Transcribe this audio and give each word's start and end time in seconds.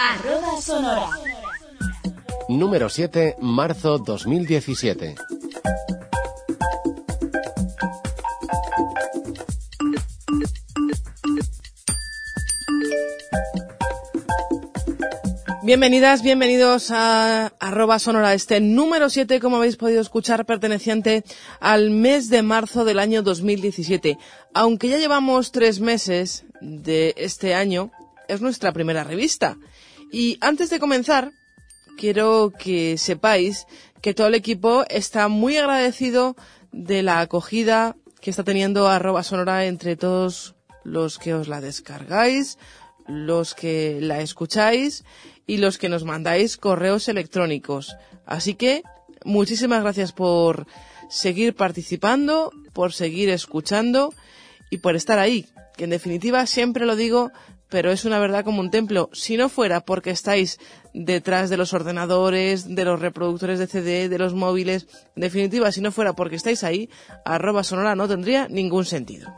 Arroba 0.00 0.60
Sonora. 0.60 1.10
Número 2.48 2.88
7, 2.88 3.34
marzo 3.40 3.98
2017. 3.98 5.16
Bienvenidas, 15.64 16.22
bienvenidos 16.22 16.92
a 16.92 17.52
arroba 17.58 17.98
sonora 17.98 18.34
este 18.34 18.60
número 18.60 19.10
7, 19.10 19.40
como 19.40 19.56
habéis 19.56 19.76
podido 19.76 20.00
escuchar, 20.00 20.46
perteneciente 20.46 21.24
al 21.58 21.90
mes 21.90 22.30
de 22.30 22.42
marzo 22.42 22.84
del 22.84 23.00
año 23.00 23.24
2017. 23.24 24.16
Aunque 24.54 24.90
ya 24.90 24.98
llevamos 24.98 25.50
tres 25.50 25.80
meses 25.80 26.44
de 26.60 27.14
este 27.18 27.54
año, 27.54 27.90
es 28.28 28.40
nuestra 28.40 28.72
primera 28.72 29.02
revista. 29.02 29.56
Y 30.10 30.38
antes 30.40 30.70
de 30.70 30.78
comenzar, 30.78 31.32
quiero 31.96 32.52
que 32.58 32.96
sepáis 32.96 33.66
que 34.00 34.14
todo 34.14 34.28
el 34.28 34.34
equipo 34.34 34.84
está 34.88 35.28
muy 35.28 35.56
agradecido 35.56 36.36
de 36.72 37.02
la 37.02 37.20
acogida 37.20 37.96
que 38.20 38.30
está 38.30 38.44
teniendo 38.44 38.88
arroba 38.88 39.22
sonora 39.22 39.66
entre 39.66 39.96
todos 39.96 40.54
los 40.84 41.18
que 41.18 41.34
os 41.34 41.48
la 41.48 41.60
descargáis, 41.60 42.58
los 43.06 43.54
que 43.54 43.98
la 44.00 44.20
escucháis 44.20 45.04
y 45.46 45.58
los 45.58 45.78
que 45.78 45.88
nos 45.88 46.04
mandáis 46.04 46.56
correos 46.56 47.08
electrónicos. 47.08 47.96
Así 48.26 48.54
que 48.54 48.82
muchísimas 49.24 49.82
gracias 49.82 50.12
por 50.12 50.66
seguir 51.08 51.54
participando, 51.54 52.52
por 52.72 52.92
seguir 52.92 53.30
escuchando 53.30 54.12
y 54.70 54.78
por 54.78 54.96
estar 54.96 55.18
ahí, 55.18 55.46
que 55.76 55.84
en 55.84 55.90
definitiva 55.90 56.46
siempre 56.46 56.86
lo 56.86 56.96
digo, 56.96 57.32
pero 57.68 57.90
es 57.90 58.04
una 58.04 58.18
verdad 58.18 58.44
como 58.44 58.60
un 58.60 58.70
templo. 58.70 59.10
Si 59.12 59.36
no 59.36 59.48
fuera 59.48 59.80
porque 59.80 60.10
estáis 60.10 60.58
detrás 60.94 61.50
de 61.50 61.56
los 61.56 61.74
ordenadores, 61.74 62.74
de 62.74 62.84
los 62.84 63.00
reproductores 63.00 63.58
de 63.58 63.66
CD, 63.66 64.08
de 64.08 64.18
los 64.18 64.34
móviles, 64.34 64.86
en 65.16 65.22
definitiva, 65.22 65.70
si 65.72 65.80
no 65.80 65.92
fuera 65.92 66.14
porque 66.14 66.36
estáis 66.36 66.64
ahí, 66.64 66.88
arroba 67.24 67.64
sonora 67.64 67.94
no 67.94 68.08
tendría 68.08 68.48
ningún 68.48 68.84
sentido. 68.84 69.32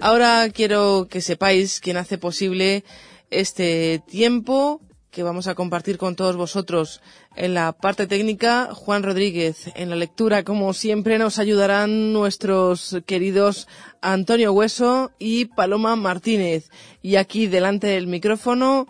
Ahora 0.00 0.48
quiero 0.50 1.08
que 1.10 1.20
sepáis 1.20 1.80
quién 1.80 1.96
hace 1.96 2.16
posible 2.16 2.84
este 3.30 4.02
tiempo 4.08 4.80
que 5.10 5.22
vamos 5.22 5.46
a 5.46 5.54
compartir 5.54 5.98
con 5.98 6.16
todos 6.16 6.36
vosotros. 6.36 7.00
En 7.36 7.54
la 7.54 7.72
parte 7.72 8.06
técnica, 8.06 8.70
Juan 8.72 9.02
Rodríguez. 9.02 9.70
En 9.74 9.90
la 9.90 9.96
lectura, 9.96 10.44
como 10.44 10.72
siempre, 10.72 11.18
nos 11.18 11.38
ayudarán 11.38 12.12
nuestros 12.12 12.98
queridos 13.06 13.68
Antonio 14.00 14.52
Hueso 14.52 15.12
y 15.18 15.46
Paloma 15.46 15.96
Martínez. 15.96 16.70
Y 17.02 17.16
aquí, 17.16 17.46
delante 17.46 17.88
del 17.88 18.06
micrófono, 18.06 18.86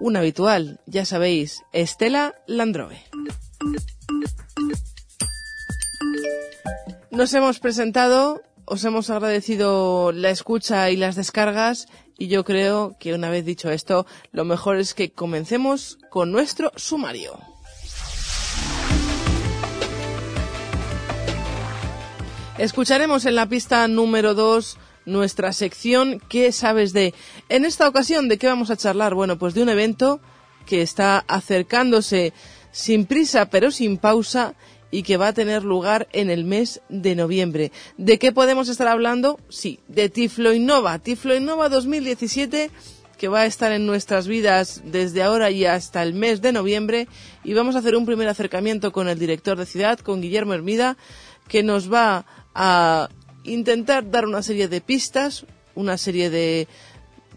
un 0.00 0.16
habitual, 0.16 0.80
ya 0.86 1.04
sabéis, 1.04 1.62
Estela 1.72 2.34
Landrove. 2.46 3.02
Nos 7.10 7.34
hemos 7.34 7.58
presentado, 7.58 8.42
os 8.70 8.84
hemos 8.84 9.08
agradecido 9.08 10.12
la 10.12 10.28
escucha 10.28 10.90
y 10.90 10.96
las 10.96 11.16
descargas 11.16 11.88
y 12.18 12.28
yo 12.28 12.44
creo 12.44 12.96
que 13.00 13.14
una 13.14 13.30
vez 13.30 13.44
dicho 13.46 13.70
esto, 13.70 14.06
lo 14.30 14.44
mejor 14.44 14.76
es 14.76 14.92
que 14.92 15.10
comencemos 15.10 15.98
con 16.10 16.32
nuestro 16.32 16.72
sumario. 16.76 17.38
Escucharemos 22.58 23.24
en 23.24 23.36
la 23.36 23.46
pista 23.46 23.88
número 23.88 24.34
2 24.34 24.78
nuestra 25.06 25.54
sección 25.54 26.20
¿Qué 26.28 26.52
sabes 26.52 26.92
de? 26.92 27.14
En 27.48 27.64
esta 27.64 27.88
ocasión, 27.88 28.28
¿de 28.28 28.36
qué 28.36 28.48
vamos 28.48 28.70
a 28.70 28.76
charlar? 28.76 29.14
Bueno, 29.14 29.38
pues 29.38 29.54
de 29.54 29.62
un 29.62 29.70
evento 29.70 30.20
que 30.66 30.82
está 30.82 31.24
acercándose 31.26 32.34
sin 32.70 33.06
prisa 33.06 33.48
pero 33.48 33.70
sin 33.70 33.96
pausa 33.96 34.54
y 34.90 35.02
que 35.02 35.16
va 35.16 35.28
a 35.28 35.32
tener 35.32 35.64
lugar 35.64 36.08
en 36.12 36.30
el 36.30 36.44
mes 36.44 36.80
de 36.88 37.14
noviembre. 37.14 37.72
¿De 37.96 38.18
qué 38.18 38.32
podemos 38.32 38.68
estar 38.68 38.88
hablando? 38.88 39.38
Sí, 39.48 39.80
de 39.88 40.08
Tiflo 40.08 40.52
Innova. 40.52 40.98
Tiflo 40.98 41.36
Innova 41.36 41.68
2017 41.68 42.70
que 43.18 43.28
va 43.28 43.40
a 43.40 43.46
estar 43.46 43.72
en 43.72 43.84
nuestras 43.84 44.28
vidas 44.28 44.80
desde 44.84 45.24
ahora 45.24 45.50
y 45.50 45.66
hasta 45.66 46.02
el 46.04 46.14
mes 46.14 46.40
de 46.40 46.52
noviembre 46.52 47.08
y 47.42 47.52
vamos 47.52 47.74
a 47.74 47.80
hacer 47.80 47.96
un 47.96 48.06
primer 48.06 48.28
acercamiento 48.28 48.92
con 48.92 49.08
el 49.08 49.18
director 49.18 49.58
de 49.58 49.66
ciudad, 49.66 49.98
con 49.98 50.22
Guillermo 50.22 50.54
Hermida, 50.54 50.96
que 51.48 51.64
nos 51.64 51.92
va 51.92 52.24
a 52.54 53.08
intentar 53.42 54.08
dar 54.08 54.24
una 54.24 54.42
serie 54.42 54.68
de 54.68 54.80
pistas, 54.80 55.46
una 55.74 55.98
serie 55.98 56.30
de 56.30 56.68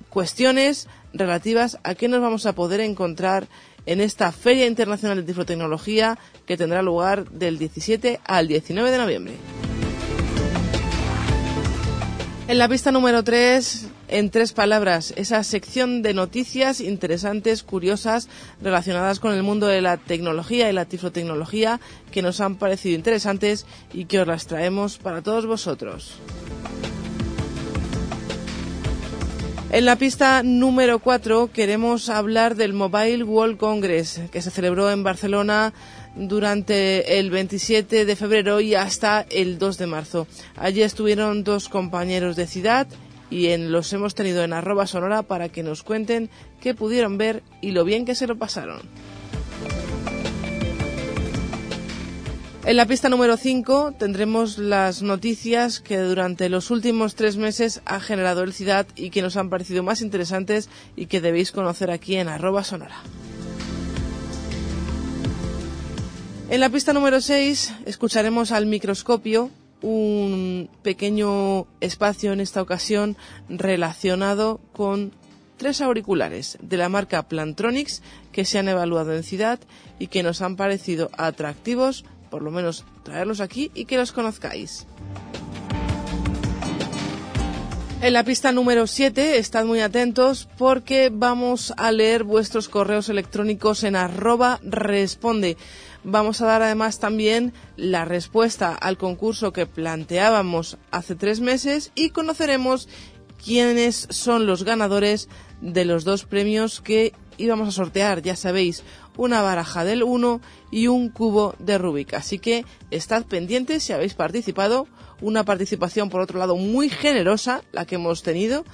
cuestiones 0.10 0.88
relativas 1.14 1.80
a 1.84 1.96
qué 1.96 2.08
nos 2.08 2.22
vamos 2.22 2.46
a 2.46 2.54
poder 2.54 2.80
encontrar 2.82 3.48
en 3.86 4.02
esta 4.02 4.32
Feria 4.32 4.68
Internacional 4.68 5.18
de 5.18 5.24
Tiflotecnología 5.24 6.18
que 6.46 6.58
tendrá 6.58 6.82
lugar 6.82 7.30
del 7.30 7.58
17 7.58 8.20
al 8.26 8.48
19 8.48 8.92
de 8.92 8.98
noviembre. 8.98 9.34
En 12.48 12.58
la 12.58 12.68
pista 12.68 12.92
número 12.92 13.24
3, 13.24 13.88
en 14.10 14.30
tres 14.30 14.52
palabras, 14.52 15.14
esa 15.16 15.42
sección 15.44 16.02
de 16.02 16.14
noticias 16.14 16.82
interesantes, 16.82 17.64
curiosas, 17.64 18.28
relacionadas 18.62 19.22
con 19.22 19.34
el 19.34 19.42
mundo 19.42 19.68
de 19.68 19.80
la 19.80 19.96
tecnología 19.96 20.70
y 20.70 20.74
la 20.74 20.84
tiflotecnología 20.84 21.80
que 22.12 22.22
nos 22.22 22.42
han 22.42 22.58
parecido 22.58 22.96
interesantes 22.96 23.66
y 23.94 24.04
que 24.04 24.20
os 24.20 24.28
las 24.28 24.48
traemos 24.48 24.98
para 24.98 25.22
todos 25.22 25.46
vosotros. 25.46 26.16
En 29.74 29.86
la 29.86 29.96
pista 29.96 30.44
número 30.44 31.00
4 31.00 31.50
queremos 31.54 32.10
hablar 32.10 32.56
del 32.56 32.74
Mobile 32.74 33.24
World 33.24 33.56
Congress 33.56 34.20
que 34.30 34.42
se 34.42 34.52
celebró 34.52 34.92
en 34.92 35.02
Barcelona 35.02 35.74
durante 36.14 37.18
el 37.20 37.32
27 37.32 38.04
de 38.04 38.16
febrero 38.18 38.60
y 38.60 38.76
hasta 38.76 39.26
el 39.30 39.60
2 39.60 39.78
de 39.78 39.88
marzo. 39.88 40.28
Allí 40.58 40.82
estuvieron 40.82 41.46
dos 41.46 41.70
compañeros 41.70 42.36
de 42.36 42.48
ciudad 42.48 42.86
y 43.30 43.48
en, 43.48 43.72
los 43.72 43.94
hemos 43.94 44.14
tenido 44.14 44.44
en 44.44 44.52
arroba 44.52 44.88
sonora 44.88 45.24
para 45.24 45.48
que 45.48 45.64
nos 45.64 45.84
cuenten 45.84 46.30
qué 46.60 46.74
pudieron 46.76 47.18
ver 47.18 47.42
y 47.62 47.72
lo 47.72 47.86
bien 47.86 48.04
que 48.04 48.14
se 48.14 48.28
lo 48.28 48.38
pasaron. 48.38 48.82
En 52.64 52.78
la 52.78 52.86
pista 52.86 53.10
número 53.10 53.38
5 53.38 53.96
tendremos 53.98 54.60
las 54.60 55.02
noticias 55.02 55.80
que 55.80 55.98
durante 55.98 56.48
los 56.48 56.70
últimos 56.70 57.16
tres 57.16 57.36
meses 57.36 57.82
ha 57.86 58.00
generado 58.00 58.44
el 58.44 58.54
CIDAD 58.54 58.86
y 58.96 59.10
que 59.10 59.24
nos 59.24 59.36
han 59.36 59.50
parecido 59.50 59.82
más 59.82 60.02
interesantes 60.02 60.70
y 60.96 61.08
que 61.08 61.22
debéis 61.22 61.52
conocer 61.52 61.90
aquí 61.90 62.18
en 62.18 62.28
arroba 62.28 62.64
sonora. 62.64 63.02
En 66.52 66.60
la 66.60 66.70
pista 66.70 66.94
número 66.94 67.20
6 67.20 67.74
escucharemos 67.88 68.52
al 68.52 68.68
microscopio, 68.68 69.50
un 69.82 70.70
pequeño 70.84 71.66
espacio 71.80 72.32
en 72.32 72.42
esta 72.42 72.62
ocasión 72.62 73.18
relacionado 73.50 74.60
con 74.72 75.14
tres 75.58 75.82
auriculares 75.82 76.60
de 76.62 76.78
la 76.78 76.90
marca 76.90 77.24
Plantronics 77.24 78.04
que 78.32 78.46
se 78.46 78.60
han 78.60 78.68
evaluado 78.68 79.16
en 79.16 79.24
ciudad 79.24 79.60
y 79.98 80.08
que 80.08 80.22
nos 80.22 80.42
han 80.42 80.56
parecido 80.56 81.10
atractivos 81.18 82.06
por 82.32 82.42
lo 82.42 82.50
menos 82.50 82.86
traerlos 83.04 83.42
aquí 83.42 83.70
y 83.76 83.86
que 83.86 83.98
los 83.98 84.12
conozcáis. 84.12 84.88
En 88.02 88.14
la 88.14 88.24
pista 88.24 88.52
número 88.52 88.88
7, 88.88 89.38
estad 89.38 89.64
muy 89.64 89.80
atentos 89.82 90.50
porque 90.58 91.12
vamos 91.14 91.72
a 91.78 91.92
leer 91.92 92.24
vuestros 92.24 92.68
correos 92.68 93.10
electrónicos 93.10 93.84
en 93.84 93.96
arroba 93.96 94.60
responde. 94.64 95.56
Vamos 96.04 96.42
a 96.42 96.48
dar 96.48 96.64
además 96.64 96.98
también 96.98 97.54
la 97.78 98.06
respuesta 98.06 98.74
al 98.74 98.98
concurso 98.98 99.54
que 99.54 99.68
planteábamos 99.68 100.80
hace 100.90 101.14
tres 101.14 101.42
meses 101.42 101.92
y 101.94 102.10
conoceremos 102.10 102.90
quiénes 103.46 104.08
son 104.10 104.48
los 104.48 104.64
ganadores 104.64 105.30
de 105.62 105.86
los 105.86 106.04
dos 106.04 106.26
premios 106.26 106.82
que 106.82 107.14
íbamos 107.42 107.68
a 107.68 107.72
sortear, 107.72 108.22
ya 108.22 108.36
sabéis, 108.36 108.84
una 109.18 109.42
baraja 109.42 109.84
del 109.84 110.04
1 110.04 110.42
y 110.72 110.88
un 110.88 111.10
cubo 111.10 111.56
de 111.60 111.78
Rubik. 111.78 112.14
Así 112.14 112.40
que 112.40 112.66
estad 112.92 113.26
pendientes 113.26 113.84
si 113.84 113.94
habéis 113.94 114.14
participado. 114.14 114.88
Una 115.20 115.44
participación, 115.44 116.10
por 116.10 116.22
otro 116.22 116.40
lado, 116.40 116.56
muy 116.56 116.90
generosa, 116.90 117.62
la 117.72 117.86
que 117.86 117.96
hemos 117.96 118.24
tenido, 118.24 118.66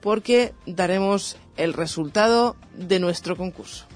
porque 0.00 0.52
daremos 0.66 1.36
el 1.56 1.72
resultado 1.72 2.56
de 2.76 3.00
nuestro 3.00 3.36
concurso. 3.36 3.86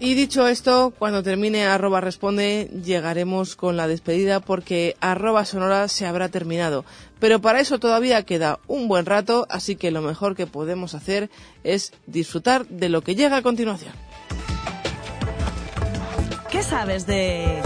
Y 0.00 0.14
dicho 0.14 0.46
esto, 0.46 0.92
cuando 0.96 1.24
termine 1.24 1.66
arroba 1.66 2.00
responde, 2.00 2.70
llegaremos 2.84 3.56
con 3.56 3.76
la 3.76 3.88
despedida 3.88 4.38
porque 4.38 4.94
arroba 5.00 5.44
sonora 5.44 5.88
se 5.88 6.06
habrá 6.06 6.28
terminado. 6.28 6.84
Pero 7.20 7.40
para 7.40 7.60
eso 7.60 7.78
todavía 7.78 8.22
queda 8.22 8.60
un 8.66 8.88
buen 8.88 9.06
rato, 9.06 9.46
así 9.50 9.76
que 9.76 9.90
lo 9.90 10.02
mejor 10.02 10.36
que 10.36 10.46
podemos 10.46 10.94
hacer 10.94 11.30
es 11.64 11.92
disfrutar 12.06 12.66
de 12.66 12.88
lo 12.88 13.02
que 13.02 13.14
llega 13.14 13.38
a 13.38 13.42
continuación. 13.42 13.92
¿Qué 16.50 16.62
sabes 16.62 17.06
de...? 17.06 17.60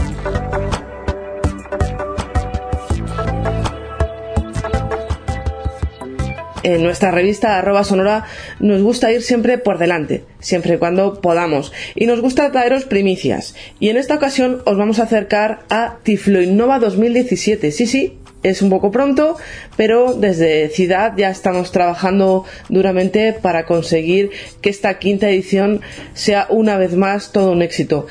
en 6.62 6.82
nuestra 6.82 7.10
revista 7.10 7.58
arroba 7.58 7.84
sonora 7.84 8.24
nos 8.60 8.82
gusta 8.82 9.12
ir 9.12 9.22
siempre 9.22 9.58
por 9.58 9.78
delante, 9.78 10.24
siempre 10.40 10.74
y 10.74 10.78
cuando 10.78 11.20
podamos. 11.20 11.72
Y 11.94 12.06
nos 12.06 12.20
gusta 12.20 12.50
traeros 12.52 12.84
primicias. 12.84 13.54
Y 13.80 13.88
en 13.88 13.96
esta 13.96 14.14
ocasión 14.14 14.62
os 14.64 14.76
vamos 14.76 14.98
a 14.98 15.04
acercar 15.04 15.64
a 15.70 15.98
Tiflo 16.02 16.40
Innova 16.40 16.78
2017. 16.78 17.70
Sí, 17.72 17.86
sí, 17.86 18.18
es 18.42 18.62
un 18.62 18.70
poco 18.70 18.90
pronto, 18.90 19.36
pero 19.76 20.14
desde 20.14 20.68
Ciudad 20.68 21.14
ya 21.16 21.30
estamos 21.30 21.72
trabajando 21.72 22.44
duramente 22.68 23.32
para 23.32 23.64
conseguir 23.64 24.30
que 24.60 24.70
esta 24.70 24.98
quinta 24.98 25.28
edición 25.28 25.80
sea 26.14 26.46
una 26.50 26.76
vez 26.76 26.96
más 26.96 27.32
todo 27.32 27.52
un 27.52 27.62
éxito. 27.62 28.06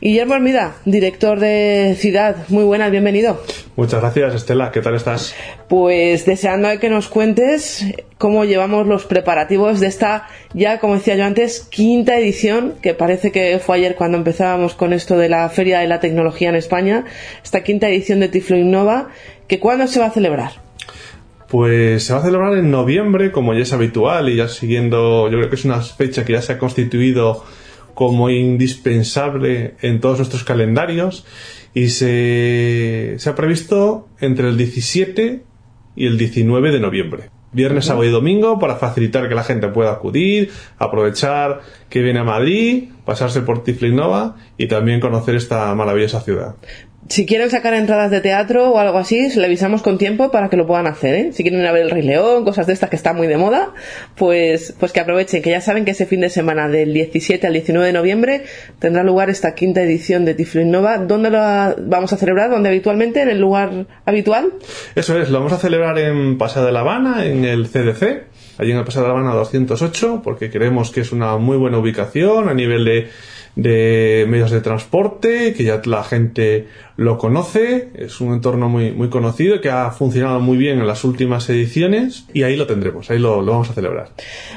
Guillermo 0.00 0.34
Armida, 0.34 0.76
director 0.84 1.40
de 1.40 1.96
Ciudad, 1.98 2.36
muy 2.48 2.64
buenas, 2.64 2.90
bienvenido. 2.90 3.42
Muchas 3.76 4.00
gracias, 4.00 4.34
Estela, 4.34 4.70
¿qué 4.72 4.80
tal 4.80 4.94
estás? 4.94 5.34
Pues 5.68 6.24
deseando 6.24 6.66
que 6.80 6.88
nos 6.88 7.08
cuentes 7.08 7.84
cómo 8.18 8.44
llevamos 8.44 8.86
los 8.86 9.04
preparativos 9.04 9.80
de 9.80 9.88
esta, 9.88 10.28
ya 10.54 10.78
como 10.80 10.94
decía 10.94 11.16
yo 11.16 11.24
antes, 11.24 11.60
quinta 11.70 12.18
edición, 12.18 12.74
que 12.80 12.94
parece 12.94 13.30
que 13.30 13.58
fue 13.58 13.76
ayer 13.76 13.94
cuando 13.94 14.16
empezábamos 14.16 14.74
con 14.74 14.92
esto 14.92 15.18
de 15.18 15.28
la 15.28 15.48
Feria 15.50 15.80
de 15.80 15.86
la 15.86 16.00
Tecnología 16.00 16.48
en 16.48 16.56
España, 16.56 17.04
esta 17.44 17.62
quinta 17.62 17.88
edición 17.88 18.20
de 18.20 18.28
Tiflo 18.28 18.56
Innova, 18.56 19.08
que 19.48 19.60
cuándo 19.60 19.86
se 19.86 20.00
va 20.00 20.06
a 20.06 20.10
celebrar. 20.10 20.52
Pues 21.48 22.04
se 22.04 22.12
va 22.12 22.18
a 22.18 22.22
celebrar 22.22 22.56
en 22.56 22.70
noviembre, 22.70 23.30
como 23.30 23.54
ya 23.54 23.60
es 23.60 23.72
habitual, 23.72 24.28
y 24.28 24.36
ya 24.36 24.48
siguiendo, 24.48 25.30
yo 25.30 25.38
creo 25.38 25.48
que 25.48 25.56
es 25.56 25.64
una 25.64 25.80
fecha 25.80 26.24
que 26.24 26.32
ya 26.32 26.42
se 26.42 26.54
ha 26.54 26.58
constituido 26.58 27.44
como 27.94 28.28
indispensable 28.28 29.74
en 29.80 30.00
todos 30.00 30.18
nuestros 30.18 30.44
calendarios 30.44 31.24
y 31.72 31.88
se, 31.88 33.14
se 33.18 33.30
ha 33.30 33.34
previsto 33.34 34.08
entre 34.20 34.48
el 34.48 34.56
17 34.56 35.42
y 35.94 36.06
el 36.06 36.18
19 36.18 36.72
de 36.72 36.80
noviembre. 36.80 37.30
Viernes, 37.52 37.86
sábado 37.86 38.04
y 38.04 38.10
domingo 38.10 38.58
para 38.58 38.76
facilitar 38.76 39.28
que 39.30 39.34
la 39.34 39.44
gente 39.44 39.68
pueda 39.68 39.92
acudir, 39.92 40.50
aprovechar 40.76 41.62
que 41.88 42.02
viene 42.02 42.18
a 42.18 42.24
Madrid, 42.24 42.90
pasarse 43.06 43.40
por 43.40 43.64
Tiflinova 43.64 44.36
y 44.58 44.66
también 44.66 45.00
conocer 45.00 45.36
esta 45.36 45.74
maravillosa 45.74 46.20
ciudad 46.20 46.56
si 47.08 47.26
quieren 47.26 47.50
sacar 47.50 47.74
entradas 47.74 48.10
de 48.10 48.20
teatro 48.20 48.70
o 48.70 48.78
algo 48.78 48.98
así, 48.98 49.28
le 49.36 49.44
avisamos 49.44 49.82
con 49.82 49.98
tiempo 49.98 50.30
para 50.30 50.48
que 50.48 50.56
lo 50.56 50.66
puedan 50.66 50.86
hacer, 50.86 51.14
¿eh? 51.14 51.32
Si 51.32 51.42
quieren 51.42 51.60
ir 51.60 51.66
a 51.66 51.72
ver 51.72 51.82
el 51.82 51.90
Rey 51.90 52.02
León, 52.02 52.44
cosas 52.44 52.66
de 52.66 52.72
estas 52.72 52.90
que 52.90 52.96
están 52.96 53.16
muy 53.16 53.26
de 53.26 53.36
moda, 53.36 53.74
pues, 54.16 54.74
pues 54.78 54.92
que 54.92 55.00
aprovechen, 55.00 55.42
que 55.42 55.50
ya 55.50 55.60
saben 55.60 55.84
que 55.84 55.92
ese 55.92 56.06
fin 56.06 56.20
de 56.20 56.30
semana 56.30 56.68
del 56.68 56.92
17 56.92 57.46
al 57.46 57.52
19 57.52 57.86
de 57.86 57.92
noviembre 57.92 58.44
tendrá 58.78 59.02
lugar 59.02 59.30
esta 59.30 59.54
quinta 59.54 59.82
edición 59.82 60.24
de 60.24 60.34
Tiflo 60.34 60.60
Innova. 60.62 60.98
¿Dónde 60.98 61.30
lo 61.30 61.38
vamos 61.38 62.12
a 62.12 62.16
celebrar? 62.16 62.50
¿Dónde 62.50 62.68
habitualmente? 62.68 63.22
¿En 63.22 63.28
el 63.28 63.40
lugar 63.40 63.86
habitual? 64.04 64.54
Eso 64.94 65.18
es, 65.20 65.30
lo 65.30 65.38
vamos 65.38 65.52
a 65.52 65.58
celebrar 65.58 65.98
en 65.98 66.38
Paseo 66.38 66.64
de 66.64 66.72
la 66.72 66.80
Habana, 66.80 67.24
en 67.24 67.44
el 67.44 67.68
CDC, 67.68 68.24
allí 68.58 68.72
en 68.72 68.78
el 68.78 68.84
Paseo 68.84 69.02
de 69.02 69.08
la 69.08 69.14
Habana 69.14 69.34
208, 69.34 70.22
porque 70.24 70.50
creemos 70.50 70.90
que 70.90 71.02
es 71.02 71.12
una 71.12 71.36
muy 71.36 71.56
buena 71.56 71.78
ubicación 71.78 72.48
a 72.48 72.54
nivel 72.54 72.84
de 72.84 73.08
de 73.56 74.26
medios 74.28 74.50
de 74.50 74.60
transporte, 74.60 75.54
que 75.54 75.64
ya 75.64 75.80
la 75.86 76.04
gente 76.04 76.68
lo 76.96 77.16
conoce, 77.16 77.88
es 77.94 78.20
un 78.20 78.34
entorno 78.34 78.68
muy, 78.68 78.92
muy 78.92 79.08
conocido 79.08 79.62
que 79.62 79.70
ha 79.70 79.90
funcionado 79.90 80.40
muy 80.40 80.58
bien 80.58 80.78
en 80.78 80.86
las 80.86 81.04
últimas 81.04 81.48
ediciones 81.48 82.26
y 82.34 82.42
ahí 82.42 82.54
lo 82.54 82.66
tendremos, 82.66 83.10
ahí 83.10 83.18
lo, 83.18 83.40
lo 83.40 83.52
vamos 83.52 83.70
a 83.70 83.72
celebrar. 83.72 84.10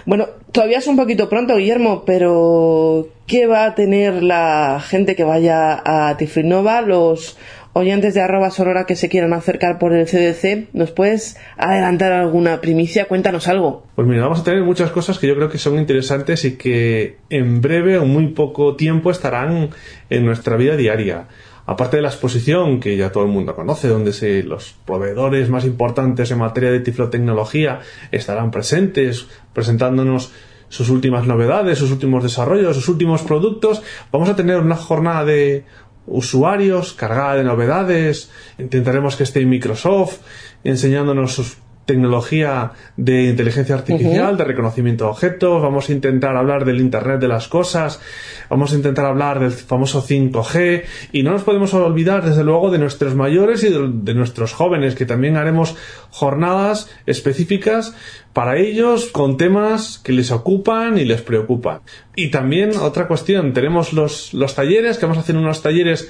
Bueno, 0.06 0.28
todavía 0.52 0.80
es 0.80 0.88
un 0.88 0.98
poquito 0.98 1.30
pronto, 1.30 1.56
Guillermo, 1.56 2.04
pero 2.06 3.08
¿qué 3.26 3.48
va 3.48 3.66
a 3.66 3.76
tener 3.76 4.22
la 4.22 4.82
gente 4.86 5.16
que 5.16 5.24
vaya 5.24 5.82
a 5.86 6.18
Tifrinova, 6.18 6.82
los 6.82 7.38
oyentes 7.74 8.14
de 8.14 8.22
arroba 8.22 8.52
sonora 8.52 8.86
que 8.86 8.96
se 8.96 9.10
quieran 9.10 9.34
acercar 9.34 9.80
por 9.80 9.94
el 9.94 10.06
CDC, 10.06 10.74
¿nos 10.74 10.92
puedes 10.92 11.38
adelantar 11.58 12.12
alguna 12.12 12.62
primicia? 12.62 13.06
Cuéntanos 13.06 13.48
algo. 13.48 13.84
Pues 13.96 14.08
mira, 14.08 14.24
vamos 14.24 14.40
a 14.40 14.44
tener 14.44 14.64
muchas 14.64 14.92
cosas 14.92 15.20
que 15.20 15.28
yo 15.28 15.36
creo 15.36 15.50
que 15.50 15.58
son 15.58 15.78
interesantes 15.78 16.46
y 16.46 16.56
que 16.56 17.18
en 17.30 17.62
breve 17.62 17.98
o 17.98 18.06
muy 18.06 18.28
poco 18.30 18.76
tiempo 18.76 19.12
estarán 19.12 19.70
en 20.10 20.26
nuestra 20.26 20.56
vida 20.56 20.76
diaria. 20.76 21.28
Aparte 21.66 21.98
de 21.98 22.02
la 22.02 22.10
exposición, 22.10 22.80
que 22.80 22.98
ya 22.98 23.12
todo 23.12 23.26
el 23.26 23.30
mundo 23.30 23.56
conoce, 23.56 23.88
donde 23.88 24.12
se, 24.12 24.42
los 24.42 24.76
proveedores 24.86 25.50
más 25.50 25.66
importantes 25.66 26.32
en 26.32 26.40
materia 26.40 26.72
de 26.72 26.80
tiflotecnología 26.80 27.82
estarán 28.12 28.50
presentes, 28.50 29.28
presentándonos 29.54 30.32
sus 30.70 30.90
últimas 30.90 31.28
novedades, 31.28 31.78
sus 31.78 31.92
últimos 31.92 32.24
desarrollos, 32.24 32.76
sus 32.76 32.90
últimos 32.90 33.22
productos. 33.22 33.84
Vamos 34.12 34.30
a 34.30 34.36
tener 34.36 34.60
una 34.60 34.76
jornada 34.76 35.26
de 35.26 35.66
usuarios, 36.10 36.94
cargada 36.94 37.36
de 37.36 37.44
novedades. 37.44 38.30
Intentaremos 38.58 39.16
que 39.16 39.24
esté 39.24 39.46
Microsoft 39.46 40.20
enseñándonos 40.64 41.34
sus 41.34 41.58
tecnología 41.90 42.74
de 42.98 43.24
inteligencia 43.24 43.74
artificial, 43.74 44.38
de 44.38 44.44
reconocimiento 44.44 45.06
de 45.06 45.10
objetos, 45.10 45.60
vamos 45.60 45.90
a 45.90 45.92
intentar 45.92 46.38
hablar 46.38 46.64
del 46.64 46.82
Internet 46.82 47.20
de 47.20 47.28
las 47.28 47.48
cosas, 47.48 48.00
vamos 48.48 48.74
a 48.74 48.76
intentar 48.76 49.06
hablar 49.06 49.40
del 49.40 49.50
famoso 49.50 50.06
5G 50.06 50.84
y 51.14 51.24
no 51.24 51.32
nos 51.32 51.42
podemos 51.42 51.74
olvidar 51.74 52.24
desde 52.24 52.44
luego 52.44 52.70
de 52.70 52.78
nuestros 52.78 53.16
mayores 53.16 53.64
y 53.64 53.70
de, 53.70 54.14
nuestros 54.14 54.54
jóvenes, 54.54 54.94
que 54.94 55.08
también 55.08 55.36
haremos 55.36 55.76
jornadas 56.12 56.92
específicas 57.08 57.96
para 58.34 58.58
ellos 58.58 59.08
con 59.08 59.38
temas 59.38 59.98
que 59.98 60.14
les 60.14 60.30
ocupan 60.30 61.00
y 61.00 61.06
les 61.06 61.24
preocupan. 61.24 61.80
Y 62.16 62.30
también 62.30 62.78
otra 62.78 63.08
cuestión, 63.08 63.54
tenemos 63.54 63.94
los, 63.94 64.36
los 64.36 64.54
talleres, 64.54 65.00
que 65.00 65.08
vamos 65.08 65.18
a 65.18 65.22
hacer 65.22 65.36
unos 65.36 65.64
talleres 65.64 66.08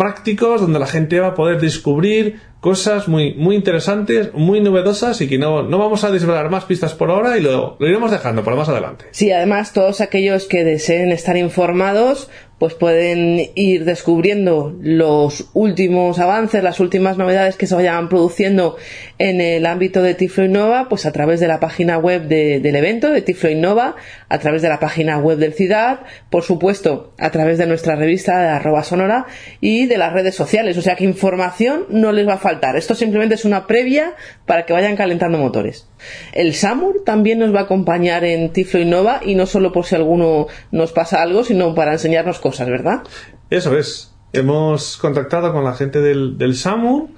prácticos 0.00 0.62
donde 0.62 0.78
la 0.78 0.86
gente 0.86 1.20
va 1.20 1.26
a 1.26 1.34
poder 1.34 1.60
descubrir 1.60 2.40
cosas 2.60 3.06
muy, 3.06 3.34
muy 3.34 3.54
interesantes, 3.54 4.32
muy 4.32 4.62
novedosas 4.62 5.20
y 5.20 5.28
que 5.28 5.36
no, 5.36 5.62
no 5.62 5.76
vamos 5.76 6.04
a 6.04 6.10
desvelar 6.10 6.48
más 6.48 6.64
pistas 6.64 6.94
por 6.94 7.10
ahora 7.10 7.36
y 7.36 7.42
lo, 7.42 7.76
lo 7.78 7.86
iremos 7.86 8.10
dejando 8.10 8.42
para 8.42 8.56
más 8.56 8.70
adelante. 8.70 9.04
Sí, 9.10 9.30
además 9.30 9.74
todos 9.74 10.00
aquellos 10.00 10.46
que 10.46 10.64
deseen 10.64 11.12
estar 11.12 11.36
informados 11.36 12.30
pues 12.60 12.74
pueden 12.74 13.40
ir 13.54 13.86
descubriendo 13.86 14.76
los 14.82 15.48
últimos 15.54 16.18
avances, 16.18 16.62
las 16.62 16.78
últimas 16.78 17.16
novedades 17.16 17.56
que 17.56 17.66
se 17.66 17.74
vayan 17.74 18.10
produciendo 18.10 18.76
en 19.16 19.40
el 19.40 19.64
ámbito 19.64 20.02
de 20.02 20.14
Tiflo 20.14 20.44
Innova, 20.44 20.86
pues 20.90 21.06
a 21.06 21.10
través 21.10 21.40
de 21.40 21.48
la 21.48 21.58
página 21.58 21.96
web 21.96 22.24
del 22.28 22.76
evento 22.76 23.08
de 23.08 23.22
Tiflo 23.22 23.48
Innova, 23.48 23.96
a 24.28 24.38
través 24.40 24.60
de 24.60 24.68
la 24.68 24.78
página 24.78 25.16
web 25.18 25.38
del 25.38 25.54
CIDAD, 25.54 26.00
por 26.28 26.42
supuesto, 26.42 27.14
a 27.16 27.30
través 27.30 27.56
de 27.56 27.66
nuestra 27.66 27.96
revista 27.96 28.38
de 28.38 28.48
arroba 28.48 28.84
sonora 28.84 29.24
y 29.62 29.86
de 29.86 29.96
las 29.96 30.12
redes 30.12 30.34
sociales. 30.34 30.76
O 30.76 30.82
sea 30.82 30.96
que 30.96 31.04
información 31.04 31.86
no 31.88 32.12
les 32.12 32.28
va 32.28 32.34
a 32.34 32.38
faltar. 32.38 32.76
Esto 32.76 32.94
simplemente 32.94 33.36
es 33.36 33.46
una 33.46 33.66
previa 33.66 34.12
para 34.44 34.66
que 34.66 34.74
vayan 34.74 34.96
calentando 34.96 35.38
motores. 35.38 35.86
El 36.32 36.54
SAMUR 36.54 37.04
también 37.04 37.38
nos 37.38 37.54
va 37.54 37.60
a 37.60 37.62
acompañar 37.62 38.24
en 38.24 38.52
Tiflo 38.52 38.80
Innova 38.80 39.20
y 39.24 39.34
no 39.34 39.46
solo 39.46 39.72
por 39.72 39.86
si 39.86 39.94
alguno 39.94 40.46
nos 40.70 40.92
pasa 40.92 41.22
algo, 41.22 41.42
sino 41.42 41.74
para 41.74 41.92
enseñarnos 41.92 42.38
cosas, 42.38 42.49
¿verdad? 42.58 43.02
Eso 43.50 43.76
es. 43.76 44.12
Hemos 44.32 44.96
contactado 44.96 45.52
con 45.52 45.64
la 45.64 45.74
gente 45.74 46.00
del, 46.00 46.38
del 46.38 46.54
SAMUR 46.54 47.08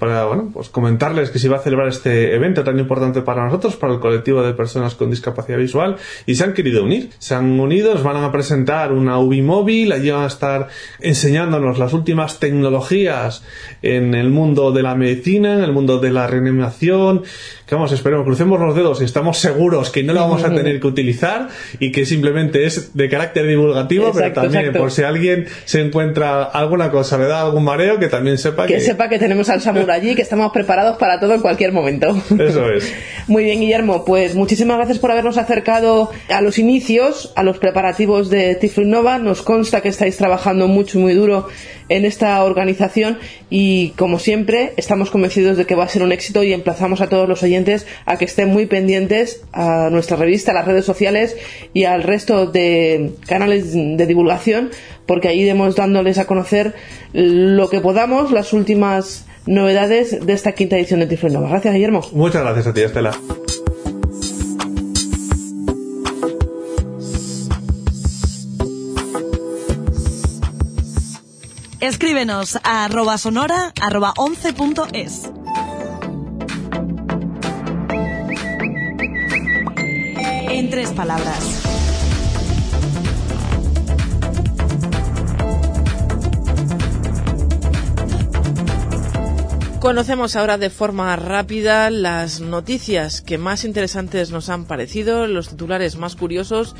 para 0.00 0.24
bueno, 0.24 0.50
pues 0.52 0.70
comentarles 0.70 1.30
que 1.30 1.38
se 1.38 1.50
va 1.50 1.58
a 1.58 1.60
celebrar 1.60 1.86
este 1.88 2.34
evento 2.34 2.64
tan 2.64 2.78
importante 2.78 3.20
para 3.20 3.44
nosotros, 3.44 3.76
para 3.76 3.92
el 3.92 4.00
colectivo 4.00 4.42
de 4.42 4.54
personas 4.54 4.94
con 4.94 5.10
discapacidad 5.10 5.58
visual, 5.58 5.96
y 6.24 6.36
se 6.36 6.44
han 6.44 6.54
querido 6.54 6.82
unir. 6.82 7.10
Se 7.18 7.34
han 7.34 7.60
unido, 7.60 7.92
nos 7.92 8.02
van 8.02 8.16
a 8.16 8.32
presentar 8.32 8.92
una 8.92 9.18
UBI 9.18 9.42
móvil, 9.42 9.92
allí 9.92 10.10
van 10.10 10.24
a 10.24 10.26
estar 10.26 10.68
enseñándonos 11.00 11.78
las 11.78 11.92
últimas 11.92 12.40
tecnologías 12.40 13.44
en 13.82 14.14
el 14.14 14.30
mundo 14.30 14.72
de 14.72 14.82
la 14.82 14.94
medicina, 14.94 15.52
en 15.52 15.64
el 15.64 15.72
mundo 15.72 16.00
de 16.00 16.10
la 16.10 16.26
reanimación, 16.26 17.22
que 17.66 17.74
vamos, 17.74 17.92
esperemos, 17.92 18.24
crucemos 18.24 18.58
los 18.58 18.74
dedos 18.74 19.02
y 19.02 19.04
estamos 19.04 19.38
seguros 19.38 19.90
que 19.90 20.02
no 20.02 20.14
lo 20.14 20.20
vamos 20.20 20.44
a 20.44 20.54
tener 20.54 20.80
que 20.80 20.86
utilizar 20.86 21.48
y 21.78 21.92
que 21.92 22.06
simplemente 22.06 22.64
es 22.64 22.96
de 22.96 23.08
carácter 23.10 23.46
divulgativo, 23.46 24.12
pero 24.14 24.32
también 24.32 24.72
por 24.72 24.90
si 24.90 25.02
alguien 25.02 25.46
se 25.66 25.82
encuentra 25.82 26.44
alguna 26.44 26.90
cosa, 26.90 27.18
le 27.18 27.26
da 27.26 27.42
algún 27.42 27.64
mareo, 27.64 27.98
que 27.98 28.08
también 28.08 28.38
sepa 28.38 28.66
que... 28.66 28.74
Que 28.74 28.80
sepa 28.80 29.08
que 29.10 29.18
tenemos 29.18 29.50
al 29.50 29.60
Allí, 29.90 30.14
que 30.14 30.22
estamos 30.22 30.52
preparados 30.52 30.96
para 30.98 31.20
todo 31.20 31.34
en 31.34 31.40
cualquier 31.40 31.72
momento. 31.72 32.16
Eso 32.38 32.70
es. 32.70 32.92
Muy 33.26 33.44
bien, 33.44 33.60
Guillermo, 33.60 34.04
pues 34.04 34.34
muchísimas 34.34 34.76
gracias 34.76 34.98
por 34.98 35.10
habernos 35.10 35.36
acercado 35.36 36.10
a 36.28 36.40
los 36.40 36.58
inicios, 36.58 37.32
a 37.36 37.42
los 37.42 37.58
preparativos 37.58 38.28
de 38.30 38.54
Tiflo 38.56 38.82
Innova. 38.82 39.18
Nos 39.18 39.42
consta 39.42 39.80
que 39.80 39.88
estáis 39.88 40.16
trabajando 40.16 40.66
mucho 40.68 40.98
y 40.98 41.02
muy 41.02 41.14
duro 41.14 41.46
en 41.88 42.04
esta 42.04 42.42
organización 42.44 43.18
y 43.50 43.90
como 43.90 44.18
siempre 44.18 44.72
estamos 44.76 45.10
convencidos 45.10 45.56
de 45.56 45.66
que 45.66 45.74
va 45.74 45.84
a 45.84 45.88
ser 45.88 46.02
un 46.02 46.12
éxito 46.12 46.42
y 46.42 46.52
emplazamos 46.52 47.00
a 47.00 47.08
todos 47.08 47.28
los 47.28 47.42
oyentes 47.42 47.86
a 48.06 48.16
que 48.16 48.24
estén 48.24 48.48
muy 48.48 48.66
pendientes 48.66 49.42
a 49.52 49.88
nuestra 49.90 50.16
revista, 50.16 50.52
a 50.52 50.54
las 50.54 50.66
redes 50.66 50.84
sociales 50.84 51.36
y 51.74 51.84
al 51.84 52.04
resto 52.04 52.46
de 52.46 53.12
canales 53.26 53.72
de 53.74 54.06
divulgación 54.06 54.70
porque 55.06 55.26
ahí 55.26 55.40
iremos 55.40 55.74
dándoles 55.74 56.18
a 56.18 56.26
conocer 56.26 56.74
lo 57.12 57.68
que 57.68 57.80
podamos, 57.80 58.30
las 58.30 58.52
últimas 58.52 59.26
novedades 59.46 60.24
de 60.24 60.32
esta 60.32 60.52
quinta 60.52 60.76
edición 60.76 61.00
de 61.00 61.06
Tiflo 61.06 61.40
Gracias, 61.42 61.74
Guillermo. 61.74 62.02
Muchas 62.12 62.42
gracias 62.42 62.66
a 62.66 62.74
ti, 62.74 62.80
Estela. 62.82 63.12
Escríbenos 71.80 72.58
a 72.62 72.84
arroba 72.84 73.16
sonora 73.18 73.72
arroba 73.80 74.12
11.es. 74.16 75.30
en 80.60 80.68
tres 80.68 80.90
palabras. 80.90 81.59
Conocemos 89.80 90.36
ahora 90.36 90.58
de 90.58 90.68
forma 90.68 91.16
rápida 91.16 91.88
las 91.88 92.40
noticias 92.40 93.22
que 93.22 93.38
más 93.38 93.64
interesantes 93.64 94.30
nos 94.30 94.50
han 94.50 94.66
parecido, 94.66 95.26
los 95.26 95.48
titulares 95.48 95.96
más 95.96 96.16
curiosos 96.16 96.76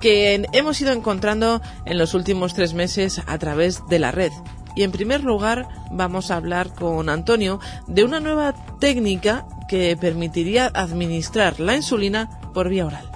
que 0.00 0.46
hemos 0.52 0.80
ido 0.80 0.92
encontrando 0.92 1.60
en 1.86 1.98
los 1.98 2.14
últimos 2.14 2.54
tres 2.54 2.72
meses 2.72 3.20
a 3.26 3.36
través 3.38 3.82
de 3.88 3.98
la 3.98 4.12
red. 4.12 4.30
Y 4.76 4.84
en 4.84 4.92
primer 4.92 5.24
lugar 5.24 5.66
vamos 5.90 6.30
a 6.30 6.36
hablar 6.36 6.72
con 6.72 7.08
Antonio 7.08 7.58
de 7.88 8.04
una 8.04 8.20
nueva 8.20 8.54
técnica 8.78 9.44
que 9.68 9.96
permitiría 10.00 10.70
administrar 10.72 11.58
la 11.58 11.74
insulina 11.74 12.30
por 12.54 12.68
vía 12.68 12.86
oral. 12.86 13.15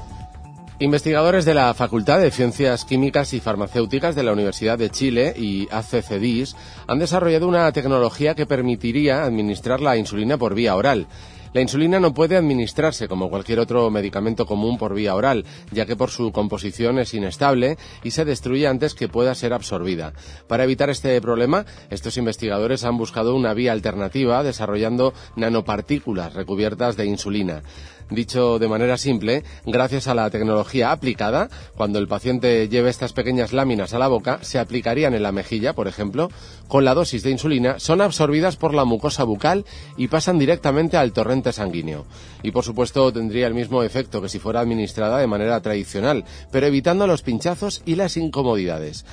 Investigadores 0.82 1.44
de 1.44 1.52
la 1.52 1.74
Facultad 1.74 2.20
de 2.20 2.30
Ciencias 2.30 2.86
Químicas 2.86 3.34
y 3.34 3.40
Farmacéuticas 3.40 4.14
de 4.14 4.22
la 4.22 4.32
Universidad 4.32 4.78
de 4.78 4.88
Chile 4.88 5.34
y 5.36 5.68
ACCDIS 5.70 6.56
han 6.86 6.98
desarrollado 6.98 7.46
una 7.46 7.70
tecnología 7.70 8.34
que 8.34 8.46
permitiría 8.46 9.22
administrar 9.22 9.82
la 9.82 9.98
insulina 9.98 10.38
por 10.38 10.54
vía 10.54 10.74
oral. 10.74 11.06
La 11.52 11.60
insulina 11.60 11.98
no 11.98 12.14
puede 12.14 12.36
administrarse 12.36 13.08
como 13.08 13.28
cualquier 13.28 13.58
otro 13.58 13.90
medicamento 13.90 14.46
común 14.46 14.78
por 14.78 14.94
vía 14.94 15.16
oral, 15.16 15.44
ya 15.72 15.84
que 15.84 15.96
por 15.96 16.10
su 16.10 16.30
composición 16.32 16.98
es 16.98 17.12
inestable 17.12 17.76
y 18.04 18.12
se 18.12 18.24
destruye 18.24 18.68
antes 18.68 18.94
que 18.94 19.08
pueda 19.08 19.34
ser 19.34 19.52
absorbida. 19.52 20.14
Para 20.46 20.64
evitar 20.64 20.88
este 20.88 21.20
problema, 21.20 21.66
estos 21.90 22.16
investigadores 22.16 22.84
han 22.84 22.96
buscado 22.96 23.34
una 23.34 23.52
vía 23.52 23.72
alternativa 23.72 24.42
desarrollando 24.44 25.12
nanopartículas 25.36 26.34
recubiertas 26.34 26.96
de 26.96 27.06
insulina. 27.06 27.64
Dicho 28.10 28.58
de 28.58 28.68
manera 28.68 28.96
simple, 28.96 29.44
gracias 29.64 30.08
a 30.08 30.14
la 30.14 30.28
tecnología 30.30 30.90
aplicada, 30.90 31.48
cuando 31.76 32.00
el 32.00 32.08
paciente 32.08 32.68
lleve 32.68 32.90
estas 32.90 33.12
pequeñas 33.12 33.52
láminas 33.52 33.94
a 33.94 34.00
la 34.00 34.08
boca, 34.08 34.40
se 34.42 34.58
aplicarían 34.58 35.14
en 35.14 35.22
la 35.22 35.30
mejilla, 35.30 35.74
por 35.74 35.86
ejemplo, 35.86 36.28
con 36.66 36.84
la 36.84 36.94
dosis 36.94 37.22
de 37.22 37.30
insulina, 37.30 37.78
son 37.78 38.00
absorbidas 38.00 38.56
por 38.56 38.74
la 38.74 38.84
mucosa 38.84 39.22
bucal 39.22 39.64
y 39.96 40.08
pasan 40.08 40.38
directamente 40.38 40.96
al 40.96 41.12
torrente 41.12 41.52
sanguíneo. 41.52 42.04
Y 42.42 42.50
por 42.50 42.64
supuesto 42.64 43.12
tendría 43.12 43.46
el 43.46 43.54
mismo 43.54 43.84
efecto 43.84 44.20
que 44.20 44.28
si 44.28 44.40
fuera 44.40 44.60
administrada 44.60 45.18
de 45.18 45.26
manera 45.28 45.60
tradicional, 45.60 46.24
pero 46.50 46.66
evitando 46.66 47.06
los 47.06 47.22
pinchazos 47.22 47.82
y 47.86 47.94
las 47.94 48.16
incomodidades 48.16 49.04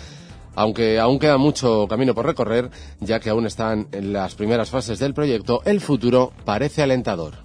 aunque 0.57 0.99
aún 0.99 1.19
queda 1.19 1.37
mucho 1.37 1.85
camino 1.87 2.15
por 2.15 2.25
recorrer, 2.25 2.71
ya 2.99 3.19
que 3.19 3.29
aún 3.29 3.45
están 3.45 3.89
en 3.91 4.11
las 4.11 4.33
primeras 4.33 4.71
fases 4.71 4.97
del 4.97 5.13
proyecto, 5.13 5.61
el 5.65 5.81
futuro 5.81 6.33
parece 6.45 6.81
alentador. 6.81 7.35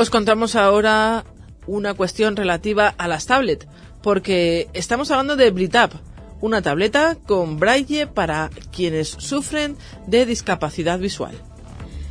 Os 0.00 0.10
contamos 0.10 0.54
ahora 0.54 1.24
una 1.66 1.92
cuestión 1.92 2.36
relativa 2.36 2.94
a 2.98 3.08
las 3.08 3.26
tablets, 3.26 3.66
porque 4.00 4.68
estamos 4.72 5.10
hablando 5.10 5.34
de 5.34 5.50
Britap, 5.50 5.92
una 6.40 6.62
tableta 6.62 7.16
con 7.26 7.58
braille 7.58 8.06
para 8.06 8.48
quienes 8.70 9.08
sufren 9.08 9.76
de 10.06 10.24
discapacidad 10.24 11.00
visual. 11.00 11.34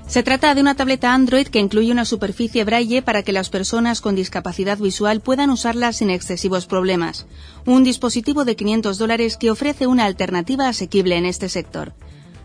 Se 0.05 0.21
trata 0.21 0.53
de 0.53 0.59
una 0.59 0.75
tableta 0.75 1.13
Android 1.13 1.47
que 1.47 1.59
incluye 1.59 1.93
una 1.93 2.03
superficie 2.03 2.65
braille 2.65 3.01
para 3.01 3.23
que 3.23 3.31
las 3.31 3.49
personas 3.49 4.01
con 4.01 4.15
discapacidad 4.15 4.77
visual 4.77 5.21
puedan 5.21 5.49
usarla 5.49 5.93
sin 5.93 6.09
excesivos 6.09 6.65
problemas. 6.65 7.25
Un 7.65 7.85
dispositivo 7.85 8.43
de 8.43 8.57
500 8.57 8.97
dólares 8.97 9.37
que 9.37 9.49
ofrece 9.49 9.87
una 9.87 10.03
alternativa 10.03 10.67
asequible 10.67 11.15
en 11.15 11.25
este 11.25 11.47
sector. 11.47 11.93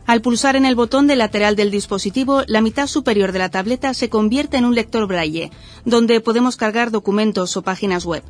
Al 0.06 0.20
pulsar 0.20 0.56
en 0.56 0.66
el 0.66 0.74
botón 0.74 1.06
del 1.06 1.18
lateral 1.18 1.54
del 1.54 1.70
dispositivo, 1.70 2.42
la 2.46 2.60
mitad 2.60 2.86
superior 2.86 3.32
de 3.32 3.38
la 3.38 3.50
tableta 3.50 3.94
se 3.94 4.08
convierte 4.08 4.56
en 4.56 4.64
un 4.64 4.74
lector 4.74 5.06
braille, 5.06 5.50
donde 5.84 6.20
podemos 6.20 6.56
cargar 6.56 6.90
documentos 6.90 7.56
o 7.56 7.62
páginas 7.62 8.04
web. 8.04 8.22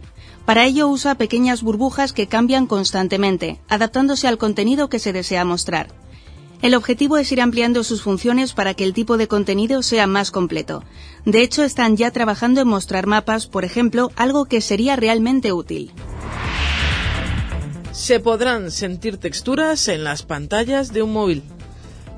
Para 0.44 0.66
ello 0.66 0.88
usa 0.88 1.14
pequeñas 1.14 1.62
burbujas 1.62 2.12
que 2.12 2.26
cambian 2.26 2.66
constantemente, 2.66 3.60
adaptándose 3.68 4.28
al 4.28 4.38
contenido 4.38 4.88
que 4.88 4.98
se 4.98 5.12
desea 5.12 5.44
mostrar. 5.44 5.88
El 6.60 6.74
objetivo 6.74 7.16
es 7.16 7.32
ir 7.32 7.40
ampliando 7.40 7.82
sus 7.82 8.02
funciones 8.02 8.52
para 8.52 8.74
que 8.74 8.84
el 8.84 8.92
tipo 8.92 9.16
de 9.16 9.26
contenido 9.26 9.82
sea 9.82 10.06
más 10.06 10.30
completo. 10.30 10.84
De 11.24 11.42
hecho, 11.42 11.64
están 11.64 11.96
ya 11.96 12.12
trabajando 12.12 12.60
en 12.60 12.68
mostrar 12.68 13.06
mapas, 13.06 13.46
por 13.46 13.64
ejemplo, 13.64 14.12
algo 14.14 14.44
que 14.44 14.60
sería 14.60 14.94
realmente 14.94 15.52
útil. 15.52 15.90
Se 17.90 18.20
podrán 18.20 18.70
sentir 18.70 19.16
texturas 19.18 19.88
en 19.88 20.04
las 20.04 20.22
pantallas 20.22 20.92
de 20.92 21.02
un 21.02 21.12
móvil. 21.12 21.42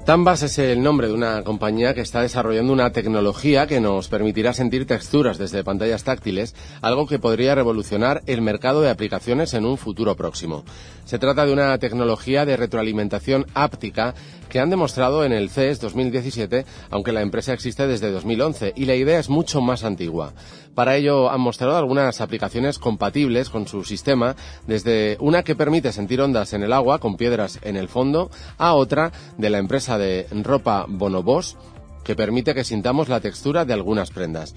Tambas 0.04 0.42
es 0.42 0.58
el 0.58 0.82
nombre 0.82 1.08
de 1.08 1.14
una 1.14 1.42
compañía 1.44 1.94
que 1.94 2.02
está 2.02 2.20
desarrollando 2.20 2.74
una 2.74 2.92
tecnología 2.92 3.66
que 3.66 3.80
nos 3.80 4.08
permitirá 4.08 4.52
sentir 4.52 4.86
texturas 4.86 5.38
desde 5.38 5.64
pantallas 5.64 6.04
táctiles, 6.04 6.54
algo 6.82 7.06
que 7.06 7.18
podría 7.18 7.54
revolucionar 7.54 8.22
el 8.26 8.42
mercado 8.42 8.82
de 8.82 8.90
aplicaciones 8.90 9.54
en 9.54 9.64
un 9.64 9.78
futuro 9.78 10.14
próximo. 10.14 10.62
Se 11.06 11.18
trata 11.18 11.46
de 11.46 11.54
una 11.54 11.78
tecnología 11.78 12.44
de 12.44 12.58
retroalimentación 12.58 13.46
áptica 13.54 14.14
que 14.54 14.60
han 14.60 14.70
demostrado 14.70 15.24
en 15.24 15.32
el 15.32 15.50
CES 15.50 15.80
2017, 15.80 16.64
aunque 16.90 17.10
la 17.10 17.22
empresa 17.22 17.52
existe 17.52 17.88
desde 17.88 18.12
2011 18.12 18.72
y 18.76 18.84
la 18.84 18.94
idea 18.94 19.18
es 19.18 19.28
mucho 19.28 19.60
más 19.60 19.82
antigua. 19.82 20.32
Para 20.76 20.94
ello 20.94 21.28
han 21.28 21.40
mostrado 21.40 21.76
algunas 21.76 22.20
aplicaciones 22.20 22.78
compatibles 22.78 23.50
con 23.50 23.66
su 23.66 23.82
sistema, 23.82 24.36
desde 24.68 25.16
una 25.18 25.42
que 25.42 25.56
permite 25.56 25.90
sentir 25.90 26.20
ondas 26.20 26.52
en 26.52 26.62
el 26.62 26.72
agua 26.72 27.00
con 27.00 27.16
piedras 27.16 27.58
en 27.62 27.74
el 27.74 27.88
fondo, 27.88 28.30
a 28.56 28.74
otra 28.74 29.10
de 29.38 29.50
la 29.50 29.58
empresa 29.58 29.98
de 29.98 30.28
ropa 30.30 30.86
Bonobos, 30.88 31.56
que 32.04 32.14
permite 32.14 32.54
que 32.54 32.62
sintamos 32.62 33.08
la 33.08 33.18
textura 33.18 33.64
de 33.64 33.72
algunas 33.72 34.12
prendas. 34.12 34.54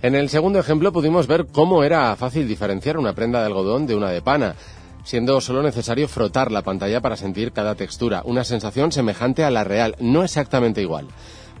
En 0.00 0.14
el 0.14 0.28
segundo 0.28 0.60
ejemplo 0.60 0.92
pudimos 0.92 1.26
ver 1.26 1.46
cómo 1.50 1.82
era 1.82 2.14
fácil 2.14 2.46
diferenciar 2.46 2.98
una 2.98 3.14
prenda 3.14 3.40
de 3.40 3.46
algodón 3.46 3.88
de 3.88 3.96
una 3.96 4.10
de 4.10 4.22
pana, 4.22 4.54
siendo 5.04 5.40
solo 5.40 5.62
necesario 5.62 6.08
frotar 6.08 6.50
la 6.50 6.62
pantalla 6.62 7.00
para 7.00 7.16
sentir 7.16 7.52
cada 7.52 7.74
textura, 7.74 8.22
una 8.24 8.42
sensación 8.42 8.90
semejante 8.90 9.44
a 9.44 9.50
la 9.50 9.62
real, 9.62 9.94
no 10.00 10.24
exactamente 10.24 10.82
igual. 10.82 11.06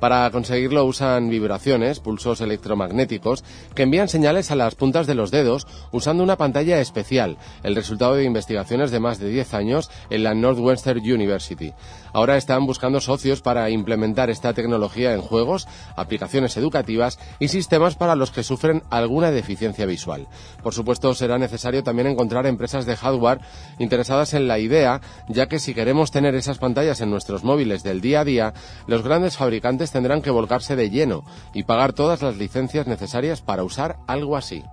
Para 0.00 0.30
conseguirlo 0.30 0.84
usan 0.84 1.30
vibraciones, 1.30 2.00
pulsos 2.00 2.40
electromagnéticos, 2.40 3.44
que 3.74 3.84
envían 3.84 4.08
señales 4.08 4.50
a 4.50 4.56
las 4.56 4.74
puntas 4.74 5.06
de 5.06 5.14
los 5.14 5.30
dedos 5.30 5.66
usando 5.92 6.22
una 6.22 6.36
pantalla 6.36 6.80
especial, 6.80 7.38
el 7.62 7.74
resultado 7.74 8.14
de 8.14 8.24
investigaciones 8.24 8.90
de 8.90 9.00
más 9.00 9.18
de 9.18 9.28
10 9.28 9.54
años 9.54 9.90
en 10.10 10.24
la 10.24 10.34
Northwestern 10.34 11.00
University. 11.00 11.72
Ahora 12.12 12.36
están 12.36 12.66
buscando 12.66 13.00
socios 13.00 13.42
para 13.42 13.70
implementar 13.70 14.30
esta 14.30 14.52
tecnología 14.52 15.14
en 15.14 15.20
juegos, 15.20 15.66
aplicaciones 15.96 16.56
educativas 16.56 17.18
y 17.40 17.48
sistemas 17.48 17.96
para 17.96 18.14
los 18.14 18.30
que 18.30 18.42
sufren 18.42 18.82
alguna 18.90 19.30
deficiencia 19.30 19.86
visual. 19.86 20.28
Por 20.62 20.74
supuesto, 20.74 21.14
será 21.14 21.38
necesario 21.38 21.82
también 21.82 22.08
encontrar 22.08 22.46
empresas 22.46 22.86
de 22.86 22.96
hardware 22.96 23.40
interesadas 23.78 24.34
en 24.34 24.48
la 24.48 24.58
idea, 24.58 25.00
ya 25.28 25.48
que 25.48 25.58
si 25.58 25.74
queremos 25.74 26.10
tener 26.10 26.34
esas 26.34 26.58
pantallas 26.58 27.00
en 27.00 27.10
nuestros 27.10 27.42
móviles 27.42 27.82
del 27.82 28.00
día 28.00 28.20
a 28.20 28.24
día, 28.24 28.54
los 28.86 29.02
grandes 29.02 29.36
fabricantes 29.36 29.83
tendrán 29.90 30.22
que 30.22 30.30
volcarse 30.30 30.76
de 30.76 30.90
lleno 30.90 31.24
y 31.52 31.64
pagar 31.64 31.92
todas 31.92 32.22
las 32.22 32.36
licencias 32.36 32.86
necesarias 32.86 33.40
para 33.40 33.64
usar 33.64 33.98
algo 34.06 34.36
así. 34.36 34.64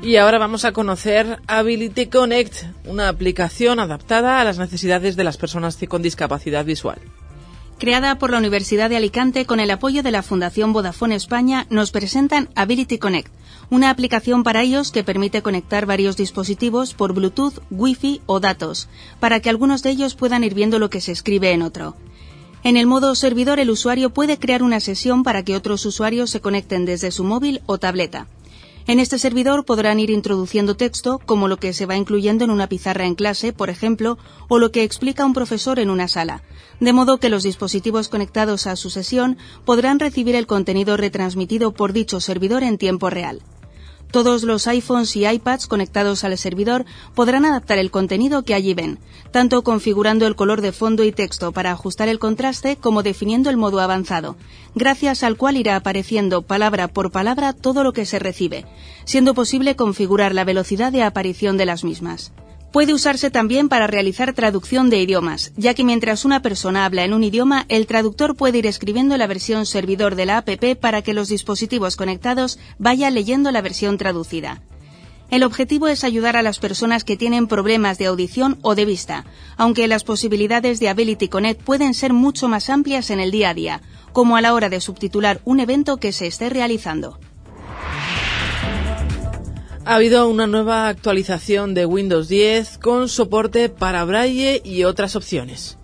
Y 0.00 0.16
ahora 0.16 0.38
vamos 0.38 0.64
a 0.64 0.72
conocer 0.72 1.40
Ability 1.48 2.06
Connect, 2.06 2.54
una 2.86 3.08
aplicación 3.08 3.80
adaptada 3.80 4.40
a 4.40 4.44
las 4.44 4.58
necesidades 4.58 5.16
de 5.16 5.24
las 5.24 5.36
personas 5.36 5.76
con 5.88 6.02
discapacidad 6.02 6.64
visual. 6.64 7.00
Creada 7.78 8.16
por 8.16 8.30
la 8.30 8.38
Universidad 8.38 8.90
de 8.90 8.96
Alicante 8.96 9.44
con 9.44 9.60
el 9.60 9.70
apoyo 9.70 10.02
de 10.02 10.10
la 10.10 10.22
Fundación 10.22 10.72
Vodafone 10.72 11.14
España, 11.14 11.66
nos 11.70 11.90
presentan 11.90 12.48
Ability 12.54 12.98
Connect, 12.98 13.32
una 13.70 13.90
aplicación 13.90 14.42
para 14.42 14.62
ellos 14.62 14.90
que 14.90 15.04
permite 15.04 15.42
conectar 15.42 15.86
varios 15.86 16.16
dispositivos 16.16 16.94
por 16.94 17.12
Bluetooth, 17.12 17.60
Wi-Fi 17.70 18.22
o 18.26 18.40
datos, 18.40 18.88
para 19.20 19.40
que 19.40 19.50
algunos 19.50 19.82
de 19.82 19.90
ellos 19.90 20.14
puedan 20.14 20.42
ir 20.42 20.54
viendo 20.54 20.78
lo 20.78 20.90
que 20.90 21.00
se 21.00 21.12
escribe 21.12 21.52
en 21.52 21.62
otro. 21.62 21.96
En 22.64 22.76
el 22.76 22.86
modo 22.86 23.14
servidor, 23.14 23.60
el 23.60 23.70
usuario 23.70 24.10
puede 24.10 24.38
crear 24.38 24.62
una 24.62 24.80
sesión 24.80 25.22
para 25.22 25.44
que 25.44 25.56
otros 25.56 25.86
usuarios 25.86 26.30
se 26.30 26.40
conecten 26.40 26.84
desde 26.84 27.10
su 27.10 27.24
móvil 27.24 27.62
o 27.66 27.78
tableta. 27.78 28.26
En 28.88 29.00
este 29.00 29.18
servidor 29.18 29.66
podrán 29.66 30.00
ir 30.00 30.08
introduciendo 30.08 30.74
texto, 30.74 31.20
como 31.24 31.46
lo 31.46 31.58
que 31.58 31.74
se 31.74 31.84
va 31.84 31.96
incluyendo 31.96 32.44
en 32.44 32.50
una 32.50 32.68
pizarra 32.68 33.04
en 33.04 33.14
clase, 33.14 33.52
por 33.52 33.68
ejemplo, 33.68 34.16
o 34.48 34.58
lo 34.58 34.72
que 34.72 34.82
explica 34.82 35.26
un 35.26 35.34
profesor 35.34 35.78
en 35.78 35.90
una 35.90 36.08
sala, 36.08 36.42
de 36.80 36.94
modo 36.94 37.18
que 37.18 37.28
los 37.28 37.42
dispositivos 37.42 38.08
conectados 38.08 38.66
a 38.66 38.76
su 38.76 38.88
sesión 38.88 39.36
podrán 39.66 39.98
recibir 39.98 40.34
el 40.34 40.46
contenido 40.46 40.96
retransmitido 40.96 41.72
por 41.72 41.92
dicho 41.92 42.18
servidor 42.18 42.62
en 42.62 42.78
tiempo 42.78 43.10
real. 43.10 43.42
Todos 44.10 44.42
los 44.42 44.66
iPhones 44.66 45.14
y 45.16 45.26
iPads 45.26 45.66
conectados 45.66 46.24
al 46.24 46.36
servidor 46.38 46.86
podrán 47.14 47.44
adaptar 47.44 47.78
el 47.78 47.90
contenido 47.90 48.42
que 48.42 48.54
allí 48.54 48.72
ven, 48.72 48.98
tanto 49.32 49.62
configurando 49.62 50.26
el 50.26 50.34
color 50.34 50.62
de 50.62 50.72
fondo 50.72 51.04
y 51.04 51.12
texto 51.12 51.52
para 51.52 51.72
ajustar 51.72 52.08
el 52.08 52.18
contraste 52.18 52.76
como 52.76 53.02
definiendo 53.02 53.50
el 53.50 53.58
modo 53.58 53.80
avanzado, 53.80 54.36
gracias 54.74 55.22
al 55.22 55.36
cual 55.36 55.58
irá 55.58 55.76
apareciendo 55.76 56.40
palabra 56.40 56.88
por 56.88 57.10
palabra 57.10 57.52
todo 57.52 57.84
lo 57.84 57.92
que 57.92 58.06
se 58.06 58.18
recibe, 58.18 58.64
siendo 59.04 59.34
posible 59.34 59.76
configurar 59.76 60.34
la 60.34 60.44
velocidad 60.44 60.90
de 60.90 61.02
aparición 61.02 61.58
de 61.58 61.66
las 61.66 61.84
mismas. 61.84 62.32
Puede 62.72 62.92
usarse 62.92 63.30
también 63.30 63.70
para 63.70 63.86
realizar 63.86 64.34
traducción 64.34 64.90
de 64.90 65.00
idiomas, 65.00 65.52
ya 65.56 65.72
que 65.72 65.84
mientras 65.84 66.26
una 66.26 66.42
persona 66.42 66.84
habla 66.84 67.04
en 67.04 67.14
un 67.14 67.24
idioma, 67.24 67.64
el 67.68 67.86
traductor 67.86 68.36
puede 68.36 68.58
ir 68.58 68.66
escribiendo 68.66 69.16
la 69.16 69.26
versión 69.26 69.64
servidor 69.64 70.16
de 70.16 70.26
la 70.26 70.38
APP 70.38 70.76
para 70.78 71.00
que 71.00 71.14
los 71.14 71.28
dispositivos 71.28 71.96
conectados 71.96 72.58
vayan 72.78 73.14
leyendo 73.14 73.50
la 73.52 73.62
versión 73.62 73.96
traducida. 73.96 74.60
El 75.30 75.44
objetivo 75.44 75.88
es 75.88 76.04
ayudar 76.04 76.36
a 76.36 76.42
las 76.42 76.58
personas 76.58 77.04
que 77.04 77.16
tienen 77.16 77.48
problemas 77.48 77.98
de 77.98 78.06
audición 78.06 78.58
o 78.62 78.74
de 78.74 78.84
vista, 78.84 79.24
aunque 79.56 79.88
las 79.88 80.04
posibilidades 80.04 80.78
de 80.78 80.88
Ability 80.90 81.28
Connect 81.28 81.62
pueden 81.62 81.94
ser 81.94 82.12
mucho 82.12 82.48
más 82.48 82.68
amplias 82.70 83.10
en 83.10 83.20
el 83.20 83.30
día 83.30 83.50
a 83.50 83.54
día, 83.54 83.82
como 84.12 84.36
a 84.36 84.42
la 84.42 84.54
hora 84.54 84.68
de 84.68 84.80
subtitular 84.80 85.40
un 85.44 85.60
evento 85.60 85.98
que 85.98 86.12
se 86.12 86.26
esté 86.26 86.48
realizando. 86.48 87.18
Ha 89.88 89.94
habido 89.94 90.28
una 90.28 90.46
nueva 90.46 90.88
actualización 90.88 91.72
de 91.72 91.86
Windows 91.86 92.28
10 92.28 92.76
con 92.76 93.08
soporte 93.08 93.70
para 93.70 94.04
Braille 94.04 94.60
y 94.62 94.84
otras 94.84 95.16
opciones. 95.16 95.78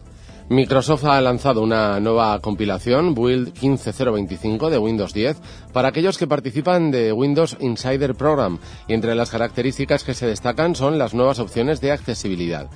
Microsoft 0.50 1.06
ha 1.06 1.18
lanzado 1.22 1.62
una 1.62 1.98
nueva 2.00 2.38
compilación, 2.40 3.14
Build 3.14 3.54
15025 3.54 4.68
de 4.68 4.76
Windows 4.76 5.14
10, 5.14 5.38
para 5.72 5.88
aquellos 5.88 6.18
que 6.18 6.26
participan 6.26 6.90
de 6.90 7.12
Windows 7.14 7.56
Insider 7.60 8.14
Program, 8.14 8.58
y 8.88 8.92
entre 8.92 9.14
las 9.14 9.30
características 9.30 10.04
que 10.04 10.12
se 10.12 10.26
destacan 10.26 10.74
son 10.74 10.98
las 10.98 11.14
nuevas 11.14 11.38
opciones 11.38 11.80
de 11.80 11.92
accesibilidad. 11.92 12.68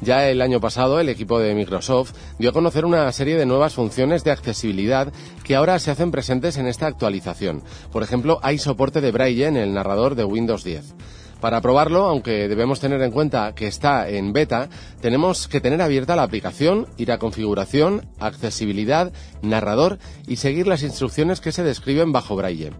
Ya 0.00 0.28
el 0.28 0.42
año 0.42 0.60
pasado 0.60 1.00
el 1.00 1.08
equipo 1.08 1.38
de 1.38 1.54
Microsoft 1.54 2.12
dio 2.38 2.50
a 2.50 2.52
conocer 2.52 2.84
una 2.84 3.10
serie 3.12 3.36
de 3.36 3.46
nuevas 3.46 3.74
funciones 3.74 4.24
de 4.24 4.30
accesibilidad 4.30 5.12
que 5.44 5.56
ahora 5.56 5.78
se 5.78 5.90
hacen 5.90 6.10
presentes 6.10 6.56
en 6.56 6.66
esta 6.66 6.86
actualización. 6.86 7.62
Por 7.92 8.02
ejemplo, 8.02 8.38
hay 8.42 8.58
soporte 8.58 9.00
de 9.00 9.12
braille 9.12 9.46
en 9.46 9.56
el 9.56 9.72
narrador 9.72 10.14
de 10.14 10.24
Windows 10.24 10.64
10. 10.64 10.94
Para 11.40 11.60
probarlo, 11.60 12.04
aunque 12.06 12.48
debemos 12.48 12.80
tener 12.80 13.02
en 13.02 13.10
cuenta 13.10 13.54
que 13.54 13.66
está 13.66 14.08
en 14.08 14.32
beta, 14.32 14.70
tenemos 15.02 15.46
que 15.46 15.60
tener 15.60 15.82
abierta 15.82 16.16
la 16.16 16.22
aplicación, 16.22 16.86
ir 16.96 17.12
a 17.12 17.18
configuración, 17.18 18.06
accesibilidad, 18.18 19.12
narrador 19.42 19.98
y 20.26 20.36
seguir 20.36 20.66
las 20.66 20.82
instrucciones 20.82 21.42
que 21.42 21.52
se 21.52 21.62
describen 21.62 22.12
bajo 22.12 22.34
braille. 22.34 22.70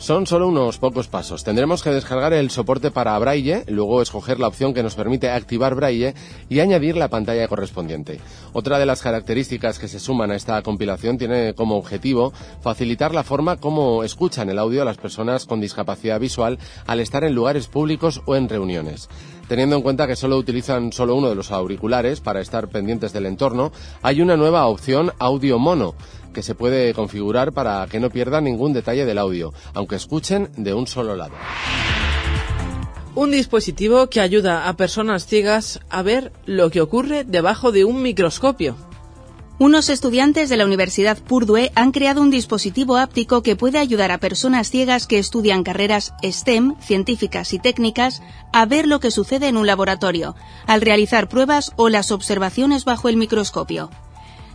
Son 0.00 0.26
solo 0.26 0.48
unos 0.48 0.78
pocos 0.78 1.08
pasos. 1.08 1.44
Tendremos 1.44 1.82
que 1.82 1.90
descargar 1.90 2.32
el 2.32 2.50
soporte 2.50 2.90
para 2.90 3.18
Braille, 3.18 3.64
luego 3.66 4.00
escoger 4.00 4.40
la 4.40 4.48
opción 4.48 4.72
que 4.72 4.82
nos 4.82 4.94
permite 4.94 5.28
activar 5.28 5.74
Braille 5.74 6.14
y 6.48 6.60
añadir 6.60 6.96
la 6.96 7.08
pantalla 7.08 7.46
correspondiente. 7.48 8.18
Otra 8.54 8.78
de 8.78 8.86
las 8.86 9.02
características 9.02 9.78
que 9.78 9.88
se 9.88 10.00
suman 10.00 10.30
a 10.30 10.36
esta 10.36 10.62
compilación 10.62 11.18
tiene 11.18 11.52
como 11.52 11.76
objetivo 11.76 12.32
facilitar 12.62 13.12
la 13.12 13.24
forma 13.24 13.58
como 13.58 14.02
escuchan 14.02 14.48
el 14.48 14.58
audio 14.58 14.86
las 14.86 14.96
personas 14.96 15.44
con 15.44 15.60
discapacidad 15.60 16.18
visual 16.18 16.58
al 16.86 17.00
estar 17.00 17.22
en 17.22 17.34
lugares 17.34 17.66
públicos 17.66 18.22
o 18.24 18.36
en 18.36 18.48
reuniones. 18.48 19.10
Teniendo 19.48 19.76
en 19.76 19.82
cuenta 19.82 20.06
que 20.06 20.16
solo 20.16 20.38
utilizan 20.38 20.92
solo 20.92 21.14
uno 21.14 21.28
de 21.28 21.34
los 21.34 21.50
auriculares 21.50 22.20
para 22.20 22.40
estar 22.40 22.68
pendientes 22.68 23.12
del 23.12 23.26
entorno, 23.26 23.70
hay 24.00 24.22
una 24.22 24.36
nueva 24.36 24.64
opción 24.66 25.12
audio 25.18 25.58
mono 25.58 25.94
que 26.32 26.42
se 26.42 26.54
puede 26.54 26.94
configurar 26.94 27.52
para 27.52 27.86
que 27.90 28.00
no 28.00 28.10
pierdan 28.10 28.44
ningún 28.44 28.72
detalle 28.72 29.04
del 29.04 29.18
audio, 29.18 29.52
aunque 29.74 29.96
escuchen 29.96 30.50
de 30.56 30.74
un 30.74 30.86
solo 30.86 31.16
lado. 31.16 31.34
Un 33.14 33.32
dispositivo 33.32 34.08
que 34.08 34.20
ayuda 34.20 34.68
a 34.68 34.76
personas 34.76 35.26
ciegas 35.26 35.80
a 35.90 36.02
ver 36.02 36.32
lo 36.46 36.70
que 36.70 36.80
ocurre 36.80 37.24
debajo 37.24 37.72
de 37.72 37.84
un 37.84 38.02
microscopio. 38.02 38.76
Unos 39.58 39.90
estudiantes 39.90 40.48
de 40.48 40.56
la 40.56 40.64
Universidad 40.64 41.18
Purdue 41.18 41.70
han 41.74 41.92
creado 41.92 42.22
un 42.22 42.30
dispositivo 42.30 42.96
áptico 42.96 43.42
que 43.42 43.56
puede 43.56 43.78
ayudar 43.78 44.10
a 44.10 44.16
personas 44.16 44.70
ciegas 44.70 45.06
que 45.06 45.18
estudian 45.18 45.64
carreras 45.64 46.14
STEM, 46.22 46.76
científicas 46.80 47.52
y 47.52 47.58
técnicas, 47.58 48.22
a 48.54 48.64
ver 48.64 48.86
lo 48.86 49.00
que 49.00 49.10
sucede 49.10 49.48
en 49.48 49.58
un 49.58 49.66
laboratorio, 49.66 50.34
al 50.66 50.80
realizar 50.80 51.28
pruebas 51.28 51.72
o 51.76 51.90
las 51.90 52.10
observaciones 52.10 52.86
bajo 52.86 53.10
el 53.10 53.18
microscopio. 53.18 53.90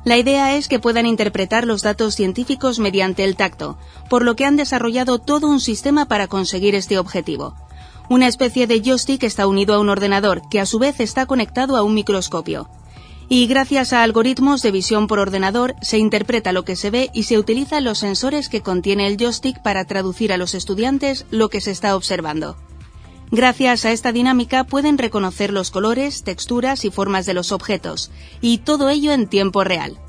La 0.05 0.19
idea 0.19 0.55
es 0.55 0.67
que 0.67 0.79
puedan 0.79 1.07
interpretar 1.07 1.65
los 1.65 1.81
datos 1.81 2.15
científicos 2.15 2.77
mediante 2.77 3.23
el 3.23 3.35
tacto, 3.35 3.79
por 4.07 4.23
lo 4.23 4.35
que 4.35 4.45
han 4.45 4.55
desarrollado 4.55 5.17
todo 5.17 5.47
un 5.47 5.59
sistema 5.59 6.05
para 6.05 6.27
conseguir 6.27 6.75
este 6.75 6.99
objetivo. 6.99 7.55
Una 8.07 8.27
especie 8.27 8.67
de 8.67 8.81
joystick 8.81 9.23
está 9.23 9.47
unido 9.47 9.73
a 9.73 9.79
un 9.79 9.89
ordenador, 9.89 10.43
que 10.47 10.59
a 10.59 10.67
su 10.67 10.77
vez 10.77 10.99
está 10.99 11.25
conectado 11.25 11.75
a 11.75 11.81
un 11.81 11.95
microscopio. 11.95 12.69
Y 13.29 13.47
gracias 13.47 13.93
a 13.93 14.03
algoritmos 14.03 14.61
de 14.61 14.69
visión 14.69 15.07
por 15.07 15.17
ordenador 15.17 15.73
se 15.81 15.97
interpreta 15.97 16.51
lo 16.51 16.63
que 16.63 16.75
se 16.75 16.91
ve 16.91 17.09
y 17.11 17.23
se 17.23 17.39
utilizan 17.39 17.83
los 17.83 17.97
sensores 17.97 18.47
que 18.47 18.61
contiene 18.61 19.07
el 19.07 19.17
joystick 19.17 19.63
para 19.63 19.85
traducir 19.85 20.31
a 20.31 20.37
los 20.37 20.53
estudiantes 20.53 21.25
lo 21.31 21.49
que 21.49 21.61
se 21.61 21.71
está 21.71 21.95
observando. 21.95 22.55
Gracias 23.31 23.85
a 23.85 23.91
esta 23.91 24.11
dinámica 24.11 24.63
pueden 24.65 24.97
reconocer 24.97 25.51
los 25.51 25.71
colores, 25.71 26.23
texturas 26.23 26.85
y 26.85 26.91
formas 26.91 27.25
de 27.25 27.33
los 27.33 27.51
objetos, 27.51 28.11
y 28.39 28.59
todo 28.59 28.89
ello 28.89 29.11
en 29.11 29.27
tiempo 29.27 29.63
real. 29.63 29.99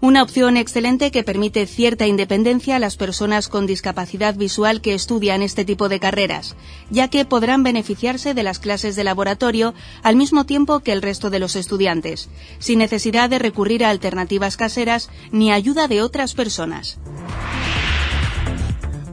Una 0.00 0.24
opción 0.24 0.56
excelente 0.56 1.12
que 1.12 1.22
permite 1.22 1.64
cierta 1.64 2.08
independencia 2.08 2.74
a 2.74 2.80
las 2.80 2.96
personas 2.96 3.46
con 3.46 3.68
discapacidad 3.68 4.34
visual 4.34 4.80
que 4.80 4.94
estudian 4.94 5.42
este 5.42 5.64
tipo 5.64 5.88
de 5.88 6.00
carreras, 6.00 6.56
ya 6.90 7.06
que 7.06 7.24
podrán 7.24 7.62
beneficiarse 7.62 8.34
de 8.34 8.42
las 8.42 8.58
clases 8.58 8.96
de 8.96 9.04
laboratorio 9.04 9.74
al 10.02 10.16
mismo 10.16 10.44
tiempo 10.44 10.80
que 10.80 10.90
el 10.90 11.02
resto 11.02 11.30
de 11.30 11.38
los 11.38 11.54
estudiantes, 11.54 12.28
sin 12.58 12.80
necesidad 12.80 13.30
de 13.30 13.38
recurrir 13.38 13.84
a 13.84 13.90
alternativas 13.90 14.56
caseras 14.56 15.08
ni 15.30 15.52
ayuda 15.52 15.86
de 15.86 16.02
otras 16.02 16.34
personas. 16.34 16.98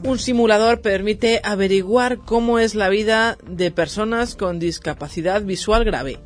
Un 0.02 0.18
simulador 0.18 0.80
permite 0.80 1.40
averiguar 1.44 2.18
cómo 2.18 2.58
es 2.58 2.74
la 2.74 2.88
vida 2.88 3.36
de 3.46 3.70
personas 3.70 4.34
con 4.34 4.58
discapacidad 4.58 5.42
visual 5.42 5.84
grave. 5.84 6.18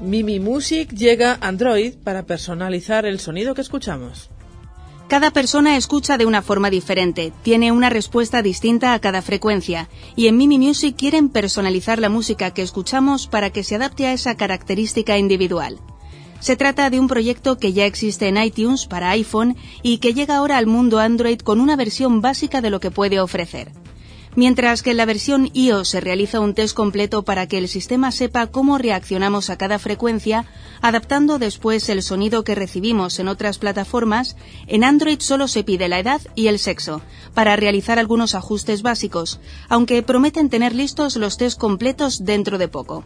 Mimi 0.00 0.40
Music 0.40 0.94
llega 0.94 1.36
Android 1.40 1.94
para 2.02 2.24
personalizar 2.24 3.04
el 3.04 3.20
sonido 3.20 3.54
que 3.54 3.60
escuchamos. 3.60 4.30
Cada 5.08 5.30
persona 5.30 5.78
escucha 5.78 6.18
de 6.18 6.26
una 6.26 6.42
forma 6.42 6.68
diferente, 6.68 7.32
tiene 7.42 7.72
una 7.72 7.88
respuesta 7.88 8.42
distinta 8.42 8.92
a 8.92 8.98
cada 8.98 9.22
frecuencia, 9.22 9.88
y 10.16 10.26
en 10.26 10.36
Mimi 10.36 10.58
Music 10.58 10.96
quieren 10.98 11.30
personalizar 11.30 11.98
la 11.98 12.10
música 12.10 12.52
que 12.52 12.60
escuchamos 12.60 13.26
para 13.26 13.48
que 13.48 13.64
se 13.64 13.76
adapte 13.76 14.06
a 14.06 14.12
esa 14.12 14.36
característica 14.36 15.16
individual. 15.16 15.78
Se 16.40 16.56
trata 16.56 16.90
de 16.90 17.00
un 17.00 17.08
proyecto 17.08 17.56
que 17.56 17.72
ya 17.72 17.86
existe 17.86 18.28
en 18.28 18.36
iTunes 18.36 18.84
para 18.84 19.08
iPhone 19.08 19.56
y 19.82 19.96
que 19.96 20.12
llega 20.12 20.36
ahora 20.36 20.58
al 20.58 20.66
mundo 20.66 20.98
Android 20.98 21.40
con 21.40 21.62
una 21.62 21.74
versión 21.74 22.20
básica 22.20 22.60
de 22.60 22.68
lo 22.68 22.78
que 22.78 22.90
puede 22.90 23.18
ofrecer 23.18 23.72
mientras 24.38 24.84
que 24.84 24.92
en 24.92 24.98
la 24.98 25.04
versión 25.04 25.50
iOS 25.52 25.88
se 25.88 26.00
realiza 26.00 26.38
un 26.38 26.54
test 26.54 26.72
completo 26.72 27.24
para 27.24 27.48
que 27.48 27.58
el 27.58 27.66
sistema 27.66 28.12
sepa 28.12 28.46
cómo 28.46 28.78
reaccionamos 28.78 29.50
a 29.50 29.58
cada 29.58 29.80
frecuencia, 29.80 30.44
adaptando 30.80 31.40
después 31.40 31.88
el 31.88 32.04
sonido 32.04 32.44
que 32.44 32.54
recibimos 32.54 33.18
en 33.18 33.26
otras 33.26 33.58
plataformas, 33.58 34.36
en 34.68 34.84
Android 34.84 35.18
solo 35.18 35.48
se 35.48 35.64
pide 35.64 35.88
la 35.88 35.98
edad 35.98 36.20
y 36.36 36.46
el 36.46 36.60
sexo, 36.60 37.02
para 37.34 37.56
realizar 37.56 37.98
algunos 37.98 38.36
ajustes 38.36 38.82
básicos, 38.82 39.40
aunque 39.68 40.04
prometen 40.04 40.50
tener 40.50 40.72
listos 40.72 41.16
los 41.16 41.36
test 41.36 41.58
completos 41.58 42.24
dentro 42.24 42.58
de 42.58 42.68
poco. 42.68 43.02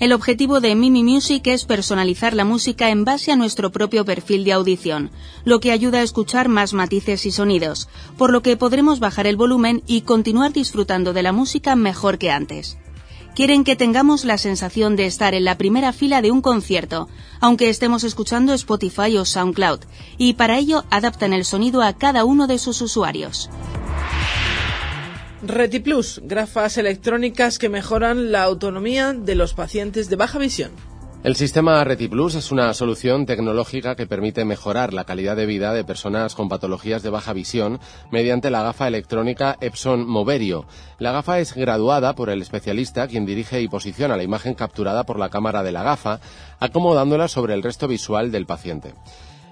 El 0.00 0.12
objetivo 0.12 0.60
de 0.60 0.76
Mimi 0.76 1.02
Music 1.02 1.44
es 1.48 1.64
personalizar 1.64 2.32
la 2.32 2.44
música 2.44 2.90
en 2.90 3.04
base 3.04 3.32
a 3.32 3.36
nuestro 3.36 3.72
propio 3.72 4.04
perfil 4.04 4.44
de 4.44 4.52
audición, 4.52 5.10
lo 5.44 5.58
que 5.58 5.72
ayuda 5.72 5.98
a 5.98 6.02
escuchar 6.02 6.48
más 6.48 6.72
matices 6.72 7.26
y 7.26 7.32
sonidos, 7.32 7.88
por 8.16 8.30
lo 8.30 8.40
que 8.40 8.56
podremos 8.56 9.00
bajar 9.00 9.26
el 9.26 9.34
volumen 9.34 9.82
y 9.88 10.02
continuar 10.02 10.52
disfrutando 10.52 11.12
de 11.12 11.24
la 11.24 11.32
música 11.32 11.74
mejor 11.74 12.18
que 12.18 12.30
antes. 12.30 12.78
Quieren 13.34 13.64
que 13.64 13.74
tengamos 13.74 14.24
la 14.24 14.38
sensación 14.38 14.94
de 14.94 15.06
estar 15.06 15.34
en 15.34 15.44
la 15.44 15.58
primera 15.58 15.92
fila 15.92 16.22
de 16.22 16.30
un 16.30 16.42
concierto, 16.42 17.08
aunque 17.40 17.68
estemos 17.68 18.04
escuchando 18.04 18.52
Spotify 18.52 19.16
o 19.16 19.24
SoundCloud, 19.24 19.80
y 20.16 20.34
para 20.34 20.58
ello 20.58 20.84
adaptan 20.90 21.32
el 21.32 21.44
sonido 21.44 21.82
a 21.82 21.92
cada 21.94 22.24
uno 22.24 22.46
de 22.46 22.58
sus 22.58 22.80
usuarios. 22.82 23.50
RetiPlus, 25.42 26.20
gafas 26.24 26.78
electrónicas 26.78 27.60
que 27.60 27.68
mejoran 27.68 28.32
la 28.32 28.42
autonomía 28.42 29.12
de 29.12 29.36
los 29.36 29.54
pacientes 29.54 30.10
de 30.10 30.16
baja 30.16 30.38
visión. 30.38 30.72
El 31.22 31.36
sistema 31.36 31.82
RetiPlus 31.84 32.34
es 32.34 32.50
una 32.50 32.72
solución 32.74 33.24
tecnológica 33.24 33.94
que 33.94 34.06
permite 34.06 34.44
mejorar 34.44 34.92
la 34.92 35.04
calidad 35.04 35.36
de 35.36 35.46
vida 35.46 35.72
de 35.72 35.84
personas 35.84 36.34
con 36.34 36.48
patologías 36.48 37.02
de 37.02 37.10
baja 37.10 37.32
visión 37.32 37.78
mediante 38.10 38.50
la 38.50 38.62
gafa 38.62 38.88
electrónica 38.88 39.56
Epson 39.60 40.08
Moverio. 40.08 40.66
La 40.98 41.12
gafa 41.12 41.38
es 41.38 41.54
graduada 41.54 42.14
por 42.14 42.30
el 42.30 42.42
especialista 42.42 43.06
quien 43.06 43.26
dirige 43.26 43.60
y 43.60 43.68
posiciona 43.68 44.16
la 44.16 44.24
imagen 44.24 44.54
capturada 44.54 45.04
por 45.04 45.18
la 45.18 45.28
cámara 45.28 45.62
de 45.62 45.72
la 45.72 45.84
gafa, 45.84 46.20
acomodándola 46.58 47.28
sobre 47.28 47.54
el 47.54 47.62
resto 47.62 47.86
visual 47.86 48.32
del 48.32 48.46
paciente. 48.46 48.94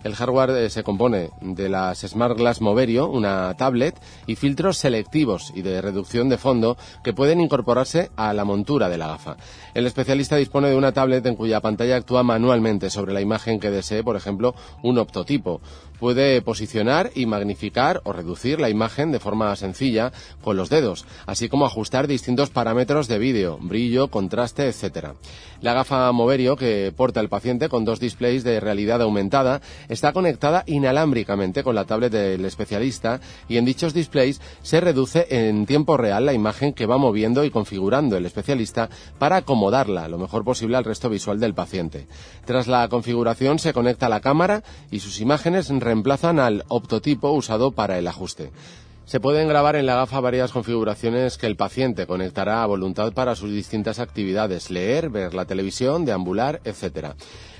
El 0.06 0.14
hardware 0.14 0.50
eh, 0.50 0.70
se 0.70 0.84
compone 0.84 1.30
de 1.40 1.68
las 1.68 1.98
Smart 1.98 2.38
Glass 2.38 2.60
Moverio, 2.60 3.08
una 3.08 3.52
tablet, 3.54 4.00
y 4.28 4.36
filtros 4.36 4.78
selectivos 4.78 5.52
y 5.52 5.62
de 5.62 5.82
reducción 5.82 6.28
de 6.28 6.38
fondo 6.38 6.76
que 7.02 7.12
pueden 7.12 7.40
incorporarse 7.40 8.12
a 8.14 8.32
la 8.32 8.44
montura 8.44 8.88
de 8.88 8.98
la 8.98 9.08
gafa. 9.08 9.36
El 9.76 9.86
especialista 9.86 10.36
dispone 10.36 10.70
de 10.70 10.74
una 10.74 10.92
tablet 10.92 11.26
en 11.26 11.36
cuya 11.36 11.60
pantalla 11.60 11.96
actúa 11.96 12.22
manualmente 12.22 12.88
sobre 12.88 13.12
la 13.12 13.20
imagen 13.20 13.60
que 13.60 13.70
desee, 13.70 14.02
por 14.02 14.16
ejemplo, 14.16 14.54
un 14.82 14.96
optotipo. 14.96 15.60
Puede 16.00 16.40
posicionar 16.40 17.10
y 17.14 17.26
magnificar 17.26 18.00
o 18.04 18.14
reducir 18.14 18.58
la 18.58 18.70
imagen 18.70 19.12
de 19.12 19.20
forma 19.20 19.54
sencilla 19.56 20.12
con 20.42 20.56
los 20.56 20.70
dedos, 20.70 21.04
así 21.26 21.50
como 21.50 21.66
ajustar 21.66 22.06
distintos 22.06 22.48
parámetros 22.48 23.06
de 23.06 23.18
vídeo, 23.18 23.58
brillo, 23.60 24.08
contraste, 24.08 24.66
etc. 24.66 25.08
La 25.60 25.74
gafa 25.74 26.10
Moverio 26.12 26.56
que 26.56 26.92
porta 26.94 27.20
el 27.20 27.28
paciente 27.28 27.68
con 27.68 27.84
dos 27.84 28.00
displays 28.00 28.44
de 28.44 28.60
realidad 28.60 29.02
aumentada 29.02 29.60
está 29.88 30.12
conectada 30.12 30.64
inalámbricamente 30.66 31.62
con 31.62 31.74
la 31.74 31.84
tablet 31.84 32.12
del 32.12 32.44
especialista 32.44 33.20
y 33.48 33.56
en 33.56 33.64
dichos 33.64 33.94
displays 33.94 34.40
se 34.62 34.80
reduce 34.80 35.26
en 35.30 35.64
tiempo 35.66 35.96
real 35.96 36.26
la 36.26 36.34
imagen 36.34 36.74
que 36.74 36.86
va 36.86 36.98
moviendo 36.98 37.44
y 37.44 37.50
configurando 37.50 38.16
el 38.16 38.26
especialista 38.26 38.90
para 39.18 39.42
acomodarla 39.66 40.08
lo 40.08 40.18
mejor 40.18 40.44
posible 40.44 40.76
al 40.76 40.84
resto 40.84 41.08
visual 41.08 41.40
del 41.40 41.54
paciente. 41.54 42.06
Tras 42.44 42.68
la 42.68 42.88
configuración 42.88 43.58
se 43.58 43.72
conecta 43.72 44.08
la 44.08 44.20
cámara 44.20 44.62
y 44.92 45.00
sus 45.00 45.20
imágenes 45.20 45.68
reemplazan 45.68 46.38
al 46.38 46.64
optotipo 46.68 47.32
usado 47.32 47.72
para 47.72 47.98
el 47.98 48.06
ajuste. 48.06 48.52
Se 49.06 49.20
pueden 49.20 49.48
grabar 49.48 49.76
en 49.76 49.86
la 49.86 49.94
gafa 49.94 50.20
varias 50.20 50.52
configuraciones 50.52 51.36
que 51.36 51.46
el 51.46 51.56
paciente 51.56 52.06
conectará 52.06 52.62
a 52.62 52.66
voluntad 52.66 53.12
para 53.12 53.34
sus 53.34 53.50
distintas 53.50 53.98
actividades, 53.98 54.70
leer, 54.70 55.10
ver 55.10 55.34
la 55.34 55.44
televisión, 55.44 56.04
deambular, 56.04 56.60
etc. 56.64 57.14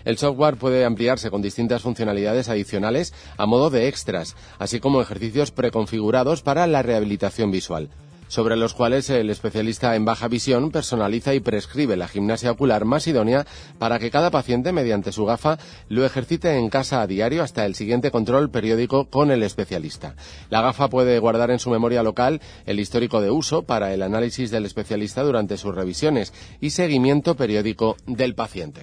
El 0.05 0.19
software 0.19 0.57
puede 0.57 0.85
ampliarse 0.85 1.31
con 1.31 1.43
distintas 1.43 1.83
funcionalidades 1.83 2.49
adicionales 2.49 3.15
a 3.37 3.47
modo 3.47 3.71
de 3.71 3.89
extras, 3.89 4.37
así 4.59 4.81
como 4.81 5.01
ejercicios 5.01 5.51
preconfigurados 5.51 6.43
para 6.43 6.67
la 6.67 6.83
rehabilitación 6.83 7.51
visual 7.51 7.91
sobre 8.29 8.57
los 8.57 8.75
cuales 8.75 9.11
el 9.11 9.31
especialista 9.31 9.95
en 9.97 10.05
baja 10.05 10.29
visión 10.29 10.71
personaliza 10.71 11.35
y 11.35 11.41
prescribe 11.41 11.97
la 11.97 12.09
gimnasia 12.09 12.51
ocular 12.51 12.85
más 12.85 13.07
idónea 13.07 13.47
para 13.79 13.99
que 13.99 14.11
cada 14.11 14.31
paciente, 14.31 14.73
mediante 14.73 15.13
su 15.13 15.25
gafa, 15.25 15.59
lo 15.89 16.05
ejercite 16.05 16.57
en 16.57 16.69
casa 16.69 17.03
a 17.03 17.07
diario 17.07 17.43
hasta 17.43 17.67
el 17.67 17.75
siguiente 17.75 18.11
control 18.11 18.51
periódico 18.51 19.09
con 19.11 19.31
el 19.31 19.43
especialista. 19.43 20.15
La 20.51 20.63
gafa 20.63 20.89
puede 20.89 21.19
guardar 21.19 21.51
en 21.51 21.59
su 21.59 21.71
memoria 21.71 22.03
local 22.03 22.41
el 22.67 22.81
histórico 22.81 23.21
de 23.21 23.31
uso 23.31 23.63
para 23.63 23.93
el 23.93 24.03
análisis 24.03 24.51
del 24.51 24.67
especialista 24.67 25.23
durante 25.23 25.57
sus 25.57 25.75
revisiones 25.75 26.33
y 26.61 26.71
seguimiento 26.71 27.37
periódico 27.37 27.97
del 28.07 28.35
paciente. 28.35 28.83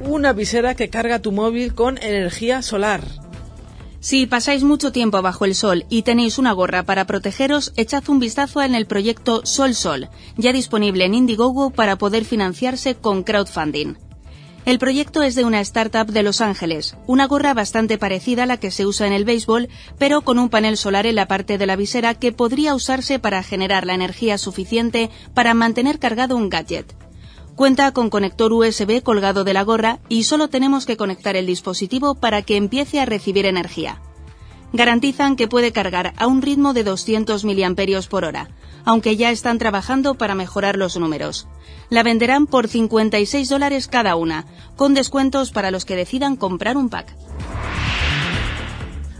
Una 0.00 0.32
visera 0.32 0.74
que 0.74 0.88
carga 0.88 1.20
tu 1.20 1.30
móvil 1.30 1.74
con 1.74 1.96
energía 1.98 2.62
solar. 2.62 3.02
Si 4.02 4.26
pasáis 4.26 4.64
mucho 4.64 4.90
tiempo 4.90 5.22
bajo 5.22 5.44
el 5.44 5.54
sol 5.54 5.86
y 5.88 6.02
tenéis 6.02 6.36
una 6.38 6.50
gorra 6.50 6.82
para 6.82 7.06
protegeros, 7.06 7.72
echad 7.76 8.02
un 8.08 8.18
vistazo 8.18 8.60
en 8.60 8.74
el 8.74 8.86
proyecto 8.86 9.46
Sol 9.46 9.76
Sol, 9.76 10.08
ya 10.36 10.52
disponible 10.52 11.04
en 11.04 11.14
Indiegogo 11.14 11.70
para 11.70 11.94
poder 11.94 12.24
financiarse 12.24 12.96
con 12.96 13.22
crowdfunding. 13.22 13.94
El 14.64 14.80
proyecto 14.80 15.22
es 15.22 15.36
de 15.36 15.44
una 15.44 15.60
startup 15.60 16.10
de 16.10 16.24
Los 16.24 16.40
Ángeles, 16.40 16.96
una 17.06 17.28
gorra 17.28 17.54
bastante 17.54 17.96
parecida 17.96 18.42
a 18.42 18.46
la 18.46 18.56
que 18.56 18.72
se 18.72 18.86
usa 18.86 19.06
en 19.06 19.12
el 19.12 19.24
béisbol, 19.24 19.68
pero 19.98 20.22
con 20.22 20.40
un 20.40 20.48
panel 20.48 20.76
solar 20.76 21.06
en 21.06 21.14
la 21.14 21.28
parte 21.28 21.56
de 21.56 21.66
la 21.66 21.76
visera 21.76 22.16
que 22.16 22.32
podría 22.32 22.74
usarse 22.74 23.20
para 23.20 23.44
generar 23.44 23.86
la 23.86 23.94
energía 23.94 24.36
suficiente 24.36 25.10
para 25.32 25.54
mantener 25.54 26.00
cargado 26.00 26.36
un 26.36 26.48
gadget. 26.48 27.01
Cuenta 27.56 27.92
con 27.92 28.08
conector 28.08 28.52
USB 28.52 29.02
colgado 29.02 29.44
de 29.44 29.52
la 29.52 29.62
gorra 29.62 29.98
y 30.08 30.24
solo 30.24 30.48
tenemos 30.48 30.86
que 30.86 30.96
conectar 30.96 31.36
el 31.36 31.46
dispositivo 31.46 32.14
para 32.14 32.42
que 32.42 32.56
empiece 32.56 32.98
a 32.98 33.04
recibir 33.04 33.44
energía. 33.44 34.00
Garantizan 34.72 35.36
que 35.36 35.48
puede 35.48 35.70
cargar 35.70 36.14
a 36.16 36.26
un 36.26 36.40
ritmo 36.40 36.72
de 36.72 36.82
200 36.82 37.44
mAh 37.44 38.02
por 38.08 38.24
hora, 38.24 38.48
aunque 38.86 39.16
ya 39.16 39.30
están 39.30 39.58
trabajando 39.58 40.14
para 40.14 40.34
mejorar 40.34 40.78
los 40.78 40.96
números. 40.96 41.46
La 41.90 42.02
venderán 42.02 42.46
por 42.46 42.68
56 42.68 43.50
dólares 43.50 43.86
cada 43.86 44.16
una, 44.16 44.46
con 44.76 44.94
descuentos 44.94 45.50
para 45.50 45.70
los 45.70 45.84
que 45.84 45.94
decidan 45.94 46.36
comprar 46.36 46.78
un 46.78 46.88
pack. 46.88 47.14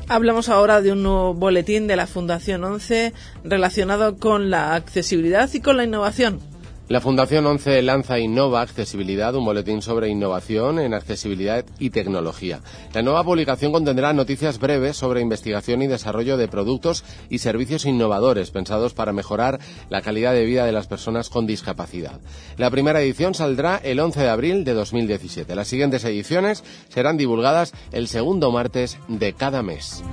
Hablamos 0.09 0.49
ahora 0.49 0.81
de 0.81 0.93
un 0.93 1.03
nuevo 1.03 1.35
boletín 1.35 1.87
de 1.87 1.97
la 1.97 2.07
Fundación 2.07 2.65
11 2.65 3.13
relacionado 3.45 4.17
con 4.17 4.51
la 4.51 4.75
accesibilidad 4.75 5.51
y 5.53 5.61
con 5.61 5.77
la 5.77 5.85
innovación. 5.85 6.52
La 6.93 7.01
Fundación 7.01 7.47
11 7.47 7.81
lanza 7.81 8.19
Innova 8.19 8.61
Accesibilidad, 8.61 9.35
un 9.35 9.47
boletín 9.47 9.81
sobre 9.81 10.11
innovación 10.11 10.79
en 10.79 10.93
accesibilidad 10.93 11.65
y 11.79 11.89
tecnología. 11.89 12.61
La 12.93 13.01
nueva 13.01 13.25
publicación 13.25 13.73
contendrá 13.73 14.13
noticias 14.13 14.59
breves 14.59 14.99
sobre 14.99 15.23
investigación 15.23 15.81
y 15.81 15.87
desarrollo 15.87 16.37
de 16.37 16.49
productos 16.49 17.03
y 17.31 17.39
servicios 17.39 17.87
innovadores 17.87 18.51
pensados 18.51 18.93
para 18.93 19.15
mejorar 19.15 19.59
la 19.89 20.03
calidad 20.03 20.35
de 20.35 20.45
vida 20.45 20.67
de 20.67 20.73
las 20.73 20.87
personas 20.87 21.31
con 21.31 21.47
discapacidad. 21.47 22.21
La 22.59 22.71
primera 22.71 23.01
edición 23.01 23.33
saldrá 23.33 23.81
el 23.83 23.99
11 23.99 24.21
de 24.21 24.29
abril 24.29 24.65
de 24.65 24.75
2017. 24.75 25.55
Las 25.55 25.69
siguientes 25.69 26.05
ediciones 26.05 26.63
serán 26.91 27.17
divulgadas 27.17 27.73
el 27.93 28.07
segundo 28.07 28.53
martes 28.53 28.99
de 29.09 29.33
cada 29.33 29.63
mes. 29.63 30.05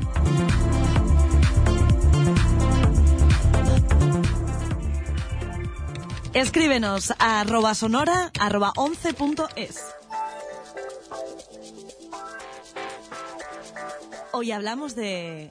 Escríbenos 6.39 7.13
a 7.19 7.41
arroba 7.41 7.75
sonora 7.75 8.31
arroba 8.39 8.71
11.es. 8.77 9.83
Hoy 14.31 14.53
hablamos 14.53 14.95
de... 14.95 15.49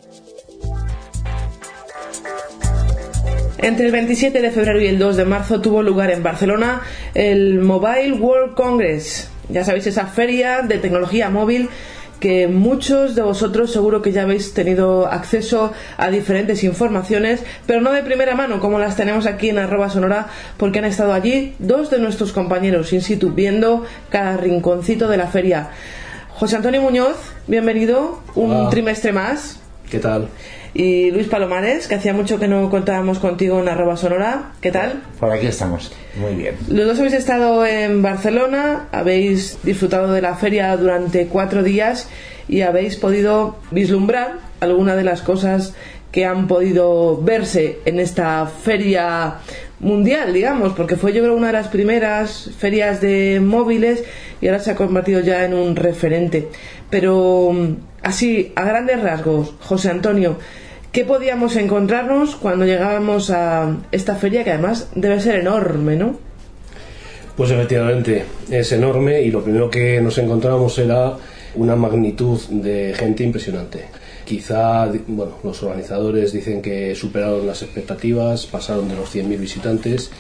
Entre 3.59 3.85
el 3.85 3.93
27 3.93 4.41
de 4.41 4.51
febrero 4.51 4.81
y 4.81 4.87
el 4.87 4.99
2 4.99 5.19
de 5.19 5.25
marzo 5.27 5.61
tuvo 5.61 5.83
lugar 5.83 6.11
en 6.11 6.23
Barcelona 6.23 6.81
el 7.13 7.59
Mobile 7.59 8.13
World 8.13 8.55
Congress. 8.55 9.29
Ya 9.51 9.65
sabéis, 9.65 9.87
esa 9.87 10.07
feria 10.07 10.63
de 10.63 10.79
tecnología 10.79 11.29
móvil 11.29 11.69
que 12.21 12.49
muchos 12.49 13.15
de 13.15 13.23
vosotros 13.23 13.73
seguro 13.73 14.03
que 14.03 14.13
ya 14.13 14.23
habéis 14.23 14.55
tenido 14.55 15.07
acceso 15.07 15.73
a 15.97 16.11
diferentes 16.11 16.65
informaciones, 16.65 17.43
pero 17.67 17.81
no 17.81 17.93
de 17.93 18.03
primera 18.03 18.35
mano 18.35 18.61
como 18.61 18.79
las 18.79 18.97
tenemos 18.97 19.27
aquí 19.27 19.49
en 19.49 19.59
arroba 19.59 19.91
sonora, 19.91 20.29
porque 20.57 20.81
han 20.81 20.85
estado 20.85 21.13
allí 21.13 21.55
dos 21.59 21.91
de 21.91 21.99
nuestros 21.99 22.33
compañeros 22.33 22.93
in 22.93 23.03
situ 23.03 23.31
viendo 23.31 23.85
cada 24.11 24.37
rinconcito 24.37 25.09
de 25.09 25.17
la 25.17 25.27
feria. 25.27 25.71
José 26.31 26.57
Antonio 26.57 26.83
Muñoz, 26.83 27.17
bienvenido, 27.47 28.21
un 28.35 28.71
trimestre 28.71 29.13
más. 29.13 29.61
¿Qué 29.91 29.99
tal? 29.99 30.29
Y 30.79 31.11
Luis 31.11 31.27
Palomares, 31.27 31.89
que 31.89 31.97
hacía 31.97 32.13
mucho 32.15 32.39
que 32.39 32.47
no 32.47 32.71
contábamos 32.71 33.19
contigo 33.19 33.59
en 33.59 33.69
arroba 33.69 33.97
sonora. 33.97 34.53
¿Qué 34.61 34.71
tal? 34.71 35.03
Por 35.19 35.33
aquí 35.33 35.49
estamos. 35.49 35.91
Muy 36.15 36.37
bien. 36.37 36.55
Los 36.69 36.87
dos 36.87 37.01
habéis 37.01 37.15
estado 37.15 37.67
en 37.67 38.01
Barcelona, 38.01 38.87
habéis 38.93 39.59
disfrutado 39.65 40.13
de 40.13 40.23
la 40.23 40.37
feria 40.37 40.77
durante 40.77 41.27
cuatro 41.27 41.65
días 41.65 42.09
y 42.47 42.61
habéis 42.61 42.95
podido 42.95 43.57
vislumbrar 43.73 44.39
algunas 44.61 44.97
de 44.97 45.03
las 45.03 45.21
cosas 45.21 45.75
que 46.13 46.25
han 46.25 46.47
podido 46.47 47.21
verse 47.23 47.81
en 47.85 47.99
esta 47.99 48.47
feria 48.47 49.39
mundial, 49.81 50.33
digamos, 50.33 50.75
porque 50.75 50.95
fue 50.95 51.13
yo 51.13 51.23
creo 51.23 51.35
una 51.35 51.49
de 51.49 51.55
las 51.55 51.67
primeras 51.67 52.53
ferias 52.57 53.01
de 53.01 53.41
móviles 53.43 54.05
y 54.41 54.47
ahora 54.47 54.61
se 54.61 54.71
ha 54.71 54.77
convertido 54.77 55.19
ya 55.23 55.45
en 55.45 55.55
un 55.55 55.75
referente. 55.75 56.51
Pero 56.89 57.53
así, 58.01 58.53
a 58.55 58.63
grandes 58.63 59.03
rasgos, 59.03 59.57
José 59.61 59.91
Antonio, 59.91 60.39
¿qué 60.93 61.05
podíamos 61.05 61.57
encontrarnos 61.57 62.37
cuando 62.37 62.65
llegábamos 62.65 63.31
a 63.31 63.77
esta 63.93 64.17
feria 64.17 64.45
que 64.45 64.51
además 64.53 64.89
debe 64.95 65.21
ser 65.21 65.41
enorme, 65.41 65.97
¿no? 65.97 66.19
Pues 67.37 67.51
efectivamente, 67.51 68.25
es 68.51 68.73
enorme 68.73 69.23
y 69.23 69.31
lo 69.31 69.45
primero 69.45 69.71
que 69.71 70.01
nos 70.01 70.19
encontramos 70.19 70.77
era 70.79 71.17
una 71.55 71.77
magnitud 71.77 72.41
de 72.49 72.95
gente 72.97 73.23
impresionante. 73.23 73.85
Quizá, 74.25 74.91
bueno, 75.07 75.35
los 75.45 75.63
organizadores 75.63 76.33
dicen 76.33 76.61
que 76.61 76.95
superaron 76.95 77.47
las 77.47 77.63
expectativas, 77.63 78.47
pasaron 78.47 78.89
de 78.89 78.97
los 78.97 79.15
100.000 79.15 79.39
visitantes 79.39 80.11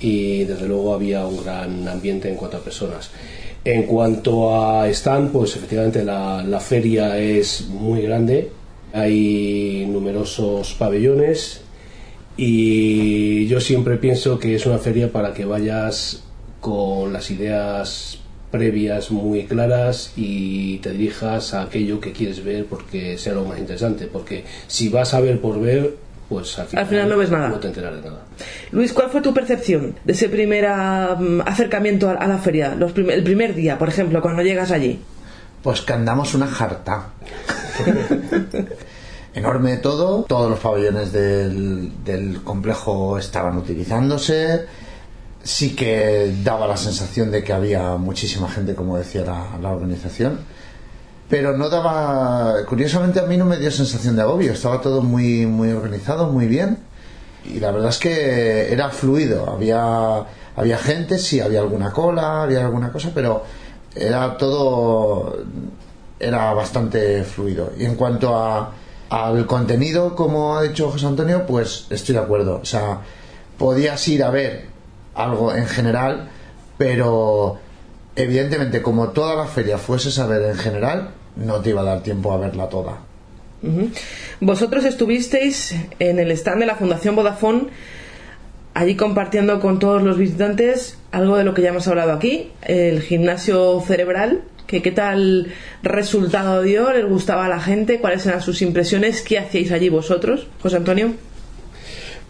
y 0.00 0.44
desde 0.44 0.66
luego 0.66 0.94
había 0.94 1.26
un 1.26 1.44
gran 1.44 1.86
ambiente 1.86 2.28
en 2.28 2.36
cuanto 2.36 2.56
a 2.56 2.60
personas. 2.60 3.10
En 3.64 3.84
cuanto 3.84 4.56
a 4.56 4.88
stand, 4.88 5.30
pues 5.30 5.54
efectivamente 5.54 6.02
la, 6.02 6.42
la 6.42 6.58
feria 6.58 7.18
es 7.18 7.66
muy 7.68 8.02
grande, 8.02 8.50
hay 8.92 9.86
numerosos 9.88 10.74
pabellones 10.74 11.62
y 12.36 13.46
yo 13.46 13.60
siempre 13.60 13.96
pienso 13.96 14.38
que 14.38 14.54
es 14.54 14.66
una 14.66 14.78
feria 14.78 15.12
para 15.12 15.34
que 15.34 15.44
vayas 15.44 16.22
con 16.60 17.12
las 17.12 17.30
ideas 17.30 18.22
previas 18.52 19.10
muy 19.10 19.44
claras 19.44 20.12
y 20.14 20.78
te 20.78 20.92
dirijas 20.92 21.54
a 21.54 21.62
aquello 21.62 22.00
que 22.00 22.12
quieres 22.12 22.44
ver 22.44 22.66
porque 22.66 23.18
sea 23.18 23.32
lo 23.32 23.44
más 23.44 23.58
interesante. 23.58 24.06
Porque 24.06 24.44
si 24.68 24.88
vas 24.88 25.14
a 25.14 25.20
ver 25.20 25.40
por 25.40 25.60
ver, 25.60 25.96
pues 26.28 26.58
al 26.58 26.86
final, 26.86 27.08
no 27.08 27.16
ves 27.16 27.30
nada. 27.30 27.48
No 27.48 27.58
te 27.58 27.68
enteras 27.68 27.96
de 27.96 28.08
nada. 28.08 28.22
Luis, 28.70 28.92
¿cuál 28.92 29.10
fue 29.10 29.20
tu 29.20 29.34
percepción 29.34 29.94
de 30.04 30.12
ese 30.12 30.28
primer 30.28 30.66
acercamiento 30.66 32.08
a, 32.08 32.26
la 32.26 32.38
feria? 32.38 32.74
Los 32.76 32.96
el 32.96 33.24
primer 33.24 33.54
día, 33.54 33.78
por 33.78 33.88
ejemplo, 33.88 34.22
cuando 34.22 34.42
llegas 34.42 34.70
allí. 34.70 35.00
Pues 35.62 35.80
que 35.82 35.92
andamos 35.92 36.34
una 36.34 36.46
jarta. 36.48 37.06
Enorme 39.34 39.78
todo, 39.78 40.24
todos 40.24 40.50
los 40.50 40.58
pabellones 40.58 41.12
del, 41.12 42.04
del 42.04 42.42
complejo 42.42 43.16
estaban 43.16 43.56
utilizándose. 43.56 44.66
Sí 45.42 45.74
que 45.74 46.34
daba 46.44 46.66
la 46.66 46.76
sensación 46.76 47.30
de 47.30 47.42
que 47.42 47.52
había 47.52 47.96
muchísima 47.96 48.48
gente, 48.48 48.74
como 48.74 48.98
decía 48.98 49.24
la, 49.24 49.70
organización, 49.70 50.40
pero 51.28 51.56
no 51.56 51.68
daba, 51.68 52.64
curiosamente 52.68 53.20
a 53.20 53.24
mí 53.24 53.36
no 53.36 53.44
me 53.44 53.56
dio 53.56 53.70
sensación 53.70 54.14
de 54.14 54.22
agobio, 54.22 54.52
estaba 54.52 54.80
todo 54.80 55.02
muy, 55.02 55.46
muy 55.46 55.72
organizado, 55.72 56.28
muy 56.28 56.46
bien, 56.46 56.78
y 57.44 57.58
la 57.58 57.72
verdad 57.72 57.88
es 57.88 57.98
que 57.98 58.72
era 58.72 58.90
fluido, 58.90 59.50
había, 59.50 60.24
había 60.54 60.78
gente, 60.78 61.18
sí, 61.18 61.40
había 61.40 61.58
alguna 61.58 61.90
cola, 61.90 62.44
había 62.44 62.64
alguna 62.64 62.92
cosa, 62.92 63.10
pero 63.12 63.42
era 63.94 64.36
todo, 64.36 65.44
era 66.18 66.52
bastante 66.54 67.24
fluido. 67.24 67.72
Y 67.78 67.84
en 67.84 67.96
cuanto 67.96 68.36
a, 68.36 68.72
al 69.10 69.46
contenido, 69.46 70.14
como 70.14 70.56
ha 70.56 70.62
dicho 70.62 70.90
José 70.90 71.06
Antonio, 71.06 71.46
pues 71.46 71.86
estoy 71.90 72.14
de 72.14 72.20
acuerdo, 72.20 72.60
o 72.62 72.64
sea, 72.64 73.00
podías 73.58 74.06
ir 74.08 74.22
a 74.24 74.30
ver 74.30 74.66
algo 75.14 75.54
en 75.54 75.66
general, 75.66 76.30
pero 76.78 77.58
evidentemente 78.16 78.82
como 78.82 79.10
toda 79.10 79.34
la 79.34 79.46
feria 79.46 79.78
fuese 79.78 80.20
a 80.20 80.26
ver 80.26 80.42
en 80.42 80.56
general, 80.56 81.10
no 81.36 81.60
te 81.60 81.70
iba 81.70 81.82
a 81.82 81.84
dar 81.84 82.02
tiempo 82.02 82.32
a 82.32 82.38
verla 82.38 82.68
toda. 82.68 82.98
Vosotros 84.40 84.84
estuvisteis 84.84 85.74
en 86.00 86.18
el 86.18 86.32
stand 86.32 86.60
de 86.60 86.66
la 86.66 86.74
Fundación 86.74 87.14
Vodafone, 87.14 87.68
allí 88.74 88.96
compartiendo 88.96 89.60
con 89.60 89.78
todos 89.78 90.02
los 90.02 90.18
visitantes 90.18 90.98
algo 91.10 91.36
de 91.36 91.44
lo 91.44 91.54
que 91.54 91.62
ya 91.62 91.68
hemos 91.70 91.86
hablado 91.88 92.12
aquí, 92.12 92.50
el 92.62 93.02
gimnasio 93.02 93.80
cerebral. 93.86 94.42
Que, 94.66 94.80
¿Qué 94.80 94.92
tal 94.92 95.48
resultado 95.82 96.62
dio? 96.62 96.92
¿Les 96.92 97.04
gustaba 97.04 97.44
a 97.44 97.48
la 97.48 97.60
gente? 97.60 98.00
¿Cuáles 98.00 98.24
eran 98.26 98.40
sus 98.40 98.62
impresiones? 98.62 99.20
¿Qué 99.20 99.38
hacíais 99.38 99.70
allí 99.72 99.90
vosotros, 99.90 100.46
José 100.62 100.76
Antonio? 100.76 101.12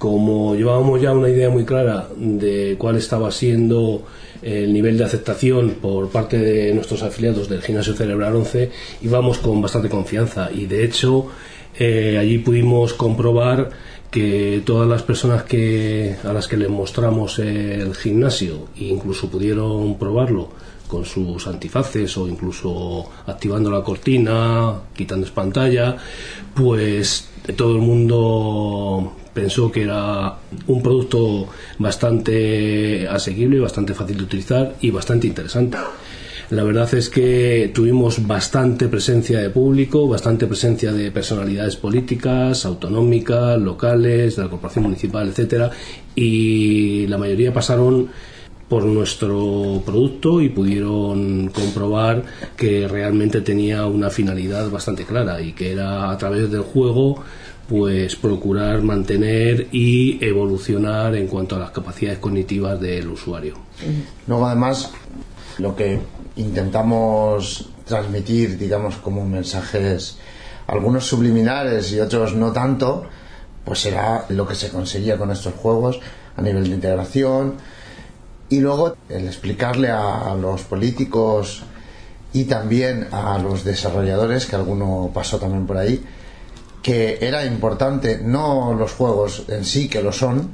como 0.03 0.57
llevábamos 0.57 1.01
ya 1.01 1.13
una 1.13 1.29
idea 1.29 1.49
muy 1.49 1.65
clara 1.65 2.09
de 2.17 2.75
cuál 2.77 2.97
estaba 2.97 3.31
siendo 3.31 4.03
el 4.43 4.73
nivel 4.73 4.99
de 4.99 5.05
aceptación 5.05 5.77
por 5.81 6.09
parte 6.09 6.39
de 6.39 6.75
nuestros 6.75 7.05
afiliados 7.05 7.49
del 7.49 7.63
Gimnasio 7.63 7.95
Cerebral 7.95 8.35
11, 8.35 8.69
íbamos 9.03 9.39
con 9.39 9.63
bastante 9.63 9.89
confianza 9.89 10.51
y 10.53 10.67
de 10.67 10.83
hecho 10.83 11.29
eh, 11.79 12.19
allí 12.19 12.39
pudimos 12.39 12.95
comprobar 12.95 13.71
que 14.13 14.63
todas 14.67 14.87
las 14.87 15.03
personas 15.03 15.45
que, 15.45 16.17
a 16.23 16.35
las 16.35 16.47
que 16.47 16.59
les 16.59 16.69
mostramos 16.69 17.39
el 17.39 17.95
gimnasio 17.95 18.69
e 18.77 18.85
incluso 18.85 19.31
pudieron 19.31 19.99
probarlo 19.99 20.51
con 20.87 21.07
sus 21.07 21.47
antifaces 21.47 22.19
o 22.19 22.29
incluso 22.29 23.09
activando 23.27 23.71
la 23.71 23.83
cortina, 23.83 24.75
quitando 24.95 25.27
pantalla, 25.33 25.97
pues 26.55 27.31
todo 27.57 27.75
el 27.75 27.81
mundo 27.81 29.15
pensó 29.33 29.73
que 29.73 29.85
era 29.85 30.37
un 30.67 30.83
producto 30.83 31.49
bastante 31.79 33.09
asequible, 33.09 33.61
bastante 33.61 33.95
fácil 33.95 34.19
de 34.19 34.25
utilizar 34.25 34.75
y 34.83 34.91
bastante 34.91 35.27
interesante. 35.27 35.79
La 36.53 36.65
verdad 36.65 36.93
es 36.95 37.09
que 37.09 37.71
tuvimos 37.73 38.27
bastante 38.27 38.87
presencia 38.89 39.41
de 39.41 39.49
público, 39.49 40.07
bastante 40.07 40.47
presencia 40.47 40.93
de 40.93 41.11
personalidades 41.11 41.77
políticas, 41.77 42.67
autonómicas, 42.67 43.59
locales, 43.59 44.37
de 44.37 44.43
la 44.43 44.51
corporación 44.51 44.85
municipal, 44.85 45.27
etcétera, 45.31 45.71
y 46.15 47.07
la 47.07 47.17
mayoría 47.17 47.55
pasaron 47.55 48.11
por 48.69 48.85
nuestro 48.85 49.83
producto 49.87 50.43
y 50.43 50.51
pudieron 50.51 51.49
comprobar 51.49 52.23
que 52.55 52.87
realmente 52.87 53.41
tenía 53.41 53.87
una 53.87 54.11
finalidad 54.11 54.69
bastante 54.69 55.07
clara 55.07 55.41
y 55.41 55.55
que 55.55 55.73
era 55.73 56.11
a 56.11 56.19
través 56.19 56.51
del 56.51 56.61
juego 56.61 57.23
pues 57.67 58.15
procurar 58.17 58.83
mantener 58.83 59.69
y 59.73 60.23
evolucionar 60.23 61.17
en 61.17 61.29
cuanto 61.29 61.57
a 61.57 61.61
las 61.61 61.71
capacidades 61.71 62.19
cognitivas 62.19 62.79
del 62.79 63.09
usuario. 63.09 63.55
Luego 64.27 64.47
además 64.47 64.93
lo 65.59 65.75
que 65.75 65.99
intentamos 66.37 67.69
transmitir, 67.85 68.59
digamos, 68.59 68.97
como 68.97 69.25
mensajes, 69.25 70.19
algunos 70.67 71.07
subliminares 71.07 71.93
y 71.93 72.01
otros 72.01 72.35
no 72.35 72.53
tanto, 72.53 73.05
pues 73.65 73.81
será 73.81 74.25
lo 74.29 74.47
que 74.47 74.55
se 74.55 74.71
conseguía 74.71 75.19
con 75.19 75.31
estos 75.31 75.55
juegos 75.55 76.01
a 76.37 76.43
nivel 76.43 76.65
de 76.65 76.75
integración. 76.75 77.55
Y 78.49 78.61
luego 78.61 78.97
el 79.09 79.27
explicarle 79.27 79.91
a, 79.91 80.35
los 80.35 80.63
políticos 80.63 81.63
y 82.33 82.45
también 82.45 83.09
a 83.13 83.39
los 83.39 83.65
desarrolladores, 83.65 84.47
que 84.47 84.57
alguno 84.57 85.11
pasó 85.13 85.39
también 85.39 85.67
por 85.67 85.79
ahí, 85.79 86.05
que 86.83 87.19
era 87.21 87.45
importante, 87.45 88.21
no 88.23 88.75
los 88.75 88.93
juegos 88.93 89.45
en 89.49 89.65
sí, 89.65 89.89
que 89.89 90.03
lo 90.03 90.13
son, 90.13 90.51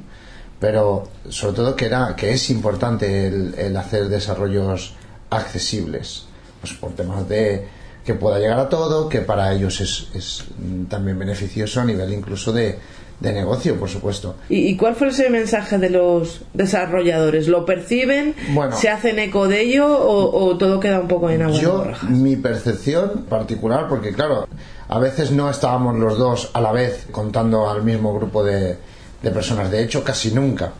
pero 0.59 1.09
sobre 1.29 1.55
todo 1.55 1.75
que, 1.75 1.85
era, 1.85 2.15
que 2.15 2.31
es 2.31 2.49
importante 2.49 3.27
el, 3.27 3.75
hacer 3.75 4.09
desarrollos 4.09 4.95
accesibles, 5.29 6.25
pues 6.61 6.73
por 6.73 6.91
temas 6.91 7.27
de 7.27 7.67
que 8.05 8.13
pueda 8.15 8.39
llegar 8.39 8.59
a 8.59 8.69
todo, 8.69 9.09
que 9.09 9.19
para 9.19 9.53
ellos 9.53 9.81
es, 9.81 10.07
es 10.15 10.45
también 10.89 11.19
beneficioso 11.19 11.81
a 11.81 11.85
nivel 11.85 12.13
incluso 12.13 12.51
de, 12.51 12.79
de 13.19 13.33
negocio, 13.33 13.75
por 13.77 13.89
supuesto. 13.89 14.35
¿Y, 14.47 14.75
cuál 14.77 14.95
fue 14.95 15.09
ese 15.09 15.29
mensaje 15.29 15.77
de 15.77 15.89
los 15.89 16.41
desarrolladores? 16.53 17.47
¿Lo 17.47 17.65
perciben? 17.65 18.33
¿Se 18.73 18.89
hacen 18.89 19.19
eco 19.19 19.47
de 19.47 19.61
ello 19.61 19.87
o, 19.87 20.57
todo 20.57 20.79
queda 20.79 21.01
un 21.01 21.07
poco 21.07 21.29
en 21.29 21.41
agua? 21.41 21.59
Yo, 21.59 21.85
mi 22.07 22.37
percepción 22.37 23.25
particular, 23.29 23.87
porque 23.89 24.13
claro, 24.13 24.47
a 24.87 24.99
veces 24.99 25.31
no 25.31 25.49
estábamos 25.49 25.97
los 25.97 26.17
dos 26.17 26.49
a 26.53 26.61
la 26.61 26.71
vez 26.71 27.07
contando 27.11 27.69
al 27.69 27.83
mismo 27.83 28.13
grupo 28.13 28.43
de, 28.43 28.77
de 29.21 29.31
personas. 29.31 29.69
De 29.69 29.83
hecho, 29.83 30.03
casi 30.03 30.31
nunca 30.31 30.71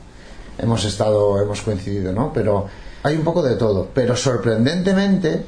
hemos 0.57 0.85
estado, 0.85 1.41
hemos 1.41 1.61
coincidido, 1.61 2.13
¿no? 2.13 2.31
Pero 2.33 2.67
hay 3.03 3.15
un 3.15 3.23
poco 3.23 3.41
de 3.41 3.55
todo. 3.55 3.89
Pero 3.93 4.15
sorprendentemente, 4.15 5.43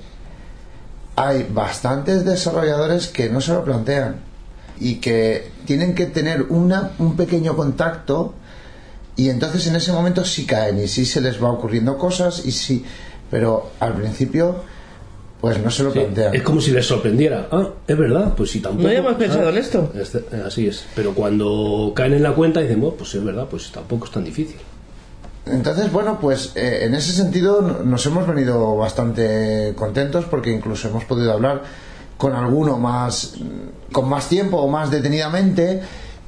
hay 1.16 1.48
bastantes 1.50 2.26
desarrolladores 2.26 3.08
que 3.08 3.30
no 3.30 3.42
se 3.42 3.54
lo 3.54 3.64
plantean 3.64 4.18
y 4.80 4.96
que 4.96 5.52
tienen 5.66 5.94
que 5.94 6.08
tener 6.08 6.44
una, 6.44 6.92
un 6.98 7.16
pequeño 7.16 7.56
contacto 7.56 8.34
y 9.16 9.30
entonces 9.30 9.68
en 9.68 9.76
ese 9.76 9.92
momento 9.92 10.26
sí 10.26 10.46
caen 10.46 10.80
y 10.80 10.88
sí 10.88 11.06
se 11.06 11.22
les 11.22 11.42
va 11.42 11.52
ocurriendo 11.52 11.98
cosas 11.98 12.46
y 12.46 12.52
sí, 12.52 12.84
pero 13.30 13.72
al 13.80 13.94
principio 13.94 14.64
pues 15.42 15.60
no 15.60 15.72
se 15.72 15.84
lo 15.84 15.92
plantean. 15.92 16.36
Es 16.36 16.44
como 16.44 16.62
si 16.62 16.72
les 16.72 16.86
sorprendiera. 16.86 17.48
Ah, 17.52 17.68
es 17.88 17.98
verdad, 17.98 18.36
pues 18.36 18.52
sí, 18.52 18.60
tampoco. 18.60 18.84
No 18.84 18.90
habíamos 18.90 19.16
pensado 19.16 19.50
en 19.50 19.58
esto. 19.58 19.92
Eh, 19.96 20.44
así 20.46 20.68
es. 20.68 20.86
Pero 20.96 21.16
cuando 21.16 21.94
caen 21.96 22.14
en 22.14 22.24
la 22.24 22.34
cuenta 22.34 22.62
dicen, 22.62 22.80
bueno, 22.80 22.96
pues 22.96 23.16
es 23.16 23.24
verdad, 23.24 23.48
pues 23.50 23.72
tampoco 23.72 24.06
es 24.06 24.12
tan 24.12 24.24
difícil. 24.24 24.58
Entonces, 25.46 25.92
bueno, 25.92 26.20
pues 26.20 26.54
eh, 26.56 26.86
en 26.86 26.94
ese 26.94 27.14
sentido 27.14 27.62
nos 27.84 28.06
hemos 28.06 28.28
venido 28.28 28.76
bastante 28.78 29.74
contentos 29.76 30.26
porque 30.26 30.52
incluso 30.52 30.88
hemos 30.88 31.04
podido 31.06 31.34
hablar 31.34 31.64
con 32.18 32.36
alguno 32.36 32.78
más 32.78 33.34
con 33.92 34.08
más 34.08 34.30
tiempo 34.30 34.58
o 34.58 34.68
más 34.68 34.92
detenidamente 34.92 35.82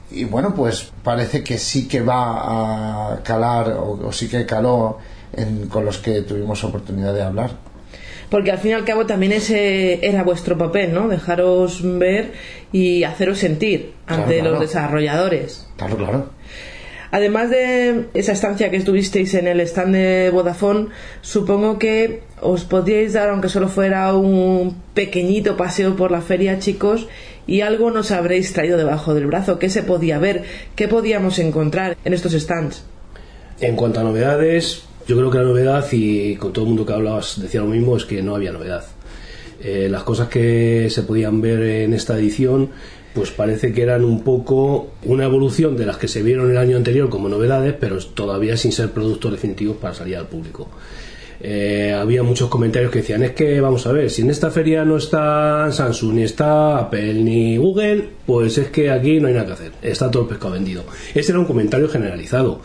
y 0.09 0.23
bueno 0.23 0.55
pues 0.55 0.91
parece 1.03 1.43
que 1.43 1.59
sí 1.59 1.87
que 1.87 2.01
va 2.01 3.13
a 3.13 3.21
calar 3.21 3.77
o, 3.77 4.11
sí 4.11 4.27
que 4.27 4.43
caló 4.43 4.97
con 5.69 5.85
los 5.85 5.99
que 5.99 6.23
tuvimos 6.23 6.63
oportunidad 6.63 7.13
de 7.13 7.21
hablar 7.21 7.51
porque 8.31 8.49
al 8.49 8.57
fin 8.57 8.71
y 8.71 8.73
al 8.73 8.85
cabo 8.85 9.05
también 9.05 9.33
ese 9.33 10.03
era 10.03 10.23
vuestro 10.23 10.57
papel, 10.57 10.91
¿no? 10.91 11.07
Dejaros 11.07 11.81
ver 11.83 12.33
y 12.71 13.03
haceros 13.03 13.37
sentir 13.37 13.93
ante 14.07 14.41
los 14.41 14.59
desarrolladores. 14.59 15.67
Claro, 15.77 15.97
claro. 15.97 16.29
Además 17.13 17.51
de 17.51 18.05
esa 18.15 18.31
estancia 18.31 18.71
que 18.71 18.77
estuvisteis 18.77 19.35
en 19.35 19.45
el 19.45 19.59
stand 19.59 19.93
de 19.93 20.31
Vodafone, 20.31 20.87
supongo 21.21 21.77
que 21.77 22.23
os 22.41 22.63
podíais 22.63 23.13
dar, 23.13 23.29
aunque 23.29 23.49
solo 23.49 23.67
fuera 23.67 24.11
un 24.15 24.75
pequeñito 24.95 25.55
paseo 25.55 25.95
por 25.95 26.09
la 26.09 26.21
feria, 26.21 26.57
chicos, 26.57 27.07
y 27.45 27.61
algo 27.61 27.91
nos 27.91 28.09
habréis 28.09 28.51
traído 28.51 28.79
debajo 28.79 29.13
del 29.13 29.27
brazo. 29.27 29.59
¿Qué 29.59 29.69
se 29.69 29.83
podía 29.83 30.17
ver? 30.17 30.43
¿Qué 30.75 30.87
podíamos 30.87 31.37
encontrar 31.37 31.95
en 32.03 32.13
estos 32.13 32.33
stands? 32.33 32.83
En 33.59 33.75
cuanto 33.75 33.99
a 33.99 34.03
novedades, 34.03 34.85
yo 35.07 35.15
creo 35.15 35.29
que 35.29 35.37
la 35.37 35.43
novedad, 35.43 35.85
y 35.91 36.35
con 36.37 36.51
todo 36.51 36.65
el 36.65 36.69
mundo 36.69 36.83
que 36.83 36.93
hablabas 36.93 37.39
decía 37.39 37.61
lo 37.61 37.67
mismo, 37.67 37.95
es 37.95 38.05
que 38.05 38.23
no 38.23 38.35
había 38.35 38.51
novedad. 38.51 38.85
Eh, 39.61 39.87
las 39.87 40.01
cosas 40.01 40.29
que 40.29 40.87
se 40.89 41.03
podían 41.03 41.41
ver 41.41 41.61
en 41.61 41.93
esta 41.93 42.17
edición 42.17 42.71
pues 43.13 43.31
parece 43.31 43.73
que 43.73 43.83
eran 43.83 44.03
un 44.03 44.23
poco 44.23 44.87
una 45.03 45.25
evolución 45.25 45.77
de 45.77 45.85
las 45.85 45.97
que 45.97 46.07
se 46.07 46.23
vieron 46.23 46.49
el 46.49 46.57
año 46.57 46.77
anterior 46.77 47.09
como 47.09 47.29
novedades, 47.29 47.75
pero 47.79 47.97
todavía 47.99 48.57
sin 48.57 48.71
ser 48.71 48.91
productos 48.91 49.31
definitivos 49.31 49.77
para 49.77 49.93
salir 49.93 50.17
al 50.17 50.27
público. 50.27 50.67
Eh, 51.45 51.91
había 51.91 52.23
muchos 52.23 52.49
comentarios 52.49 52.89
que 52.89 52.99
decían, 52.99 53.21
es 53.21 53.31
que 53.31 53.59
vamos 53.59 53.85
a 53.85 53.91
ver, 53.91 54.09
si 54.09 54.21
en 54.21 54.29
esta 54.29 54.49
feria 54.49 54.85
no 54.85 54.95
está 54.95 55.69
Samsung, 55.71 56.13
ni 56.13 56.23
está 56.23 56.77
Apple, 56.77 57.15
ni 57.15 57.57
Google, 57.57 58.07
pues 58.25 58.57
es 58.57 58.69
que 58.69 58.89
aquí 58.89 59.19
no 59.19 59.27
hay 59.27 59.33
nada 59.33 59.47
que 59.47 59.51
hacer, 59.51 59.71
está 59.81 60.09
todo 60.09 60.23
el 60.23 60.29
pescado 60.29 60.53
vendido. 60.53 60.85
Ese 61.13 61.33
era 61.33 61.39
un 61.39 61.45
comentario 61.45 61.89
generalizado. 61.89 62.61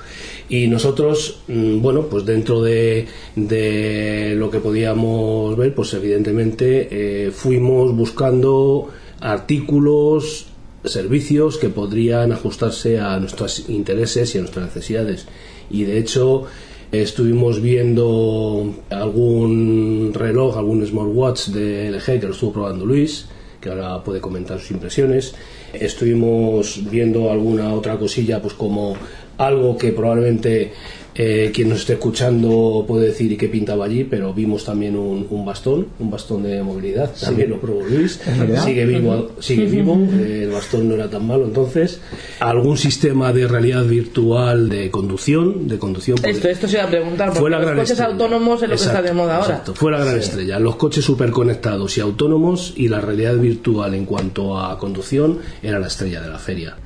Y 0.49 0.69
nosotros, 0.69 1.43
mm, 1.49 1.81
bueno, 1.81 2.07
pues 2.07 2.25
dentro 2.25 2.63
de, 2.63 3.07
de 3.35 4.35
lo 4.37 4.49
que 4.49 4.61
podíamos 4.61 5.57
ver, 5.57 5.75
pues 5.75 5.93
evidentemente 5.95 6.89
eh, 6.91 7.31
fuimos 7.33 7.95
buscando 7.97 8.89
artículos, 9.21 10.47
servicios 10.85 11.59
que 11.59 11.69
podrían 11.69 12.33
ajustarse 12.33 13.01
a 13.01 13.19
nuestros 13.19 13.69
intereses 13.69 14.35
y 14.35 14.39
a 14.39 14.41
nuestras 14.43 14.67
necesidades. 14.67 15.27
Y 15.71 15.85
de 15.85 15.99
hecho, 15.99 16.45
estuvimos 16.93 17.61
viendo 17.61 18.75
algún 18.91 20.13
reloj, 20.15 20.57
algún 20.57 20.87
smartwatch 20.87 21.49
de 21.49 21.91
LG 21.91 22.21
que 22.21 22.27
lo 22.27 22.33
estuvo 22.33 22.53
probando 22.53 22.87
Luis, 22.87 23.27
que 23.61 23.69
ahora 23.69 24.03
puede 24.03 24.21
comentar 24.21 24.59
sus 24.61 24.71
impresiones. 24.71 25.35
Estuvimos 25.73 26.81
viendo 26.91 27.31
alguna 27.31 27.75
otra 27.75 27.99
cosilla, 27.99 28.41
pues 28.41 28.55
como 28.55 28.97
algo 29.37 29.77
que 29.77 29.93
probablemente 29.93 30.73
eh, 31.21 31.51
quien 31.53 31.69
nos 31.69 31.81
esté 31.81 31.95
escuchando 31.95 32.85
puede 32.87 33.09
decir 33.09 33.33
y 33.33 33.37
qué 33.37 33.49
pintaba 33.49 33.87
allí, 33.87 34.05
pero 34.05 34.33
vimos 34.33 34.65
también 34.65 34.97
un, 34.97 35.45
bastón, 35.45 35.89
un 35.99 36.13
bastón 36.13 36.45
de 36.45 36.63
movilidad, 36.63 37.13
también 37.21 37.51
lo 37.51 37.61
probó 37.61 37.83
Luis, 37.85 38.21
sigue 38.65 38.87
vivo, 38.87 39.33
sigue 39.41 39.67
vivo 39.67 39.99
eh, 40.13 40.45
el 40.45 40.51
bastón 40.51 40.89
no 40.89 40.95
era 40.95 41.11
tan 41.11 41.27
malo 41.27 41.45
entonces. 41.45 41.99
Algún 42.39 42.79
sistema 42.79 43.33
de 43.33 43.49
realidad 43.49 43.85
virtual 43.85 44.69
de 44.69 44.93
conducción, 44.93 45.67
de 45.67 45.77
conducción. 45.77 46.19
Esto, 46.25 46.49
esto 46.49 46.69
se 46.69 46.77
iba 46.77 46.85
a 46.85 46.91
preguntar, 46.91 47.35
fue 47.35 47.51
la 47.51 47.59
los 47.59 47.73
coches 47.73 48.01
autónomos 48.01 48.63
es 48.63 48.69
lo 48.69 48.77
que 48.77 48.83
está 48.83 49.03
de 49.03 49.13
moda 49.13 49.39
ahora. 49.39 49.49
Exacto, 49.49 49.75
fue 49.75 49.91
la 49.91 50.05
gran 50.05 50.19
estrella. 50.19 50.61
Los 50.61 50.77
coches 50.77 51.05
superconectados 51.05 51.99
y 51.99 52.01
autónomos 52.01 52.75
y 52.77 52.87
la 52.89 53.01
realidad 53.01 53.35
virtual 53.35 53.95
en 53.95 54.05
cuanto 54.05 54.57
a 54.57 54.79
conducción 54.79 55.41
era 55.65 55.81
la 55.81 55.89
estrella 55.89 56.21
de 56.21 56.29
la 56.29 56.39
feria. 56.39 56.77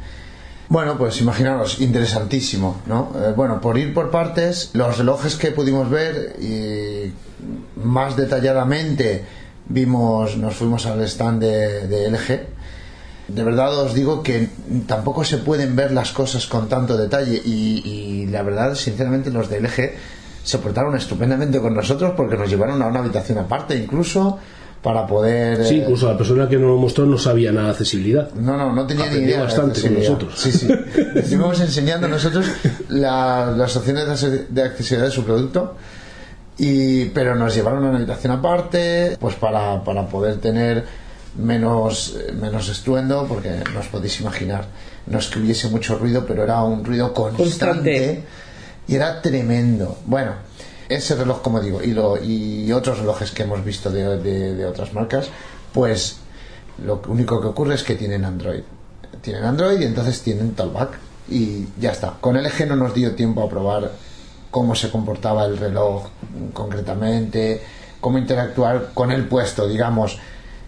Bueno, 0.73 0.97
pues 0.97 1.21
imaginaros, 1.21 1.83
interesantísimo, 1.83 2.81
¿no? 2.87 3.13
Eh, 3.15 3.35
bueno, 3.37 3.61
por 3.61 3.77
ir 3.77 3.93
por 3.93 4.11
partes, 4.11 4.71
los 4.73 4.97
relojes 4.97 5.37
que 5.37 5.51
pudimos 5.51 5.91
ver 5.91 6.35
y 6.41 7.13
más 7.79 8.17
detalladamente 8.17 9.23
vimos, 9.69 10.39
nos 10.39 10.55
fuimos 10.55 10.87
al 10.87 11.03
stand 11.03 11.43
de, 11.43 12.09
LG. 12.09 12.49
De 13.29 13.43
verdad 13.45 13.79
os 13.81 13.93
digo 13.93 14.23
que 14.23 14.49
tampoco 14.87 15.25
se 15.25 15.37
pueden 15.37 15.77
ver 15.77 15.93
las 15.93 16.11
cosas 16.13 16.47
con 16.47 16.71
tanto 16.71 16.97
detalle 16.97 17.43
y, 17.45 17.83
y 17.85 18.27
la 18.29 18.43
verdad, 18.43 18.75
sinceramente, 18.75 19.31
los 19.31 19.51
de 19.51 19.61
LG 19.61 19.91
se 20.43 20.57
portaron 20.57 20.97
estupendamente 20.97 21.61
con 21.61 21.75
nosotros 21.75 22.15
porque 22.17 22.39
nos 22.39 22.49
llevaron 22.49 22.81
a 22.81 22.87
una 22.87 23.01
habitación 23.01 23.37
aparte 23.37 23.77
incluso 23.77 24.39
para 24.83 25.07
poder... 25.07 25.65
Sí, 25.65 25.77
incluso 25.77 26.09
la 26.09 26.19
persona 26.19 26.49
que 26.49 26.57
nos 26.57 26.71
lo 26.71 26.77
mostró 26.77 27.07
no 27.07 27.17
sabía 27.17 27.53
nada 27.53 27.67
de 27.67 27.73
accesibilidad. 27.73 28.33
No, 28.35 28.57
no, 28.57 28.73
no 28.73 28.87
tenía 28.87 29.07
ni 29.11 29.19
idea. 29.19 29.45
bastante 29.45 29.81
con 29.81 29.95
nosotros. 29.95 30.35
Sí, 30.37 30.51
sí. 30.51 30.69
Estuvimos 31.15 31.61
enseñando 31.61 32.09
nosotros 32.09 32.47
las 32.89 33.77
opciones 33.77 34.05
de 34.51 34.63
accesibilidad 34.63 35.07
de 35.07 35.15
su 35.15 35.25
producto, 35.25 35.77
y, 36.59 37.07
pero 37.07 37.35
nos 37.35 37.55
llevaron 37.55 37.85
a 37.85 37.89
una 37.89 37.99
habitación 37.99 38.33
aparte, 38.33 39.17
pues 39.21 39.37
para, 39.37 39.83
para 39.85 40.07
poder 40.07 40.37
tener 40.39 40.85
menos, 41.37 42.17
menos 42.41 42.69
estruendo, 42.69 43.27
porque 43.27 43.51
no 43.73 43.81
os 43.81 43.87
podéis 43.87 44.21
imaginar, 44.21 44.67
no 45.07 45.19
es 45.19 45.29
que 45.29 45.39
hubiese 45.39 45.69
mucho 45.69 45.97
ruido, 45.97 46.27
pero 46.27 46.43
era 46.43 46.63
un 46.63 46.85
ruido 46.85 47.15
constante. 47.15 47.45
constante. 47.45 48.23
y 48.89 48.95
era 48.95 49.23
tremendo. 49.23 49.99
Bueno, 50.07 50.33
ese 50.93 51.15
reloj, 51.15 51.43
como 51.43 51.61
digo, 51.61 51.83
y, 51.83 51.93
lo, 51.93 52.23
y 52.23 52.73
otros 52.73 52.99
relojes 52.99 53.31
que 53.31 53.43
hemos 53.43 53.65
visto 53.65 53.91
de, 53.91 54.65
otras 54.67 54.93
marcas, 54.93 55.29
pues 55.73 56.17
lo 56.85 57.01
único 57.09 57.41
que 57.41 57.49
ocurre 57.49 57.75
es 57.75 57.83
que 57.83 57.95
tienen 57.95 58.25
Android. 58.25 58.63
Tienen 59.21 59.45
Android 59.45 59.81
y 59.81 59.85
entonces 59.85 60.21
tienen 60.23 60.55
Talkback. 60.55 60.99
Y 61.29 61.67
ya 61.79 61.93
está. 61.93 62.15
Con 62.21 62.37
LG 62.37 62.67
no 62.67 62.77
nos 62.77 62.95
dio 62.95 63.15
tiempo 63.15 63.43
a 63.43 63.49
probar 63.49 63.93
cómo 64.51 64.75
se 64.75 64.91
comportaba 64.91 65.45
el 65.45 65.57
reloj 65.57 66.09
concretamente, 66.53 67.63
cómo 68.01 68.19
interactuar 68.19 68.91
con 68.93 69.13
el 69.13 69.27
puesto, 69.27 69.67
digamos, 69.67 70.19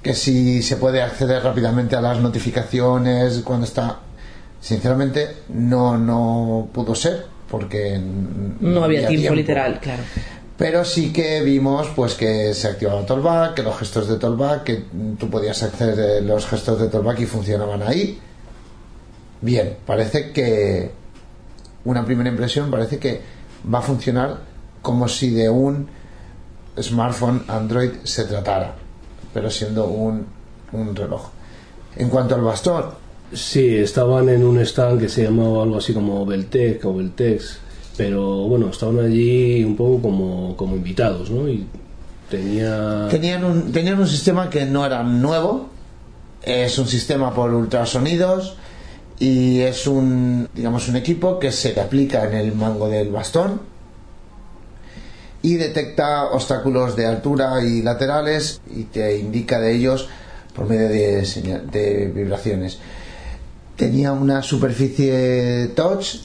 que 0.03 0.15
si 0.15 0.63
se 0.63 0.77
puede 0.77 1.03
acceder 1.03 1.43
rápidamente 1.43 1.97
a 1.97 2.01
las 2.01 2.21
notificaciones 2.21 3.41
cuando 3.45 3.67
está. 3.67 3.99
Sinceramente, 4.61 5.37
no, 5.49 5.99
no 5.99 6.69
pudo 6.73 6.95
ser 6.95 7.34
porque 7.51 8.01
no 8.61 8.85
había, 8.85 9.07
tiempo, 9.09 9.35
literal, 9.35 9.79
claro. 9.81 10.03
Pero 10.57 10.85
sí 10.85 11.13
que 11.13 11.43
vimos 11.43 11.89
pues 11.97 12.15
que 12.15 12.55
se 12.55 12.69
activaba 12.69 13.05
Tollback, 13.05 13.55
que 13.55 13.63
los 13.63 13.77
gestos 13.77 14.09
de 14.09 14.17
Tollback, 14.17 14.63
que 14.63 14.85
tú 15.19 15.29
podías 15.29 15.63
acceder 15.63 16.19
a 16.19 16.21
los 16.21 16.47
gestos 16.47 16.81
de 16.81 16.89
Tollback 16.89 17.21
y 17.21 17.27
funcionaban 17.27 17.83
ahí. 17.83 18.19
Bien, 19.41 19.77
parece 19.85 20.31
que 20.31 20.91
una 21.85 22.05
primera 22.05 22.31
impresión 22.31 22.71
parece 22.71 22.99
que 22.99 23.21
va 23.73 23.81
a 23.81 23.83
funcionar 23.83 24.39
como 24.81 25.09
si 25.09 25.31
de 25.31 25.51
un 25.51 25.89
smartphone 26.81 27.45
Android 27.49 27.91
se 28.05 28.25
tratara, 28.25 28.75
pero 29.33 29.51
siendo 29.51 29.87
un, 29.87 30.27
un 30.73 30.95
reloj. 30.95 31.31
En 31.97 32.09
cuanto 32.09 32.35
al 32.35 32.43
bastón, 32.43 32.87
Sí, 33.35 33.77
estaban 33.77 34.29
en 34.29 34.45
un 34.45 34.59
stand 34.61 35.01
que 35.01 35.09
se 35.09 35.25
llamaba 35.25 35.65
algo 35.65 35.79
así 35.79 35.93
como 35.93 36.25
Beltec 36.25 36.85
o 36.85 36.95
Beltex, 36.95 37.59
pero 37.97 38.47
bueno, 38.49 38.69
estaban 38.69 39.01
allí 39.01 39.65
un 39.65 39.77
poco 39.77 40.03
como, 40.03 40.57
como 40.57 40.77
invitados, 40.77 41.31
¿no? 41.31 41.49
Y 41.49 41.67
tenía... 42.31 43.09
Tenían 43.11 43.45
un, 43.45 43.73
tenían 43.73 43.99
un 43.99 44.07
sistema 44.07 44.49
que 44.51 44.65
no 44.67 44.87
era 44.87 45.03
nuevo, 45.03 45.69
es 46.43 46.79
un 46.79 46.87
sistema 46.87 47.35
por 47.35 47.53
ultrasonidos 47.53 48.57
y 49.19 49.61
es 49.61 49.87
un, 49.87 50.49
digamos, 50.55 50.89
un 50.89 50.97
equipo 50.97 51.39
que 51.39 51.51
se 51.51 51.79
aplica 51.81 52.25
en 52.27 52.35
el 52.35 52.55
mango 52.55 52.89
del 52.89 53.11
bastón 53.11 53.61
y 55.43 55.57
detecta 55.57 56.31
obstáculos 56.31 56.97
de 56.97 57.07
altura 57.07 57.63
y 57.65 57.83
laterales 57.83 58.61
y 58.75 58.85
te 58.85 59.19
indica 59.19 59.61
de 59.61 59.75
ellos 59.75 60.09
por 60.55 60.69
medio 60.69 60.89
de, 60.89 61.23
de 61.71 62.13
vibraciones 62.15 62.79
tenía 63.77 64.13
una 64.13 64.43
superficie 64.43 65.73
touch 65.75 66.17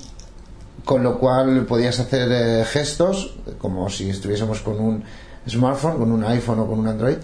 con 0.86 1.04
lo 1.04 1.20
cual 1.20 1.66
podías 1.66 2.00
hacer 2.00 2.30
eh, 2.32 2.66
gestos 2.66 3.36
como 3.60 3.90
si 3.90 4.10
estuviésemos 4.10 4.62
con 4.62 4.80
un 4.80 5.04
smartphone, 5.48 5.98
con 5.98 6.12
un 6.12 6.24
iPhone 6.24 6.60
o 6.60 6.68
con 6.68 6.80
un 6.80 6.88
Android. 6.88 7.18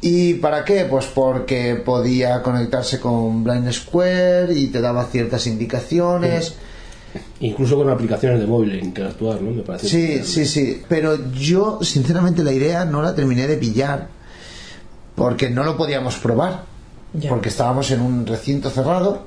¿Y 0.00 0.34
para 0.34 0.64
qué? 0.64 0.84
Pues 0.90 1.06
porque 1.06 1.76
podía 1.76 2.42
conectarse 2.42 2.98
con 2.98 3.44
Blind 3.44 3.70
Square 3.70 4.52
y 4.54 4.66
te 4.66 4.80
daba 4.80 5.04
ciertas 5.04 5.46
indicaciones. 5.46 6.54
Incluso 7.38 7.76
con 7.76 7.88
aplicaciones 7.88 8.40
de 8.40 8.46
móvil 8.48 8.74
interactuar, 8.82 9.40
¿no? 9.40 9.52
Me 9.52 9.62
parece. 9.62 9.88
Sí, 9.88 10.24
sí, 10.24 10.44
sí. 10.44 10.82
Pero 10.88 11.30
yo, 11.32 11.78
sinceramente, 11.82 12.42
la 12.42 12.52
idea 12.52 12.84
no 12.84 13.02
la 13.02 13.14
terminé 13.14 13.46
de 13.46 13.56
pillar. 13.56 14.08
Porque 15.14 15.48
no 15.48 15.62
lo 15.62 15.76
podíamos 15.76 16.16
probar 16.16 16.71
porque 17.28 17.48
estábamos 17.48 17.90
en 17.90 18.00
un 18.00 18.26
recinto 18.26 18.70
cerrado 18.70 19.22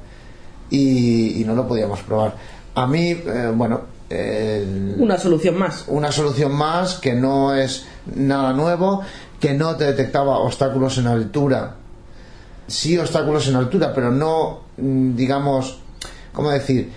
y, 0.70 1.44
no 1.46 1.56
lo 1.56 1.68
podíamos 1.68 2.02
probar. 2.02 2.36
A 2.74 2.88
mí, 2.88 3.12
eh, 3.12 3.52
bueno... 3.54 3.82
una 4.98 5.18
solución 5.18 5.58
más. 5.58 5.86
Una 5.88 6.12
solución 6.12 6.54
más 6.54 6.96
que 6.96 7.14
no 7.14 7.54
es 7.54 7.86
nada 8.16 8.54
nuevo, 8.54 9.02
que 9.40 9.54
no 9.54 9.76
te 9.76 9.86
detectaba 9.86 10.38
obstáculos 10.40 10.98
en 10.98 11.08
altura. 11.08 11.76
Sí 12.68 12.98
obstáculos 12.98 13.48
en 13.48 13.56
altura, 13.56 13.94
pero 13.94 14.12
no, 14.12 14.62
mm, 14.78 15.16
digamos, 15.16 15.80
¿cómo 16.34 16.50
decir? 16.50 16.92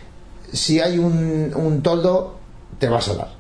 Si 0.52 0.80
hay 0.80 0.98
un, 0.98 1.52
un 1.54 1.82
toldo, 1.82 2.36
te 2.78 2.88
vas 2.88 3.08
a 3.08 3.14
dar. 3.14 3.38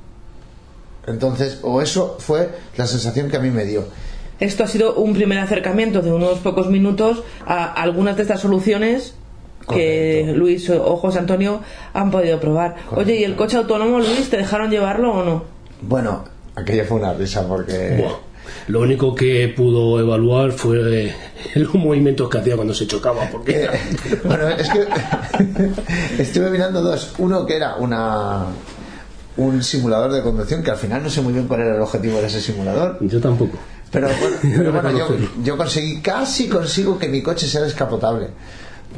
Entonces, 1.06 1.60
o 1.62 1.80
eso 1.80 2.16
fue 2.18 2.50
la 2.76 2.86
sensación 2.86 3.30
que 3.30 3.38
a 3.38 3.40
mí 3.40 3.50
me 3.50 3.64
dio. 3.64 3.84
Esto 4.40 4.64
ha 4.64 4.68
sido 4.68 4.94
un 4.94 5.14
primer 5.14 5.38
acercamiento 5.38 6.02
de 6.02 6.12
unos 6.12 6.38
pocos 6.38 6.68
minutos 6.68 7.22
a 7.46 7.72
algunas 7.72 8.16
de 8.16 8.22
estas 8.22 8.40
soluciones 8.40 9.14
que 9.68 10.20
Correcto. 10.20 10.38
Luis 10.38 10.70
o 10.70 10.96
José 10.96 11.18
Antonio 11.18 11.60
han 11.92 12.10
podido 12.10 12.40
probar. 12.40 12.76
Oye, 12.92 13.16
¿y 13.16 13.24
el 13.24 13.36
coche 13.36 13.56
autónomo, 13.56 13.98
Luis, 13.98 14.30
te 14.30 14.38
dejaron 14.38 14.70
llevarlo 14.70 15.12
o 15.12 15.24
no? 15.24 15.44
Bueno, 15.82 16.24
aquello 16.54 16.84
fue 16.84 16.98
una 16.98 17.12
risa 17.12 17.46
porque... 17.46 17.96
Buah. 17.98 18.28
Lo 18.68 18.80
único 18.80 19.14
que 19.14 19.52
pudo 19.54 20.00
evaluar 20.00 20.52
fue 20.52 21.08
eh, 21.08 21.14
los 21.54 21.74
movimientos 21.74 22.28
que 22.28 22.38
hacía 22.38 22.56
cuando 22.56 22.74
se 22.74 22.86
chocaba, 22.86 23.28
porque 23.30 23.64
Eh, 23.64 23.68
bueno, 24.24 24.48
es 24.48 24.68
que 24.68 24.86
estuve 26.22 26.50
mirando 26.50 26.82
dos. 26.82 27.14
Uno 27.18 27.44
que 27.44 27.56
era 27.56 27.76
una 27.76 28.46
un 29.36 29.62
simulador 29.62 30.12
de 30.12 30.22
conducción, 30.22 30.62
que 30.64 30.72
al 30.72 30.76
final 30.76 31.02
no 31.02 31.10
sé 31.10 31.20
muy 31.20 31.32
bien 31.32 31.46
cuál 31.46 31.60
era 31.60 31.76
el 31.76 31.80
objetivo 31.80 32.18
de 32.20 32.26
ese 32.26 32.40
simulador. 32.40 32.98
yo 33.00 33.20
tampoco. 33.20 33.58
Pero 33.90 34.08
bueno, 34.20 34.36
pero 34.42 34.72
bueno, 34.72 34.90
yo, 34.98 35.08
yo 35.42 35.56
conseguí, 35.56 36.00
casi 36.00 36.48
consigo 36.48 36.98
que 36.98 37.08
mi 37.08 37.22
coche 37.22 37.46
sea 37.46 37.62
descapotable 37.62 38.28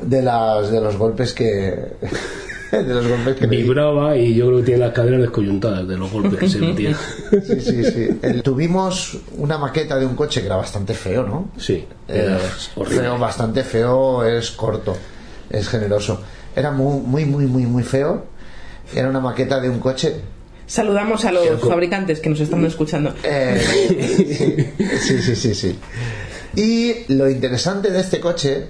de 0.03 0.23
las 0.23 0.71
de 0.71 0.81
los 0.81 0.97
golpes 0.97 1.33
que 1.33 1.45
de 2.73 2.83
los 2.95 3.07
golpes 3.07 3.37
que. 3.37 3.47
Vibraba 3.47 4.17
y 4.17 4.35
yo 4.35 4.47
creo 4.47 4.59
que 4.59 4.65
tiene 4.65 4.81
las 4.81 4.93
caderas 4.93 5.21
descoyuntadas 5.21 5.87
de 5.89 5.97
los 5.97 6.11
golpes 6.11 6.39
que 6.39 6.49
se 6.49 6.59
metía. 6.61 6.97
Sí, 7.31 7.61
sí, 7.61 7.85
sí. 7.85 8.19
El- 8.23 8.43
tuvimos 8.43 9.19
una 9.39 9.59
maqueta 9.59 9.97
de 9.99 10.07
un 10.07 10.15
coche 10.17 10.41
que 10.41 10.47
era 10.47 10.57
bastante 10.57 10.95
feo, 10.95 11.25
¿no? 11.25 11.51
Sí, 11.57 11.85
Eh, 12.09 12.39
horrible. 12.77 13.01
feo, 13.03 13.19
bastante 13.19 13.63
feo, 13.65 14.25
es 14.25 14.51
corto, 14.53 14.97
es 15.51 15.69
generoso. 15.69 16.21
Era 16.55 16.71
muy, 16.73 17.01
muy, 17.01 17.25
muy, 17.27 17.47
muy, 17.47 17.63
muy 17.67 17.83
feo. 17.85 18.25
Era 18.95 19.09
una 19.09 19.21
maqueta 19.21 19.61
de 19.61 19.69
un 19.71 19.79
coche. 19.79 20.21
Saludamos 20.71 21.25
a 21.25 21.33
los 21.33 21.61
fabricantes 21.61 22.21
que 22.21 22.31
nos 22.31 22.39
están 22.39 22.65
escuchando. 22.65 23.13
eh, 23.25 24.73
sí, 25.03 25.21
sí, 25.21 25.35
sí, 25.35 25.53
sí. 25.53 25.77
Y 26.55 27.13
lo 27.13 27.29
interesante 27.29 27.91
de 27.91 27.99
este 27.99 28.21
coche, 28.21 28.67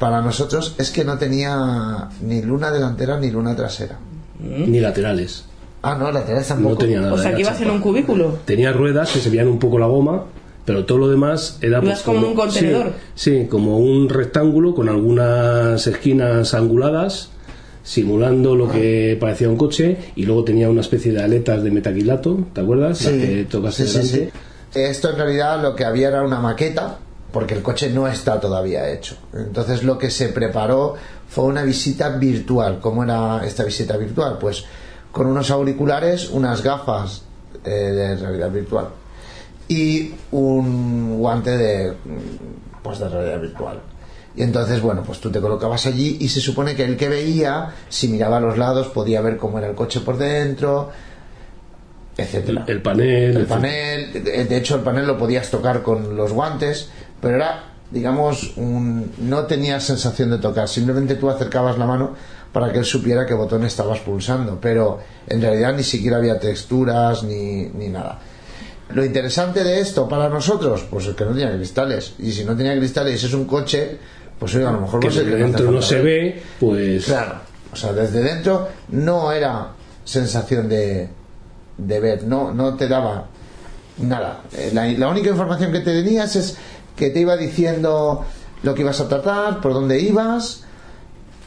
para 0.00 0.20
nosotros, 0.20 0.74
es 0.78 0.90
que 0.90 1.04
no 1.04 1.18
tenía 1.18 2.08
ni 2.22 2.42
luna 2.42 2.72
delantera 2.72 3.20
ni 3.20 3.30
luna 3.30 3.54
trasera. 3.54 4.00
Ni 4.40 4.80
laterales. 4.80 5.44
Ah, 5.82 5.94
no, 5.96 6.10
laterales 6.10 6.48
tampoco. 6.48 6.74
No 6.74 6.78
tenía 6.80 7.00
nada. 7.00 7.12
O 7.12 7.18
sea, 7.18 7.32
que 7.32 7.42
ibas 7.42 7.60
en 7.60 7.70
un 7.70 7.80
cubículo. 7.80 8.38
Tenía 8.44 8.72
ruedas 8.72 9.12
que 9.12 9.20
se 9.20 9.30
veían 9.30 9.46
un 9.46 9.60
poco 9.60 9.78
la 9.78 9.86
goma, 9.86 10.24
pero 10.64 10.86
todo 10.86 10.98
lo 10.98 11.08
demás 11.08 11.56
era 11.60 11.80
pues, 11.80 12.00
como 12.00 12.18
en 12.18 12.24
un 12.24 12.34
contenedor. 12.34 12.94
Sí, 13.14 13.42
sí, 13.42 13.46
como 13.46 13.78
un 13.78 14.08
rectángulo 14.08 14.74
con 14.74 14.88
algunas 14.88 15.86
esquinas 15.86 16.52
anguladas, 16.54 17.30
simulando 17.82 18.54
lo 18.54 18.70
que 18.70 19.16
parecía 19.20 19.48
un 19.48 19.56
coche, 19.56 19.96
y 20.16 20.24
luego 20.24 20.44
tenía 20.44 20.68
una 20.68 20.80
especie 20.80 21.12
de 21.12 21.22
aletas 21.22 21.62
de 21.62 21.70
metaquilato, 21.70 22.38
¿te 22.52 22.60
acuerdas? 22.60 23.02
Las 23.04 23.12
que 23.12 23.46
tocas 23.50 23.74
sí, 23.74 23.86
sí, 23.86 24.02
sí. 24.02 24.28
Esto 24.74 25.10
en 25.10 25.16
realidad 25.16 25.60
lo 25.60 25.74
que 25.74 25.84
había 25.84 26.08
era 26.08 26.22
una 26.22 26.40
maqueta, 26.40 26.98
porque 27.32 27.54
el 27.54 27.62
coche 27.62 27.90
no 27.90 28.06
está 28.08 28.40
todavía 28.40 28.90
hecho. 28.90 29.16
Entonces 29.32 29.82
lo 29.82 29.98
que 29.98 30.10
se 30.10 30.28
preparó 30.28 30.94
fue 31.28 31.44
una 31.44 31.62
visita 31.62 32.10
virtual. 32.10 32.78
¿Cómo 32.80 33.04
era 33.04 33.44
esta 33.44 33.64
visita 33.64 33.96
virtual? 33.96 34.38
Pues 34.38 34.64
con 35.10 35.26
unos 35.26 35.50
auriculares, 35.50 36.30
unas 36.30 36.62
gafas 36.62 37.22
eh, 37.64 37.70
de 37.70 38.16
realidad 38.16 38.50
virtual 38.50 38.88
y 39.68 40.12
un 40.32 41.18
guante 41.18 41.56
de, 41.56 41.92
pues, 42.82 42.98
de 42.98 43.08
realidad 43.08 43.40
virtual. 43.40 43.80
Y 44.34 44.42
entonces, 44.42 44.80
bueno, 44.80 45.02
pues 45.04 45.20
tú 45.20 45.30
te 45.30 45.40
colocabas 45.40 45.86
allí 45.86 46.16
y 46.20 46.28
se 46.28 46.40
supone 46.40 46.74
que 46.74 46.84
el 46.84 46.96
que 46.96 47.08
veía, 47.08 47.74
si 47.88 48.08
miraba 48.08 48.38
a 48.38 48.40
los 48.40 48.56
lados, 48.56 48.88
podía 48.88 49.20
ver 49.20 49.36
cómo 49.36 49.58
era 49.58 49.68
el 49.68 49.74
coche 49.74 50.00
por 50.00 50.16
dentro, 50.16 50.90
etcétera. 52.16 52.64
El, 52.66 52.76
el 52.76 52.82
panel. 52.82 53.36
El 53.36 53.46
panel, 53.46 54.12
de 54.12 54.44
de 54.44 54.56
hecho 54.56 54.76
el 54.76 54.82
panel 54.82 55.06
lo 55.06 55.18
podías 55.18 55.50
tocar 55.50 55.82
con 55.82 56.16
los 56.16 56.32
guantes, 56.32 56.88
pero 57.20 57.36
era, 57.36 57.64
digamos, 57.90 58.56
un, 58.56 59.12
no 59.18 59.44
tenías 59.44 59.84
sensación 59.84 60.30
de 60.30 60.38
tocar, 60.38 60.68
simplemente 60.68 61.14
tú 61.16 61.28
acercabas 61.28 61.76
la 61.76 61.86
mano 61.86 62.14
para 62.52 62.72
que 62.72 62.78
él 62.78 62.84
supiera 62.84 63.26
qué 63.26 63.34
botón 63.34 63.64
estabas 63.64 64.00
pulsando, 64.00 64.58
pero 64.60 65.00
en 65.26 65.40
realidad 65.40 65.74
ni 65.74 65.82
siquiera 65.82 66.18
había 66.18 66.38
texturas 66.38 67.22
ni, 67.22 67.66
ni 67.66 67.88
nada. 67.88 68.18
Lo 68.90 69.04
interesante 69.04 69.64
de 69.64 69.80
esto 69.80 70.06
para 70.06 70.28
nosotros, 70.28 70.86
pues 70.90 71.06
es 71.06 71.14
que 71.14 71.24
no 71.24 71.30
tenía 71.30 71.54
cristales, 71.54 72.14
y 72.18 72.30
si 72.32 72.44
no 72.44 72.54
tenía 72.54 72.76
cristales 72.76 73.24
es 73.24 73.32
un 73.32 73.46
coche, 73.46 73.98
pues 74.42 74.56
oiga, 74.56 74.70
a 74.70 74.72
lo 74.72 74.80
mejor 74.80 74.98
Que 74.98 75.06
no 75.06 75.14
desde 75.14 75.36
dentro 75.36 75.70
no 75.70 75.80
se 75.80 76.00
ve, 76.00 76.42
pues. 76.58 77.04
Claro, 77.04 77.36
o 77.72 77.76
sea, 77.76 77.92
desde 77.92 78.24
dentro 78.24 78.68
no 78.88 79.30
era 79.30 79.68
sensación 80.04 80.68
de, 80.68 81.08
de 81.78 82.00
ver, 82.00 82.24
no, 82.24 82.52
no 82.52 82.74
te 82.74 82.88
daba 82.88 83.26
nada. 83.98 84.40
Eh, 84.52 84.72
La, 84.74 84.88
la 84.88 85.08
única 85.08 85.30
información 85.30 85.70
que 85.70 85.78
te 85.78 86.02
tenías 86.02 86.34
es 86.34 86.56
que 86.96 87.10
te 87.10 87.20
iba 87.20 87.36
diciendo 87.36 88.24
lo 88.64 88.74
que 88.74 88.80
ibas 88.80 89.00
a 89.00 89.08
tratar, 89.08 89.60
por 89.60 89.74
dónde 89.74 90.00
ibas, 90.00 90.64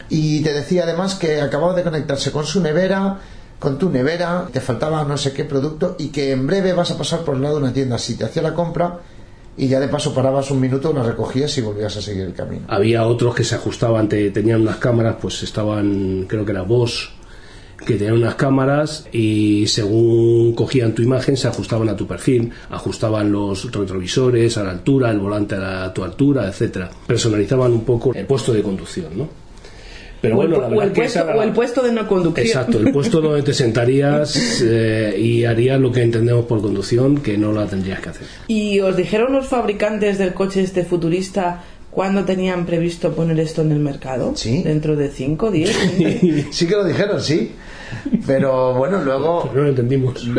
y 0.08 0.42
te 0.42 0.54
decía 0.54 0.84
además 0.84 1.16
que 1.16 1.42
acababa 1.42 1.74
de 1.74 1.84
conectarse 1.84 2.32
con 2.32 2.46
su 2.46 2.62
nevera, 2.62 3.20
con 3.60 3.78
tu 3.78 3.90
nevera, 3.90 4.48
te 4.54 4.62
faltaba 4.62 5.04
no 5.04 5.18
sé 5.18 5.34
qué 5.34 5.44
producto, 5.44 5.98
y 6.00 6.12
que 6.12 6.32
en 6.32 6.48
breve 6.48 6.72
vas 6.72 6.92
a 6.92 6.98
pasar 6.98 7.26
por 7.26 7.36
el 7.36 7.42
lado 7.42 7.56
de 7.58 7.64
una 7.64 7.74
tienda. 7.74 7.98
Si 7.98 8.16
te 8.16 8.24
hacía 8.24 8.42
la 8.42 8.54
compra, 8.54 9.00
y 9.58 9.68
ya 9.68 9.80
de 9.80 9.88
paso 9.88 10.14
parabas 10.14 10.52
un 10.52 10.60
minuto, 10.60 10.92
la 10.94 11.04
recogías 11.04 11.58
y 11.58 11.62
volvías 11.62 11.96
a 11.98 12.02
seguir 12.02 12.24
el 12.24 12.34
camino. 12.34 12.66
Había 12.68 13.06
otros 13.08 13.34
que 13.36 13.44
se 13.44 13.56
ajustaban, 13.56 14.10
te- 14.10 14.32
tenían 14.32 14.62
unas 14.62 14.78
cámaras, 14.78 15.16
pues 15.22 15.44
estaban, 15.44 16.26
creo 16.28 16.44
que 16.46 16.52
era 16.52 16.62
Bosch, 16.64 17.10
que 17.86 17.96
tenían 17.96 18.16
unas 18.18 18.36
cámaras 18.36 19.06
y 19.12 19.68
según 19.68 20.54
cogían 20.56 20.94
tu 20.96 21.02
imagen 21.02 21.38
se 21.38 21.48
ajustaban 21.48 21.88
a 21.90 21.96
tu 21.96 22.08
perfil, 22.08 22.52
ajustaban 22.70 23.32
los 23.32 23.72
retrovisores 23.72 24.58
a 24.58 24.64
la 24.64 24.72
altura, 24.72 25.12
el 25.12 25.20
volante 25.20 25.56
a, 25.56 25.60
la- 25.60 25.84
a 25.86 25.94
tu 25.94 26.04
altura, 26.04 26.48
etcétera. 26.48 26.90
Personalizaban 27.08 27.72
un 27.74 27.84
poco 27.86 28.14
el 28.14 28.26
puesto 28.26 28.54
de 28.54 28.62
conducción, 28.64 29.18
¿no? 29.18 29.45
Pero 30.26 30.38
o, 30.38 30.44
el, 30.44 30.50
bueno, 30.50 30.56
pu- 30.58 30.60
la 30.62 30.68
o 30.68 30.70
verdad 30.70 30.86
el 30.86 30.92
que 30.94 31.02
puesto, 31.02 31.20
esa 31.20 31.30
era- 31.32 31.40
o 31.40 31.44
el 31.44 31.52
puesto 31.52 31.82
de 31.84 31.92
no 31.92 32.08
conducción. 32.08 32.46
Exacto, 32.48 32.78
el 32.80 32.92
puesto 32.92 33.22
donde 33.22 33.42
te 33.44 33.54
sentarías 33.54 34.62
eh, 34.64 35.16
y 35.18 35.46
harías 35.46 35.80
lo 35.80 35.92
que 35.92 36.02
entendemos 36.04 36.46
por 36.46 36.62
conducción, 36.62 37.18
que 37.22 37.38
no 37.38 37.52
la 37.52 37.66
tendrías 37.66 38.00
que 38.02 38.10
hacer. 38.10 38.28
¿Y 38.48 38.80
os 38.80 38.96
dijeron 38.96 39.34
los 39.34 39.48
fabricantes 39.48 40.18
del 40.18 40.34
coche 40.34 40.62
este 40.62 40.84
futurista 40.86 41.64
cuándo 41.92 42.26
tenían 42.26 42.66
previsto 42.66 43.14
poner 43.14 43.40
esto 43.40 43.62
en 43.62 43.72
el 43.72 43.80
mercado? 43.80 44.34
Sí. 44.36 44.62
¿Dentro 44.64 44.96
de 44.96 45.10
5, 45.10 45.52
10? 45.52 45.78
sí 46.52 46.68
que 46.68 46.76
lo 46.76 46.84
dijeron, 46.84 47.22
sí. 47.22 47.52
Pero 48.26 48.74
bueno, 48.74 49.02
luego 49.04 49.44
Pero 49.44 49.56
no 49.56 49.62
lo 49.64 49.70
entendimos. 49.70 50.28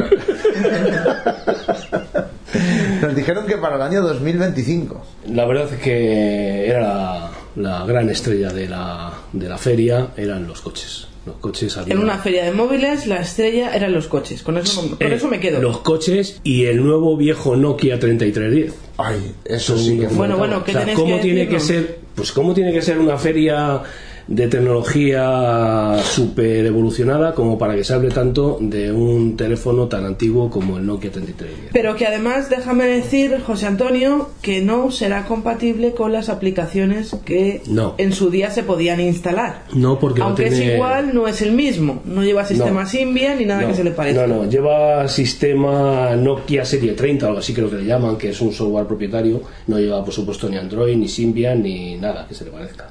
nos 3.03 3.15
dijeron 3.15 3.47
que 3.47 3.57
para 3.57 3.77
el 3.77 3.83
año 3.83 4.03
2025. 4.03 5.01
La 5.33 5.45
verdad 5.47 5.69
es 5.73 5.81
que 5.81 6.69
era 6.69 7.31
la, 7.57 7.85
gran 7.85 8.09
estrella 8.11 8.53
de 8.53 8.69
la, 8.69 9.13
de 9.33 9.49
la 9.49 9.59
feria, 9.59 10.09
eran 10.17 10.47
los 10.47 10.61
coches. 10.61 11.09
Los 11.27 11.37
coches 11.37 11.77
había- 11.77 11.95
En 11.95 12.01
una 12.01 12.19
feria 12.19 12.45
de 12.45 12.53
móviles, 12.53 13.07
la 13.07 13.17
estrella 13.17 13.75
eran 13.75 13.93
los 13.93 14.07
coches. 14.07 14.43
Con 14.43 14.59
eso, 14.59 14.81
con 14.97 14.97
Eh, 15.01 15.15
eso 15.15 15.27
me 15.27 15.41
quedo. 15.41 15.61
Los 15.61 15.79
coches 15.79 16.41
y 16.45 16.67
el 16.67 16.83
nuevo 16.85 17.17
viejo 17.17 17.57
Nokia 17.57 17.99
3310. 17.99 18.73
Ay, 18.97 19.33
eso 19.45 19.77
sí 19.77 19.99
que 19.99 20.07
fue. 20.09 20.17
Bueno, 20.19 20.37
bueno, 20.37 20.63
¿qué 20.65 20.71
O 20.71 20.75
sea, 20.85 20.95
¿cómo 20.95 21.17
que 21.17 21.23
tiene 21.23 21.49
que 21.49 21.59
ser? 21.59 21.99
Pues 22.15 22.31
cómo 22.33 22.55
tiene 22.55 22.73
que 22.73 22.81
ser 22.81 22.99
una 22.99 23.19
feria 23.19 23.83
de 24.29 24.49
tecnología 24.49 25.97
súper 26.03 26.67
evolucionada 26.67 27.35
como 27.35 27.57
para 27.59 27.75
que 27.77 27.85
se 27.85 27.95
hable 27.95 28.11
tanto 28.11 28.59
de 28.61 28.91
un 28.91 29.37
teléfono 29.37 29.87
tan 29.87 30.05
antiguo 30.05 30.51
como 30.51 30.79
el 30.79 30.87
Nokia 30.87 31.11
3310. 31.13 31.71
Pero 31.73 31.95
que 31.97 32.07
además, 32.07 32.51
déjame 32.51 32.87
decir, 32.87 33.41
José 33.47 33.67
Antonio, 33.67 34.31
que 34.43 34.63
no 34.63 34.91
será 34.91 35.27
compatible 35.27 35.93
con 35.93 36.13
las 36.13 36.29
aplicaciones 36.29 37.15
que 37.25 37.63
No. 37.69 37.95
en 37.99 38.13
su 38.13 38.31
día 38.31 38.51
se 38.51 38.63
podían 38.65 39.01
instalar. 39.01 39.63
No, 39.75 39.99
porque 39.99 40.21
no 40.21 40.27
Aunque 40.27 40.49
tiene- 40.49 40.67
es 40.71 40.75
igual, 40.75 41.15
no 41.15 41.29
es 41.29 41.41
el 41.43 41.53
mismo. 41.53 42.03
No 42.05 42.25
lleva 42.25 42.45
sistema 42.45 42.83
No. 42.83 42.89
Symbian 42.89 43.39
ni 43.39 43.45
nada 43.45 43.67
que 43.69 43.75
se 43.75 43.85
le 43.85 43.93
parezca. 43.93 44.27
No, 44.27 44.43
no, 44.45 44.51
lleva 44.51 45.07
sistema 45.07 46.17
Nokia 46.17 46.65
Serie 46.65 46.93
30 46.93 47.27
o 47.27 47.29
algo 47.29 47.39
así 47.41 47.53
creo 47.55 47.71
que 47.71 47.77
le 47.77 47.85
llaman, 47.85 48.17
que 48.17 48.31
es 48.31 48.41
un 48.41 48.53
software 48.53 48.87
propietario. 48.87 49.41
No 49.69 49.79
lleva, 49.79 50.05
por 50.05 50.13
supuesto, 50.13 50.49
ni 50.49 50.57
Android, 50.57 50.97
ni 50.97 51.09
Symbian, 51.09 51.63
ni 51.63 51.97
nada 51.97 52.27
que 52.29 52.35
se 52.35 52.45
le 52.45 52.51
parezca. 52.51 52.89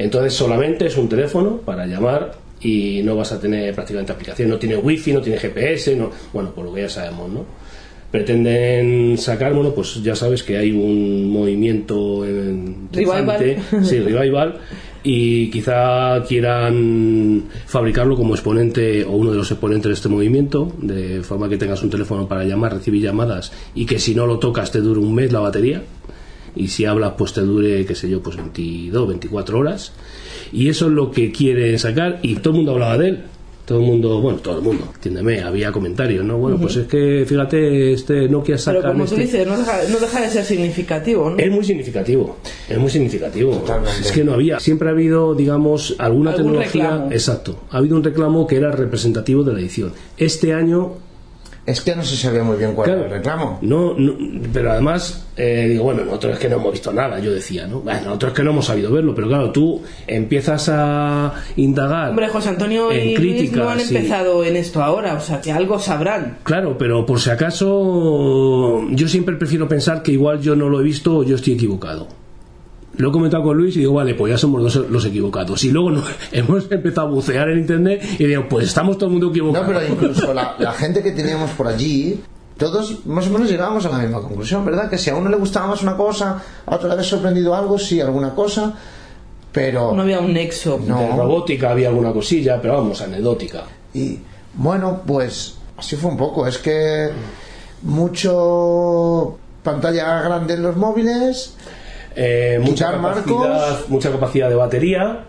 Entonces 0.00 0.32
solamente 0.32 0.86
es 0.86 0.96
un 0.96 1.10
teléfono 1.10 1.58
para 1.58 1.84
llamar 1.84 2.32
y 2.62 3.02
no 3.04 3.16
vas 3.16 3.32
a 3.32 3.38
tener 3.38 3.74
prácticamente 3.74 4.12
aplicación. 4.12 4.48
No 4.48 4.58
tiene 4.58 4.78
wifi, 4.78 5.12
no 5.12 5.20
tiene 5.20 5.38
GPS, 5.38 5.94
no, 5.94 6.10
bueno, 6.32 6.52
por 6.52 6.64
lo 6.64 6.72
que 6.72 6.80
ya 6.80 6.88
sabemos, 6.88 7.30
¿no? 7.30 7.44
Pretenden 8.10 9.18
sacar, 9.18 9.52
bueno, 9.52 9.74
pues 9.74 10.02
ya 10.02 10.16
sabes 10.16 10.42
que 10.42 10.56
hay 10.56 10.72
un 10.72 11.30
movimiento 11.30 12.24
en 12.24 12.88
Revival. 12.90 13.58
sí, 13.82 14.00
revival, 14.00 14.58
y 15.02 15.50
quizá 15.50 16.24
quieran 16.26 17.44
fabricarlo 17.66 18.16
como 18.16 18.34
exponente 18.34 19.04
o 19.04 19.12
uno 19.12 19.32
de 19.32 19.36
los 19.36 19.50
exponentes 19.50 19.90
de 19.90 19.94
este 19.94 20.08
movimiento, 20.08 20.72
de 20.80 21.22
forma 21.22 21.46
que 21.50 21.58
tengas 21.58 21.82
un 21.82 21.90
teléfono 21.90 22.26
para 22.26 22.44
llamar, 22.44 22.72
recibir 22.72 23.02
llamadas 23.02 23.52
y 23.74 23.84
que 23.84 23.98
si 23.98 24.14
no 24.14 24.26
lo 24.26 24.38
tocas 24.38 24.72
te 24.72 24.80
dure 24.80 24.98
un 24.98 25.14
mes 25.14 25.30
la 25.30 25.40
batería 25.40 25.82
y 26.56 26.68
si 26.68 26.84
hablas 26.84 27.12
pues 27.16 27.32
te 27.32 27.40
dure, 27.42 27.84
qué 27.86 27.94
sé 27.94 28.08
yo, 28.08 28.22
pues 28.22 28.36
22, 28.36 29.08
24 29.08 29.58
horas 29.58 29.92
y 30.52 30.68
eso 30.68 30.86
es 30.86 30.92
lo 30.92 31.10
que 31.10 31.30
quieren 31.32 31.78
sacar 31.78 32.18
y 32.22 32.36
todo 32.36 32.50
el 32.52 32.56
mundo 32.58 32.72
hablaba 32.72 32.98
de 32.98 33.08
él. 33.08 33.22
todo 33.66 33.78
el 33.78 33.86
mundo, 33.86 34.20
bueno, 34.20 34.40
todo 34.40 34.56
el 34.58 34.64
mundo, 34.64 34.88
entiéndeme, 34.96 35.42
había 35.42 35.70
comentarios, 35.70 36.24
¿no? 36.24 36.36
Bueno, 36.38 36.58
pues 36.60 36.74
es 36.74 36.88
que, 36.88 37.24
fíjate, 37.24 37.92
este 37.92 38.28
Nokia 38.28 38.58
saca... 38.58 38.80
Pero 38.80 38.92
como 38.94 39.04
tú 39.04 39.10
este- 39.14 39.20
dices, 39.26 39.46
no 39.46 39.56
deja, 39.56 39.78
no 39.92 39.98
deja 40.00 40.20
de 40.22 40.28
ser 40.28 40.44
significativo, 40.44 41.30
¿no? 41.30 41.36
Es 41.38 41.50
muy 41.52 41.62
significativo, 41.64 42.36
es 42.68 42.78
muy 42.78 42.90
significativo. 42.90 43.52
Totalmente. 43.58 44.00
Es 44.00 44.10
que 44.10 44.24
no 44.24 44.32
había, 44.34 44.58
siempre 44.58 44.88
ha 44.88 44.90
habido, 44.90 45.36
digamos, 45.36 45.94
alguna 45.98 46.30
Algún 46.32 46.46
tecnología, 46.54 46.82
reclamo. 46.90 47.12
exacto, 47.12 47.60
ha 47.70 47.76
habido 47.76 47.96
un 47.96 48.02
reclamo 48.02 48.44
que 48.44 48.56
era 48.56 48.72
representativo 48.72 49.44
de 49.44 49.52
la 49.52 49.60
edición. 49.60 49.92
Este 50.16 50.52
año 50.52 50.94
Es 51.64 51.80
que 51.82 51.94
no 51.94 52.02
se 52.02 52.16
sabía 52.16 52.42
muy 52.42 52.56
bien 52.56 52.72
cuál 52.74 52.86
Claro. 52.86 53.00
era 53.02 53.08
el 53.10 53.14
reclamo. 53.18 53.58
No, 53.62 53.94
no, 53.96 54.14
pero 54.52 54.72
además, 54.72 55.26
eh, 55.42 55.68
digo, 55.70 55.84
bueno, 55.84 56.04
nosotros 56.04 56.34
es 56.34 56.38
que 56.38 56.48
no 56.50 56.56
hemos 56.56 56.72
visto 56.72 56.92
nada, 56.92 57.18
yo 57.18 57.32
decía, 57.32 57.66
¿no? 57.66 57.80
Bueno, 57.80 58.00
nosotros 58.04 58.32
es 58.32 58.36
que 58.36 58.42
no 58.44 58.50
hemos 58.50 58.66
sabido 58.66 58.90
verlo, 58.92 59.14
pero 59.14 59.26
claro, 59.28 59.50
tú 59.52 59.80
empiezas 60.06 60.68
a 60.70 61.34
indagar. 61.56 62.10
Hombre, 62.10 62.28
José 62.28 62.50
Antonio 62.50 62.92
en 62.92 62.98
y 63.10 63.16
Luis 63.16 63.16
no 63.16 63.20
críticas 63.38 63.68
han 63.68 63.78
y- 63.80 63.82
empezado 63.96 64.44
en 64.44 64.56
esto 64.56 64.82
ahora, 64.82 65.14
o 65.14 65.20
sea 65.20 65.40
que 65.40 65.50
algo 65.52 65.78
sabrán. 65.78 66.38
Claro, 66.42 66.76
pero 66.76 67.06
por 67.06 67.20
si 67.20 67.30
acaso, 67.30 68.86
yo 68.90 69.08
siempre 69.08 69.36
prefiero 69.36 69.66
pensar 69.68 70.02
que 70.02 70.12
igual 70.12 70.40
yo 70.40 70.54
no 70.56 70.68
lo 70.68 70.80
he 70.80 70.84
visto 70.84 71.16
o 71.18 71.22
yo 71.24 71.36
estoy 71.36 71.54
equivocado. 71.54 72.06
Lo 72.96 73.08
he 73.08 73.12
comentado 73.12 73.42
con 73.44 73.56
Luis 73.56 73.76
y 73.76 73.80
digo, 73.80 73.94
vale, 73.94 74.14
pues 74.14 74.32
ya 74.32 74.36
somos 74.38 74.60
los, 74.62 74.90
los 74.90 75.04
equivocados. 75.06 75.64
Y 75.64 75.70
luego 75.70 75.90
no- 75.90 76.02
hemos 76.32 76.70
empezado 76.70 77.06
a 77.06 77.10
bucear 77.10 77.48
en 77.48 77.60
internet 77.60 78.02
y 78.18 78.24
digo, 78.26 78.46
pues 78.48 78.66
estamos 78.66 78.98
todo 78.98 79.06
el 79.06 79.12
mundo 79.12 79.26
No, 79.28 79.32
equivocado. 79.32 79.66
pero 79.68 79.80
incluso 79.88 80.34
la, 80.34 80.54
la 80.58 80.72
gente 80.72 81.02
que 81.02 81.12
teníamos 81.12 81.50
por 81.52 81.68
allí, 81.68 82.20
todos 82.60 83.04
más 83.06 83.26
o 83.26 83.30
menos 83.30 83.50
llegábamos 83.50 83.84
a 83.86 83.88
la 83.88 83.98
misma 83.98 84.20
conclusión, 84.20 84.64
¿verdad? 84.64 84.88
Que 84.88 84.96
si 84.98 85.10
a 85.10 85.16
uno 85.16 85.28
le 85.28 85.36
gustaba 85.36 85.66
más 85.66 85.82
una 85.82 85.96
cosa, 85.96 86.40
a 86.66 86.74
otro 86.74 86.86
le 86.86 86.92
había 86.94 87.04
sorprendido 87.04 87.54
algo, 87.56 87.76
sí, 87.78 88.00
alguna 88.00 88.32
cosa, 88.34 88.72
pero... 89.50 89.92
No 89.92 90.02
había 90.02 90.20
un 90.20 90.32
nexo. 90.32 90.78
No. 90.86 90.98
De 91.00 91.08
robótica 91.08 91.70
había 91.72 91.88
alguna 91.88 92.12
cosilla, 92.12 92.60
pero 92.62 92.74
vamos, 92.74 93.00
anecdótica. 93.00 93.64
Y 93.92 94.18
bueno, 94.54 95.00
pues 95.04 95.56
así 95.76 95.96
fue 95.96 96.10
un 96.10 96.16
poco. 96.16 96.46
Es 96.46 96.58
que 96.58 97.10
mucho 97.82 99.36
pantalla 99.62 100.22
grande 100.22 100.54
en 100.54 100.62
los 100.62 100.76
móviles, 100.76 101.54
Eh, 102.16 102.58
mucha, 102.60 102.86
Quitar 102.90 103.00
capacidad, 103.00 103.38
marcos. 103.38 103.88
mucha 103.88 104.10
capacidad 104.10 104.48
de 104.48 104.54
batería, 104.56 105.24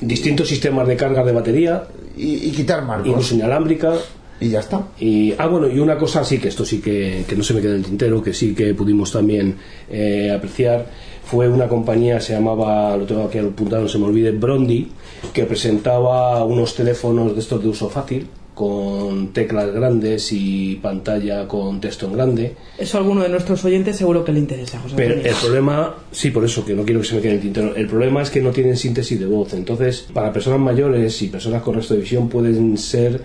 distintos 0.00 0.48
sistemas 0.48 0.86
de 0.86 0.94
carga 0.96 1.24
de 1.24 1.32
batería, 1.32 1.84
y, 2.16 2.48
y 2.48 2.52
quitar 2.52 2.84
marcos. 2.84 3.06
incluso 3.08 3.34
inalámbrica. 3.34 3.92
Y 4.40 4.48
ya 4.48 4.60
está. 4.60 4.88
Y, 4.98 5.34
ah, 5.36 5.46
bueno, 5.46 5.68
y 5.68 5.78
una 5.78 5.98
cosa 5.98 6.24
sí, 6.24 6.38
que 6.38 6.48
esto 6.48 6.64
sí 6.64 6.80
que, 6.80 7.24
que 7.28 7.36
no 7.36 7.42
se 7.42 7.54
me 7.54 7.60
queda 7.60 7.72
en 7.72 7.78
el 7.78 7.84
tintero, 7.84 8.22
que 8.22 8.32
sí 8.32 8.54
que 8.54 8.74
pudimos 8.74 9.12
también 9.12 9.56
eh, 9.90 10.32
apreciar, 10.34 10.86
fue 11.24 11.48
una 11.48 11.68
compañía, 11.68 12.20
se 12.20 12.32
llamaba, 12.32 12.96
lo 12.96 13.04
tengo 13.04 13.24
aquí 13.24 13.38
apuntado, 13.38 13.82
no 13.82 13.88
se 13.88 13.98
me 13.98 14.06
olvide, 14.06 14.32
Brondi, 14.32 14.88
que 15.32 15.44
presentaba 15.44 16.42
unos 16.44 16.74
teléfonos 16.74 17.34
de 17.34 17.40
estos 17.40 17.62
de 17.62 17.68
uso 17.68 17.90
fácil, 17.90 18.26
con 18.54 19.28
teclas 19.28 19.72
grandes 19.72 20.32
y 20.32 20.76
pantalla 20.82 21.48
con 21.48 21.80
texto 21.80 22.06
en 22.06 22.12
grande. 22.12 22.56
Eso 22.76 22.98
a 22.98 23.00
alguno 23.00 23.22
de 23.22 23.28
nuestros 23.28 23.64
oyentes 23.64 23.96
seguro 23.96 24.22
que 24.24 24.32
le 24.32 24.38
interesa, 24.40 24.78
José 24.80 24.96
Pero 24.96 25.14
el 25.14 25.34
problema, 25.34 25.94
sí, 26.12 26.30
por 26.30 26.44
eso, 26.44 26.64
que 26.64 26.74
no 26.74 26.84
quiero 26.84 27.00
que 27.00 27.06
se 27.06 27.14
me 27.14 27.22
quede 27.22 27.30
en 27.30 27.36
el 27.36 27.42
tintero. 27.42 27.74
El 27.74 27.86
problema 27.86 28.20
es 28.20 28.28
que 28.28 28.42
no 28.42 28.50
tienen 28.50 28.76
síntesis 28.76 29.18
de 29.18 29.24
voz. 29.24 29.54
Entonces, 29.54 30.06
para 30.12 30.32
personas 30.32 30.60
mayores 30.60 31.22
y 31.22 31.28
personas 31.28 31.62
con 31.62 31.74
resto 31.74 31.94
de 31.94 32.00
visión 32.00 32.28
pueden 32.28 32.76
ser 32.76 33.22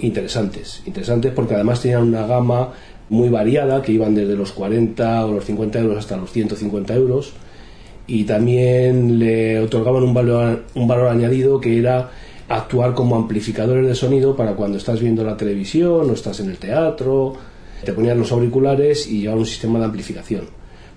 interesantes. 0.00 0.82
Interesantes 0.86 1.32
porque 1.32 1.54
además 1.54 1.80
tenían 1.80 2.02
una 2.02 2.26
gama 2.26 2.72
muy 3.08 3.28
variada, 3.28 3.82
que 3.82 3.92
iban 3.92 4.14
desde 4.14 4.36
los 4.36 4.52
40 4.52 5.26
o 5.26 5.32
los 5.32 5.44
50 5.44 5.78
euros 5.80 5.98
hasta 5.98 6.16
los 6.16 6.30
150 6.32 6.94
euros. 6.94 7.32
Y 8.06 8.24
también 8.24 9.18
le 9.18 9.60
otorgaban 9.60 10.02
un 10.02 10.14
valor, 10.14 10.64
un 10.74 10.88
valor 10.88 11.08
añadido 11.08 11.60
que 11.60 11.78
era 11.78 12.10
actuar 12.48 12.94
como 12.94 13.16
amplificadores 13.16 13.86
de 13.86 13.94
sonido 13.94 14.34
para 14.34 14.54
cuando 14.54 14.78
estás 14.78 15.00
viendo 15.00 15.22
la 15.22 15.36
televisión 15.36 16.08
o 16.08 16.12
estás 16.12 16.40
en 16.40 16.48
el 16.48 16.56
teatro, 16.56 17.34
te 17.84 17.92
ponían 17.92 18.18
los 18.18 18.32
auriculares 18.32 19.06
y 19.06 19.20
llevaban 19.20 19.40
un 19.40 19.46
sistema 19.46 19.78
de 19.78 19.84
amplificación. 19.84 20.44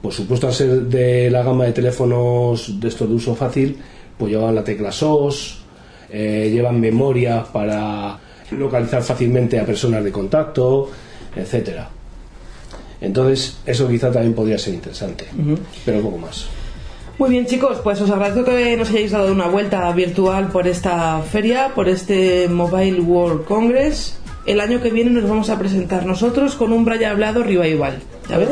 Por 0.02 0.14
supuesto, 0.14 0.48
al 0.48 0.54
ser 0.54 0.82
de 0.84 1.30
la 1.30 1.44
gama 1.44 1.66
de 1.66 1.74
teléfonos 1.74 2.80
de 2.80 2.88
estos 2.88 3.08
de 3.08 3.16
uso 3.16 3.36
fácil, 3.36 3.78
pues 4.18 4.32
llevaban 4.32 4.56
la 4.56 4.64
tecla 4.64 4.92
SOS, 4.92 5.60
eh, 6.10 6.50
llevan 6.52 6.80
memoria 6.80 7.44
para 7.44 8.20
localizar 8.52 9.02
fácilmente 9.04 9.60
a 9.60 9.66
personas 9.66 10.04
de 10.04 10.12
contacto, 10.12 10.90
etcétera. 11.36 11.90
Entonces, 13.00 13.58
eso 13.66 13.88
quizá 13.88 14.12
también 14.12 14.34
podría 14.34 14.58
ser 14.58 14.76
interesante, 14.76 15.26
pero 15.86 16.02
poco 16.02 16.18
más. 16.20 16.48
Muy 17.18 17.30
bien, 17.30 17.46
chicos, 17.46 17.80
pues 17.84 18.02
os 18.02 18.10
agradezco 18.10 18.46
que 18.46 18.76
nos 18.78 18.90
hayáis 18.90 19.12
dado 19.12 19.32
una 19.32 19.48
vuelta 19.48 19.92
virtual 19.92 20.48
por 20.48 20.68
esta 20.68 21.22
feria, 21.22 21.72
por 21.76 21.88
este 21.88 22.48
Mobile 22.48 23.00
World 23.02 23.46
Congress. 23.46 24.18
El 24.46 24.60
año 24.60 24.82
que 24.82 24.90
viene 24.90 25.12
nos 25.12 25.30
vamos 25.30 25.50
a 25.52 25.60
presentar 25.60 26.06
nosotros 26.06 26.56
con 26.56 26.74
un 26.74 26.84
Braya 26.84 27.12
Hablado 27.12 27.44
Revival. 27.44 28.02
¿Ya 28.32 28.38
ves? 28.38 28.50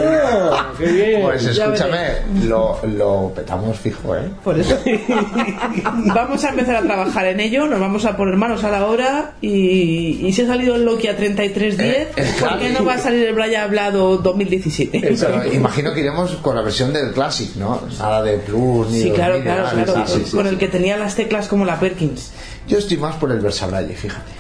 ¡Qué 0.78 0.86
bien! 0.86 1.22
Pues 1.24 1.46
escúchame, 1.46 2.00
lo, 2.46 2.80
lo 2.86 3.32
petamos 3.36 3.80
fijo, 3.80 4.16
¿eh? 4.16 4.30
Por 4.44 4.60
eso. 4.60 4.78
vamos 6.14 6.44
a 6.44 6.50
empezar 6.50 6.76
a 6.76 6.82
trabajar 6.82 7.26
en 7.28 7.40
ello, 7.40 7.66
nos 7.68 7.80
vamos 7.80 8.06
a 8.06 8.16
poner 8.18 8.36
manos 8.36 8.64
a 8.64 8.70
la 8.72 8.86
obra 8.86 9.32
y, 9.42 10.26
y 10.28 10.34
si 10.34 10.42
ha 10.42 10.48
salido 10.48 10.76
el 10.76 10.86
Nokia 10.86 11.16
3310, 11.16 11.80
Eh, 11.80 12.08
eh, 12.16 12.34
¿por 12.40 12.60
qué 12.60 12.70
no 12.72 12.84
va 12.86 12.94
a 12.96 12.98
salir 13.00 13.28
el 13.28 13.34
Braya 13.36 13.64
Hablado 13.64 14.18
2017? 14.18 15.00
Pero 15.02 15.54
imagino 15.54 15.94
que 15.94 16.02
iremos 16.02 16.32
con 16.42 16.56
la 16.56 16.62
versión 16.62 16.92
del 16.94 17.12
Classic, 17.12 17.56
¿no? 17.56 17.82
Nada 18.00 18.22
de 18.24 18.38
Plus 18.40 18.90
ni 18.90 19.00
Sí, 19.02 19.10
de 19.10 19.16
claro, 19.16 19.34
2000, 19.36 19.44
claro, 19.54 19.64
nada. 19.64 19.84
claro. 19.86 20.08
Sí, 20.08 20.22
sí, 20.26 20.32
con 20.36 20.44
sí. 20.46 20.50
el 20.50 20.58
que 20.58 20.68
tenía 20.68 20.98
las 20.98 21.16
teclas 21.16 21.48
como 21.48 21.66
la 21.66 21.80
Perkins. 21.80 22.32
Yo 22.68 22.78
estoy 22.78 22.98
más 22.98 23.16
por 23.16 23.32
el 23.32 23.40
Versabraille, 23.40 23.96
fíjate. 23.96 24.32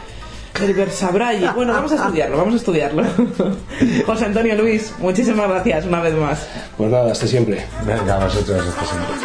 El 0.61 0.73
Versabraille. 0.73 1.51
Bueno, 1.55 1.73
vamos 1.73 1.91
a 1.93 1.95
estudiarlo, 1.95 2.37
vamos 2.37 2.53
a 2.53 2.57
estudiarlo. 2.57 3.03
José 4.05 4.25
Antonio 4.25 4.55
Luis, 4.55 4.93
muchísimas 4.99 5.47
gracias 5.47 5.85
una 5.85 6.01
vez 6.01 6.13
más. 6.15 6.47
Pues 6.77 6.91
nada, 6.91 7.11
hasta 7.11 7.27
siempre. 7.27 7.65
Venga, 7.85 8.19
vosotros, 8.19 8.67
hasta 8.67 8.85
siempre. 8.85 9.15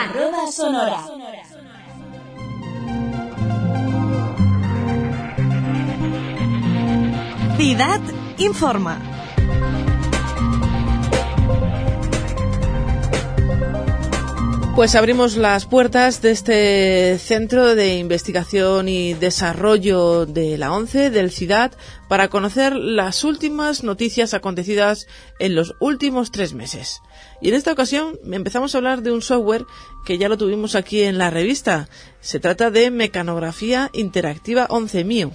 Arroba 0.00 0.52
Sonora. 0.52 1.04
Ciudad 7.56 8.00
informa. 8.38 9.13
Pues 14.74 14.96
abrimos 14.96 15.36
las 15.36 15.66
puertas 15.66 16.20
de 16.20 16.32
este 16.32 17.16
Centro 17.18 17.76
de 17.76 17.96
Investigación 17.96 18.88
y 18.88 19.14
Desarrollo 19.14 20.26
de 20.26 20.58
la 20.58 20.72
ONCE, 20.72 21.10
del 21.10 21.30
CIDAD, 21.30 21.70
para 22.08 22.26
conocer 22.26 22.74
las 22.74 23.22
últimas 23.22 23.84
noticias 23.84 24.34
acontecidas 24.34 25.06
en 25.38 25.54
los 25.54 25.76
últimos 25.78 26.32
tres 26.32 26.54
meses. 26.54 27.00
Y 27.40 27.50
en 27.50 27.54
esta 27.54 27.70
ocasión 27.70 28.18
empezamos 28.24 28.74
a 28.74 28.78
hablar 28.78 29.02
de 29.02 29.12
un 29.12 29.22
software 29.22 29.64
que 30.04 30.18
ya 30.18 30.28
lo 30.28 30.36
tuvimos 30.36 30.74
aquí 30.74 31.02
en 31.02 31.18
la 31.18 31.30
revista. 31.30 31.88
Se 32.20 32.40
trata 32.40 32.72
de 32.72 32.90
Mecanografía 32.90 33.90
Interactiva 33.92 34.66
11 34.68 35.04
Mío. 35.04 35.30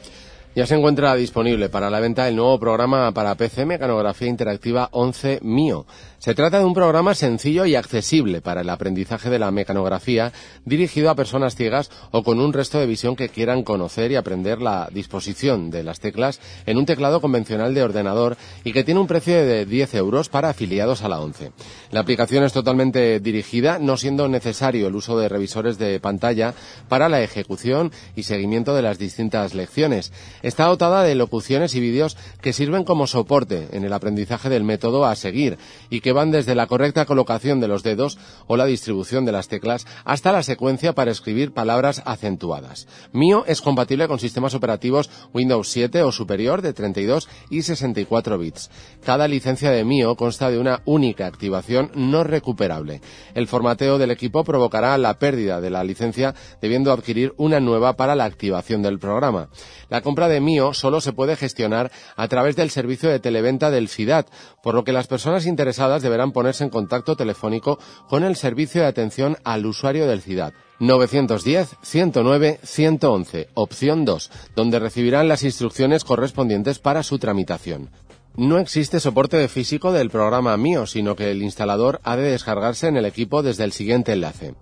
Ya 0.54 0.66
se 0.66 0.76
encuentra 0.76 1.16
disponible 1.16 1.70
para 1.70 1.90
la 1.90 2.02
venta 2.02 2.28
el 2.28 2.36
nuevo 2.36 2.60
programa 2.60 3.14
para 3.14 3.36
PC 3.36 3.66
Mecanografía 3.66 4.28
Interactiva 4.28 4.90
11 4.92 5.40
Mío. 5.44 5.86
Se 6.20 6.36
trata 6.36 6.60
de 6.60 6.66
un 6.66 6.74
programa 6.74 7.16
sencillo 7.16 7.66
y 7.66 7.76
accesible 7.76 8.42
para 8.42 8.60
el 8.60 8.70
aprendizaje 8.70 9.30
de 9.30 9.40
la 9.40 9.52
mecanografía 9.52 10.34
dirigido 10.66 11.10
a 11.10 11.16
personas 11.16 11.56
ciegas 11.56 11.90
o 12.12 12.24
con 12.24 12.42
un 12.42 12.52
resto 12.52 12.78
de 12.78 12.88
visión 12.88 13.16
que 13.16 13.30
quieran 13.30 13.64
conocer 13.64 14.12
y 14.12 14.18
aprender 14.18 14.62
la 14.62 14.90
disposición 14.92 15.72
de 15.72 15.82
las 15.82 16.02
teclas 16.02 16.42
en 16.66 16.78
un 16.78 16.86
teclado 16.86 17.22
convencional 17.22 17.74
de 17.74 17.84
ordenador 17.84 18.36
y 18.66 18.74
que 18.74 18.84
tiene 18.84 19.00
un 19.00 19.08
precio 19.08 19.34
de 19.34 19.66
10 19.66 19.96
euros 19.96 20.28
para 20.28 20.50
afiliados 20.50 21.04
a 21.04 21.08
la 21.08 21.22
11. 21.22 21.54
La 21.92 22.02
aplicación 22.02 22.44
es 22.44 22.52
totalmente 22.52 23.22
dirigida, 23.22 23.80
no 23.80 23.96
siendo 23.96 24.28
necesario 24.28 24.88
el 24.88 24.96
uso 24.96 25.18
de 25.18 25.30
revisores 25.30 25.78
de 25.78 26.02
pantalla 26.02 26.54
para 26.90 27.08
la 27.08 27.22
ejecución 27.22 27.94
y 28.18 28.24
seguimiento 28.24 28.76
de 28.76 28.82
las 28.82 29.00
distintas 29.00 29.54
lecciones. 29.54 30.12
Está 30.44 30.66
dotada 30.66 31.02
de 31.04 31.16
locuciones 31.16 31.76
y 31.76 31.80
vídeos 31.80 32.18
que 32.42 32.52
sirven 32.52 32.84
como 32.84 33.08
soporte 33.08 33.70
en 33.72 33.86
el 33.86 33.94
aprendizaje 33.94 34.50
del 34.50 34.66
método 34.66 35.06
a 35.06 35.16
seguir 35.16 35.58
y 35.90 36.02
que 36.02 36.09
que 36.10 36.14
van 36.14 36.32
desde 36.32 36.56
la 36.56 36.66
correcta 36.66 37.06
colocación 37.06 37.60
de 37.60 37.68
los 37.68 37.84
dedos 37.84 38.18
o 38.48 38.58
la 38.58 38.66
distribución 38.66 39.26
de 39.26 39.32
las 39.32 39.48
teclas 39.48 39.86
hasta 40.06 40.32
la 40.32 40.42
secuencia 40.42 40.96
para 40.96 41.12
escribir 41.12 41.54
palabras 41.54 42.02
acentuadas. 42.04 42.88
Mio 43.12 43.46
es 43.46 43.62
compatible 43.62 44.08
con 44.08 44.18
sistemas 44.18 44.56
operativos 44.56 45.12
Windows 45.36 45.70
7 45.70 46.02
o 46.02 46.12
superior 46.12 46.64
de 46.64 46.74
32 46.74 47.30
y 47.52 47.62
64 47.62 48.40
bits. 48.40 48.72
Cada 49.06 49.28
licencia 49.28 49.70
de 49.70 49.86
Mio 49.86 50.16
consta 50.16 50.50
de 50.50 50.58
una 50.58 50.82
única 50.86 51.28
activación 51.28 51.92
no 51.94 52.24
recuperable. 52.24 53.02
El 53.36 53.48
formateo 53.48 54.00
del 54.00 54.10
equipo 54.10 54.44
provocará 54.44 54.98
la 54.98 55.20
pérdida 55.20 55.62
de 55.62 55.70
la 55.70 55.84
licencia 55.84 56.34
debiendo 56.60 56.92
adquirir 56.92 57.36
una 57.38 57.60
nueva 57.60 57.98
para 57.98 58.16
la 58.16 58.26
activación 58.26 58.82
del 58.82 58.98
programa. 58.98 59.50
La 59.90 60.02
compra 60.02 60.28
de 60.28 60.42
Mio 60.42 60.74
solo 60.74 61.02
se 61.02 61.14
puede 61.14 61.36
gestionar 61.36 61.92
a 62.16 62.28
través 62.28 62.56
del 62.56 62.72
servicio 62.72 63.12
de 63.12 63.20
televenta 63.20 63.70
del 63.70 63.90
FIDAT, 63.90 64.28
por 64.64 64.74
lo 64.74 64.84
que 64.84 64.92
las 64.92 65.06
personas 65.06 65.46
interesadas 65.46 65.99
deberán 66.02 66.32
ponerse 66.32 66.64
en 66.64 66.70
contacto 66.70 67.16
telefónico 67.16 67.80
con 68.08 68.24
el 68.24 68.36
servicio 68.36 68.82
de 68.82 68.88
atención 68.88 69.38
al 69.44 69.66
usuario 69.66 70.08
del 70.08 70.22
FIDAT. 70.22 70.54
910-109-111, 70.80 73.48
opción 73.54 74.06
2, 74.06 74.32
donde 74.56 74.80
recibirán 74.80 75.28
las 75.28 75.44
instrucciones 75.44 76.04
correspondientes 76.04 76.80
para 76.80 77.04
su 77.04 77.20
tramitación. 77.20 77.92
No 78.36 78.60
existe 78.60 79.00
soporte 79.00 79.48
físico 79.50 79.92
del 79.92 80.10
programa 80.10 80.56
Mio, 80.56 80.86
sino 80.86 81.16
que 81.16 81.32
el 81.32 81.44
instalador 81.44 82.00
ha 82.04 82.16
de 82.16 82.32
descargarse 82.32 82.88
en 82.88 82.98
el 82.98 83.06
equipo 83.06 83.44
desde 83.44 83.66
el 83.66 83.74
siguiente 83.74 84.14
enlace 84.14 84.56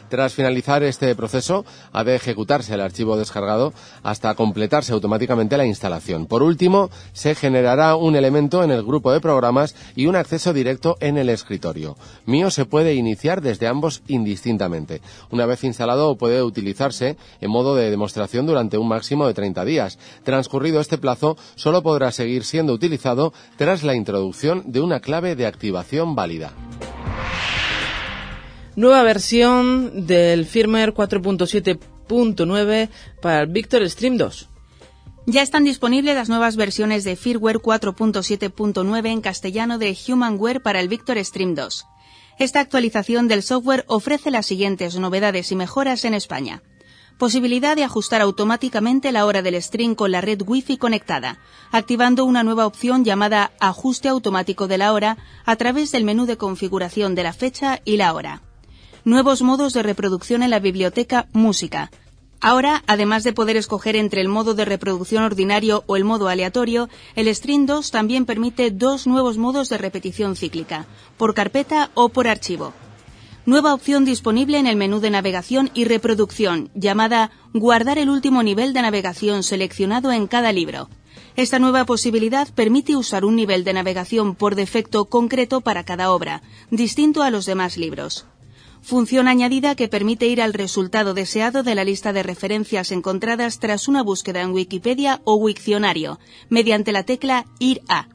Tras 0.08 0.34
finalizar 0.34 0.82
este 0.82 1.14
proceso, 1.14 1.64
ha 1.92 2.04
de 2.04 2.14
ejecutarse 2.14 2.74
el 2.74 2.80
archivo 2.80 3.16
descargado 3.16 3.72
hasta 4.02 4.34
completarse 4.34 4.92
automáticamente 4.92 5.56
la 5.56 5.66
instalación. 5.66 6.26
Por 6.26 6.42
último, 6.42 6.90
se 7.12 7.34
generará 7.34 7.96
un 7.96 8.16
elemento 8.16 8.62
en 8.62 8.70
el 8.70 8.82
grupo 8.82 9.12
de 9.12 9.20
programas 9.20 9.74
y 9.94 10.06
un 10.06 10.16
acceso 10.16 10.52
directo 10.52 10.96
en 11.00 11.18
el 11.18 11.28
escritorio. 11.28 11.96
Mio 12.24 12.50
se 12.50 12.64
puede 12.64 12.94
iniciar 12.94 13.40
desde 13.40 13.66
ambos 13.66 14.02
indistintamente. 14.06 15.00
Una 15.30 15.46
vez 15.46 15.64
instalado, 15.64 16.16
puede 16.16 16.42
utilizarse 16.42 17.16
en 17.40 17.50
modo 17.50 17.74
de 17.74 17.90
demostración 17.90 18.46
durante 18.46 18.78
un 18.78 18.88
máximo 18.88 19.26
de 19.26 19.34
30 19.34 19.64
días. 19.64 19.98
Transcurrido 20.22 20.80
este 20.80 20.98
plazo, 20.98 21.36
solo 21.54 21.82
podrá 21.82 22.12
seguir 22.12 22.44
siendo 22.44 22.72
utilizado 22.72 23.32
tras 23.56 23.82
la 23.82 23.94
introducción 23.94 24.62
de 24.66 24.80
una 24.80 25.00
clave 25.00 25.36
de 25.36 25.46
activación 25.46 26.14
válida. 26.14 26.52
Nueva 28.76 29.02
versión 29.04 30.06
del 30.06 30.44
firmware 30.44 30.92
4.7.9 30.92 32.90
para 33.22 33.40
el 33.40 33.46
Victor 33.46 33.88
Stream 33.88 34.18
2. 34.18 34.50
Ya 35.24 35.40
están 35.40 35.64
disponibles 35.64 36.14
las 36.14 36.28
nuevas 36.28 36.56
versiones 36.56 37.02
de 37.02 37.16
firmware 37.16 37.56
4.7.9 37.56 39.06
en 39.06 39.22
castellano 39.22 39.78
de 39.78 39.96
Humanware 40.06 40.60
para 40.60 40.80
el 40.80 40.88
Victor 40.88 41.16
Stream 41.24 41.54
2. 41.54 41.86
Esta 42.38 42.60
actualización 42.60 43.28
del 43.28 43.42
software 43.42 43.86
ofrece 43.88 44.30
las 44.30 44.44
siguientes 44.44 44.98
novedades 44.98 45.50
y 45.52 45.56
mejoras 45.56 46.04
en 46.04 46.12
España. 46.12 46.62
Posibilidad 47.16 47.76
de 47.76 47.84
ajustar 47.84 48.20
automáticamente 48.20 49.10
la 49.10 49.24
hora 49.24 49.40
del 49.40 49.62
stream 49.62 49.94
con 49.94 50.12
la 50.12 50.20
red 50.20 50.42
Wi-Fi 50.46 50.76
conectada, 50.76 51.38
activando 51.72 52.26
una 52.26 52.42
nueva 52.42 52.66
opción 52.66 53.06
llamada 53.06 53.52
Ajuste 53.58 54.10
automático 54.10 54.68
de 54.68 54.76
la 54.76 54.92
hora 54.92 55.16
a 55.46 55.56
través 55.56 55.92
del 55.92 56.04
menú 56.04 56.26
de 56.26 56.36
configuración 56.36 57.14
de 57.14 57.22
la 57.22 57.32
fecha 57.32 57.80
y 57.86 57.96
la 57.96 58.12
hora 58.12 58.42
nuevos 59.06 59.40
modos 59.40 59.72
de 59.72 59.84
reproducción 59.84 60.42
en 60.42 60.50
la 60.50 60.58
biblioteca 60.58 61.28
Música. 61.32 61.92
Ahora, 62.40 62.82
además 62.88 63.22
de 63.22 63.32
poder 63.32 63.56
escoger 63.56 63.94
entre 63.94 64.20
el 64.20 64.26
modo 64.26 64.54
de 64.54 64.64
reproducción 64.64 65.22
ordinario 65.22 65.84
o 65.86 65.94
el 65.94 66.02
modo 66.02 66.26
aleatorio, 66.26 66.88
el 67.14 67.32
Stream 67.32 67.66
2 67.66 67.92
también 67.92 68.26
permite 68.26 68.72
dos 68.72 69.06
nuevos 69.06 69.38
modos 69.38 69.68
de 69.68 69.78
repetición 69.78 70.34
cíclica, 70.34 70.86
por 71.16 71.34
carpeta 71.34 71.90
o 71.94 72.08
por 72.08 72.26
archivo. 72.26 72.72
Nueva 73.46 73.74
opción 73.74 74.04
disponible 74.04 74.58
en 74.58 74.66
el 74.66 74.74
menú 74.74 74.98
de 74.98 75.10
navegación 75.10 75.70
y 75.72 75.84
reproducción, 75.84 76.68
llamada 76.74 77.30
Guardar 77.54 77.98
el 77.98 78.10
último 78.10 78.42
nivel 78.42 78.72
de 78.72 78.82
navegación 78.82 79.44
seleccionado 79.44 80.10
en 80.10 80.26
cada 80.26 80.50
libro. 80.50 80.90
Esta 81.36 81.60
nueva 81.60 81.84
posibilidad 81.84 82.52
permite 82.52 82.96
usar 82.96 83.24
un 83.24 83.36
nivel 83.36 83.62
de 83.62 83.72
navegación 83.72 84.34
por 84.34 84.56
defecto 84.56 85.04
concreto 85.04 85.60
para 85.60 85.84
cada 85.84 86.10
obra, 86.10 86.42
distinto 86.72 87.22
a 87.22 87.30
los 87.30 87.46
demás 87.46 87.76
libros 87.76 88.26
función 88.86 89.26
añadida 89.26 89.74
que 89.74 89.88
permite 89.88 90.28
ir 90.28 90.40
al 90.40 90.54
resultado 90.54 91.12
deseado 91.12 91.64
de 91.64 91.74
la 91.74 91.82
lista 91.82 92.12
de 92.12 92.22
referencias 92.22 92.92
encontradas 92.92 93.58
tras 93.58 93.88
una 93.88 94.00
búsqueda 94.00 94.42
en 94.42 94.52
Wikipedia 94.52 95.20
o 95.24 95.34
Wikcionario, 95.34 96.20
mediante 96.50 96.92
la 96.92 97.02
tecla 97.02 97.46
ir 97.58 97.82
a. 97.88 98.08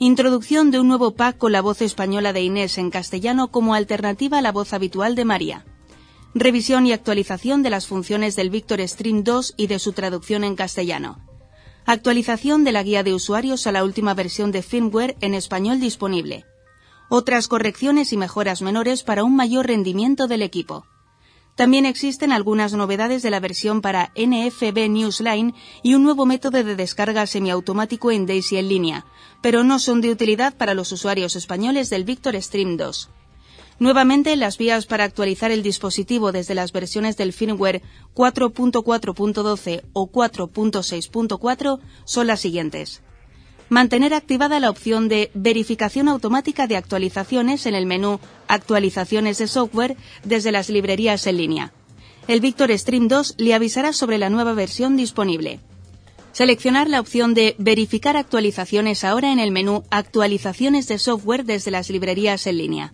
Introducción 0.00 0.72
de 0.72 0.80
un 0.80 0.88
nuevo 0.88 1.14
pack 1.14 1.38
con 1.38 1.52
la 1.52 1.60
voz 1.60 1.80
española 1.80 2.32
de 2.32 2.42
Inés 2.42 2.76
en 2.76 2.90
castellano 2.90 3.52
como 3.52 3.74
alternativa 3.74 4.38
a 4.38 4.42
la 4.42 4.50
voz 4.50 4.72
habitual 4.72 5.14
de 5.14 5.24
María. 5.24 5.64
Revisión 6.34 6.86
y 6.86 6.92
actualización 6.92 7.62
de 7.62 7.70
las 7.70 7.86
funciones 7.86 8.34
del 8.34 8.50
Victor 8.50 8.80
Stream 8.80 9.22
2 9.22 9.54
y 9.56 9.68
de 9.68 9.78
su 9.78 9.92
traducción 9.92 10.42
en 10.42 10.56
castellano. 10.56 11.24
Actualización 11.86 12.64
de 12.64 12.72
la 12.72 12.82
guía 12.82 13.04
de 13.04 13.14
usuarios 13.14 13.68
a 13.68 13.72
la 13.72 13.84
última 13.84 14.14
versión 14.14 14.50
de 14.50 14.62
firmware 14.62 15.16
en 15.20 15.34
español 15.34 15.78
disponible 15.78 16.46
otras 17.10 17.48
correcciones 17.48 18.14
y 18.14 18.16
mejoras 18.16 18.62
menores 18.62 19.02
para 19.02 19.24
un 19.24 19.36
mayor 19.36 19.66
rendimiento 19.66 20.28
del 20.28 20.42
equipo. 20.42 20.86
También 21.56 21.84
existen 21.84 22.32
algunas 22.32 22.72
novedades 22.72 23.22
de 23.22 23.30
la 23.30 23.40
versión 23.40 23.82
para 23.82 24.12
NFB 24.16 24.88
Newsline 24.88 25.54
y 25.82 25.94
un 25.94 26.04
nuevo 26.04 26.24
método 26.24 26.62
de 26.62 26.76
descarga 26.76 27.26
semiautomático 27.26 28.12
en 28.12 28.24
Daisy 28.24 28.56
en 28.56 28.68
línea, 28.68 29.06
pero 29.42 29.64
no 29.64 29.78
son 29.78 30.00
de 30.00 30.10
utilidad 30.10 30.54
para 30.56 30.72
los 30.72 30.92
usuarios 30.92 31.36
españoles 31.36 31.90
del 31.90 32.04
Victor 32.04 32.40
Stream 32.40 32.76
2. 32.76 33.10
Nuevamente, 33.80 34.36
las 34.36 34.56
vías 34.56 34.86
para 34.86 35.04
actualizar 35.04 35.50
el 35.50 35.62
dispositivo 35.62 36.32
desde 36.32 36.54
las 36.54 36.70
versiones 36.70 37.16
del 37.16 37.32
firmware 37.32 37.82
4.4.12 38.14 39.82
o 39.92 40.10
4.6.4 40.10 41.80
son 42.04 42.26
las 42.26 42.40
siguientes 42.40 43.02
mantener 43.70 44.12
activada 44.12 44.60
la 44.60 44.68
opción 44.68 45.08
de 45.08 45.30
verificación 45.32 46.08
automática 46.08 46.66
de 46.66 46.76
actualizaciones 46.76 47.64
en 47.64 47.74
el 47.74 47.86
menú 47.86 48.20
Actualizaciones 48.48 49.38
de 49.38 49.46
software 49.46 49.96
desde 50.24 50.52
las 50.52 50.68
librerías 50.68 51.26
en 51.26 51.36
línea. 51.38 51.72
El 52.26 52.40
Victor 52.40 52.76
Stream 52.76 53.08
2 53.08 53.36
le 53.38 53.54
avisará 53.54 53.92
sobre 53.92 54.18
la 54.18 54.28
nueva 54.28 54.52
versión 54.54 54.96
disponible. 54.96 55.60
Seleccionar 56.32 56.88
la 56.88 57.00
opción 57.00 57.32
de 57.32 57.54
Verificar 57.58 58.16
actualizaciones 58.16 59.04
ahora 59.04 59.32
en 59.32 59.38
el 59.38 59.52
menú 59.52 59.84
Actualizaciones 59.90 60.88
de 60.88 60.98
software 60.98 61.44
desde 61.44 61.70
las 61.70 61.90
librerías 61.90 62.46
en 62.48 62.58
línea. 62.58 62.92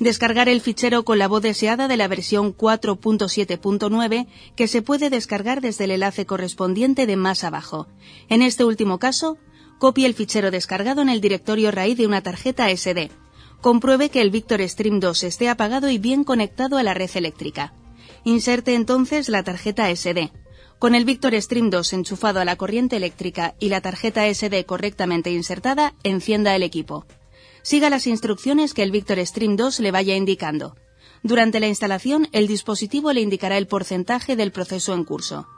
Descargar 0.00 0.48
el 0.48 0.60
fichero 0.60 1.04
con 1.04 1.18
la 1.18 1.28
voz 1.28 1.42
deseada 1.42 1.86
de 1.86 1.96
la 1.96 2.08
versión 2.08 2.56
4.7.9 2.56 4.26
que 4.56 4.66
se 4.66 4.82
puede 4.82 5.10
descargar 5.10 5.60
desde 5.60 5.84
el 5.84 5.92
enlace 5.92 6.26
correspondiente 6.26 7.06
de 7.06 7.16
más 7.16 7.44
abajo. 7.44 7.86
En 8.28 8.40
este 8.42 8.64
último 8.64 8.98
caso, 8.98 9.36
Copie 9.80 10.04
el 10.04 10.12
fichero 10.12 10.50
descargado 10.50 11.00
en 11.00 11.08
el 11.08 11.22
directorio 11.22 11.70
raíz 11.70 11.96
de 11.96 12.06
una 12.06 12.20
tarjeta 12.20 12.68
SD. 12.68 13.10
Compruebe 13.62 14.10
que 14.10 14.20
el 14.20 14.30
Victor 14.30 14.60
Stream 14.68 15.00
2 15.00 15.22
esté 15.22 15.48
apagado 15.48 15.88
y 15.88 15.96
bien 15.96 16.22
conectado 16.22 16.76
a 16.76 16.82
la 16.82 16.92
red 16.92 17.08
eléctrica. 17.14 17.72
Inserte 18.24 18.74
entonces 18.74 19.30
la 19.30 19.42
tarjeta 19.42 19.88
SD. 19.88 20.32
Con 20.78 20.94
el 20.94 21.06
Victor 21.06 21.32
Stream 21.40 21.70
2 21.70 21.94
enchufado 21.94 22.40
a 22.40 22.44
la 22.44 22.56
corriente 22.56 22.96
eléctrica 22.96 23.54
y 23.58 23.70
la 23.70 23.80
tarjeta 23.80 24.28
SD 24.28 24.66
correctamente 24.66 25.30
insertada, 25.30 25.94
encienda 26.02 26.54
el 26.54 26.62
equipo. 26.62 27.06
Siga 27.62 27.88
las 27.88 28.06
instrucciones 28.06 28.74
que 28.74 28.82
el 28.82 28.90
Victor 28.90 29.24
Stream 29.24 29.56
2 29.56 29.80
le 29.80 29.92
vaya 29.92 30.14
indicando. 30.14 30.76
Durante 31.22 31.58
la 31.58 31.68
instalación, 31.68 32.28
el 32.32 32.48
dispositivo 32.48 33.14
le 33.14 33.22
indicará 33.22 33.56
el 33.56 33.66
porcentaje 33.66 34.36
del 34.36 34.52
proceso 34.52 34.92
en 34.92 35.04
curso. 35.04 35.48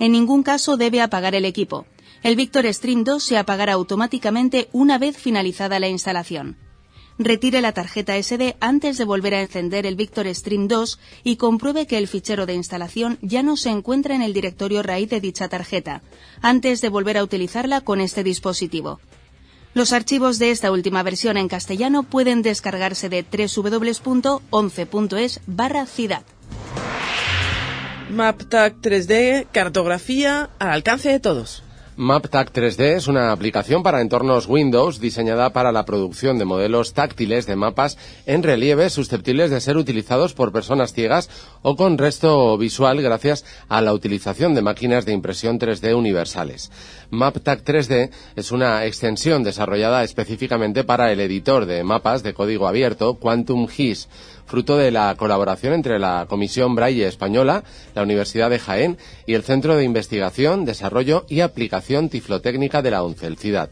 En 0.00 0.10
ningún 0.10 0.42
caso 0.42 0.76
debe 0.76 1.00
apagar 1.00 1.36
el 1.36 1.44
equipo. 1.44 1.86
El 2.22 2.36
Victor 2.36 2.72
Stream 2.72 3.02
2 3.02 3.20
se 3.20 3.36
apagará 3.36 3.72
automáticamente 3.72 4.68
una 4.72 4.96
vez 4.96 5.16
finalizada 5.16 5.80
la 5.80 5.88
instalación. 5.88 6.56
Retire 7.18 7.60
la 7.60 7.72
tarjeta 7.72 8.16
SD 8.16 8.54
antes 8.60 8.96
de 8.96 9.04
volver 9.04 9.34
a 9.34 9.42
encender 9.42 9.86
el 9.86 9.96
Victor 9.96 10.32
Stream 10.32 10.68
2 10.68 11.00
y 11.24 11.34
compruebe 11.34 11.86
que 11.86 11.98
el 11.98 12.06
fichero 12.06 12.46
de 12.46 12.54
instalación 12.54 13.18
ya 13.22 13.42
no 13.42 13.56
se 13.56 13.70
encuentra 13.70 14.14
en 14.14 14.22
el 14.22 14.32
directorio 14.32 14.84
raíz 14.84 15.10
de 15.10 15.20
dicha 15.20 15.48
tarjeta, 15.48 16.02
antes 16.40 16.80
de 16.80 16.88
volver 16.88 17.18
a 17.18 17.24
utilizarla 17.24 17.80
con 17.80 18.00
este 18.00 18.22
dispositivo. 18.22 19.00
Los 19.74 19.92
archivos 19.92 20.38
de 20.38 20.52
esta 20.52 20.70
última 20.70 21.02
versión 21.02 21.36
en 21.36 21.48
castellano 21.48 22.04
pueden 22.04 22.42
descargarse 22.42 23.08
de 23.08 23.24
www.11.es 23.24 25.40
barra 25.46 25.86
CIDAD. 25.86 26.22
MapTag 28.10 28.80
3D, 28.80 29.48
cartografía 29.50 30.50
al 30.60 30.70
alcance 30.70 31.08
de 31.08 31.18
todos. 31.18 31.64
MapTac 31.94 32.54
3D 32.54 32.96
es 32.96 33.06
una 33.06 33.32
aplicación 33.32 33.82
para 33.82 34.00
entornos 34.00 34.48
Windows 34.48 34.98
diseñada 34.98 35.52
para 35.52 35.72
la 35.72 35.84
producción 35.84 36.38
de 36.38 36.46
modelos 36.46 36.94
táctiles 36.94 37.44
de 37.44 37.54
mapas 37.54 37.98
en 38.24 38.42
relieve 38.42 38.88
susceptibles 38.88 39.50
de 39.50 39.60
ser 39.60 39.76
utilizados 39.76 40.32
por 40.32 40.52
personas 40.52 40.94
ciegas 40.94 41.28
o 41.60 41.76
con 41.76 41.98
resto 41.98 42.56
visual 42.56 43.02
gracias 43.02 43.44
a 43.68 43.82
la 43.82 43.92
utilización 43.92 44.54
de 44.54 44.62
máquinas 44.62 45.04
de 45.04 45.12
impresión 45.12 45.58
3D 45.58 45.94
universales. 45.94 46.72
MapTac 47.10 47.62
3D 47.62 48.10
es 48.36 48.52
una 48.52 48.86
extensión 48.86 49.42
desarrollada 49.42 50.02
específicamente 50.02 50.84
para 50.84 51.12
el 51.12 51.20
editor 51.20 51.66
de 51.66 51.84
mapas 51.84 52.22
de 52.22 52.32
código 52.32 52.66
abierto 52.66 53.16
Quantum 53.16 53.68
GIS 53.68 54.08
fruto 54.52 54.76
de 54.76 54.90
la 54.90 55.14
colaboración 55.14 55.72
entre 55.72 55.98
la 55.98 56.26
Comisión 56.28 56.74
Braille 56.74 57.06
Española, 57.06 57.64
la 57.94 58.02
Universidad 58.02 58.50
de 58.50 58.58
Jaén 58.58 58.98
y 59.24 59.32
el 59.32 59.44
Centro 59.44 59.76
de 59.76 59.84
Investigación, 59.84 60.66
Desarrollo 60.66 61.24
y 61.26 61.40
Aplicación 61.40 62.10
Tiflotécnica 62.10 62.82
de 62.82 62.90
la 62.90 63.02
UNCELCIDAD. 63.02 63.70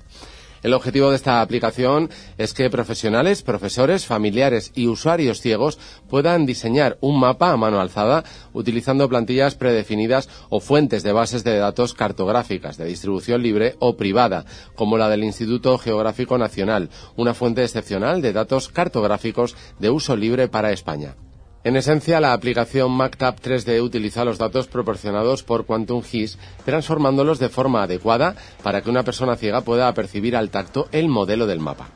El 0.63 0.75
objetivo 0.75 1.09
de 1.11 1.17
esta 1.17 1.41
aplicación 1.41 2.11
es 2.37 2.53
que 2.53 2.69
profesionales, 2.69 3.43
profesores, 3.43 4.05
familiares 4.05 4.73
y 4.75 4.89
usuarios 4.89 5.41
ciegos 5.41 5.79
puedan 6.09 6.45
diseñar 6.45 6.99
un 7.01 7.19
mapa 7.19 7.51
a 7.51 7.57
mano 7.57 7.81
alzada 7.81 8.25
utilizando 8.53 9.09
plantillas 9.09 9.55
predefinidas 9.55 10.29
o 10.51 10.61
fuentes 10.61 11.03
de 11.03 11.13
bases 11.13 11.45
de 11.45 11.57
datos 11.57 11.95
cartográficas 11.95 12.77
de 12.77 12.85
distribución 12.85 13.43
libre 13.43 13.77
o 13.79 13.97
privada, 13.97 14.45
como 14.75 14.99
la 14.99 15.09
del 15.09 15.25
Instituto 15.25 15.79
Geográfico 15.79 16.37
Nacional, 16.37 16.91
una 17.17 17.33
fuente 17.33 17.63
excepcional 17.63 18.21
de 18.21 18.33
datos 18.35 18.69
cartográficos 18.69 19.57
de 19.79 19.89
uso 19.91 20.15
libre 20.15 20.49
para 20.49 20.73
España. 20.73 21.15
En 21.63 21.77
esencia, 21.77 22.21
la 22.21 22.33
aplicación 22.33 22.91
MacTab 22.91 23.39
3D 23.39 23.83
utiliza 23.83 24.25
los 24.25 24.39
datos 24.39 24.67
proporcionados 24.67 25.43
por 25.43 25.67
Quantum 25.67 26.03
GIS, 26.03 26.39
transformándolos 26.65 27.39
de 27.39 27.51
forma 27.51 27.83
adecuada 27.83 28.35
para 28.63 28.81
que 28.81 28.89
una 28.89 29.03
persona 29.03 29.37
ciega 29.37 29.61
pueda 29.61 29.93
percibir 29.93 30.37
al 30.37 30.49
tacto 30.49 30.89
el 30.91 31.09
modelo 31.09 31.47
del 31.47 31.61
mapa. 31.61 31.91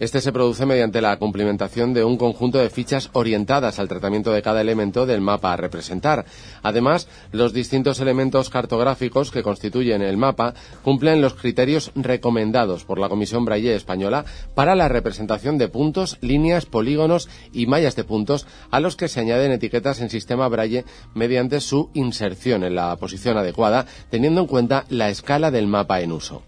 Este 0.00 0.20
se 0.20 0.32
produce 0.32 0.66
mediante 0.66 1.00
la 1.00 1.16
cumplimentación 1.18 1.94
de 1.94 2.04
un 2.04 2.16
conjunto 2.16 2.58
de 2.58 2.70
fichas 2.70 3.10
orientadas 3.12 3.78
al 3.78 3.88
tratamiento 3.88 4.32
de 4.32 4.42
cada 4.42 4.60
elemento 4.60 5.06
del 5.06 5.20
mapa 5.20 5.52
a 5.52 5.56
representar. 5.56 6.24
Además, 6.62 7.08
los 7.30 7.52
distintos 7.52 8.00
elementos 8.00 8.50
cartográficos 8.50 9.30
que 9.30 9.42
constituyen 9.42 10.02
el 10.02 10.16
mapa 10.16 10.54
cumplen 10.82 11.20
los 11.20 11.34
criterios 11.34 11.92
recomendados 11.94 12.84
por 12.84 12.98
la 12.98 13.08
Comisión 13.08 13.44
Braille 13.44 13.74
Española 13.74 14.24
para 14.54 14.74
la 14.74 14.88
representación 14.88 15.58
de 15.58 15.68
puntos, 15.68 16.18
líneas, 16.20 16.66
polígonos 16.66 17.28
y 17.52 17.66
mallas 17.66 17.96
de 17.96 18.04
puntos 18.04 18.46
a 18.70 18.80
los 18.80 18.96
que 18.96 19.08
se 19.08 19.20
añaden 19.20 19.52
etiquetas 19.52 20.00
en 20.00 20.10
sistema 20.10 20.48
Braille 20.48 20.84
mediante 21.14 21.60
su 21.60 21.90
inserción 21.94 22.64
en 22.64 22.74
la 22.74 22.96
posición 22.96 23.36
adecuada, 23.36 23.86
teniendo 24.10 24.40
en 24.40 24.46
cuenta 24.46 24.84
la 24.88 25.08
escala 25.08 25.50
del 25.50 25.66
mapa 25.66 26.00
en 26.00 26.12
uso. 26.12 26.42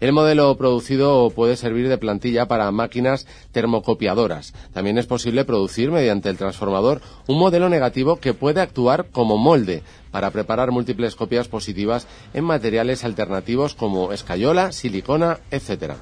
El 0.00 0.12
modelo 0.12 0.56
producido 0.56 1.28
puede 1.30 1.56
servir 1.56 1.88
de 1.88 1.98
plantilla 1.98 2.46
para 2.46 2.70
máquinas 2.70 3.26
termocopiadoras. 3.50 4.54
También 4.72 4.96
es 4.96 5.06
posible 5.06 5.44
producir 5.44 5.90
mediante 5.90 6.28
el 6.28 6.36
transformador 6.36 7.00
un 7.26 7.38
modelo 7.38 7.68
negativo 7.68 8.16
que 8.16 8.32
puede 8.32 8.60
actuar 8.60 9.06
como 9.10 9.36
molde 9.38 9.82
para 10.12 10.30
preparar 10.30 10.70
múltiples 10.70 11.16
copias 11.16 11.48
positivas 11.48 12.06
en 12.32 12.44
materiales 12.44 13.02
alternativos 13.02 13.74
como 13.74 14.12
escayola, 14.12 14.70
silicona, 14.70 15.40
etc. 15.50 15.94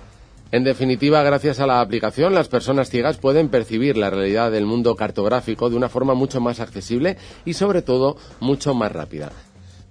En 0.53 0.63
definitiva, 0.63 1.23
gracias 1.23 1.59
a 1.59 1.67
la 1.67 1.81
aplicación, 1.81 2.35
las 2.35 2.49
personas 2.49 2.91
ciegas 2.91 3.17
pueden 3.17 3.49
percibir 3.49 3.97
la 3.97 4.11
realidad 4.11 4.53
del 4.53 4.67
mundo 4.67 4.95
cartográfico 4.95 5.71
de 5.71 5.77
una 5.77 5.89
forma 5.89 6.13
mucho 6.13 6.41
más 6.41 6.61
accesible 6.61 7.17
y, 7.47 7.55
sobre 7.55 7.81
todo, 7.81 8.19
mucho 8.41 8.75
más 8.75 8.93
rápida. 8.93 9.33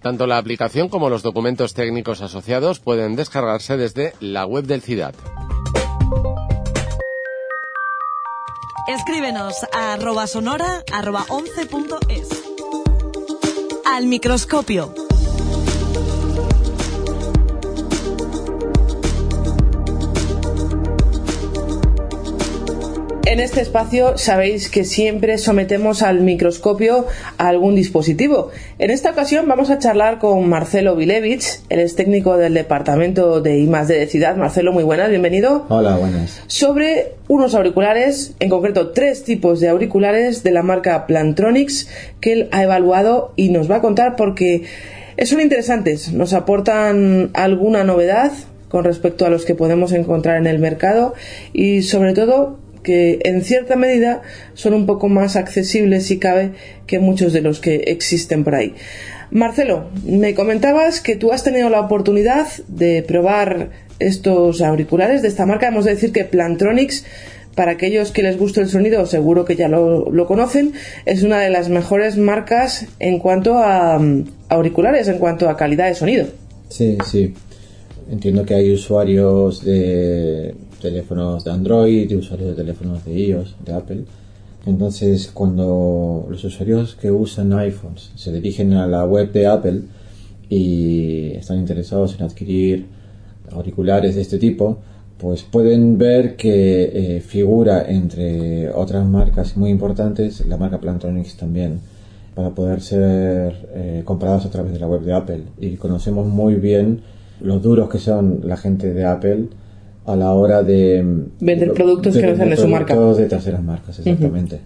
Tanto 0.05 0.27
la 0.27 0.37
aplicación 0.37 0.87
como 0.87 1.09
los 1.09 1.23
documentos 1.23 1.73
técnicos 1.73 2.21
asociados 2.21 2.79
pueden 2.79 3.15
descargarse 3.15 3.75
desde 3.75 4.13
la 4.19 4.45
web 4.45 4.65
del 4.65 4.83
CIDAD. 4.83 5.15
Escríbenos 8.87 9.55
a 9.73 9.93
arroba 9.93 10.27
sonora 10.27 10.83
arroba 10.93 11.25
11.es. 11.27 12.29
Al 13.83 14.05
microscopio. 14.05 14.93
En 23.25 23.39
este 23.39 23.59
espacio 23.59 24.19
sabéis 24.19 24.69
que 24.69 24.83
siempre 24.83 25.39
sometemos 25.39 26.03
al 26.03 26.21
microscopio 26.21 27.07
a 27.39 27.47
algún 27.47 27.73
dispositivo. 27.73 28.51
En 28.77 28.91
esta 28.91 29.09
ocasión 29.09 29.47
vamos 29.47 29.71
a 29.71 29.79
charlar 29.79 30.19
con 30.19 30.47
Marcelo 30.47 30.95
Vilevich, 30.95 31.59
él 31.69 31.79
es 31.79 31.95
técnico 31.95 32.37
del 32.37 32.53
departamento 32.53 33.41
de 33.41 33.57
I 33.57 33.65
de 33.65 34.05
Ciudad. 34.05 34.35
Marcelo, 34.35 34.73
muy 34.73 34.83
buenas, 34.83 35.09
bienvenido. 35.09 35.65
Hola, 35.69 35.97
buenas. 35.97 36.43
Sobre 36.45 37.13
unos 37.27 37.55
auriculares, 37.55 38.35
en 38.39 38.49
concreto 38.49 38.91
tres 38.91 39.23
tipos 39.23 39.59
de 39.59 39.69
auriculares 39.69 40.43
de 40.43 40.51
la 40.51 40.61
marca 40.61 41.07
Plantronics 41.07 41.89
que 42.21 42.31
él 42.31 42.49
ha 42.51 42.61
evaluado 42.61 43.33
y 43.35 43.49
nos 43.49 43.69
va 43.71 43.77
a 43.77 43.81
contar 43.81 44.17
porque 44.17 44.65
son 45.23 45.41
interesantes, 45.41 46.13
nos 46.13 46.33
aportan 46.33 47.31
alguna 47.33 47.83
novedad 47.83 48.31
con 48.69 48.83
respecto 48.83 49.25
a 49.25 49.29
los 49.29 49.45
que 49.45 49.55
podemos 49.55 49.93
encontrar 49.93 50.37
en 50.37 50.45
el 50.45 50.59
mercado 50.59 51.15
y 51.53 51.81
sobre 51.81 52.13
todo 52.13 52.59
que 52.85 53.19
en 53.23 53.43
cierta 53.43 53.75
medida 53.75 54.21
son 54.53 54.73
un 54.73 54.85
poco 54.85 55.09
más 55.09 55.35
accesibles, 55.35 56.05
si 56.05 56.19
cabe, 56.19 56.51
que 56.87 56.99
muchos 56.99 57.33
de 57.33 57.41
los 57.41 57.59
que 57.59 57.75
existen 57.87 58.45
por 58.45 58.55
ahí. 58.55 58.75
Marcelo, 59.31 59.89
me 60.05 60.35
comentabas 60.35 61.01
que 61.01 61.15
tú 61.15 61.33
has 61.33 61.43
tenido 61.43 61.69
la 61.69 61.81
oportunidad 61.81 62.47
de 62.67 63.03
probar 63.03 63.71
estos 63.99 64.61
auriculares 64.61 65.21
de 65.21 65.27
esta 65.27 65.45
marca. 65.45 65.67
Hemos 65.67 65.85
de 65.85 65.95
decir 65.95 66.11
que 66.11 66.23
Plantronics, 66.23 67.05
para 67.55 67.71
aquellos 67.71 68.11
que 68.11 68.21
les 68.21 68.37
gusta 68.37 68.61
el 68.61 68.69
sonido, 68.69 69.05
seguro 69.07 69.43
que 69.43 69.55
ya 69.55 69.67
lo, 69.67 70.11
lo 70.11 70.27
conocen, 70.27 70.73
es 71.05 71.23
una 71.23 71.39
de 71.39 71.49
las 71.49 71.69
mejores 71.69 72.17
marcas 72.17 72.85
en 72.99 73.19
cuanto 73.19 73.57
a 73.57 73.97
um, 73.97 74.25
auriculares, 74.49 75.07
en 75.07 75.17
cuanto 75.17 75.49
a 75.49 75.57
calidad 75.57 75.87
de 75.87 75.95
sonido. 75.95 76.27
Sí, 76.69 76.97
sí. 77.09 77.33
Entiendo 78.11 78.45
que 78.45 78.53
hay 78.53 78.71
usuarios 78.71 79.65
de 79.65 80.53
teléfonos 80.89 81.43
de 81.43 81.51
Android, 81.51 82.15
usuarios 82.15 82.49
de 82.49 82.55
teléfonos 82.55 83.03
de 83.05 83.19
iOS, 83.19 83.55
de 83.65 83.73
Apple. 83.73 84.05
Entonces, 84.65 85.29
cuando 85.33 86.27
los 86.29 86.43
usuarios 86.43 86.95
que 86.95 87.11
usan 87.11 87.53
iPhones 87.53 88.11
se 88.15 88.31
dirigen 88.31 88.73
a 88.73 88.87
la 88.87 89.05
web 89.05 89.31
de 89.31 89.47
Apple 89.47 89.81
y 90.49 91.31
están 91.31 91.57
interesados 91.59 92.15
en 92.15 92.23
adquirir 92.23 92.85
auriculares 93.51 94.15
de 94.15 94.21
este 94.21 94.37
tipo, 94.37 94.79
pues 95.17 95.43
pueden 95.43 95.97
ver 95.97 96.35
que 96.35 97.17
eh, 97.17 97.21
figura 97.21 97.85
entre 97.87 98.69
otras 98.71 99.05
marcas 99.07 99.55
muy 99.55 99.69
importantes 99.69 100.45
la 100.45 100.57
marca 100.57 100.79
Plantronics 100.79 101.37
también 101.37 101.79
para 102.35 102.49
poder 102.49 102.81
ser 102.81 103.69
eh, 103.73 104.01
comprados 104.03 104.45
a 104.45 104.49
través 104.49 104.73
de 104.73 104.79
la 104.79 104.87
web 104.87 105.01
de 105.01 105.13
Apple 105.13 105.43
y 105.59 105.77
conocemos 105.77 106.27
muy 106.27 106.55
bien 106.55 107.01
los 107.39 107.61
duros 107.61 107.89
que 107.89 107.99
son 107.99 108.41
la 108.43 108.57
gente 108.57 108.93
de 108.93 109.05
Apple 109.05 109.47
a 110.05 110.15
la 110.15 110.31
hora 110.33 110.63
de 110.63 111.03
vender 111.39 111.73
productos 111.73 112.15
que 112.15 112.27
no 112.27 112.35
sean 112.35 112.49
de 112.49 112.57
su 112.57 112.67
marca. 112.67 112.95
de 112.95 113.25
terceras 113.25 113.63
marcas, 113.63 113.99
exactamente. 113.99 114.59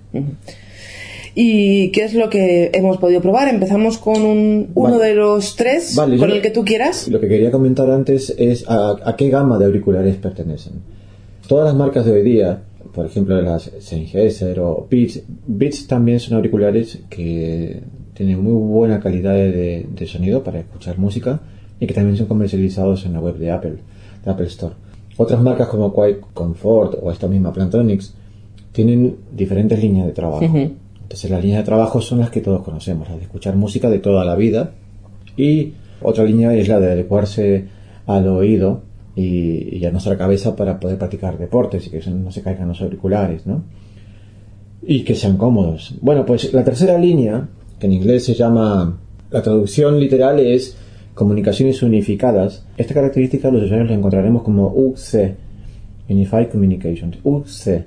¿Y 1.36 1.92
qué 1.92 2.04
es 2.04 2.14
lo 2.14 2.30
que 2.30 2.72
hemos 2.74 2.98
podido 2.98 3.22
probar? 3.22 3.48
Empezamos 3.48 3.98
con 3.98 4.24
un, 4.24 4.72
uno 4.74 4.98
de 4.98 5.16
los 5.16 5.56
tres, 5.56 5.96
con 5.96 6.32
el 6.32 6.42
que 6.42 6.50
tú 6.50 6.66
quieras. 6.66 7.08
Lo 7.08 7.20
que 7.20 7.28
quería 7.28 7.52
comentar 7.52 7.90
antes 7.90 8.34
es 8.38 8.66
a, 8.68 9.16
qué 9.18 9.30
gama 9.30 9.58
de 9.58 9.66
auriculares 9.66 10.18
pertenecen. 10.18 10.74
Todas 11.48 11.66
las 11.66 11.76
marcas 11.76 12.06
de 12.06 12.12
hoy 12.12 12.24
día, 12.24 12.62
por 12.94 13.06
ejemplo 13.06 13.42
las 13.42 13.72
Sennheiser 13.80 14.60
o 14.60 14.88
Beats, 14.90 15.22
Beats 15.48 15.88
también 15.88 16.20
son 16.20 16.36
auriculares 16.36 17.00
que 17.10 17.82
tienen 18.14 18.44
muy 18.44 18.54
buena 18.54 19.00
calidad 19.00 19.34
de, 19.34 19.88
de 19.90 20.08
sonido 20.08 20.44
para 20.44 20.60
escuchar 20.60 20.98
música 20.98 21.40
y 21.80 21.88
que 21.88 21.94
también 21.94 22.18
son 22.18 22.28
comercializados 22.28 23.06
en 23.06 23.14
la 23.14 23.22
web 23.22 23.38
de 23.38 23.52
Apple, 23.52 23.76
de 24.26 24.32
Apple 24.32 24.48
Store. 24.48 24.76
Otras 25.22 25.42
marcas 25.42 25.68
como 25.68 25.94
Quiet 25.94 26.22
Comfort 26.34 26.98
o 27.02 27.12
esta 27.12 27.28
misma 27.28 27.52
Plantronics 27.52 28.14
tienen 28.72 29.18
diferentes 29.36 29.78
líneas 29.82 30.08
de 30.08 30.14
trabajo. 30.14 30.46
Entonces 30.46 31.30
las 31.30 31.42
líneas 31.42 31.60
de 31.60 31.66
trabajo 31.66 32.00
son 32.00 32.20
las 32.20 32.30
que 32.30 32.40
todos 32.40 32.62
conocemos, 32.64 33.10
las 33.10 33.18
de 33.18 33.24
escuchar 33.24 33.58
música 33.58 33.90
de 33.90 34.00
toda 34.00 34.24
la 34.24 34.36
vida. 34.36 34.72
Y 35.36 35.74
otra 36.02 36.24
línea 36.24 36.54
es 36.54 36.70
la 36.70 36.80
de 36.80 36.94
adecuarse 36.94 37.68
al 38.06 38.30
oído 38.30 38.84
y, 39.14 39.84
a 39.84 39.92
nuestra 39.92 40.18
cabeza 40.18 40.56
para 40.56 40.80
poder 40.80 40.98
practicar 40.98 41.38
deportes 41.38 41.88
y 41.88 41.90
que 41.90 42.10
no 42.10 42.32
se 42.32 42.42
caigan 42.42 42.70
los 42.70 42.80
auriculares, 42.82 43.46
¿no? 43.46 43.64
Y 44.82 45.04
que 45.04 45.16
sean 45.16 45.36
cómodos. 45.36 45.96
Bueno, 46.00 46.26
pues 46.26 46.54
la 46.54 46.64
tercera 46.64 46.98
línea, 46.98 47.46
que 47.78 47.88
en 47.88 47.92
inglés 47.92 48.24
se 48.24 48.36
llama, 48.36 48.98
la 49.32 49.42
traducción 49.42 50.00
literal 50.00 50.40
es 50.40 50.78
comunicaciones 51.20 51.84
unificadas. 51.84 52.66
Esta 52.78 52.94
característica 52.94 53.52
los 53.52 53.64
usuarios 53.64 53.90
la 53.90 53.96
encontraremos 53.96 54.42
como 54.42 54.74
UC, 54.74 55.36
Unified 56.08 56.48
Communications, 56.48 57.18
UC. 57.24 57.84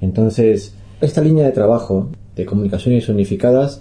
Entonces, 0.00 0.74
esta 1.00 1.22
línea 1.22 1.46
de 1.46 1.52
trabajo 1.52 2.08
de 2.34 2.44
comunicaciones 2.44 3.08
unificadas 3.08 3.80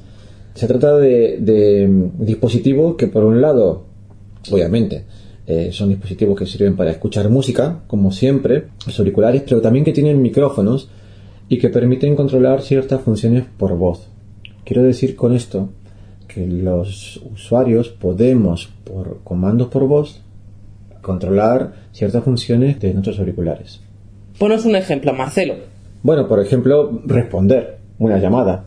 se 0.54 0.68
trata 0.68 0.98
de, 0.98 2.10
dispositivos 2.20 2.96
que 2.96 3.08
por 3.08 3.26
un 3.26 3.42
lado, 3.42 3.84
obviamente, 4.52 5.04
Eh, 5.48 5.72
son 5.72 5.90
dispositivos 5.90 6.38
que 6.38 6.46
sirven 6.46 6.78
para 6.78 6.92
escuchar 6.92 7.28
música, 7.30 7.82
como 7.88 8.12
siempre, 8.12 8.68
los 8.86 8.98
auriculares, 9.00 9.42
pero 9.42 9.60
también 9.60 9.84
que 9.84 9.92
tienen 9.92 10.22
micrófonos 10.22 10.88
y 11.50 11.58
que 11.58 11.68
permiten 11.68 12.16
controlar 12.16 12.62
ciertas 12.62 13.02
funciones 13.02 13.44
por 13.58 13.76
voz. 13.76 14.08
Quiero 14.64 14.84
decir 14.84 15.16
con 15.16 15.34
esto 15.34 15.70
que 16.34 16.48
los 16.48 17.22
usuarios 17.34 17.90
podemos, 17.90 18.70
por 18.84 19.20
comandos 19.24 19.68
por 19.68 19.88
voz, 19.88 20.22
controlar 21.02 21.74
ciertas 21.92 22.24
funciones 22.24 22.80
de 22.80 22.94
nuestros 22.94 23.20
auriculares. 23.20 23.82
Ponos 24.40 24.66
un 24.66 24.76
ejemplo, 24.76 25.14
Marcelo. 25.14 25.56
Bueno, 26.04 26.28
por 26.28 26.40
ejemplo, 26.40 27.02
responder 27.06 27.78
una 28.00 28.18
llamada. 28.18 28.66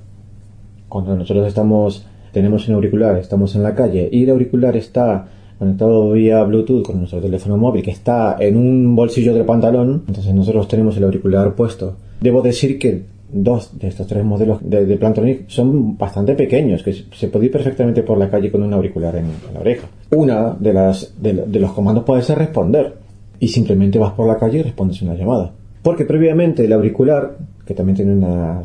Cuando 0.88 1.16
nosotros 1.16 1.46
estamos, 1.48 2.06
tenemos 2.32 2.68
un 2.68 2.74
auricular, 2.74 3.16
estamos 3.18 3.54
en 3.56 3.62
la 3.62 3.74
calle 3.74 4.08
y 4.12 4.24
el 4.24 4.30
auricular 4.30 4.76
está 4.76 5.26
conectado 5.58 6.12
vía 6.12 6.42
Bluetooth 6.42 6.84
con 6.84 6.98
nuestro 6.98 7.20
teléfono 7.20 7.56
móvil 7.56 7.82
que 7.82 7.90
está 7.90 8.36
en 8.38 8.56
un 8.56 8.94
bolsillo 8.94 9.32
del 9.32 9.44
pantalón, 9.44 10.04
entonces 10.06 10.34
nosotros 10.34 10.68
tenemos 10.68 10.96
el 10.96 11.04
auricular 11.04 11.54
puesto. 11.54 11.96
Debo 12.20 12.42
decir 12.42 12.78
que 12.78 13.13
dos 13.34 13.76
de 13.78 13.88
estos 13.88 14.06
tres 14.06 14.24
modelos 14.24 14.58
de, 14.62 14.86
de 14.86 14.96
Plantronic 14.96 15.48
son 15.48 15.98
bastante 15.98 16.34
pequeños, 16.34 16.82
que 16.82 16.92
se 16.92 17.28
puede 17.28 17.46
ir 17.46 17.52
perfectamente 17.52 18.02
por 18.02 18.16
la 18.16 18.30
calle 18.30 18.50
con 18.50 18.62
un 18.62 18.72
auricular 18.72 19.16
en, 19.16 19.26
la 19.52 19.60
oreja. 19.60 19.88
Una 20.10 20.56
de, 20.58 20.72
las, 20.72 21.14
de, 21.20 21.60
los 21.60 21.72
comandos 21.72 22.04
puede 22.04 22.22
ser 22.22 22.38
responder 22.38 22.94
y 23.40 23.48
simplemente 23.48 23.98
vas 23.98 24.12
por 24.12 24.28
la 24.28 24.38
calle 24.38 24.58
y 24.58 24.62
respondes 24.62 25.02
una 25.02 25.14
llamada. 25.14 25.52
Porque 25.82 26.04
previamente 26.04 26.64
el 26.64 26.72
auricular, 26.72 27.36
que 27.66 27.74
también 27.74 27.96
tiene 27.96 28.12
una, 28.12 28.62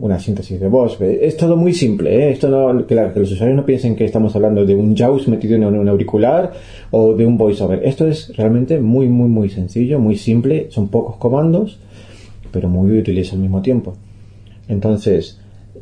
una 0.00 0.18
síntesis 0.18 0.58
de 0.60 0.68
voz, 0.68 0.98
es 1.00 1.36
todo 1.36 1.56
muy 1.56 1.74
simple. 1.74 2.14
¿eh? 2.14 2.30
Esto 2.30 2.48
no, 2.48 2.86
que, 2.86 2.94
que, 2.94 3.20
los 3.20 3.32
usuarios 3.32 3.56
no 3.56 3.66
piensen 3.66 3.96
que 3.96 4.04
estamos 4.04 4.34
hablando 4.36 4.64
de 4.64 4.74
un 4.74 4.96
JAWS 4.96 5.28
metido 5.28 5.56
en 5.56 5.64
un 5.64 5.88
auricular 5.88 6.52
o 6.90 7.14
de 7.14 7.26
un 7.26 7.36
voiceover. 7.36 7.82
Esto 7.84 8.06
es 8.06 8.34
realmente 8.36 8.80
muy, 8.80 9.08
muy, 9.08 9.28
muy 9.28 9.50
sencillo, 9.50 9.98
muy 9.98 10.16
simple. 10.16 10.68
Son 10.70 10.88
pocos 10.88 11.16
comandos, 11.16 11.78
pero 12.50 12.68
muy 12.68 12.96
útiles 12.96 13.32
al 13.32 13.40
mismo 13.40 13.60
tiempo. 13.60 13.94
Entonces, 14.68 15.38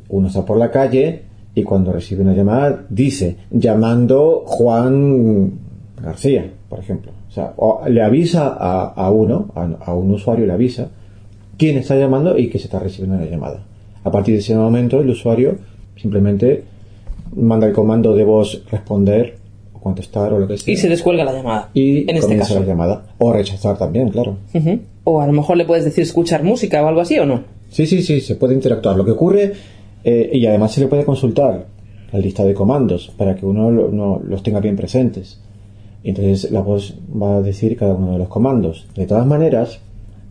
uno 0.09 0.28
está 0.28 0.45
por 0.45 0.59
la 0.59 0.70
calle 0.70 1.22
y 1.55 1.62
cuando 1.62 1.93
recibe 1.93 2.22
una 2.22 2.35
llamada 2.35 2.85
dice, 2.89 3.37
llamando 3.51 4.43
Juan 4.47 5.53
García, 6.03 6.51
por 6.68 6.80
ejemplo. 6.80 7.12
O 7.28 7.33
sea, 7.33 7.53
o 7.57 7.83
le 7.89 8.03
avisa 8.03 8.57
a, 8.59 8.93
a 8.95 9.11
uno, 9.11 9.49
a, 9.55 9.91
a, 9.91 9.95
un 9.95 10.11
usuario 10.11 10.47
le 10.47 10.53
avisa 10.53 10.89
quién 11.57 11.78
está 11.78 11.97
llamando 11.97 12.39
y 12.39 12.49
que 12.49 12.59
se 12.59 12.64
está 12.64 12.78
recibiendo 12.78 13.22
la 13.22 13.30
llamada. 13.30 13.64
A 14.05 14.11
partir 14.11 14.35
de 14.35 14.41
ese 14.41 14.55
momento, 14.55 15.01
el 15.01 15.11
usuario 15.11 15.57
simplemente 15.97 16.64
manda 17.37 17.66
el 17.66 17.72
comando 17.72 18.14
de 18.14 18.24
voz 18.24 18.64
responder 18.70 19.37
o 19.72 19.78
contestar 19.78 20.33
o 20.33 20.39
lo 20.39 20.49
que 20.49 20.59
sea. 20.59 20.74
Y 20.74 20.76
se 20.76 20.89
descuelga 20.89 21.24
la 21.24 21.33
llamada. 21.33 21.70
Y 21.72 22.11
en 22.11 22.16
este 22.16 22.37
caso. 22.37 22.61
la 22.61 22.66
llamada. 22.66 23.03
O 23.18 23.33
rechazar 23.33 23.78
también, 23.78 24.09
claro. 24.11 24.37
Uh 24.53 24.59
-huh. 24.59 24.80
O 25.05 25.20
a 25.20 25.26
lo 25.26 25.33
mejor 25.33 25.57
le 25.57 25.64
puedes 25.64 25.85
decir 25.85 26.03
escuchar 26.03 26.43
música 26.43 26.83
o 26.83 26.89
algo 26.89 27.01
así, 27.01 27.18
¿o 27.18 27.26
no? 27.26 27.45
Sí, 27.73 27.87
sí, 27.87 28.03
sí, 28.03 28.20
se 28.20 28.37
puede 28.37 28.55
interactuar. 28.55 28.97
Lo 28.97 29.05
que 29.05 29.12
ocurre, 29.12 29.53
eh, 30.05 30.31
y 30.33 30.47
además 30.47 30.73
se 30.73 30.83
le 30.83 30.89
puede 30.89 31.05
consultar 31.05 31.66
la 32.12 32.18
lista 32.18 32.45
de 32.45 32.53
comandos 32.53 33.11
para 33.16 33.35
que 33.35 33.47
uno 33.47 33.70
lo, 33.70 33.91
no, 33.91 34.20
los 34.23 34.43
tenga 34.43 34.61
bien 34.61 34.77
presentes. 34.77 35.41
Entonces 36.05 36.51
la 36.51 36.61
voz 36.61 36.95
va 37.11 37.37
a 37.37 37.43
decir 37.43 37.77
cada 37.77 37.95
uno 37.95 38.12
de 38.12 38.18
los 38.18 38.29
comandos. 38.29 38.87
De 38.95 39.07
todas 39.07 39.27
maneras, 39.27 39.81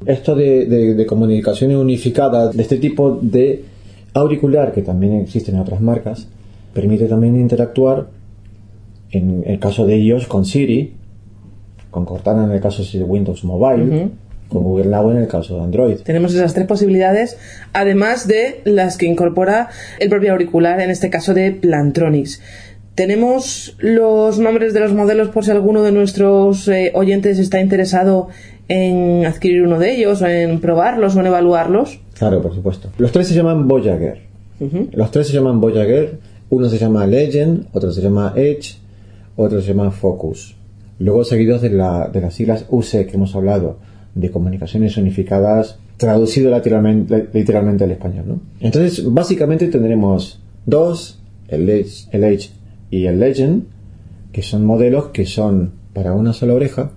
esto 0.06 0.36
de, 0.36 0.66
de, 0.68 0.94
de 0.94 1.06
comunicaciones 1.08 1.78
unificadas, 1.78 2.56
de 2.56 2.62
este 2.62 2.78
tipo 2.78 3.18
de 3.20 3.64
auricular 4.14 4.72
que 4.72 4.84
también 4.84 5.16
existen 5.16 5.56
en 5.56 5.62
otras 5.62 5.82
marcas, 5.82 6.28
permite 6.74 7.08
también 7.08 7.40
interactuar, 7.40 8.10
en 9.10 9.44
el 9.48 9.58
caso 9.58 9.88
de 9.88 9.96
ellos, 9.96 10.28
con 10.28 10.46
Siri, 10.46 10.94
con 11.90 12.06
Cortana 12.06 12.46
en 12.46 12.52
el 12.52 12.62
caso 12.62 12.84
de 12.84 13.04
Windows 13.04 13.44
Mobile. 13.44 14.10
Con 14.52 14.64
Google 14.64 14.86
Now 14.86 15.10
en 15.12 15.18
el 15.18 15.28
caso 15.28 15.56
de 15.58 15.64
Android. 15.64 15.98
Tenemos 16.04 16.34
esas 16.34 16.54
tres 16.54 16.68
posibilidades, 16.68 17.38
además 17.74 18.28
de 18.28 18.62
las 18.66 18.98
que 18.98 19.06
incorpora 19.06 19.70
el 20.00 20.10
propio 20.10 20.32
auricular, 20.34 20.82
en 20.82 20.90
este 20.90 21.10
caso 21.10 21.34
de 21.34 21.52
Plantronics. 21.52 22.42
Tenemos 22.96 23.76
los 23.80 24.38
nombres 24.38 24.74
de 24.74 24.82
los 24.82 24.94
modelos 24.94 25.30
por 25.30 25.46
si 25.46 25.52
alguno 25.52 25.82
de 25.82 25.92
nuestros 25.94 26.68
eh, 26.68 26.92
oyentes 26.94 27.40
está 27.40 27.62
interesado 27.62 28.28
en 28.68 29.26
adquirir 29.26 29.64
uno 29.64 29.80
de 29.80 29.96
ellos, 29.96 30.22
o 30.22 30.28
en 30.28 30.60
probarlos 30.60 31.16
o 31.16 31.22
en 31.22 31.28
evaluarlos. 31.28 32.00
Claro, 32.18 32.42
por 32.42 32.54
supuesto. 32.54 32.90
Los 32.98 33.12
tres 33.12 33.28
se 33.28 33.34
llaman 33.34 33.68
Voyager. 33.68 34.22
Uh 34.60 34.66
-huh. 34.66 34.90
Los 34.92 35.12
tres 35.12 35.28
se 35.28 35.34
llaman 35.34 35.60
Voyager. 35.60 36.20
Uno 36.50 36.68
se 36.68 36.78
llama 36.78 37.08
Legend, 37.08 37.68
otro 37.72 37.92
se 37.94 38.02
llama 38.02 38.34
Edge, 38.36 38.76
otro 39.38 39.62
se 39.62 39.70
llama 39.70 39.90
Focus. 39.92 40.58
Luego 41.00 41.24
seguidos 41.24 41.62
de, 41.62 41.70
la, 41.70 42.10
de 42.12 42.20
las 42.20 42.34
siglas 42.34 42.66
UC 42.70 43.08
que 43.08 43.12
hemos 43.14 43.34
hablado, 43.36 43.78
de 44.16 44.32
comunicaciones 44.32 44.98
unificadas, 44.98 45.78
traducido 45.98 46.54
literalmente, 46.54 47.28
literalmente 47.34 47.84
al 47.84 47.92
español. 47.92 48.26
¿no? 48.28 48.42
Entonces, 48.60 49.04
básicamente 49.12 49.68
tendremos 49.68 50.42
dos, 50.66 51.22
el 51.48 51.70
Edge, 51.70 52.08
el 52.12 52.24
Edge 52.24 52.50
y 52.90 53.06
el 53.06 53.20
Legend, 53.20 53.64
que 54.32 54.42
son 54.42 54.66
modelos 54.66 55.08
que 55.08 55.26
son 55.26 55.74
para 55.94 56.14
una 56.14 56.34
sola 56.34 56.54
oreja, 56.54 56.92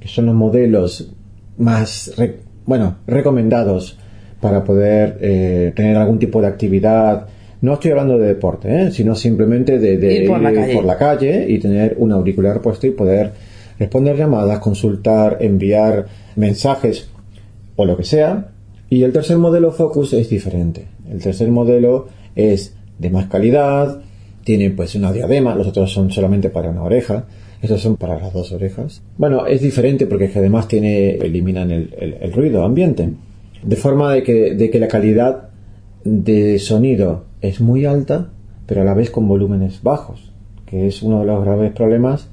que 0.00 0.08
son 0.08 0.26
los 0.26 0.34
modelos 0.34 1.12
más, 1.58 2.12
re, 2.16 2.40
bueno, 2.66 2.96
recomendados 3.06 3.98
para 4.40 4.64
poder 4.64 5.18
eh, 5.20 5.72
tener 5.74 5.96
algún 5.96 6.18
tipo 6.18 6.40
de 6.40 6.48
actividad. 6.48 7.26
No 7.62 7.74
estoy 7.74 7.92
hablando 7.92 8.18
de 8.18 8.28
deporte, 8.28 8.82
¿eh? 8.82 8.90
sino 8.90 9.14
simplemente 9.14 9.78
de, 9.78 9.96
de 9.96 10.22
ir 10.22 10.28
por 10.28 10.40
la, 10.40 10.52
calle. 10.52 10.74
por 10.74 10.84
la 10.84 10.98
calle 10.98 11.46
y 11.48 11.58
tener 11.58 11.96
un 11.98 12.12
auricular 12.12 12.60
puesto 12.60 12.86
y 12.86 12.90
poder 12.90 13.32
responder 13.78 14.16
llamadas, 14.16 14.58
consultar, 14.60 15.38
enviar 15.40 16.06
mensajes 16.36 17.08
o 17.76 17.84
lo 17.84 17.96
que 17.96 18.04
sea. 18.04 18.52
Y 18.88 19.02
el 19.02 19.12
tercer 19.12 19.38
modelo 19.38 19.72
Focus 19.72 20.12
es 20.12 20.30
diferente. 20.30 20.86
El 21.10 21.20
tercer 21.20 21.50
modelo 21.50 22.08
es 22.34 22.74
de 22.98 23.10
más 23.10 23.26
calidad, 23.26 24.00
tiene 24.44 24.70
pues 24.70 24.94
una 24.94 25.12
diadema, 25.12 25.54
los 25.54 25.66
otros 25.66 25.92
son 25.92 26.10
solamente 26.10 26.50
para 26.50 26.70
una 26.70 26.82
oreja, 26.82 27.26
estos 27.60 27.80
son 27.80 27.96
para 27.96 28.18
las 28.18 28.32
dos 28.32 28.52
orejas. 28.52 29.02
Bueno, 29.18 29.46
es 29.46 29.60
diferente 29.60 30.06
porque 30.06 30.26
es 30.26 30.32
que 30.32 30.38
además 30.38 30.68
tiene, 30.68 31.16
eliminan 31.16 31.70
el, 31.70 32.32
ruido 32.32 32.64
ambiente. 32.64 33.10
De 33.62 33.76
forma 33.76 34.12
de 34.12 34.22
que 34.22 34.78
la 34.78 34.88
calidad 34.88 35.48
de 36.04 36.58
sonido 36.60 37.24
es 37.40 37.60
muy 37.60 37.84
alta, 37.84 38.30
pero 38.66 38.82
a 38.82 38.84
la 38.84 38.94
vez 38.94 39.10
con 39.10 39.26
volúmenes 39.26 39.82
bajos, 39.82 40.32
que 40.66 40.86
es 40.86 41.02
uno 41.02 41.20
de 41.20 41.26
los 41.26 41.44
graves 41.44 41.72
problemas 41.72 42.28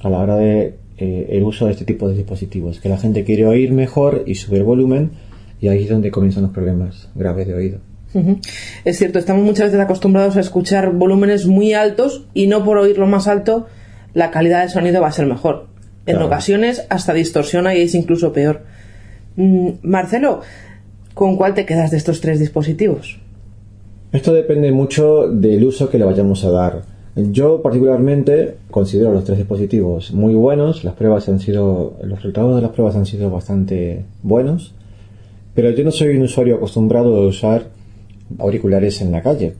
a 0.00 0.08
la 0.08 0.18
hora 0.18 0.36
de 0.36 0.74
eh, 0.98 1.26
el 1.30 1.42
uso 1.42 1.66
de 1.66 1.72
este 1.72 1.84
tipo 1.84 2.08
de 2.08 2.14
dispositivos, 2.14 2.80
que 2.80 2.88
la 2.88 2.98
gente 2.98 3.24
quiere 3.24 3.46
oír 3.46 3.72
mejor 3.72 4.22
y 4.26 4.34
subir 4.36 4.62
volumen, 4.62 5.10
y 5.60 5.68
ahí 5.68 5.84
es 5.84 5.90
donde 5.90 6.10
comienzan 6.10 6.42
los 6.44 6.52
problemas 6.52 7.08
graves 7.14 7.46
de 7.46 7.54
oído. 7.54 7.78
Uh 8.14 8.20
-huh. 8.20 8.38
Es 8.84 8.98
cierto, 8.98 9.18
estamos 9.18 9.44
muchas 9.44 9.66
veces 9.66 9.80
acostumbrados 9.80 10.36
a 10.36 10.40
escuchar 10.40 10.92
volúmenes 10.92 11.46
muy 11.46 11.72
altos 11.74 12.24
y 12.34 12.46
no 12.46 12.64
por 12.64 12.78
oírlo 12.78 13.06
más 13.06 13.26
alto 13.28 13.66
la 14.14 14.30
calidad 14.30 14.60
del 14.60 14.70
sonido 14.70 15.02
va 15.02 15.08
a 15.08 15.12
ser 15.12 15.26
mejor. 15.26 15.66
En 16.06 16.14
Claro. 16.14 16.26
ocasiones 16.26 16.86
hasta 16.88 17.12
distorsiona 17.12 17.74
y 17.74 17.82
es 17.82 17.94
incluso 17.94 18.32
peor. 18.32 18.62
Mm, 19.36 19.68
Marcelo, 19.82 20.40
¿con 21.14 21.36
cuál 21.36 21.52
te 21.54 21.66
quedas 21.66 21.90
de 21.90 21.96
estos 21.98 22.20
tres 22.20 22.38
dispositivos? 22.40 23.18
Esto 24.12 24.32
depende 24.32 24.70
mucho 24.72 25.28
del 25.28 25.64
uso 25.64 25.90
que 25.90 25.98
le 25.98 26.04
vayamos 26.04 26.44
a 26.44 26.50
dar. 26.50 26.82
Yo 27.16 27.62
particularmente 27.62 28.56
considero 28.70 29.10
los 29.10 29.24
tres 29.24 29.38
dispositivos 29.38 30.12
muy 30.12 30.34
buenos, 30.34 30.84
las 30.84 30.94
pruebas 30.94 31.26
han 31.30 31.40
sido, 31.40 31.96
los 32.02 32.18
resultados 32.18 32.56
de 32.56 32.62
las 32.62 32.72
pruebas 32.72 32.94
han 32.94 33.06
sido 33.06 33.30
bastante 33.30 34.04
buenos, 34.22 34.74
pero 35.54 35.70
yo 35.70 35.82
no 35.82 35.92
soy 35.92 36.14
un 36.16 36.24
usuario 36.24 36.56
acostumbrado 36.56 37.16
a 37.16 37.26
usar 37.26 37.68
auriculares 38.38 39.00
en 39.00 39.12
la 39.12 39.22
calle. 39.22 39.54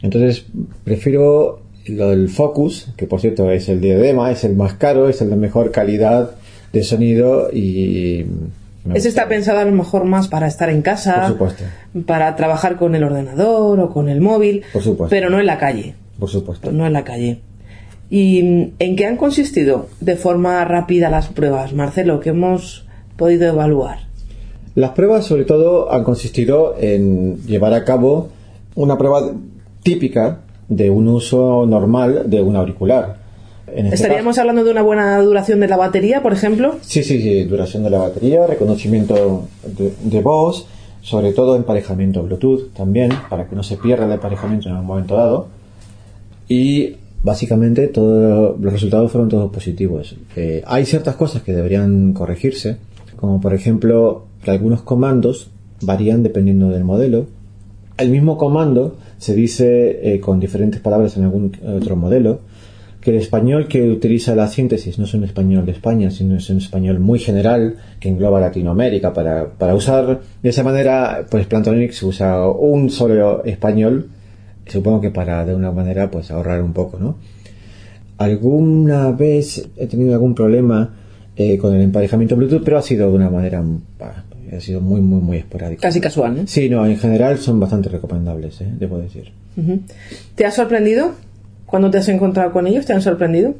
Entonces 0.00 0.46
prefiero 0.82 1.60
lo 1.88 2.08
del 2.08 2.30
Focus, 2.30 2.88
que 2.96 3.06
por 3.06 3.20
cierto 3.20 3.50
es 3.50 3.68
el 3.68 3.82
diadema, 3.82 4.30
es 4.30 4.44
el 4.44 4.56
más 4.56 4.72
caro, 4.72 5.06
es 5.10 5.20
el 5.20 5.28
de 5.28 5.36
mejor 5.36 5.72
calidad 5.72 6.30
de 6.72 6.82
sonido 6.82 7.50
y... 7.52 8.24
Ese 8.94 9.08
está 9.08 9.28
pensado 9.28 9.58
a 9.58 9.64
lo 9.64 9.72
mejor 9.72 10.04
más 10.04 10.28
para 10.28 10.46
estar 10.46 10.70
en 10.70 10.80
casa, 10.80 11.20
Por 11.20 11.28
supuesto, 11.28 11.64
para 12.06 12.34
trabajar 12.36 12.76
con 12.76 12.94
el 12.94 13.04
ordenador 13.04 13.80
o 13.80 13.90
con 13.90 14.08
el 14.08 14.22
móvil, 14.22 14.62
por 14.72 14.82
supuesto, 14.82 15.10
pero 15.10 15.28
no 15.28 15.40
en 15.40 15.46
la 15.46 15.58
calle. 15.58 15.94
Por 16.18 16.28
supuesto. 16.28 16.72
no 16.72 16.86
en 16.86 16.92
la 16.92 17.04
calle. 17.04 17.40
¿Y 18.10 18.72
en 18.78 18.96
qué 18.96 19.06
han 19.06 19.16
consistido 19.16 19.86
de 20.00 20.16
forma 20.16 20.64
rápida 20.64 21.10
las 21.10 21.28
pruebas, 21.28 21.72
Marcelo, 21.72 22.20
que 22.20 22.30
hemos 22.30 22.86
podido 23.16 23.48
evaluar? 23.48 24.00
Las 24.74 24.90
pruebas 24.90 25.24
sobre 25.24 25.44
todo 25.44 25.92
han 25.92 26.04
consistido 26.04 26.76
en 26.78 27.38
llevar 27.46 27.72
a 27.74 27.84
cabo 27.84 28.28
una 28.74 28.98
prueba 28.98 29.32
típica 29.82 30.40
de 30.68 30.90
un 30.90 31.08
uso 31.08 31.64
normal 31.66 32.24
de 32.26 32.42
un 32.42 32.56
auricular. 32.56 33.18
En 33.68 33.86
este 33.86 33.96
¿Estaríamos 33.96 34.38
hablando 34.38 34.64
de 34.64 34.70
una 34.70 34.82
buena 34.82 35.20
duración 35.20 35.60
de 35.60 35.68
la 35.68 35.76
batería, 35.76 36.22
por 36.22 36.32
ejemplo? 36.32 36.76
sí, 36.82 37.02
sí, 37.02 37.20
sí, 37.20 37.44
duración 37.44 37.82
de 37.82 37.90
la 37.90 37.98
batería, 37.98 38.46
reconocimiento 38.46 39.44
de, 39.66 39.92
de 40.02 40.20
voz, 40.20 40.66
sobre 41.02 41.32
todo 41.32 41.56
emparejamiento 41.56 42.22
Bluetooth 42.22 42.72
también, 42.74 43.10
para 43.28 43.48
que 43.48 43.54
no 43.56 43.62
se 43.62 43.76
pierda 43.76 44.06
el 44.06 44.12
emparejamiento 44.12 44.68
en 44.68 44.76
un 44.76 44.86
momento 44.86 45.16
dado. 45.16 45.48
Y 46.48 46.96
básicamente 47.22 47.88
todos 47.88 48.60
los 48.60 48.72
resultados 48.72 49.10
fueron 49.10 49.28
todos 49.28 49.50
positivos. 49.50 50.16
Eh, 50.36 50.62
hay 50.66 50.84
ciertas 50.84 51.16
cosas 51.16 51.42
que 51.42 51.52
deberían 51.52 52.12
corregirse, 52.12 52.76
como 53.16 53.40
por 53.40 53.54
ejemplo 53.54 54.26
que 54.42 54.50
algunos 54.50 54.82
comandos 54.82 55.50
varían 55.80 56.22
dependiendo 56.22 56.68
del 56.68 56.84
modelo. 56.84 57.26
El 57.96 58.10
mismo 58.10 58.36
comando 58.36 58.96
se 59.18 59.34
dice 59.34 60.14
eh, 60.14 60.20
con 60.20 60.40
diferentes 60.40 60.80
palabras 60.80 61.16
en 61.16 61.24
algún 61.24 61.52
otro 61.64 61.96
modelo, 61.96 62.40
que 63.00 63.10
el 63.10 63.16
español 63.16 63.68
que 63.68 63.88
utiliza 63.90 64.34
la 64.34 64.48
síntesis 64.48 64.98
no 64.98 65.04
es 65.04 65.12
un 65.12 65.24
español 65.24 65.66
de 65.66 65.72
España, 65.72 66.10
sino 66.10 66.36
es 66.36 66.48
un 66.48 66.56
español 66.56 67.00
muy 67.00 67.18
general 67.18 67.76
que 68.00 68.08
engloba 68.08 68.40
Latinoamérica. 68.40 69.12
Para, 69.12 69.50
para 69.50 69.74
usar 69.74 70.20
de 70.42 70.48
esa 70.48 70.62
manera, 70.62 71.26
pues 71.30 71.46
Plantronics 71.46 72.02
usa 72.02 72.48
un 72.48 72.88
solo 72.88 73.44
español, 73.44 74.08
supongo 74.66 75.00
que 75.00 75.10
para 75.10 75.44
de 75.44 75.54
una 75.54 75.70
manera 75.70 76.10
pues 76.10 76.30
ahorrar 76.30 76.62
un 76.62 76.72
poco, 76.72 76.98
¿no? 76.98 77.16
Alguna 78.18 79.10
vez 79.12 79.68
he 79.76 79.86
tenido 79.86 80.12
algún 80.12 80.34
problema 80.34 80.94
eh, 81.36 81.58
con 81.58 81.74
el 81.74 81.82
emparejamiento 81.82 82.36
Bluetooth, 82.36 82.62
pero 82.64 82.78
ha 82.78 82.82
sido 82.82 83.10
de 83.10 83.16
una 83.16 83.30
manera 83.30 83.62
ha 84.52 84.60
sido 84.60 84.80
muy 84.80 85.00
muy 85.00 85.20
muy 85.20 85.38
esporádico. 85.38 85.82
Casi 85.82 86.00
casual, 86.00 86.36
¿no? 86.36 86.46
Sí, 86.46 86.68
no, 86.68 86.86
en 86.86 86.96
general 86.96 87.38
son 87.38 87.58
bastante 87.58 87.88
recomendables, 87.88 88.60
¿eh? 88.60 88.68
debo 88.78 88.98
decir. 88.98 89.32
¿Te 90.34 90.44
ha 90.44 90.50
sorprendido? 90.50 91.12
¿Cuándo 91.66 91.90
te 91.90 91.98
has 91.98 92.08
encontrado 92.08 92.52
con 92.52 92.66
ellos? 92.66 92.86
¿Te 92.86 92.92
han 92.92 93.02
sorprendido? 93.02 93.54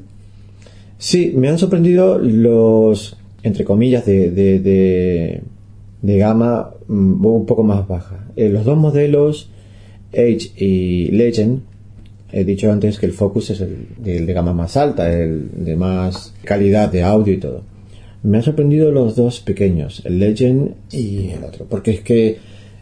Sí, 0.98 1.32
me 1.36 1.48
han 1.48 1.59
sorprendido 1.59 2.18
los, 2.18 3.16
entre 3.42 3.64
comillas, 3.64 4.07
de, 4.07 4.30
de, 4.30 5.42
de, 6.00 6.18
gama 6.18 6.70
mm, 6.86 7.26
un 7.26 7.46
poco 7.46 7.62
más 7.62 7.86
baja. 7.86 8.28
Eh, 8.36 8.48
los 8.48 8.64
dos 8.64 8.78
modelos, 8.78 9.50
Age 10.16 10.52
y 10.56 11.10
Legend, 11.10 11.60
he 12.32 12.44
dicho 12.44 12.70
antes 12.70 12.98
que 12.98 13.06
el 13.06 13.12
Focus 13.12 13.50
es 13.50 13.60
el, 13.60 13.86
de 14.02 14.32
gama 14.32 14.52
más 14.52 14.76
alta, 14.76 15.12
el 15.12 15.64
de 15.64 15.76
más 15.76 16.34
calidad 16.42 16.90
de 16.90 17.02
audio 17.02 17.32
y 17.32 17.38
todo. 17.38 17.62
Me 18.22 18.38
han 18.38 18.42
sorprendido 18.42 18.90
los 18.90 19.16
dos 19.16 19.40
pequeños, 19.40 20.02
el 20.04 20.18
Legend 20.18 20.74
y 20.90 21.28
el 21.28 21.44
otro, 21.44 21.66
porque 21.68 21.90
es 21.92 22.00
que 22.00 22.38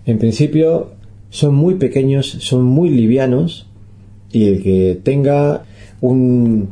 en 0.06 0.18
principio 0.18 0.92
son 1.30 1.54
muy 1.54 1.74
pequeños, 1.74 2.26
son 2.26 2.64
muy 2.64 2.90
livianos 2.90 3.66
y 4.30 4.44
el 4.44 4.62
que 4.62 5.00
tenga 5.02 5.64
un, 6.00 6.68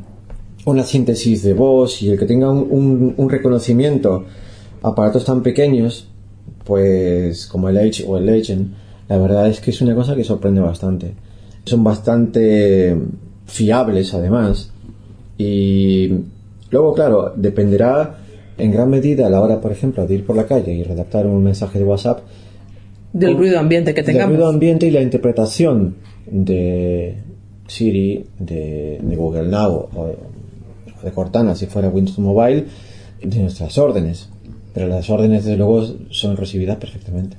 una 0.65 0.85
síntesis 0.85 1.43
de 1.43 1.55
voz 1.55 2.03
y 2.03 2.11
el 2.11 2.19
que 2.19 2.27
tenga 2.27 2.51
un, 2.51 3.15
un, 3.17 3.31
reconocimiento 3.31 4.25
aparatos 4.83 5.25
tan 5.25 5.43
pequeños, 5.43 6.09
pues 6.65 7.47
como 7.47 7.69
el 7.69 7.77
Edge 7.77 8.05
o 8.07 8.19
el 8.19 8.27
Legend, 8.27 8.73
la 9.11 9.19
verdad 9.19 9.49
es 9.49 9.61
que 9.61 9.73
es 9.73 9.83
una 9.83 9.93
cosa 9.97 10.15
que 10.15 10.23
sorprende 10.23 10.61
bastante. 10.61 11.13
Son 11.65 11.83
bastante 11.83 12.97
fiables 13.45 14.15
además 14.15 14.71
y 15.37 16.09
luego 16.71 16.95
claro, 16.95 17.33
dependerá 17.35 18.19
en 18.57 18.71
gran 18.71 18.89
medida 18.89 19.27
a 19.27 19.31
la 19.31 19.41
hora, 19.41 19.61
por 19.61 19.73
ejemplo, 19.73 20.07
de 20.07 20.15
ir 20.15 20.25
por 20.25 20.37
la 20.37 20.47
calle 20.47 20.73
y 20.73 20.85
redactar 20.85 21.27
un 21.27 21.43
mensaje 21.43 21.81
de 21.81 21.85
WhatsApp 21.85 22.21
del 23.13 23.37
ruido 23.37 23.59
ambiente 23.59 23.93
que 23.95 24.05
tengamos. 24.05 24.29
Del 24.29 24.37
ruido 24.37 24.51
ambiente 24.51 24.87
y 24.87 24.93
la 24.93 25.03
interpretación 25.03 25.97
de, 26.31 27.17
Siri, 27.67 28.27
de, 28.39 29.01
Google 29.17 29.49
Now 29.49 29.89
o, 29.93 30.15
de 31.03 31.11
Cortana 31.11 31.57
si 31.57 31.67
fuera 31.67 31.89
Windows 31.89 32.21
Mobile, 32.21 32.67
de 33.21 33.39
nuestras 33.41 33.77
órdenes. 33.77 34.29
Pero 34.73 34.87
las 34.87 35.11
órdenes, 35.11 35.45
desde 35.45 35.57
luego, 35.57 35.85
son 36.11 36.37
recibidas 36.37 36.77
perfectamente. 36.77 37.37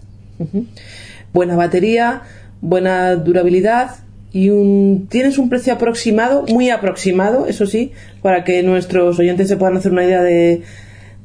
Buena 1.33 1.55
batería, 1.55 2.21
buena 2.61 3.15
durabilidad 3.15 3.97
y 4.33 4.49
un, 4.49 5.07
tienes 5.09 5.37
un 5.37 5.49
precio 5.49 5.73
aproximado, 5.73 6.45
muy 6.47 6.69
aproximado, 6.69 7.47
eso 7.47 7.65
sí, 7.65 7.91
para 8.21 8.43
que 8.43 8.63
nuestros 8.63 9.19
oyentes 9.19 9.47
se 9.47 9.57
puedan 9.57 9.77
hacer 9.77 9.91
una 9.91 10.05
idea 10.05 10.21
de, 10.21 10.63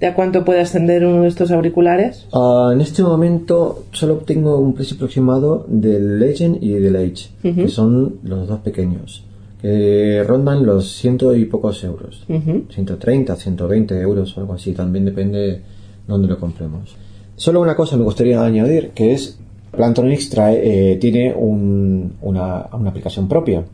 ¿De 0.01 0.07
a 0.07 0.15
cuánto 0.15 0.45
puede 0.45 0.61
ascender 0.61 1.07
uno 1.07 1.23
de 1.23 1.29
estos 1.29 1.51
auriculares? 1.51 2.27
Ah, 2.33 2.71
en 2.73 2.83
este 2.83 3.03
momento 3.03 3.85
solo 3.93 4.15
obtengo 4.15 4.59
un 4.59 4.75
precio 4.75 4.97
aproximado 4.97 5.65
del 5.69 6.19
Legend 6.19 6.63
y 6.63 6.73
del 6.73 6.97
Edge, 6.97 7.31
que 7.43 7.69
son 7.69 8.17
los 8.23 8.47
dos 8.47 8.61
pequeños, 8.61 9.25
que 9.63 10.23
rondan 10.27 10.67
los 10.67 10.93
ciento 10.93 11.35
y 11.35 11.47
pocos 11.47 11.83
euros. 11.83 12.27
130, 12.27 13.37
120 13.37 13.99
euros 13.99 14.37
o 14.37 14.41
algo 14.41 14.53
así, 14.53 14.73
también 14.73 15.07
depende 15.07 15.63
dónde 16.07 16.29
lo 16.29 16.39
compremos. 16.39 16.95
Solo 17.37 17.63
una 17.63 17.75
cosa 17.75 17.97
me 17.97 18.05
gustaría 18.05 18.45
añadir, 18.45 18.91
que 18.91 19.15
es 19.15 19.39
Plantronics 19.77 20.31
trae, 20.31 20.93
eh, 20.93 20.97
tiene 20.97 21.33
una, 21.35 22.67
una 22.73 22.91
aplicación 22.91 23.29
propia, 23.29 23.65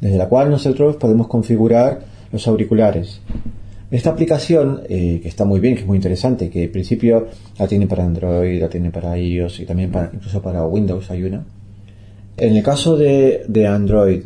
desde 0.00 0.18
la 0.18 0.28
cual 0.28 0.50
nosotros 0.50 0.96
podemos 0.96 1.28
configurar 1.28 2.00
los 2.32 2.46
auriculares. 2.48 3.20
Esta 3.90 4.10
aplicación, 4.10 4.80
eh, 4.88 5.20
que 5.22 5.28
está 5.28 5.44
muy 5.44 5.60
bien, 5.60 5.74
que 5.74 5.82
es 5.82 5.86
muy 5.86 5.96
interesante, 5.96 6.50
que 6.50 6.64
en 6.64 6.72
principio 6.72 7.28
la 7.56 7.68
tiene 7.68 7.86
para 7.86 8.04
Android, 8.04 8.60
la 8.60 8.68
tiene 8.68 8.90
para 8.90 9.16
iOS 9.16 9.60
y 9.60 9.66
también 9.66 9.92
para, 9.92 10.10
incluso 10.12 10.42
para 10.42 10.66
Windows 10.66 11.10
hay 11.12 11.22
una. 11.22 11.44
En 12.36 12.56
el 12.56 12.62
caso 12.64 12.96
de, 12.96 13.66
Android, 13.68 14.22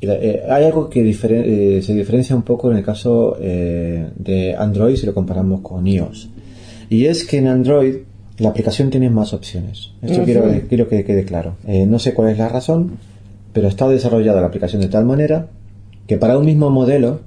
eh, 0.00 0.42
hay 0.48 0.64
algo 0.64 0.88
que 0.88 1.00
eh, 1.00 1.82
se 1.82 1.94
diferencia 1.94 2.36
un 2.36 2.42
poco 2.42 2.70
en 2.70 2.76
el 2.76 2.84
caso 2.84 3.36
de 3.40 4.54
Android 4.56 4.94
si 4.94 5.06
lo 5.06 5.14
comparamos 5.14 5.60
con 5.62 5.84
iOS. 5.84 6.28
Y 6.88 7.06
es 7.06 7.24
que 7.24 7.38
en 7.38 7.48
Android 7.48 7.96
la 8.38 8.48
aplicación 8.48 8.90
tiene 8.90 9.10
más 9.10 9.32
opciones. 9.32 9.92
Esto 10.02 10.24
quiero, 10.24 10.44
quiero 10.68 10.88
que 10.88 11.04
quede 11.04 11.24
claro. 11.24 11.56
no 11.66 11.98
sé 11.98 12.14
cuál 12.14 12.30
es 12.30 12.38
la 12.38 12.48
razón, 12.48 12.98
pero 13.52 13.68
está 13.68 13.88
desarrollada 13.88 14.40
la 14.40 14.48
aplicación 14.48 14.82
de 14.82 14.88
tal 14.88 15.04
manera 15.04 15.48
que 16.06 16.18
para 16.18 16.36
un 16.36 16.44
mismo 16.44 16.70
modelo 16.70 17.20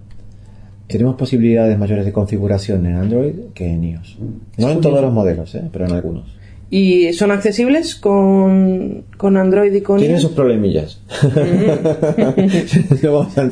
tenemos 0.87 1.15
posibilidades 1.15 1.77
mayores 1.77 2.05
de 2.05 2.13
configuración 2.13 2.85
en 2.85 2.95
Android 2.95 3.33
que 3.53 3.67
en 3.67 3.83
iOS. 3.83 4.17
No 4.57 4.69
en 4.69 4.81
todos 4.81 5.01
los 5.01 5.11
modelos, 5.11 5.53
¿eh? 5.55 5.63
pero 5.71 5.85
en 5.85 5.91
algunos. 5.91 6.36
¿Y 6.69 7.13
son 7.13 7.31
accesibles 7.31 7.95
con, 7.95 9.05
Android 9.21 9.73
y 9.73 9.79
con 9.79 9.99
Tienen 9.99 10.19
sus 10.19 10.31
problemillas. 10.31 10.99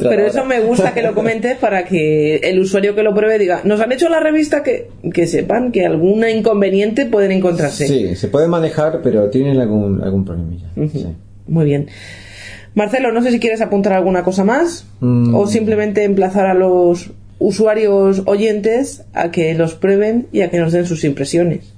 Pero 0.02 0.26
eso 0.26 0.44
me 0.44 0.60
gusta 0.60 0.94
que 0.94 1.02
lo 1.02 1.16
comente 1.16 1.56
para 1.56 1.86
que 1.86 2.36
el 2.38 2.60
usuario 2.60 2.94
que 2.94 3.04
lo 3.04 3.16
pruebe 3.16 3.40
diga, 3.40 3.62
nos 3.64 3.80
han 3.80 3.94
hecho 3.94 4.10
la 4.10 4.20
revista 4.20 4.64
que, 4.64 4.90
que 5.14 5.28
sepan 5.28 5.72
que 5.72 5.86
algún 5.86 6.28
inconveniente 6.28 7.06
pueden 7.06 7.32
encontrarse. 7.32 7.88
Sí, 7.88 8.16
se 8.16 8.28
puede 8.28 8.50
manejar, 8.50 9.00
pero 9.02 9.30
tienen 9.30 9.62
algún, 9.62 10.04
algún 10.04 10.26
problemilla. 10.26 10.68
Muy 11.48 11.66
bien. 11.66 11.88
Marcelo, 12.74 13.14
no 13.14 13.24
sé 13.24 13.32
si 13.32 13.40
quieres 13.40 13.62
apuntar 13.62 13.94
alguna 13.94 14.24
cosa 14.24 14.44
más 14.44 14.86
mm. 15.00 15.34
o 15.34 15.48
simplemente 15.48 16.04
emplazar 16.04 16.48
a 16.48 16.54
los 16.54 17.12
usuarios 17.40 18.24
oyentes 18.26 19.04
a 19.14 19.32
que 19.32 19.54
los 19.56 19.76
prueben 19.76 20.28
y 20.34 20.42
a 20.42 20.50
que 20.50 20.60
nos 20.60 20.74
den 20.74 20.86
sus 20.86 21.06
impresiones. 21.06 21.75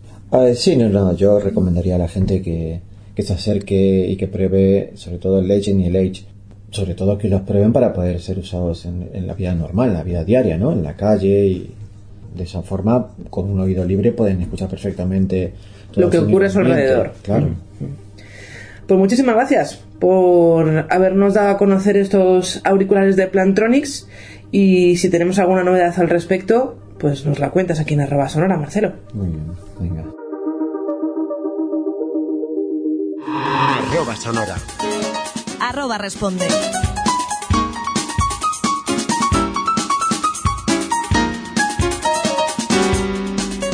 Sí, 0.55 0.75
no, 0.75 0.89
no, 0.89 1.15
yo 1.15 1.39
recomendaría 1.39 1.95
a 1.95 1.99
la 1.99 2.07
gente 2.07 2.41
que, 2.41 2.82
se 3.21 3.34
acerque 3.34 4.07
y 4.07 4.15
que 4.15 4.28
pruebe 4.28 4.91
sobre 4.95 5.17
todo 5.17 5.39
el 5.39 5.47
Legend 5.47 5.82
y 5.82 5.86
el 5.86 5.95
Age. 5.95 6.25
Sobre 6.69 6.95
todo 6.95 7.17
que 7.17 7.30
los 7.30 7.41
prueben 7.41 7.71
para 7.71 7.93
poder 7.93 8.19
ser 8.19 8.38
usados 8.38 8.86
en, 8.86 9.25
la 9.25 9.34
vida 9.34 9.55
normal, 9.55 9.89
en 9.89 9.93
la 9.93 10.03
vida 10.03 10.23
diaria, 10.23 10.57
¿no? 10.57 10.73
En 10.73 10.84
la 10.84 10.95
calle 10.95 11.45
y 11.45 11.71
de 12.36 12.43
esa 12.43 12.61
forma, 12.61 13.07
con 13.30 13.49
un 13.49 13.59
oído 13.59 13.86
libre, 13.86 14.11
pueden 14.11 14.41
escuchar 14.41 14.69
perfectamente 14.69 15.53
lo 15.95 16.09
que 16.09 16.19
ocurre 16.19 16.47
a 16.47 16.49
su 16.49 16.59
alrededor. 16.59 17.13
Claro. 17.23 17.49
Pues 18.88 18.99
muchísimas 18.99 19.36
gracias 19.36 19.82
por 19.99 20.88
habernos 20.89 21.34
dado 21.34 21.49
a 21.49 21.57
conocer 21.57 21.97
estos 21.97 22.61
auriculares 22.63 23.15
de 23.15 23.28
Plantronics 23.28 24.07
y 24.51 24.97
si 24.97 25.09
tenemos 25.09 25.39
alguna 25.39 25.63
novedad 25.63 25.93
al 25.99 26.09
respecto, 26.09 26.78
pues 26.97 27.25
nos 27.25 27.39
la 27.39 27.49
cuentas 27.49 27.80
aquí 27.80 27.95
en 27.95 28.01
arroba 28.01 28.30
sonora, 28.30 28.57
Marcelo. 28.57 28.93
Muy 29.13 29.28
bien, 29.28 29.45
venga. 29.80 30.16
Arroba 33.89 34.17
sonora. 34.17 34.57
Arroba 35.61 35.97
responde. 35.97 36.45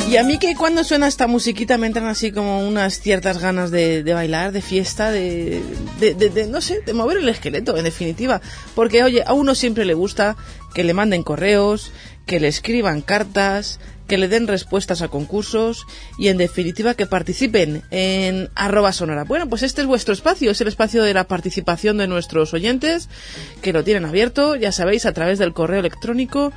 Y 0.08 0.16
a 0.16 0.22
mí 0.22 0.38
que 0.38 0.54
cuando 0.54 0.84
suena 0.84 1.08
esta 1.08 1.26
musiquita 1.26 1.78
me 1.78 1.88
entran 1.88 2.06
así 2.06 2.30
como 2.30 2.60
unas 2.60 3.00
ciertas 3.00 3.38
ganas 3.38 3.72
de, 3.72 4.04
bailar, 4.14 4.52
de 4.52 4.62
fiesta, 4.62 5.10
de, 5.10 5.60
de, 5.98 6.46
no 6.46 6.60
sé, 6.60 6.82
de 6.82 6.94
mover 6.94 7.16
el 7.16 7.28
esqueleto, 7.28 7.76
en 7.76 7.82
definitiva. 7.82 8.40
Porque, 8.76 9.02
oye, 9.02 9.24
a 9.26 9.32
uno 9.32 9.56
siempre 9.56 9.84
le 9.84 9.94
gusta 9.94 10.36
que 10.74 10.84
le 10.84 10.94
manden 10.94 11.24
correos, 11.24 11.90
que 12.24 12.38
le 12.38 12.46
escriban 12.46 13.00
cartas, 13.00 13.80
que 14.06 14.18
le 14.18 14.28
den 14.28 14.46
respuestas 14.46 15.02
a 15.02 15.08
concursos 15.08 15.86
y 16.18 16.28
en 16.28 16.36
definitiva 16.36 16.94
que 16.94 17.06
participen 17.06 17.82
en 17.90 18.50
arroba 18.54 18.92
sonora. 18.92 19.24
Bueno, 19.24 19.48
pues 19.48 19.62
este 19.62 19.80
es 19.80 19.86
vuestro 19.86 20.14
espacio, 20.14 20.50
es 20.50 20.60
el 20.60 20.68
espacio 20.68 21.02
de 21.02 21.14
la 21.14 21.24
participación 21.24 21.98
de 21.98 22.06
nuestros 22.06 22.52
oyentes 22.54 23.08
que 23.62 23.72
lo 23.72 23.84
tienen 23.84 24.04
abierto, 24.04 24.56
ya 24.56 24.72
sabéis, 24.72 25.06
a 25.06 25.12
través 25.12 25.38
del 25.38 25.52
correo 25.52 25.80
electrónico 25.80 26.52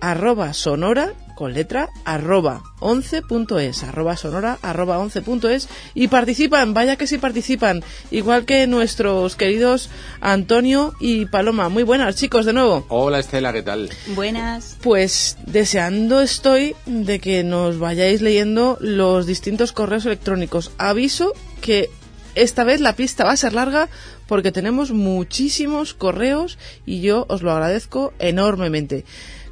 arroba 0.00 0.52
sonora 0.52 1.12
con 1.42 1.54
letra 1.54 1.90
arroba 2.04 2.62
11.es, 2.78 3.82
arroba 3.82 4.16
sonora 4.16 4.60
arroba 4.62 5.00
11.es 5.00 5.68
y 5.92 6.06
participan, 6.06 6.72
vaya 6.72 6.94
que 6.94 7.08
sí 7.08 7.18
participan, 7.18 7.82
igual 8.12 8.44
que 8.44 8.68
nuestros 8.68 9.34
queridos 9.34 9.90
Antonio 10.20 10.94
y 11.00 11.26
Paloma. 11.26 11.68
Muy 11.68 11.82
buenas 11.82 12.14
chicos 12.14 12.46
de 12.46 12.52
nuevo. 12.52 12.86
Hola 12.90 13.18
Estela, 13.18 13.52
¿qué 13.52 13.62
tal? 13.62 13.90
Buenas. 14.14 14.76
Pues 14.82 15.36
deseando 15.44 16.20
estoy 16.20 16.76
de 16.86 17.18
que 17.18 17.42
nos 17.42 17.80
vayáis 17.80 18.22
leyendo 18.22 18.78
los 18.80 19.26
distintos 19.26 19.72
correos 19.72 20.06
electrónicos. 20.06 20.70
Aviso 20.78 21.32
que 21.60 21.90
esta 22.36 22.62
vez 22.62 22.80
la 22.80 22.94
pista 22.94 23.24
va 23.24 23.32
a 23.32 23.36
ser 23.36 23.52
larga 23.52 23.88
porque 24.28 24.52
tenemos 24.52 24.92
muchísimos 24.92 25.92
correos 25.92 26.56
y 26.86 27.00
yo 27.00 27.26
os 27.28 27.42
lo 27.42 27.50
agradezco 27.50 28.12
enormemente. 28.20 29.04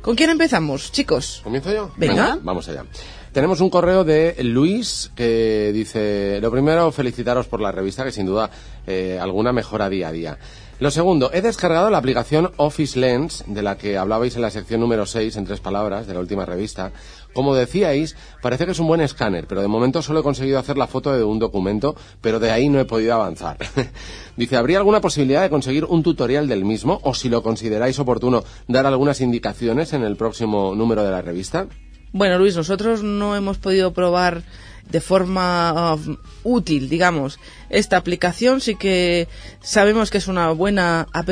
¿Con 0.03 0.17
quién 0.17 0.31
empezamos, 0.31 0.93
chicos? 0.93 1.41
¿Comienzo 1.45 1.73
yo? 1.73 1.91
Venga. 1.97 2.39
vamos 2.43 2.69
allá. 2.69 2.85
Tenemos 3.33 3.61
un 3.61 3.71
correo 3.71 4.03
de 4.03 4.35
Luis 4.43 5.13
que 5.15 5.71
dice, 5.73 6.41
lo 6.41 6.51
primero, 6.51 6.91
felicitaros 6.91 7.47
por 7.47 7.61
la 7.61 7.71
revista, 7.71 8.03
que 8.03 8.11
sin 8.11 8.27
duda 8.27 8.51
eh, 8.87 9.19
alguna 9.21 9.53
mejora 9.53 9.89
día 9.89 10.09
a 10.09 10.13
día. 10.13 10.39
Lo 10.81 10.91
segundo, 10.91 11.31
he 11.35 11.43
descargado 11.43 11.91
la 11.91 11.99
aplicación 11.99 12.51
Office 12.57 12.99
Lens, 12.99 13.45
de 13.47 13.63
la 13.63 13.77
que 13.77 13.99
hablabais 13.99 14.35
en 14.35 14.43
la 14.43 14.51
sección 14.51 14.81
número 14.81 15.05
6, 15.05 15.37
en 15.37 15.45
tres 15.45 15.61
palabras, 15.61 16.07
de 16.07 16.15
la 16.15 16.21
última 16.21 16.47
revista. 16.47 16.93
Como 17.33 17.55
decíais, 17.55 18.17
parece 18.43 18.67
que 18.67 18.73
es 18.73 18.79
un 18.79 18.89
buen 18.89 19.01
escáner, 19.01 19.47
pero 19.47 19.63
de 19.63 19.69
momento 19.69 20.03
solo 20.03 20.21
he 20.21 20.23
conseguido 20.23 20.59
hacer 20.59 20.77
la 20.77 20.87
foto 20.87 21.13
de 21.13 21.23
un 21.23 21.39
documento, 21.39 21.95
pero 22.21 22.41
de 22.41 22.51
ahí 22.51 22.69
no 22.69 22.81
he 22.81 22.85
podido 22.85 23.15
avanzar. 23.15 23.57
Dice, 24.37 24.57
¿habría 24.57 24.79
alguna 24.79 25.01
posibilidad 25.01 25.43
de 25.43 25.51
conseguir 25.51 25.85
un 25.85 26.03
tutorial 26.03 26.49
del 26.49 26.65
mismo? 26.65 27.01
O 27.05 27.15
si 27.15 27.29
lo 27.29 27.43
consideráis 27.43 27.99
oportuno, 27.99 28.43
dar 28.67 28.87
algunas 28.87 29.21
indicaciones 29.21 29.93
en 29.93 30.03
el 30.03 30.17
próximo 30.17 30.75
número 30.75 31.05
de 31.05 31.11
la 31.11 31.23
revista? 31.23 31.67
Bueno, 32.13 32.39
Luis, 32.39 32.57
nosotros 32.57 33.05
no 33.05 33.37
hemos 33.37 33.59
podido 33.59 33.93
probar 33.93 34.43
de 34.91 35.01
forma 35.01 35.95
uh, 35.95 36.17
útil, 36.43 36.89
digamos, 36.89 37.39
esta 37.69 37.97
aplicación. 37.97 38.61
Sí 38.61 38.75
que 38.75 39.29
sabemos 39.61 40.11
que 40.11 40.19
es 40.19 40.27
una 40.27 40.51
buena 40.51 41.07
app, 41.13 41.31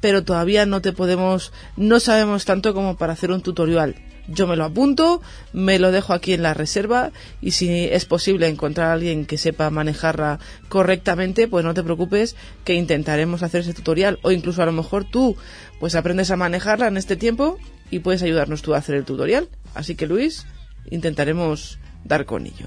pero 0.00 0.24
todavía 0.24 0.66
no 0.66 0.82
te 0.82 0.92
podemos, 0.92 1.52
no 1.76 2.00
sabemos 2.00 2.44
tanto 2.44 2.74
como 2.74 2.96
para 2.96 3.12
hacer 3.12 3.30
un 3.30 3.42
tutorial. 3.42 3.94
Yo 4.28 4.46
me 4.46 4.56
lo 4.56 4.64
apunto, 4.64 5.22
me 5.52 5.78
lo 5.78 5.92
dejo 5.92 6.12
aquí 6.12 6.32
en 6.32 6.42
la 6.42 6.54
reserva 6.54 7.12
y 7.40 7.52
si 7.52 7.84
es 7.84 8.04
posible 8.04 8.48
encontrar 8.48 8.88
a 8.88 8.92
alguien 8.94 9.24
que 9.26 9.38
sepa 9.38 9.70
manejarla 9.70 10.40
correctamente, 10.68 11.48
pues 11.48 11.64
no 11.64 11.74
te 11.74 11.82
preocupes 11.82 12.34
que 12.64 12.74
intentaremos 12.74 13.42
hacer 13.42 13.60
ese 13.60 13.74
tutorial 13.74 14.18
o 14.22 14.32
incluso 14.32 14.62
a 14.62 14.66
lo 14.66 14.72
mejor 14.72 15.04
tú 15.04 15.36
pues 15.78 15.94
aprendes 15.94 16.30
a 16.30 16.36
manejarla 16.36 16.88
en 16.88 16.96
este 16.96 17.16
tiempo 17.16 17.58
y 17.90 18.00
puedes 18.00 18.22
ayudarnos 18.22 18.62
tú 18.62 18.74
a 18.74 18.78
hacer 18.78 18.96
el 18.96 19.04
tutorial. 19.04 19.48
Así 19.74 19.94
que 19.94 20.06
Luis, 20.06 20.46
intentaremos 20.90 21.78
dar 22.04 22.24
con 22.24 22.46
ello. 22.46 22.66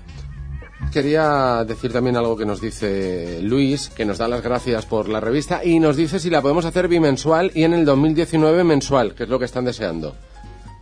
Quería 0.94 1.64
decir 1.68 1.92
también 1.92 2.16
algo 2.16 2.36
que 2.36 2.46
nos 2.46 2.62
dice 2.62 3.42
Luis, 3.44 3.90
que 3.90 4.06
nos 4.06 4.18
da 4.18 4.28
las 4.28 4.42
gracias 4.42 4.86
por 4.86 5.08
la 5.10 5.20
revista 5.20 5.64
y 5.64 5.78
nos 5.78 5.98
dice 5.98 6.20
si 6.20 6.30
la 6.30 6.42
podemos 6.42 6.66
hacer 6.66 6.88
bimensual 6.88 7.52
y 7.54 7.64
en 7.64 7.74
el 7.74 7.86
2019 7.86 8.64
mensual, 8.64 9.14
que 9.14 9.24
es 9.24 9.30
lo 9.30 9.38
que 9.38 9.46
están 9.46 9.66
deseando. 9.66 10.16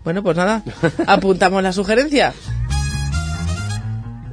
Bueno, 0.07 0.23
pues 0.23 0.37
nada, 0.37 0.63
apuntamos 1.05 1.61
la 1.61 1.73
sugerencia. 1.73 2.33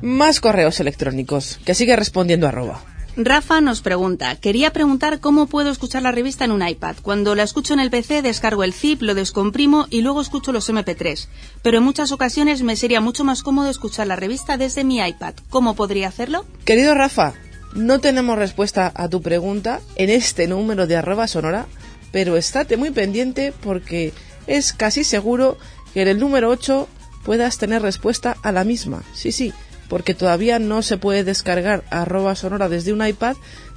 Más 0.02 0.38
correos 0.38 0.78
electrónicos, 0.78 1.58
que 1.64 1.74
sigue 1.74 1.96
respondiendo 1.96 2.46
arroba. 2.46 2.80
Rafa 3.16 3.60
nos 3.60 3.80
pregunta, 3.80 4.36
quería 4.36 4.72
preguntar 4.72 5.18
cómo 5.18 5.48
puedo 5.48 5.70
escuchar 5.70 6.02
la 6.02 6.12
revista 6.12 6.44
en 6.44 6.52
un 6.52 6.64
iPad. 6.64 6.94
Cuando 7.02 7.34
la 7.34 7.42
escucho 7.42 7.74
en 7.74 7.80
el 7.80 7.90
PC 7.90 8.22
descargo 8.22 8.62
el 8.62 8.72
zip, 8.72 9.02
lo 9.02 9.16
descomprimo 9.16 9.88
y 9.90 10.02
luego 10.02 10.20
escucho 10.20 10.52
los 10.52 10.70
MP3. 10.70 11.26
Pero 11.62 11.78
en 11.78 11.82
muchas 11.82 12.12
ocasiones 12.12 12.62
me 12.62 12.76
sería 12.76 13.00
mucho 13.00 13.24
más 13.24 13.42
cómodo 13.42 13.68
escuchar 13.68 14.06
la 14.06 14.14
revista 14.14 14.56
desde 14.56 14.84
mi 14.84 15.04
iPad. 15.04 15.34
¿Cómo 15.50 15.74
podría 15.74 16.06
hacerlo? 16.06 16.44
Querido 16.64 16.94
Rafa, 16.94 17.34
no 17.74 17.98
tenemos 17.98 18.38
respuesta 18.38 18.92
a 18.94 19.08
tu 19.08 19.22
pregunta 19.22 19.80
en 19.96 20.10
este 20.10 20.46
número 20.46 20.86
de 20.86 20.94
arroba 20.94 21.26
sonora, 21.26 21.66
pero 22.12 22.36
estate 22.36 22.76
muy 22.76 22.92
pendiente 22.92 23.52
porque 23.60 24.12
es 24.46 24.72
casi 24.72 25.04
seguro 25.04 25.58
que 25.92 26.02
en 26.02 26.08
el 26.08 26.18
número 26.18 26.50
8 26.50 26.88
puedas 27.24 27.58
tener 27.58 27.82
respuesta 27.82 28.36
a 28.42 28.52
la 28.52 28.64
misma. 28.64 29.02
Sí, 29.14 29.32
sí, 29.32 29.52
porque 29.88 30.14
todavía 30.14 30.58
no 30.58 30.82
se 30.82 30.98
puede 30.98 31.24
descargar 31.24 31.84
arroba 31.90 32.34
sonora 32.34 32.68
desde 32.68 32.92
un 32.92 33.06
iPad, 33.06 33.36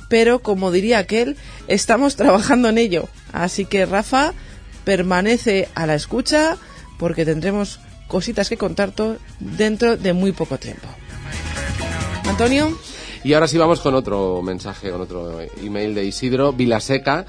pero 0.09 0.39
como 0.39 0.71
diría 0.71 0.99
aquel, 0.99 1.37
estamos 1.67 2.15
trabajando 2.17 2.69
en 2.69 2.77
ello. 2.77 3.09
Así 3.31 3.65
que 3.65 3.85
Rafa, 3.85 4.33
permanece 4.83 5.67
a 5.75 5.85
la 5.85 5.95
escucha 5.95 6.57
porque 6.97 7.25
tendremos 7.25 7.79
cositas 8.07 8.49
que 8.49 8.57
contarte 8.57 9.17
dentro 9.39 9.97
de 9.97 10.13
muy 10.13 10.31
poco 10.31 10.57
tiempo. 10.57 10.87
Antonio. 12.23 12.77
Y 13.23 13.33
ahora 13.33 13.47
sí 13.47 13.57
vamos 13.57 13.81
con 13.81 13.95
otro 13.95 14.41
mensaje, 14.41 14.89
con 14.89 15.01
otro 15.01 15.41
email 15.61 15.93
de 15.93 16.05
Isidro 16.05 16.53
Vilaseca. 16.53 17.25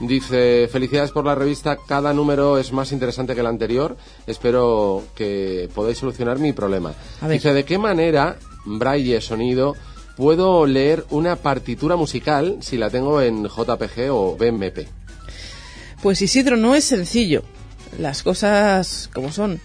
Dice, 0.00 0.66
felicidades 0.72 1.10
por 1.10 1.26
la 1.26 1.34
revista, 1.34 1.76
cada 1.76 2.14
número 2.14 2.58
es 2.58 2.72
más 2.72 2.90
interesante 2.90 3.34
que 3.34 3.40
el 3.40 3.46
anterior, 3.46 3.98
espero 4.26 5.04
que 5.14 5.68
podáis 5.74 5.98
solucionar 5.98 6.38
mi 6.38 6.54
problema. 6.54 6.94
Dice, 7.28 7.52
¿de 7.52 7.64
qué 7.64 7.76
manera, 7.76 8.38
braille 8.64 9.20
sonido, 9.20 9.76
puedo 10.16 10.64
leer 10.64 11.04
una 11.10 11.36
partitura 11.36 11.96
musical 11.96 12.56
si 12.60 12.78
la 12.78 12.88
tengo 12.88 13.20
en 13.20 13.44
JPG 13.44 14.10
o 14.10 14.36
BMP? 14.36 14.88
Pues 16.02 16.22
Isidro, 16.22 16.56
no 16.56 16.74
es 16.74 16.84
sencillo, 16.84 17.42
las 17.98 18.22
cosas 18.22 19.10
como 19.12 19.30
son. 19.30 19.60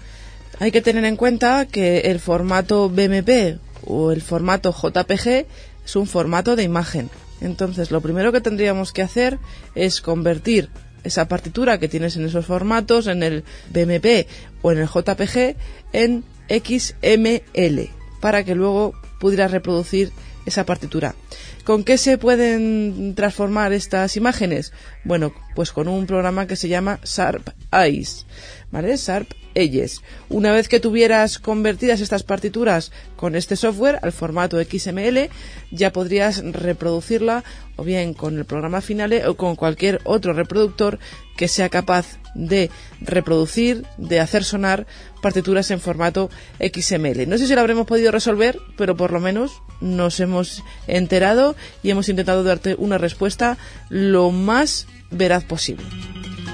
Hay 0.60 0.72
que 0.72 0.82
tener 0.82 1.06
en 1.06 1.16
cuenta 1.16 1.66
que 1.66 2.00
el 2.00 2.20
formato 2.20 2.90
BMP 2.90 3.58
o 3.86 4.12
el 4.12 4.22
formato 4.22 4.74
JPG 4.74 5.46
es 5.86 5.96
un 5.96 6.08
formato 6.08 6.58
de 6.58 6.64
imagen 6.64 7.10
entonces, 7.42 7.92
lo 7.92 8.02
primero 8.02 8.32
que 8.32 8.42
tendríamos 8.42 8.92
que 8.92 9.02
hacer 9.02 9.40
es 9.76 10.02
convertir 10.02 10.70
esa 11.04 11.28
partitura 11.28 11.80
que 11.80 11.88
tienes 11.88 12.16
en 12.16 12.26
esos 12.26 12.46
formatos, 12.46 13.08
en 13.08 13.24
el 13.24 13.44
BMP 13.70 14.28
o 14.62 14.72
en 14.72 14.80
el 14.80 14.88
JPG, 14.88 15.56
en 15.94 16.24
XML, 16.50 17.90
para 18.22 18.44
que 18.44 18.56
luego 18.56 18.94
pudieras 19.20 19.52
reproducir 19.52 20.12
esa 20.46 20.66
partitura. 20.66 21.16
¿Con 21.64 21.84
qué 21.84 21.98
se 21.98 22.18
pueden 22.18 23.14
transformar 23.16 23.74
estas 23.74 24.18
imágenes? 24.18 24.72
Bueno, 25.06 25.34
pues 25.54 25.72
con 25.72 25.88
un 25.88 26.08
programa 26.08 26.48
que 26.48 26.56
se 26.56 26.68
llama 26.68 27.00
Sharp 27.04 27.50
Eyes, 27.72 28.26
¿vale? 28.72 28.98
Sharp 28.98 29.32
Eyes. 29.54 30.02
Una 30.30 30.52
vez 30.52 30.68
que 30.68 30.80
tuvieras 30.80 31.38
convertidas 31.38 32.02
estas 32.02 32.24
partituras 32.24 32.92
con 33.16 33.36
este 33.36 33.56
software 33.56 34.00
al 34.02 34.12
formato 34.12 34.58
XML, 34.62 35.30
ya 35.72 35.94
podrías 35.94 36.44
reproducirla 36.44 37.44
o 37.76 37.84
bien 37.84 38.16
con 38.16 38.38
el 38.38 38.46
programa 38.46 38.82
Finale 38.82 39.28
o 39.28 39.38
con 39.38 39.56
cualquier 39.56 40.02
otro 40.06 40.34
reproductor 40.34 40.98
que 41.38 41.48
sea 41.48 41.70
capaz 41.70 42.18
de 42.34 42.72
reproducir, 43.00 43.86
de 43.98 44.20
hacer 44.20 44.44
sonar 44.44 44.88
partituras 45.22 45.70
en 45.70 45.80
formato 45.80 46.32
XML. 46.60 47.30
No 47.30 47.38
sé 47.38 47.48
si 47.48 47.54
lo 47.54 47.62
habremos 47.62 47.86
podido 47.86 48.12
resolver, 48.12 48.60
pero 48.76 48.98
por 48.98 49.12
lo 49.12 49.20
menos 49.20 49.62
nos 49.82 50.20
hemos 50.20 50.64
enterado 50.88 51.56
y 51.84 51.92
hemos 51.92 52.10
intentado 52.10 52.44
darte 52.44 52.76
una 52.78 52.98
respuesta 52.98 53.58
lo 53.90 54.32
más 54.32 54.88
veraz 55.12 55.44
posible. 55.44 55.86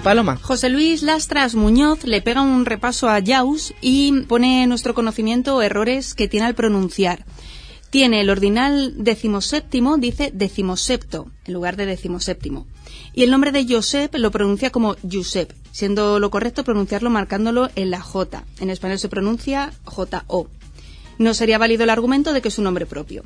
Paloma. 0.03 0.37
José 0.41 0.69
Luis 0.69 1.03
Lastras 1.03 1.53
Muñoz 1.53 2.05
le 2.05 2.21
pega 2.21 2.41
un 2.41 2.65
repaso 2.65 3.07
a 3.07 3.21
Jaus 3.23 3.73
y 3.81 4.21
pone 4.23 4.63
en 4.63 4.69
nuestro 4.69 4.95
conocimiento 4.95 5.61
errores 5.61 6.15
que 6.15 6.27
tiene 6.27 6.47
al 6.47 6.55
pronunciar. 6.55 7.23
Tiene 7.91 8.21
el 8.21 8.29
ordinal 8.29 8.93
decimoséptimo, 8.97 9.97
dice 9.97 10.31
decimosepto, 10.33 11.29
en 11.45 11.53
lugar 11.53 11.75
de 11.75 11.85
decimoséptimo. 11.85 12.65
Y 13.13 13.23
el 13.23 13.31
nombre 13.31 13.51
de 13.51 13.65
Josep 13.67 14.15
lo 14.15 14.31
pronuncia 14.31 14.71
como 14.71 14.95
Josep, 15.09 15.53
siendo 15.71 16.17
lo 16.19 16.31
correcto 16.31 16.63
pronunciarlo 16.63 17.09
marcándolo 17.09 17.69
en 17.75 17.91
la 17.91 18.01
J. 18.01 18.43
En 18.59 18.69
español 18.69 18.97
se 18.97 19.09
pronuncia 19.09 19.71
J-O. 19.83 20.47
No 21.17 21.33
sería 21.33 21.57
válido 21.57 21.83
el 21.83 21.89
argumento 21.89 22.33
de 22.33 22.41
que 22.41 22.47
es 22.47 22.57
un 22.57 22.63
nombre 22.63 22.85
propio. 22.85 23.23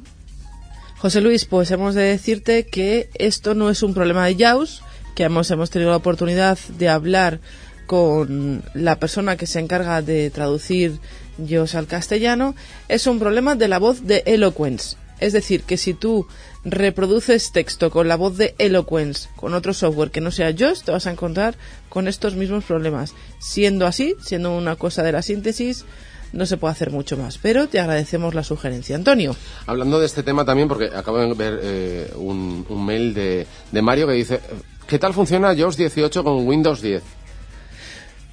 José 0.97 1.21
Luis, 1.21 1.45
pues 1.45 1.69
hemos 1.71 1.93
de 1.93 2.01
decirte 2.01 2.65
que 2.65 3.09
esto 3.13 3.53
no 3.53 3.69
es 3.69 3.83
un 3.83 3.93
problema 3.93 4.25
de 4.25 4.35
Jaus, 4.35 4.81
que 5.15 5.23
hemos, 5.23 5.49
hemos 5.49 5.69
tenido 5.69 5.91
la 5.91 5.97
oportunidad 5.97 6.59
de 6.77 6.89
hablar 6.89 7.39
con 7.87 8.63
la 8.73 8.99
persona 8.99 9.37
que 9.37 9.47
se 9.47 9.59
encarga 9.59 10.01
de 10.01 10.29
traducir 10.29 10.99
yo 11.37 11.65
al 11.73 11.87
castellano, 11.87 12.55
es 12.87 13.07
un 13.07 13.19
problema 13.19 13.55
de 13.55 13.67
la 13.67 13.79
voz 13.79 14.05
de 14.05 14.23
Eloquence. 14.25 14.97
Es 15.19 15.33
decir, 15.33 15.63
que 15.63 15.77
si 15.77 15.93
tú 15.93 16.27
reproduces 16.65 17.51
texto 17.51 17.89
con 17.89 18.07
la 18.07 18.17
voz 18.17 18.37
de 18.37 18.53
Eloquence 18.57 19.29
con 19.35 19.53
otro 19.53 19.73
software 19.73 20.11
que 20.11 20.19
no 20.19 20.31
sea 20.31 20.51
Yoast, 20.51 20.85
te 20.85 20.91
vas 20.91 21.07
a 21.07 21.11
encontrar 21.11 21.55
con 21.89 22.07
estos 22.07 22.35
mismos 22.35 22.65
problemas. 22.65 23.13
Siendo 23.39 23.85
así, 23.85 24.15
siendo 24.21 24.55
una 24.55 24.75
cosa 24.75 25.03
de 25.03 25.13
la 25.13 25.21
síntesis, 25.21 25.85
no 26.33 26.45
se 26.45 26.57
puede 26.57 26.73
hacer 26.73 26.91
mucho 26.91 27.15
más. 27.15 27.37
Pero 27.37 27.67
te 27.67 27.79
agradecemos 27.79 28.33
la 28.35 28.43
sugerencia. 28.43 28.95
Antonio. 28.97 29.35
Hablando 29.67 29.99
de 29.99 30.05
este 30.05 30.21
tema 30.21 30.43
también, 30.43 30.67
porque 30.67 30.89
acabo 30.93 31.19
de 31.19 31.33
ver 31.33 31.59
eh, 31.63 32.11
un, 32.17 32.65
un, 32.67 32.85
mail 32.85 33.13
de, 33.13 33.47
de 33.71 33.81
Mario 33.81 34.07
que 34.07 34.13
dice, 34.13 34.41
¿qué 34.87 34.99
tal 34.99 35.13
funciona 35.13 35.53
Yoast 35.53 35.77
18 35.77 36.23
con 36.23 36.47
Windows 36.47 36.81
10? 36.81 37.03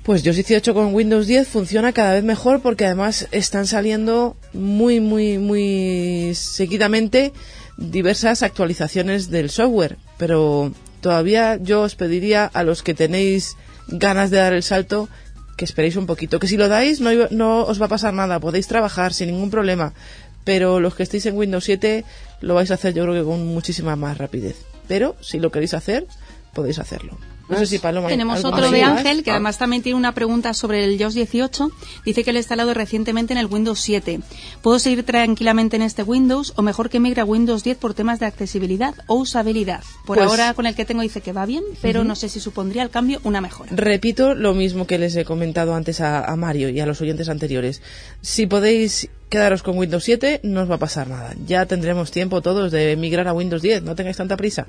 Pues 0.02 0.24
iOS 0.24 0.34
18 0.34 0.74
con 0.74 0.94
Windows 0.94 1.28
10 1.28 1.46
funciona 1.46 1.92
cada 1.92 2.14
vez 2.14 2.24
mejor 2.24 2.60
porque 2.60 2.86
además 2.86 3.28
están 3.30 3.68
saliendo 3.68 4.36
muy, 4.52 4.98
muy, 4.98 5.38
muy 5.38 6.32
seguidamente 6.34 7.32
diversas 7.76 8.42
actualizaciones 8.42 9.30
del 9.30 9.48
software. 9.48 9.98
Pero 10.18 10.72
todavía 11.00 11.56
yo 11.62 11.82
os 11.82 11.94
pediría 11.94 12.46
a 12.46 12.64
los 12.64 12.82
que 12.82 12.94
tenéis 12.94 13.56
ganas 13.86 14.32
de 14.32 14.38
dar 14.38 14.52
el 14.54 14.64
salto 14.64 15.08
que 15.56 15.64
esperéis 15.64 15.94
un 15.94 16.06
poquito. 16.06 16.40
Que 16.40 16.48
si 16.48 16.56
lo 16.56 16.66
dais 16.66 17.00
no, 17.00 17.10
no 17.30 17.64
os 17.64 17.80
va 17.80 17.86
a 17.86 17.90
pasar 17.90 18.12
nada, 18.12 18.40
podéis 18.40 18.66
trabajar 18.66 19.14
sin 19.14 19.28
ningún 19.28 19.50
problema. 19.50 19.94
Pero 20.42 20.80
los 20.80 20.96
que 20.96 21.04
estéis 21.04 21.26
en 21.26 21.36
Windows 21.36 21.62
7 21.62 22.04
lo 22.40 22.54
vais 22.54 22.72
a 22.72 22.74
hacer 22.74 22.92
yo 22.92 23.04
creo 23.04 23.14
que 23.14 23.24
con 23.24 23.46
muchísima 23.46 23.94
más 23.94 24.18
rapidez. 24.18 24.56
Pero 24.88 25.14
si 25.20 25.38
lo 25.38 25.52
queréis 25.52 25.74
hacer, 25.74 26.08
podéis 26.52 26.78
hacerlo. 26.78 27.18
No 27.48 27.58
sé 27.58 27.66
si 27.66 27.78
Paloma. 27.78 28.08
Tenemos 28.08 28.36
¿algo 28.36 28.48
otro 28.56 28.70
de 28.70 28.82
Ángel, 28.82 29.22
que 29.22 29.30
además 29.30 29.58
también 29.58 29.82
tiene 29.82 29.98
una 29.98 30.14
pregunta 30.14 30.54
sobre 30.54 30.84
el 30.84 30.98
iOS 30.98 31.14
18. 31.14 31.70
Dice 32.04 32.24
que 32.24 32.32
lo 32.32 32.38
ha 32.38 32.40
instalado 32.40 32.72
recientemente 32.72 33.34
en 33.34 33.38
el 33.38 33.46
Windows 33.46 33.78
7. 33.80 34.20
¿Puedo 34.62 34.78
seguir 34.78 35.04
tranquilamente 35.04 35.76
en 35.76 35.82
este 35.82 36.02
Windows 36.02 36.54
o 36.56 36.62
mejor 36.62 36.88
que 36.88 37.00
migre 37.00 37.20
a 37.20 37.24
Windows 37.24 37.62
10 37.62 37.76
por 37.76 37.92
temas 37.94 38.20
de 38.20 38.26
accesibilidad 38.26 38.94
o 39.06 39.16
usabilidad? 39.16 39.82
Por 40.06 40.16
Pues- 40.16 40.30
ahora 40.30 40.54
con 40.54 40.66
el 40.66 40.74
que 40.74 40.84
tengo 40.86 41.02
dice 41.02 41.20
que 41.20 41.32
va 41.32 41.44
bien, 41.44 41.64
pero 41.82 42.04
no 42.04 42.14
sé 42.14 42.28
si 42.30 42.40
supondría 42.40 42.82
el 42.84 42.90
cambio 42.90 43.20
una 43.24 43.40
mejora. 43.40 43.70
Repito 43.74 44.34
lo 44.34 44.54
mismo 44.54 44.86
que 44.86 44.98
les 44.98 45.14
he 45.16 45.24
comentado 45.24 45.74
antes 45.74 46.00
a, 46.00 46.24
a 46.24 46.36
Mario 46.36 46.70
y 46.70 46.80
a 46.80 46.86
los 46.86 47.00
oyentes 47.02 47.28
anteriores. 47.28 47.82
Si 48.22 48.46
podéis 48.46 49.10
quedaros 49.32 49.62
con 49.62 49.78
Windows 49.78 50.04
7, 50.04 50.40
no 50.42 50.60
os 50.60 50.70
va 50.70 50.74
a 50.74 50.78
pasar 50.78 51.08
nada. 51.08 51.34
Ya 51.46 51.64
tendremos 51.64 52.10
tiempo 52.10 52.42
todos 52.42 52.70
de 52.70 52.96
migrar 52.96 53.26
a 53.28 53.32
Windows 53.32 53.62
10, 53.62 53.82
no 53.82 53.96
tengáis 53.96 54.18
tanta 54.18 54.36
prisa. 54.36 54.66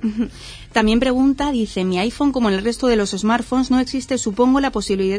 También 0.71 1.01
pregunta, 1.01 1.51
dice, 1.51 1.83
mi 1.83 1.99
iPhone 1.99 2.31
como 2.31 2.47
en 2.47 2.55
el 2.55 2.63
resto 2.63 2.87
de 2.87 2.95
los 2.95 3.11
smartphones 3.11 3.71
no 3.71 3.81
existe, 3.81 4.17
supongo, 4.17 4.61
la, 4.61 4.71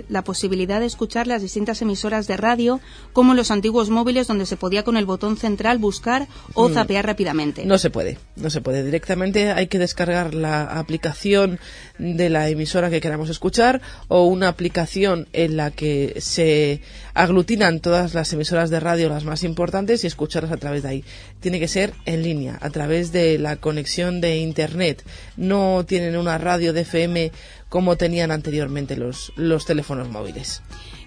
la 0.09 0.25
posibilidad 0.25 0.81
de 0.81 0.87
escuchar 0.87 1.27
las 1.27 1.43
distintas 1.43 1.83
emisoras 1.83 2.27
de 2.27 2.39
radio 2.39 2.81
como 3.13 3.33
en 3.33 3.37
los 3.37 3.51
antiguos 3.51 3.91
móviles 3.91 4.27
donde 4.27 4.47
se 4.47 4.57
podía 4.57 4.83
con 4.83 4.97
el 4.97 5.05
botón 5.05 5.37
central 5.37 5.77
buscar 5.77 6.27
o 6.55 6.71
zapear 6.71 7.05
rápidamente. 7.05 7.67
No 7.67 7.77
se 7.77 7.91
puede, 7.91 8.17
no 8.37 8.49
se 8.49 8.63
puede. 8.63 8.83
Directamente 8.83 9.53
hay 9.53 9.67
que 9.67 9.79
descargar 9.79 10.33
la 10.33 10.63
aplicación 10.79 11.59
de 11.99 12.31
la 12.31 12.49
emisora 12.49 12.89
que 12.89 13.03
queramos 13.03 13.29
escuchar 13.29 13.83
o 14.09 14.25
una 14.25 14.49
aplicación 14.49 15.29
en 15.35 15.59
la 15.59 15.71
que 15.71 16.15
se 16.21 16.81
aglutinan 17.15 17.81
todas 17.81 18.13
las 18.13 18.33
emisoras 18.33 18.71
de 18.71 18.81
radio, 18.81 19.09
las 19.09 19.25
más 19.25 19.45
importantes, 19.45 20.05
y 20.05 20.07
escucharlas 20.07 20.53
a 20.53 20.57
través 20.57 20.83
de 20.83 20.89
ahí. 20.89 21.05
Tiene 21.41 21.61
que 21.61 21.69
ser 21.69 21.95
en 22.05 22.23
línea, 22.23 22.59
a 22.61 22.71
través 22.71 23.13
de 23.13 23.39
la 23.39 23.57
conexión 23.57 24.21
de 24.21 24.37
Internet. 24.37 25.05
No 25.37 25.85
tienen 25.87 26.17
una 26.17 26.39
radio 26.39 26.73
de 26.73 26.83
FM 26.83 27.33
como 27.69 27.97
tenían 27.97 28.31
anteriormente 28.31 28.97
los, 28.97 29.33
los 29.37 29.65
teléfonos 29.65 30.09
móviles. 30.09 30.63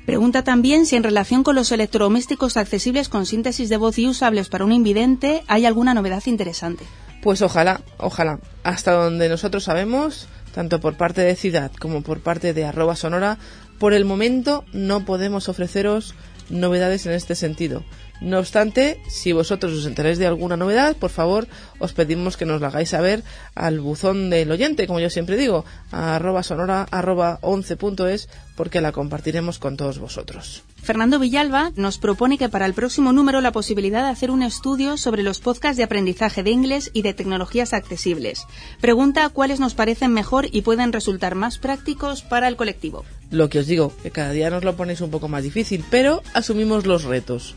Pregunta 0.06 0.44
también 0.44 0.86
si 0.86 0.96
en 0.96 1.04
relación 1.04 1.44
con 1.44 1.56
los 1.56 1.72
electrodomésticos 1.72 2.56
accesibles 2.56 3.10
con 3.10 3.26
síntesis 3.26 3.68
de 3.68 3.76
voz 3.76 4.00
y 4.00 4.08
usables 4.08 4.48
para 4.48 4.64
un 4.64 4.72
invidente 4.72 5.44
hay 5.48 5.66
alguna 5.66 5.94
novedad 5.94 6.24
interesante. 6.28 6.86
Pues 7.22 7.42
ojalá, 7.42 7.82
ojalá. 7.98 8.40
Hasta 8.64 8.94
donde 8.94 9.28
nosotros 9.28 9.66
sabemos, 9.66 10.30
tanto 10.54 10.80
por 10.80 10.96
parte 10.96 11.22
de 11.22 11.36
Ciudad 11.36 11.72
como 11.78 12.04
por 12.04 12.22
parte 12.22 12.54
de 12.54 12.64
arroba 12.64 12.96
sonora, 12.96 13.38
por 13.80 13.94
el 13.94 14.06
momento 14.06 14.66
no 14.74 15.06
podemos 15.06 15.49
ofreceros 15.49 16.16
novedades 16.49 17.06
en 17.06 17.14
este 17.14 17.36
sentido. 17.36 17.84
No 18.19 18.39
obstante, 18.39 18.99
si 19.07 19.31
vosotros 19.31 19.73
os 19.73 19.85
enteráis 19.85 20.18
de 20.18 20.26
alguna 20.26 20.57
novedad, 20.57 20.95
por 20.95 21.11
favor, 21.11 21.48
os 21.77 21.94
pedimos 21.94 22.35
que 22.35 22.45
nos 22.45 22.61
la 22.61 22.68
hagáis 22.68 22.89
saber 22.89 23.23
al 23.53 23.80
buzón 23.80 24.30
del 24.30 24.52
oyente, 24.52 24.88
como 24.88 24.99
yo 24.99 25.10
siempre 25.10 25.38
digo, 25.38 25.65
a 25.91 26.15
arroba 26.15 26.41
sonora 26.41 26.88
arroba 26.89 27.39
11.es, 27.41 28.30
porque 28.56 28.81
la 28.81 28.91
compartiremos 28.91 29.60
con 29.60 29.77
todos 29.77 29.99
vosotros. 29.99 30.64
Fernando 30.81 31.19
Villalba 31.19 31.72
nos 31.76 31.99
propone 31.99 32.38
que 32.38 32.49
para 32.49 32.65
el 32.65 32.73
próximo 32.73 33.14
número 33.14 33.41
la 33.41 33.52
posibilidad 33.52 34.03
de 34.03 34.10
hacer 34.10 34.31
un 34.31 34.41
estudio 34.41 34.98
sobre 34.98 35.22
los 35.22 35.39
podcasts 35.39 35.77
de 35.77 35.84
aprendizaje 35.84 36.44
de 36.44 36.52
inglés 36.52 36.89
y 36.94 37.03
de 37.03 37.14
tecnologías 37.14 37.73
accesibles. 37.73 38.48
Pregunta 38.81 39.30
cuáles 39.30 39.60
nos 39.60 39.76
parecen 39.76 40.14
mejor 40.14 40.48
y 40.52 40.61
pueden 40.61 40.91
resultar 40.91 41.35
más 41.35 41.60
prácticos 41.60 42.23
para 42.23 42.48
el 42.48 42.56
colectivo. 42.56 43.06
Lo 43.30 43.49
que 43.49 43.60
os 43.60 43.68
digo, 43.68 43.94
que 44.02 44.11
cada 44.11 44.31
día 44.31 44.49
nos 44.49 44.64
lo 44.64 44.76
ponéis 44.76 45.02
un 45.02 45.11
poco 45.11 45.27
más 45.27 45.44
difícil, 45.44 45.84
pero 45.91 46.23
asumimos 46.34 46.85
los 46.85 47.03
retos. 47.03 47.56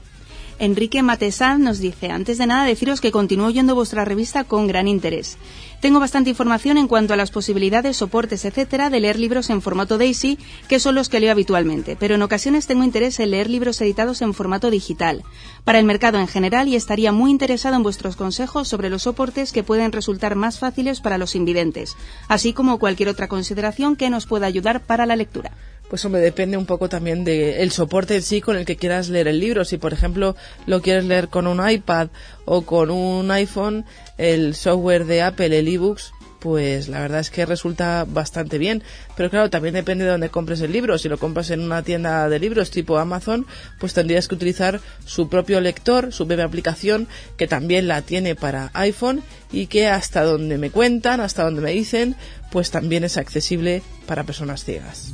Enrique 0.61 1.03
Matesán 1.03 1.63
nos 1.63 1.79
dice, 1.79 2.11
antes 2.11 2.37
de 2.37 2.47
nada 2.47 2.67
deciros 2.67 3.01
que 3.01 3.11
continúo 3.11 3.47
oyendo 3.47 3.75
vuestra 3.75 4.05
revista 4.05 4.45
con 4.45 4.67
gran 4.67 4.89
interés. 4.89 5.39
Tengo 5.81 6.01
bastante 6.01 6.29
información 6.29 6.77
en 6.77 6.87
cuanto 6.87 7.15
a 7.15 7.17
las 7.17 7.31
posibilidades, 7.31 7.97
soportes, 7.97 8.45
etcétera, 8.45 8.91
de 8.91 9.01
leer 9.01 9.19
libros 9.19 9.49
en 9.49 9.63
formato 9.63 9.97
DAISY, 9.97 10.39
que 10.69 10.79
son 10.79 10.97
los 10.97 11.09
que 11.09 11.19
leo 11.19 11.33
habitualmente, 11.33 11.97
pero 11.97 12.15
en 12.15 12.21
ocasiones 12.21 12.67
tengo 12.67 12.85
interés 12.85 13.19
en 13.21 13.31
leer 13.31 13.49
libros 13.49 13.81
editados 13.81 14.21
en 14.21 14.35
formato 14.35 14.71
digital, 14.71 15.23
para 15.65 15.79
el 15.79 15.87
mercado 15.87 16.19
en 16.19 16.29
general 16.29 16.69
y 16.69 16.77
estaría 16.77 17.11
muy 17.11 17.31
interesado 17.31 17.77
en 17.77 17.83
vuestros 17.83 18.17
consejos 18.17 18.69
sobre 18.69 18.91
los 18.91 19.05
soportes 19.05 19.53
que 19.53 19.63
pueden 19.63 19.93
resultar 19.93 20.35
más 20.35 20.59
fáciles 20.59 21.01
para 21.01 21.17
los 21.17 21.37
invidentes, 21.37 21.97
así 22.29 22.53
como 22.53 22.79
cualquier 22.79 23.09
otra 23.09 23.29
consideración 23.29 23.97
que 23.97 24.11
nos 24.11 24.27
pueda 24.27 24.47
ayudar 24.47 24.83
para 24.83 25.07
la 25.07 25.17
lectura. 25.17 25.53
Pues 25.91 26.05
hombre, 26.05 26.21
depende 26.21 26.57
un 26.57 26.67
poco 26.67 26.89
también 26.89 27.25
del 27.25 27.73
soporte 27.73 28.15
en 28.15 28.23
sí 28.23 28.41
con 28.41 28.57
el 28.57 28.65
que 28.65 28.77
quieras 28.77 29.09
leer 29.09 29.27
el 29.27 29.41
libro. 29.41 29.65
Si 29.65 29.77
por 29.77 29.93
ejemplo 29.93 30.37
lo 30.67 30.81
quieres 30.81 31.05
leer 31.05 31.29
con 31.29 31.49
un 31.49 31.69
iPad 31.69 32.11
o 32.45 32.63
con 32.63 32.93
un 32.93 33.29
iPhone, 33.33 33.85
el 34.17 34.55
software 34.55 35.05
de 35.05 35.23
Apple, 35.23 35.59
el 35.59 35.67
ebooks, 35.67 36.13
pues 36.39 36.89
la 36.89 37.01
verdad 37.01 37.19
es 37.19 37.31
que 37.31 37.45
resulta 37.45 38.07
bastante 38.09 38.57
bien. 38.57 38.85
Pero 39.17 39.31
claro, 39.31 39.51
también 39.51 39.75
depende 39.75 40.05
de 40.05 40.13
dónde 40.13 40.31
compres 40.31 40.61
el 40.61 40.71
libro. 40.73 40.97
Si 40.97 41.09
lo 41.09 41.19
compras 41.19 41.51
en 41.51 41.61
una 41.61 41.83
tienda 41.83 42.29
de 42.29 42.39
libros 42.39 42.71
tipo 42.71 42.97
Amazon, 42.99 43.45
pues 43.81 43.93
tendrías 43.93 44.29
que 44.29 44.37
utilizar 44.37 44.81
su 45.05 45.29
propio 45.29 45.61
lector, 45.61 46.13
su 46.13 46.25
propia 46.29 46.45
aplicación, 46.45 47.09
que 47.37 47.49
también 47.49 47.89
la 47.89 48.03
tiene 48.03 48.37
para 48.37 48.71
iPhone 48.75 49.25
y 49.51 49.67
que 49.67 49.89
hasta 49.89 50.23
donde 50.23 50.57
me 50.57 50.71
cuentan, 50.71 51.21
hasta 51.21 51.43
donde 51.43 51.63
me 51.63 51.73
dicen, 51.73 52.15
pues 52.53 52.71
también 52.71 53.03
es 53.03 53.17
accesible 53.17 53.83
para 54.07 54.23
personas 54.23 54.65
ciegas. 54.65 55.13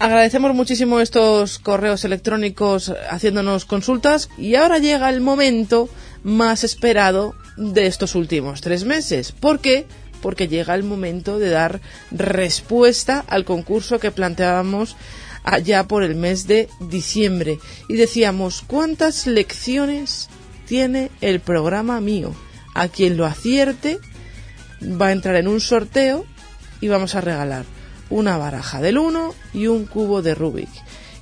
Agradecemos 0.00 0.54
muchísimo 0.54 1.00
estos 1.00 1.58
correos 1.58 2.04
electrónicos 2.04 2.94
haciéndonos 3.10 3.64
consultas 3.64 4.30
y 4.38 4.54
ahora 4.54 4.78
llega 4.78 5.10
el 5.10 5.20
momento 5.20 5.88
más 6.22 6.62
esperado 6.62 7.34
de 7.56 7.86
estos 7.86 8.14
últimos 8.14 8.60
tres 8.60 8.84
meses. 8.84 9.32
¿Por 9.32 9.58
qué? 9.58 9.86
Porque 10.22 10.46
llega 10.46 10.76
el 10.76 10.84
momento 10.84 11.40
de 11.40 11.50
dar 11.50 11.80
respuesta 12.12 13.24
al 13.26 13.44
concurso 13.44 13.98
que 13.98 14.12
planteábamos 14.12 14.96
allá 15.42 15.88
por 15.88 16.04
el 16.04 16.14
mes 16.14 16.46
de 16.46 16.68
diciembre. 16.80 17.58
Y 17.88 17.96
decíamos, 17.96 18.62
¿cuántas 18.64 19.26
lecciones 19.26 20.28
tiene 20.66 21.10
el 21.20 21.40
programa 21.40 22.00
mío? 22.00 22.34
A 22.72 22.86
quien 22.86 23.16
lo 23.16 23.26
acierte 23.26 23.98
va 24.80 25.08
a 25.08 25.12
entrar 25.12 25.34
en 25.34 25.48
un 25.48 25.60
sorteo 25.60 26.24
y 26.80 26.88
vamos 26.88 27.14
a 27.14 27.20
regalar 27.20 27.64
una 28.10 28.36
baraja 28.38 28.80
del 28.80 28.98
1 28.98 29.34
y 29.54 29.66
un 29.66 29.84
cubo 29.84 30.22
de 30.22 30.34
Rubik. 30.34 30.70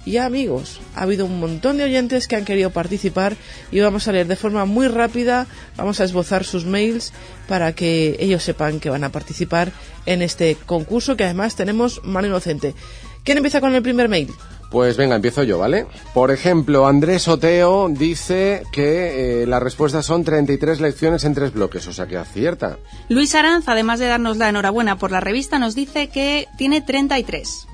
Y 0.05 0.19
amigos, 0.19 0.81
ha 0.95 1.03
habido 1.03 1.27
un 1.27 1.41
montón 1.41 1.78
de 1.78 1.85
oyentes 1.85 2.28
que 2.28 2.37
han 2.37 2.45
querido 2.45 2.70
participar 2.70 3.37
y 3.73 3.81
vamos 3.81 4.07
a 4.07 4.12
leer 4.12 4.28
de 4.28 4.37
forma 4.37 4.65
muy 4.65 4.87
rápida, 4.87 5.49
vamos 5.77 5.99
a 6.01 6.05
esbozar 6.05 6.45
sus 6.45 6.65
mails 6.65 7.12
para 7.49 7.74
que 7.74 8.16
ellos 8.20 8.45
sepan 8.45 8.78
que 8.78 8.89
van 8.89 9.03
a 9.03 9.11
participar 9.11 9.73
en 10.07 10.23
este 10.23 10.57
concurso 10.65 11.16
que 11.16 11.24
además 11.24 11.57
tenemos 11.57 12.05
mano 12.05 12.28
inocente. 12.28 12.77
¿Quién 13.24 13.39
empieza 13.39 13.61
con 13.61 13.74
el 13.74 13.83
primer 13.83 14.09
mail? 14.09 14.31
Pues 14.70 14.97
venga, 14.97 15.16
empiezo 15.16 15.43
yo, 15.44 15.59
¿vale? 15.59 15.86
Por 16.12 16.30
ejemplo, 16.30 16.86
Andrés 16.86 17.28
Oteo 17.28 17.88
dice 17.88 18.64
que 18.72 19.43
eh, 19.43 19.47
las 19.47 19.62
respuestas 19.62 20.05
son 20.05 20.24
33 20.24 20.80
lecciones 20.80 21.24
en 21.24 21.34
tres 21.34 21.52
bloques, 21.52 21.86
o 21.86 21.93
sea 21.93 22.06
que 22.06 22.16
acierta. 22.16 22.78
Luis 23.09 23.34
Aranz, 23.34 23.68
además 23.68 24.01
de 24.01 24.06
darnos 24.06 24.36
la 24.36 24.48
enhorabuena 24.48 24.98
por 24.98 25.12
la 25.12 25.20
revista, 25.20 25.59
nos 25.59 25.74
dice 25.74 26.09
que 26.09 26.47
tiene 26.59 26.80
33. 26.80 27.68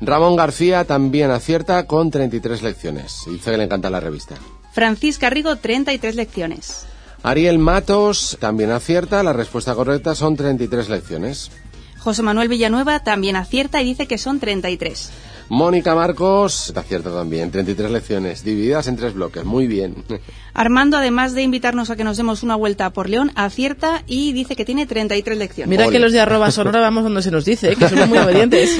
Ramón 0.00 0.36
García 0.36 0.84
también 0.84 1.30
acierta 1.30 1.86
con 1.86 2.10
33 2.10 2.62
lecciones. 2.62 3.22
Dice 3.26 3.50
que 3.50 3.56
le 3.56 3.64
encanta 3.64 3.88
la 3.88 4.00
revista. 4.00 4.34
Francisca 4.72 5.30
Rigo, 5.30 5.56
33 5.56 6.14
lecciones. 6.14 6.86
Ariel 7.22 7.58
Matos 7.58 8.36
también 8.38 8.70
acierta, 8.70 9.22
la 9.22 9.32
respuesta 9.32 9.74
correcta 9.74 10.14
son 10.14 10.36
33 10.36 10.90
lecciones. 10.90 11.50
José 11.98 12.22
Manuel 12.22 12.48
Villanueva 12.48 13.00
también 13.00 13.34
acierta 13.34 13.80
y 13.80 13.86
dice 13.86 14.06
que 14.06 14.18
son 14.18 14.40
33. 14.40 15.10
Mónica 15.50 15.94
Marcos 15.94 16.72
acierta 16.74 17.10
también, 17.10 17.50
33 17.50 17.90
lecciones, 17.90 18.42
divididas 18.44 18.86
en 18.88 18.96
tres 18.96 19.12
bloques, 19.14 19.44
muy 19.44 19.66
bien. 19.66 19.94
Armando, 20.54 20.96
además 20.96 21.34
de 21.34 21.42
invitarnos 21.42 21.90
a 21.90 21.96
que 21.96 22.04
nos 22.04 22.16
demos 22.16 22.42
una 22.42 22.54
vuelta 22.56 22.90
por 22.90 23.08
León, 23.08 23.30
acierta 23.34 24.02
y 24.06 24.32
dice 24.32 24.56
que 24.56 24.64
tiene 24.64 24.86
33 24.86 25.36
lecciones. 25.36 25.68
Mira 25.68 25.86
Ole. 25.86 25.92
que 25.92 25.98
los 25.98 26.12
de 26.12 26.20
arroba 26.20 26.50
sonora 26.50 26.80
vamos 26.80 27.04
donde 27.04 27.22
se 27.22 27.30
nos 27.30 27.44
dice, 27.44 27.72
¿eh? 27.72 27.76
que 27.76 27.88
somos 27.88 28.08
muy 28.08 28.18
obedientes. 28.24 28.78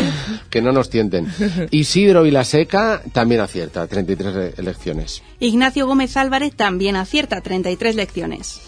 que 0.50 0.62
no 0.62 0.72
nos 0.72 0.88
tienten. 0.88 1.26
Isidro 1.70 2.22
Vilaseca 2.22 3.02
también 3.12 3.40
acierta, 3.40 3.86
33 3.86 4.34
le- 4.56 4.62
lecciones. 4.62 5.22
Ignacio 5.40 5.86
Gómez 5.86 6.16
Álvarez 6.16 6.54
también 6.56 6.96
acierta 6.96 7.40
33 7.40 7.94
lecciones. 7.96 8.60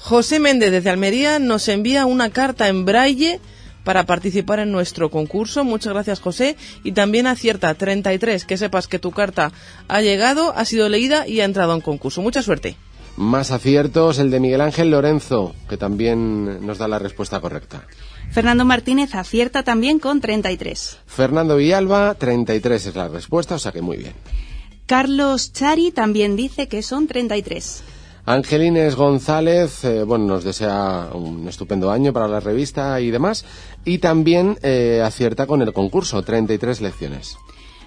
José 0.00 0.38
Méndez 0.38 0.70
desde 0.70 0.90
Almería 0.90 1.38
nos 1.38 1.68
envía 1.68 2.06
una 2.06 2.30
carta 2.30 2.68
en 2.68 2.84
braille 2.84 3.40
para 3.88 4.04
participar 4.04 4.58
en 4.58 4.70
nuestro 4.70 5.08
concurso. 5.08 5.64
Muchas 5.64 5.94
gracias, 5.94 6.20
José. 6.20 6.58
Y 6.84 6.92
también 6.92 7.26
acierta 7.26 7.72
33, 7.72 8.44
que 8.44 8.58
sepas 8.58 8.86
que 8.86 8.98
tu 8.98 9.12
carta 9.12 9.50
ha 9.88 10.02
llegado, 10.02 10.52
ha 10.54 10.66
sido 10.66 10.90
leída 10.90 11.26
y 11.26 11.40
ha 11.40 11.46
entrado 11.46 11.72
en 11.72 11.80
concurso. 11.80 12.20
Mucha 12.20 12.42
suerte. 12.42 12.76
Más 13.16 13.50
aciertos, 13.50 14.18
el 14.18 14.30
de 14.30 14.40
Miguel 14.40 14.60
Ángel 14.60 14.90
Lorenzo, 14.90 15.54
que 15.70 15.78
también 15.78 16.66
nos 16.66 16.76
da 16.76 16.86
la 16.86 16.98
respuesta 16.98 17.40
correcta. 17.40 17.86
Fernando 18.30 18.66
Martínez 18.66 19.14
acierta 19.14 19.62
también 19.62 20.00
con 20.00 20.20
33. 20.20 20.98
Fernando 21.06 21.56
Villalba, 21.56 22.12
33 22.12 22.84
es 22.88 22.94
la 22.94 23.08
respuesta, 23.08 23.54
o 23.54 23.58
sea 23.58 23.72
que 23.72 23.80
muy 23.80 23.96
bien. 23.96 24.12
Carlos 24.84 25.54
Chari 25.54 25.92
también 25.92 26.36
dice 26.36 26.68
que 26.68 26.82
son 26.82 27.06
33. 27.06 27.84
Angelines 28.28 28.94
González, 28.94 29.84
eh, 29.84 30.04
bueno, 30.04 30.26
nos 30.26 30.44
desea 30.44 31.08
un 31.14 31.48
estupendo 31.48 31.90
año 31.90 32.12
para 32.12 32.28
la 32.28 32.40
revista 32.40 33.00
y 33.00 33.10
demás. 33.10 33.46
Y 33.86 33.98
también 33.98 34.58
eh, 34.62 35.00
acierta 35.02 35.46
con 35.46 35.62
el 35.62 35.72
concurso, 35.72 36.22
33 36.22 36.82
lecciones. 36.82 37.38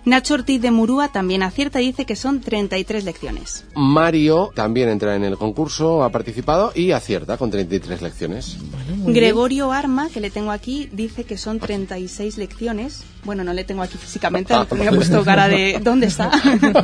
Nacho 0.03 0.33
Ortiz 0.33 0.59
de 0.59 0.71
Murúa 0.71 1.09
también 1.09 1.43
acierta 1.43 1.79
y 1.79 1.85
dice 1.85 2.05
que 2.05 2.15
son 2.15 2.41
33 2.41 3.03
lecciones. 3.03 3.65
Mario 3.75 4.49
también 4.55 4.89
entra 4.89 5.15
en 5.15 5.23
el 5.23 5.37
concurso, 5.37 6.03
ha 6.03 6.09
participado 6.09 6.71
y 6.73 6.91
acierta 6.91 7.37
con 7.37 7.51
33 7.51 8.01
lecciones. 8.01 8.57
Gregorio 9.05 9.71
Arma, 9.71 10.09
que 10.09 10.21
le 10.21 10.31
tengo 10.31 10.49
aquí, 10.49 10.89
dice 10.91 11.23
que 11.23 11.37
son 11.37 11.59
36 11.59 12.39
lecciones. 12.39 13.03
Bueno, 13.25 13.43
no 13.43 13.53
le 13.53 13.63
tengo 13.63 13.83
aquí 13.83 13.99
físicamente, 13.99 14.55
le 14.75 14.85
he 14.85 14.91
puesto 14.91 15.23
cara 15.23 15.47
de 15.47 15.79
¿dónde 15.83 16.07
está? 16.07 16.31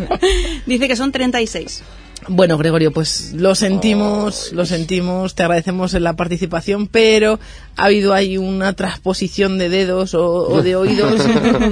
dice 0.68 0.88
que 0.88 0.96
son 0.96 1.12
36. 1.12 1.82
Bueno, 2.28 2.58
Gregorio, 2.58 2.92
pues 2.92 3.34
lo 3.34 3.56
sentimos, 3.56 4.52
lo 4.52 4.66
sentimos, 4.66 5.36
te 5.36 5.44
agradecemos 5.44 5.94
en 5.94 6.04
la 6.04 6.16
participación, 6.16 6.88
pero 6.88 7.40
ha 7.76 7.86
habido 7.86 8.14
ahí 8.14 8.38
una 8.38 8.74
transposición 8.74 9.58
de 9.58 9.70
dedos 9.70 10.14
o, 10.14 10.62
de 10.62 10.76
oídos. 10.76 11.22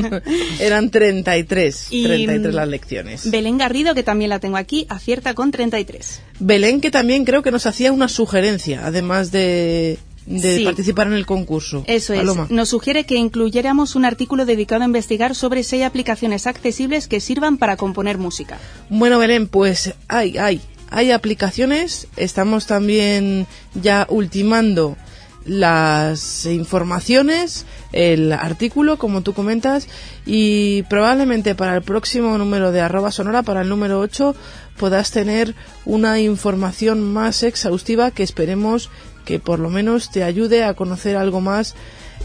Eran 0.60 0.92
33, 0.92 1.88
y 1.92 2.04
33 2.06 2.54
las 2.56 2.68
lecciones. 2.68 3.32
Belén 3.32 3.58
Garrido, 3.58 3.96
que 3.96 4.04
también 4.04 4.30
la 4.30 4.40
tengo 4.40 4.58
aquí, 4.58 4.86
acierta 4.90 5.34
con 5.34 5.52
33. 5.52 6.22
Belén, 6.40 6.80
que 6.80 6.92
también 6.92 7.26
creo 7.26 7.42
que 7.42 7.52
nos 7.52 7.66
hacía 7.66 7.92
una 7.92 8.08
sugerencia, 8.08 8.86
además 8.86 9.32
de, 9.32 10.00
de 10.26 10.64
participar 10.64 11.08
en 11.08 11.14
el 11.14 11.26
concurso. 11.26 11.84
Eso 11.88 12.14
es. 12.14 12.50
Nos 12.50 12.70
sugiere 12.70 13.06
que 13.06 13.16
incluyéramos 13.16 13.96
un 13.96 14.06
artículo 14.06 14.46
dedicado 14.46 14.84
a 14.84 14.86
investigar 14.86 15.36
sobre 15.36 15.64
si 15.64 15.78
hay 15.78 15.84
aplicaciones 15.84 16.48
accesibles 16.48 17.08
que 17.08 17.20
sirvan 17.20 17.58
para 17.58 17.78
componer 17.78 18.18
música. 18.18 18.60
Bueno, 18.90 19.20
Belén, 19.20 19.48
pues 19.48 19.94
hay, 20.08 20.38
hay, 20.38 20.62
hay 20.90 21.12
aplicaciones. 21.12 22.08
Estamos 22.18 22.66
también 22.66 23.48
ya 23.76 24.08
ultimando 24.10 24.98
las 25.46 26.48
informaciones, 26.48 27.66
el 27.92 28.34
artículo, 28.34 28.98
como 28.98 29.22
tú 29.22 29.34
comentas, 29.34 29.88
y 30.26 30.82
probablemente 30.84 31.54
para 31.54 31.76
el 31.76 31.84
próximo 31.84 32.38
número 32.38 32.72
de 32.72 32.82
arroba 32.82 33.12
sonora, 33.12 33.44
para 33.44 33.62
el 33.62 33.70
número 33.70 34.00
8, 34.00 34.36
puedas 34.76 35.12
tener 35.12 35.54
una 35.86 36.20
información 36.20 37.04
más 37.14 37.44
exhaustiva 37.44 38.10
que 38.10 38.24
esperemos 38.24 38.90
que 39.26 39.40
por 39.40 39.60
lo 39.60 39.70
menos 39.70 40.10
te 40.12 40.24
ayude 40.24 40.64
a 40.64 40.74
conocer 40.74 41.18
algo 41.18 41.42
más 41.42 41.76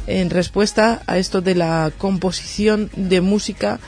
en 0.07 0.31
respuesta 0.31 1.03
a 1.07 1.19
esto 1.19 1.41
de 1.41 1.55
la 1.55 1.93
composición 1.97 2.91
de 2.95 3.21
música 3.21 3.81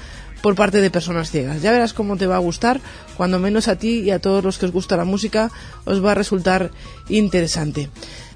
por 0.42 0.56
parte 0.56 0.80
de 0.80 0.90
personas 0.90 1.30
ciegas. 1.30 1.62
Ya 1.62 1.72
verás 1.72 1.92
cómo 1.92 2.16
te 2.16 2.26
va 2.26 2.36
a 2.36 2.40
gustar, 2.40 2.80
cuando 3.16 3.38
menos 3.38 3.68
a 3.68 3.76
ti 3.76 4.00
y 4.00 4.10
a 4.10 4.18
todos 4.18 4.42
los 4.42 4.58
que 4.58 4.66
os 4.66 4.72
gusta 4.72 4.96
la 4.96 5.04
música 5.04 5.50
os 5.84 6.04
va 6.04 6.12
a 6.12 6.16
resultar 6.16 6.70
interesante. 7.08 7.88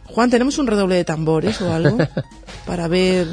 Juan, 0.05 0.31
¿tenemos 0.31 0.59
un 0.59 0.69
redoble 0.69 0.95
de 0.95 1.05
tambores 1.05 1.61
o 1.61 1.73
algo 1.73 1.99
para 2.67 2.87
ver 2.87 3.27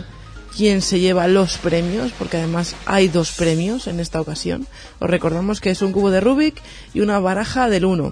quién 0.57 0.81
se 0.81 0.99
lleva 0.99 1.27
los 1.27 1.57
premios? 1.57 2.11
Porque 2.17 2.37
además 2.37 2.75
hay 2.85 3.07
dos 3.07 3.31
premios 3.31 3.85
en 3.85 3.99
esta 3.99 4.19
ocasión. 4.19 4.67
Os 4.99 5.09
recordamos 5.09 5.61
que 5.61 5.69
es 5.69 5.81
un 5.83 5.91
cubo 5.91 6.09
de 6.09 6.19
Rubik 6.19 6.59
y 6.95 7.01
una 7.01 7.19
baraja 7.19 7.69
del 7.69 7.85
1. 7.85 8.11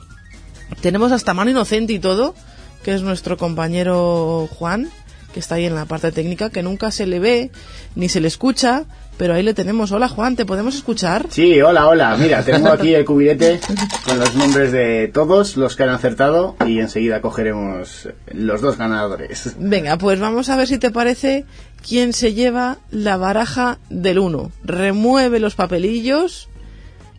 Tenemos 0.80 1.12
hasta 1.12 1.34
mano 1.34 1.52
inocente 1.52 1.94
y 1.94 2.00
todo 2.00 2.36
que 2.84 2.94
es 2.94 3.02
nuestro 3.02 3.38
compañero 3.38 4.48
Juan, 4.58 4.90
que 5.34 5.40
está 5.40 5.56
ahí 5.56 5.66
en 5.66 5.76
la 5.76 5.86
parte 5.86 6.12
técnica, 6.12 6.50
que 6.50 6.64
nunca 6.64 6.92
se 6.92 7.06
le 7.06 7.20
ve 7.20 7.52
ni 7.96 8.10
se 8.10 8.22
le 8.22 8.28
escucha, 8.28 8.86
pero 9.18 9.34
ahí 9.34 9.44
le 9.44 9.54
tenemos. 9.54 9.92
Hola 9.92 10.08
Juan, 10.08 10.36
¿te 10.36 10.46
podemos 10.46 10.76
escuchar? 10.76 11.28
Sí, 11.30 11.62
hola, 11.62 11.88
hola. 11.88 12.18
Mira, 12.18 12.44
tengo 12.44 12.70
aquí 12.70 12.94
el 12.94 13.06
cubilete 13.06 13.60
con 14.06 14.20
los 14.20 14.36
nombres 14.36 14.72
de 14.72 15.10
todos 15.14 15.58
los 15.58 15.76
que 15.76 15.84
han 15.84 15.90
acertado 15.90 16.56
y 16.66 16.80
enseguida 16.80 17.22
cogeremos 17.22 18.10
los 18.32 18.62
dos 18.62 18.78
ganadores. 18.78 19.56
Venga, 19.58 19.98
pues 19.98 20.20
vamos 20.20 20.50
a 20.50 20.58
ver 20.58 20.68
si 20.68 20.78
te 20.80 20.92
parece 20.92 21.46
quién 21.88 22.14
se 22.14 22.34
lleva 22.34 22.80
la 22.90 23.18
baraja 23.18 23.80
del 23.90 24.20
1. 24.20 24.52
Remueve 24.64 25.40
los 25.40 25.56
papelillos 25.56 26.50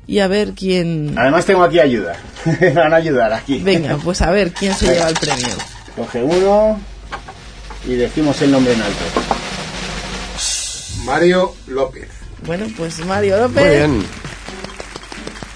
y 0.06 0.18
a 0.18 0.28
ver 0.28 0.52
quién... 0.52 1.14
Además 1.16 1.46
tengo 1.46 1.62
aquí 1.62 1.78
ayuda. 1.78 2.16
van 2.74 2.92
a 2.92 2.96
ayudar 2.96 3.32
aquí. 3.32 3.58
Venga, 3.58 3.96
pues 3.96 4.22
a 4.22 4.30
ver 4.30 4.52
quién 4.52 4.74
se 4.74 4.94
lleva 4.94 5.08
el 5.08 5.14
premio. 5.14 5.54
Coge 5.96 6.22
uno 6.22 6.80
y 7.86 7.94
decimos 7.94 8.40
el 8.42 8.50
nombre 8.50 8.72
en 8.72 8.82
alto. 8.82 9.04
Mario 11.04 11.54
López. 11.66 12.08
Bueno, 12.46 12.66
pues 12.76 13.04
Mario 13.04 13.38
López. 13.38 13.88
Muy 13.88 13.98
bien. 13.98 14.06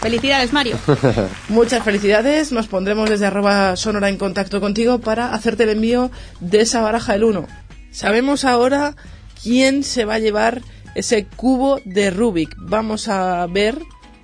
Felicidades, 0.00 0.52
Mario. 0.52 0.78
Muchas 1.48 1.82
felicidades. 1.82 2.52
Nos 2.52 2.68
pondremos 2.68 3.10
desde 3.10 3.26
arroba 3.26 3.74
sonora 3.76 4.08
en 4.08 4.18
contacto 4.18 4.60
contigo 4.60 5.00
para 5.00 5.34
hacerte 5.34 5.64
el 5.64 5.70
envío 5.70 6.10
de 6.40 6.60
esa 6.60 6.80
baraja 6.80 7.14
del 7.14 7.24
1. 7.24 7.46
Sabemos 7.90 8.44
ahora 8.44 8.94
quién 9.42 9.82
se 9.82 10.04
va 10.04 10.14
a 10.14 10.18
llevar 10.18 10.62
ese 10.94 11.26
cubo 11.26 11.80
de 11.84 12.10
Rubik. 12.10 12.54
Vamos 12.56 13.08
a 13.08 13.46
ver 13.46 13.78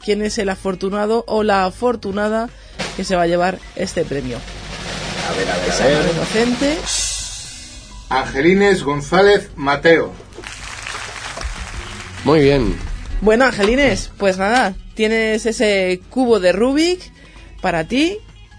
quién 0.05 0.23
es 0.23 0.39
el 0.39 0.49
afortunado 0.49 1.24
o 1.27 1.43
la 1.43 1.65
afortunada 1.65 2.49
que 2.97 3.05
se 3.05 3.16
va 3.16 3.23
a 3.23 3.27
llevar 3.27 3.59
este 3.77 4.05
premio. 4.05 4.39
A 5.29 5.37
ver, 5.37 5.49
a 5.49 5.57
ver, 5.57 5.73
a 5.73 6.03
ver. 6.03 6.15
inocente. 6.15 6.79
Angelines 8.09 8.83
González 8.83 9.51
Mateo. 9.57 10.12
Muy 12.24 12.41
bien. 12.41 12.77
Bueno, 13.20 13.45
Angelines, 13.45 14.11
pues 14.19 14.37
nada, 14.37 14.74
tienes 14.95 15.47
ese 15.47 16.01
cubo 16.11 16.41
de 16.41 16.53
Rubik 16.53 17.01
para 17.61 17.85
ti, 17.85 18.19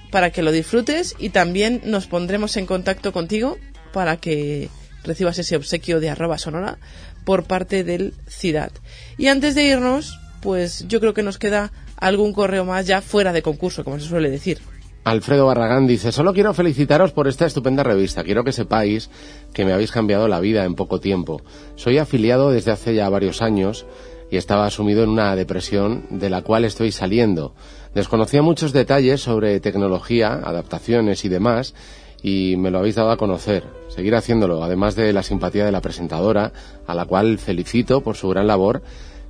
para 0.10 0.32
que 0.32 0.42
lo 0.42 0.52
disfrutes 0.52 1.16
y 1.20 1.30
también 1.30 1.82
nos 1.86 2.08
pondremos 2.08 2.58
en 2.58 2.66
contacto 2.66 3.12
contigo 3.12 3.58
para 3.92 4.18
que 4.18 4.70
recibas 5.04 5.38
ese 5.38 5.56
obsequio 5.56 6.00
de 6.00 6.10
arroba 6.10 6.38
sonora 6.38 6.78
por 7.26 7.44
parte 7.44 7.84
del 7.84 8.14
CIDAD. 8.28 8.72
Y 9.18 9.28
antes 9.28 9.56
de 9.56 9.64
irnos, 9.64 10.18
pues 10.44 10.86
yo 10.90 11.00
creo 11.00 11.14
que 11.14 11.24
nos 11.24 11.38
queda 11.40 11.72
algún 11.98 12.34
correo 12.34 12.66
más 12.66 12.86
ya 12.86 13.02
fuera 13.02 13.32
de 13.32 13.42
concurso, 13.42 13.84
como 13.86 13.98
se 13.98 14.06
suele 14.06 14.30
decir. 14.30 14.60
Alfredo 15.06 15.46
Barragán 15.46 15.88
dice, 15.88 16.12
solo 16.12 16.34
quiero 16.34 16.54
felicitaros 16.54 17.12
por 17.12 17.28
esta 17.28 17.46
estupenda 17.46 17.84
revista. 17.84 18.24
Quiero 18.24 18.44
que 18.44 18.52
sepáis 18.52 19.10
que 19.54 19.66
me 19.66 19.74
habéis 19.74 19.92
cambiado 19.92 20.28
la 20.28 20.40
vida 20.40 20.66
en 20.66 20.76
poco 20.76 21.00
tiempo. 21.00 21.42
Soy 21.76 21.98
afiliado 21.98 22.52
desde 22.52 22.72
hace 22.72 22.94
ya 22.94 23.10
varios 23.10 23.42
años 23.42 23.86
y 24.30 24.38
estaba 24.38 24.70
sumido 24.70 25.04
en 25.04 25.10
una 25.10 25.36
depresión 25.36 26.06
de 26.10 26.30
la 26.30 26.42
cual 26.42 26.66
estoy 26.66 26.92
saliendo. 26.92 27.54
Desconocía 27.94 28.42
muchos 28.42 28.74
detalles 28.74 29.22
sobre 29.22 29.60
tecnología, 29.60 30.34
adaptaciones 30.34 31.26
y 31.26 31.30
demás 31.30 31.74
y 32.22 32.56
me 32.58 32.72
lo 32.72 32.80
habéis 32.80 32.96
dado 32.96 33.12
a 33.12 33.18
conocer. 33.18 33.66
Seguir 33.90 34.16
haciéndolo, 34.16 34.64
además 34.64 34.96
de 34.96 35.12
la 35.12 35.24
simpatía 35.24 35.66
de 35.66 35.74
la 35.74 35.82
presentadora, 35.82 36.54
a 36.88 36.96
la 36.96 37.06
cual 37.06 37.38
felicito 37.38 38.02
por 38.02 38.16
su 38.16 38.30
gran 38.30 38.48
labor 38.48 38.82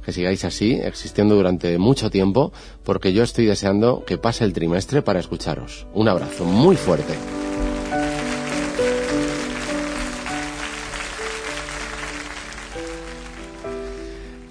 que 0.04 0.12
sigáis 0.12 0.46
así, 0.46 0.80
existiendo 0.84 1.36
durante 1.36 1.78
mucho 1.78 2.10
tiempo, 2.10 2.52
porque 2.84 3.14
yo 3.14 3.24
estoy 3.24 3.46
deseando 3.46 4.04
que 4.06 4.18
pase 4.18 4.44
el 4.44 4.54
trimestre 4.54 5.02
para 5.02 5.20
escucharos. 5.20 5.88
Un 5.94 6.10
abrazo 6.10 6.46
muy 6.46 6.76
fuerte. 6.76 7.14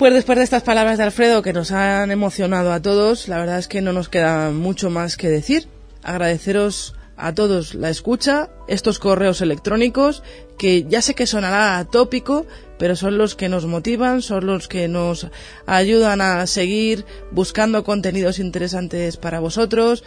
Pues 0.03 0.15
después 0.15 0.37
de 0.37 0.43
estas 0.43 0.65
palabras 0.65 0.99
de 0.99 1.05
Alfredo 1.05 1.43
que 1.43 1.53
nos 1.53 1.71
han 1.71 2.11
emocionado 2.11 2.73
a 2.73 2.83
todos, 2.83 3.29
la 3.29 3.39
verdad 3.39 3.61
es 3.61 3.69
que 3.69 3.81
no 3.81 3.93
nos 3.93 4.09
queda 4.09 4.51
mucho 4.51 4.91
más 4.91 5.17
que 5.17 5.29
decir. 5.29 5.69
Agradeceros 6.03 6.97
a 7.17 7.35
todos 7.35 7.75
la 7.75 7.91
escucha, 7.91 8.51
estos 8.69 8.99
correos 8.99 9.41
electrónicos, 9.41 10.23
que 10.59 10.85
ya 10.85 11.03
sé 11.03 11.15
que 11.15 11.27
sonará 11.27 11.79
atópico, 11.79 12.47
pero 12.79 12.97
son 12.97 13.19
los 13.19 13.35
que 13.35 13.49
nos 13.49 13.67
motivan, 13.67 14.23
son 14.23 14.47
los 14.47 14.69
que 14.69 14.89
nos 14.89 15.29
ayudan 15.67 16.21
a 16.21 16.47
seguir 16.47 17.05
buscando 17.31 17.85
contenidos 17.85 18.39
interesantes 18.39 19.17
para 19.17 19.41
vosotros, 19.41 20.05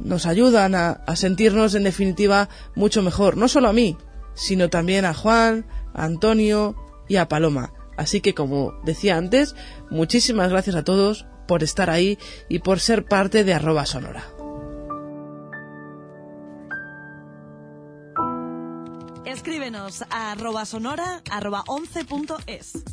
nos 0.00 0.26
ayudan 0.26 0.74
a, 0.74 1.00
sentirnos 1.16 1.74
en 1.74 1.84
definitiva 1.84 2.48
mucho 2.74 3.02
mejor, 3.02 3.36
no 3.36 3.48
solo 3.48 3.68
a 3.68 3.72
mí, 3.72 3.96
sino 4.34 4.68
también 4.68 5.04
a 5.04 5.14
Juan, 5.14 5.66
a 5.94 6.04
Antonio 6.04 6.74
y 7.08 7.16
a 7.16 7.28
Paloma. 7.28 7.72
Así 7.96 8.20
que 8.20 8.34
como 8.34 8.74
decía 8.84 9.16
antes, 9.16 9.54
muchísimas 9.90 10.50
gracias 10.50 10.76
a 10.76 10.84
todos 10.84 11.26
por 11.46 11.62
estar 11.62 11.90
ahí 11.90 12.18
y 12.48 12.58
por 12.58 12.80
ser 12.80 13.04
parte 13.04 13.44
de 13.44 13.54
arroba 13.54 13.86
sonora. 13.86 14.33
Escríbenos 19.34 20.02
a 20.10 20.30
arroba 20.30 20.64
sonora 20.64 21.20
arroba 21.28 21.64
11.es. 21.66 22.84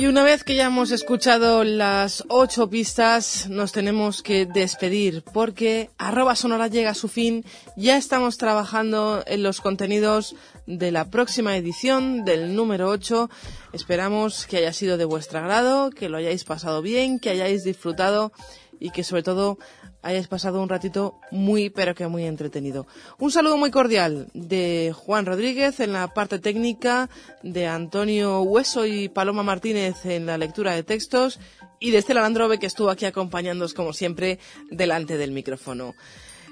Y 0.00 0.06
una 0.06 0.24
vez 0.24 0.44
que 0.44 0.54
ya 0.54 0.64
hemos 0.64 0.92
escuchado 0.92 1.62
las 1.62 2.24
ocho 2.28 2.70
pistas, 2.70 3.50
nos 3.50 3.72
tenemos 3.72 4.22
que 4.22 4.46
despedir 4.46 5.22
porque 5.34 5.90
arroba 5.98 6.36
sonora 6.36 6.68
llega 6.68 6.92
a 6.92 6.94
su 6.94 7.06
fin. 7.06 7.44
Ya 7.76 7.98
estamos 7.98 8.38
trabajando 8.38 9.22
en 9.26 9.42
los 9.42 9.60
contenidos 9.60 10.34
de 10.66 10.90
la 10.90 11.10
próxima 11.10 11.54
edición 11.54 12.24
del 12.24 12.56
número 12.56 12.88
8. 12.88 13.28
Esperamos 13.74 14.46
que 14.46 14.56
haya 14.56 14.72
sido 14.72 14.96
de 14.96 15.04
vuestro 15.04 15.40
agrado, 15.40 15.90
que 15.90 16.08
lo 16.08 16.16
hayáis 16.16 16.44
pasado 16.44 16.80
bien, 16.80 17.18
que 17.18 17.28
hayáis 17.28 17.62
disfrutado 17.62 18.32
y 18.78 18.92
que 18.92 19.04
sobre 19.04 19.22
todo 19.22 19.58
hayáis 20.02 20.28
pasado 20.28 20.62
un 20.62 20.68
ratito 20.68 21.20
muy 21.30 21.70
pero 21.70 21.94
que 21.94 22.06
muy 22.06 22.24
entretenido. 22.24 22.86
Un 23.18 23.30
saludo 23.30 23.56
muy 23.56 23.70
cordial 23.70 24.28
de 24.34 24.94
Juan 24.94 25.26
Rodríguez 25.26 25.80
en 25.80 25.92
la 25.92 26.12
parte 26.14 26.38
técnica, 26.38 27.08
de 27.42 27.66
Antonio 27.66 28.42
Hueso 28.42 28.86
y 28.86 29.08
Paloma 29.08 29.42
Martínez 29.42 30.04
en 30.04 30.26
la 30.26 30.38
lectura 30.38 30.74
de 30.74 30.82
textos 30.82 31.38
y 31.78 31.90
de 31.90 31.98
Estela 31.98 32.22
Landrove 32.22 32.58
que 32.58 32.66
estuvo 32.66 32.90
aquí 32.90 33.06
acompañándoos 33.06 33.74
como 33.74 33.92
siempre 33.92 34.38
delante 34.70 35.16
del 35.16 35.32
micrófono. 35.32 35.94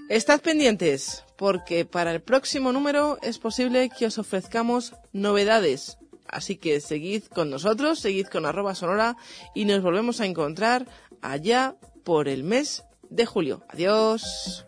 Estad 0.08 0.40
pendientes 0.40 1.24
porque 1.36 1.84
para 1.84 2.12
el 2.12 2.22
próximo 2.22 2.72
número 2.72 3.18
es 3.22 3.38
posible 3.38 3.90
que 3.90 4.06
os 4.06 4.18
ofrezcamos 4.18 4.94
novedades. 5.12 5.98
Así 6.26 6.56
que 6.56 6.80
seguid 6.80 7.24
con 7.24 7.50
nosotros, 7.50 8.00
seguid 8.00 8.26
con 8.26 8.44
arroba 8.44 8.74
sonora 8.74 9.16
y 9.54 9.64
nos 9.64 9.82
volvemos 9.82 10.20
a 10.20 10.26
encontrar 10.26 10.86
allá 11.22 11.76
por 12.04 12.28
el 12.28 12.42
mes 12.42 12.84
de 13.10 13.24
julio. 13.24 13.62
Adiós. 13.68 14.64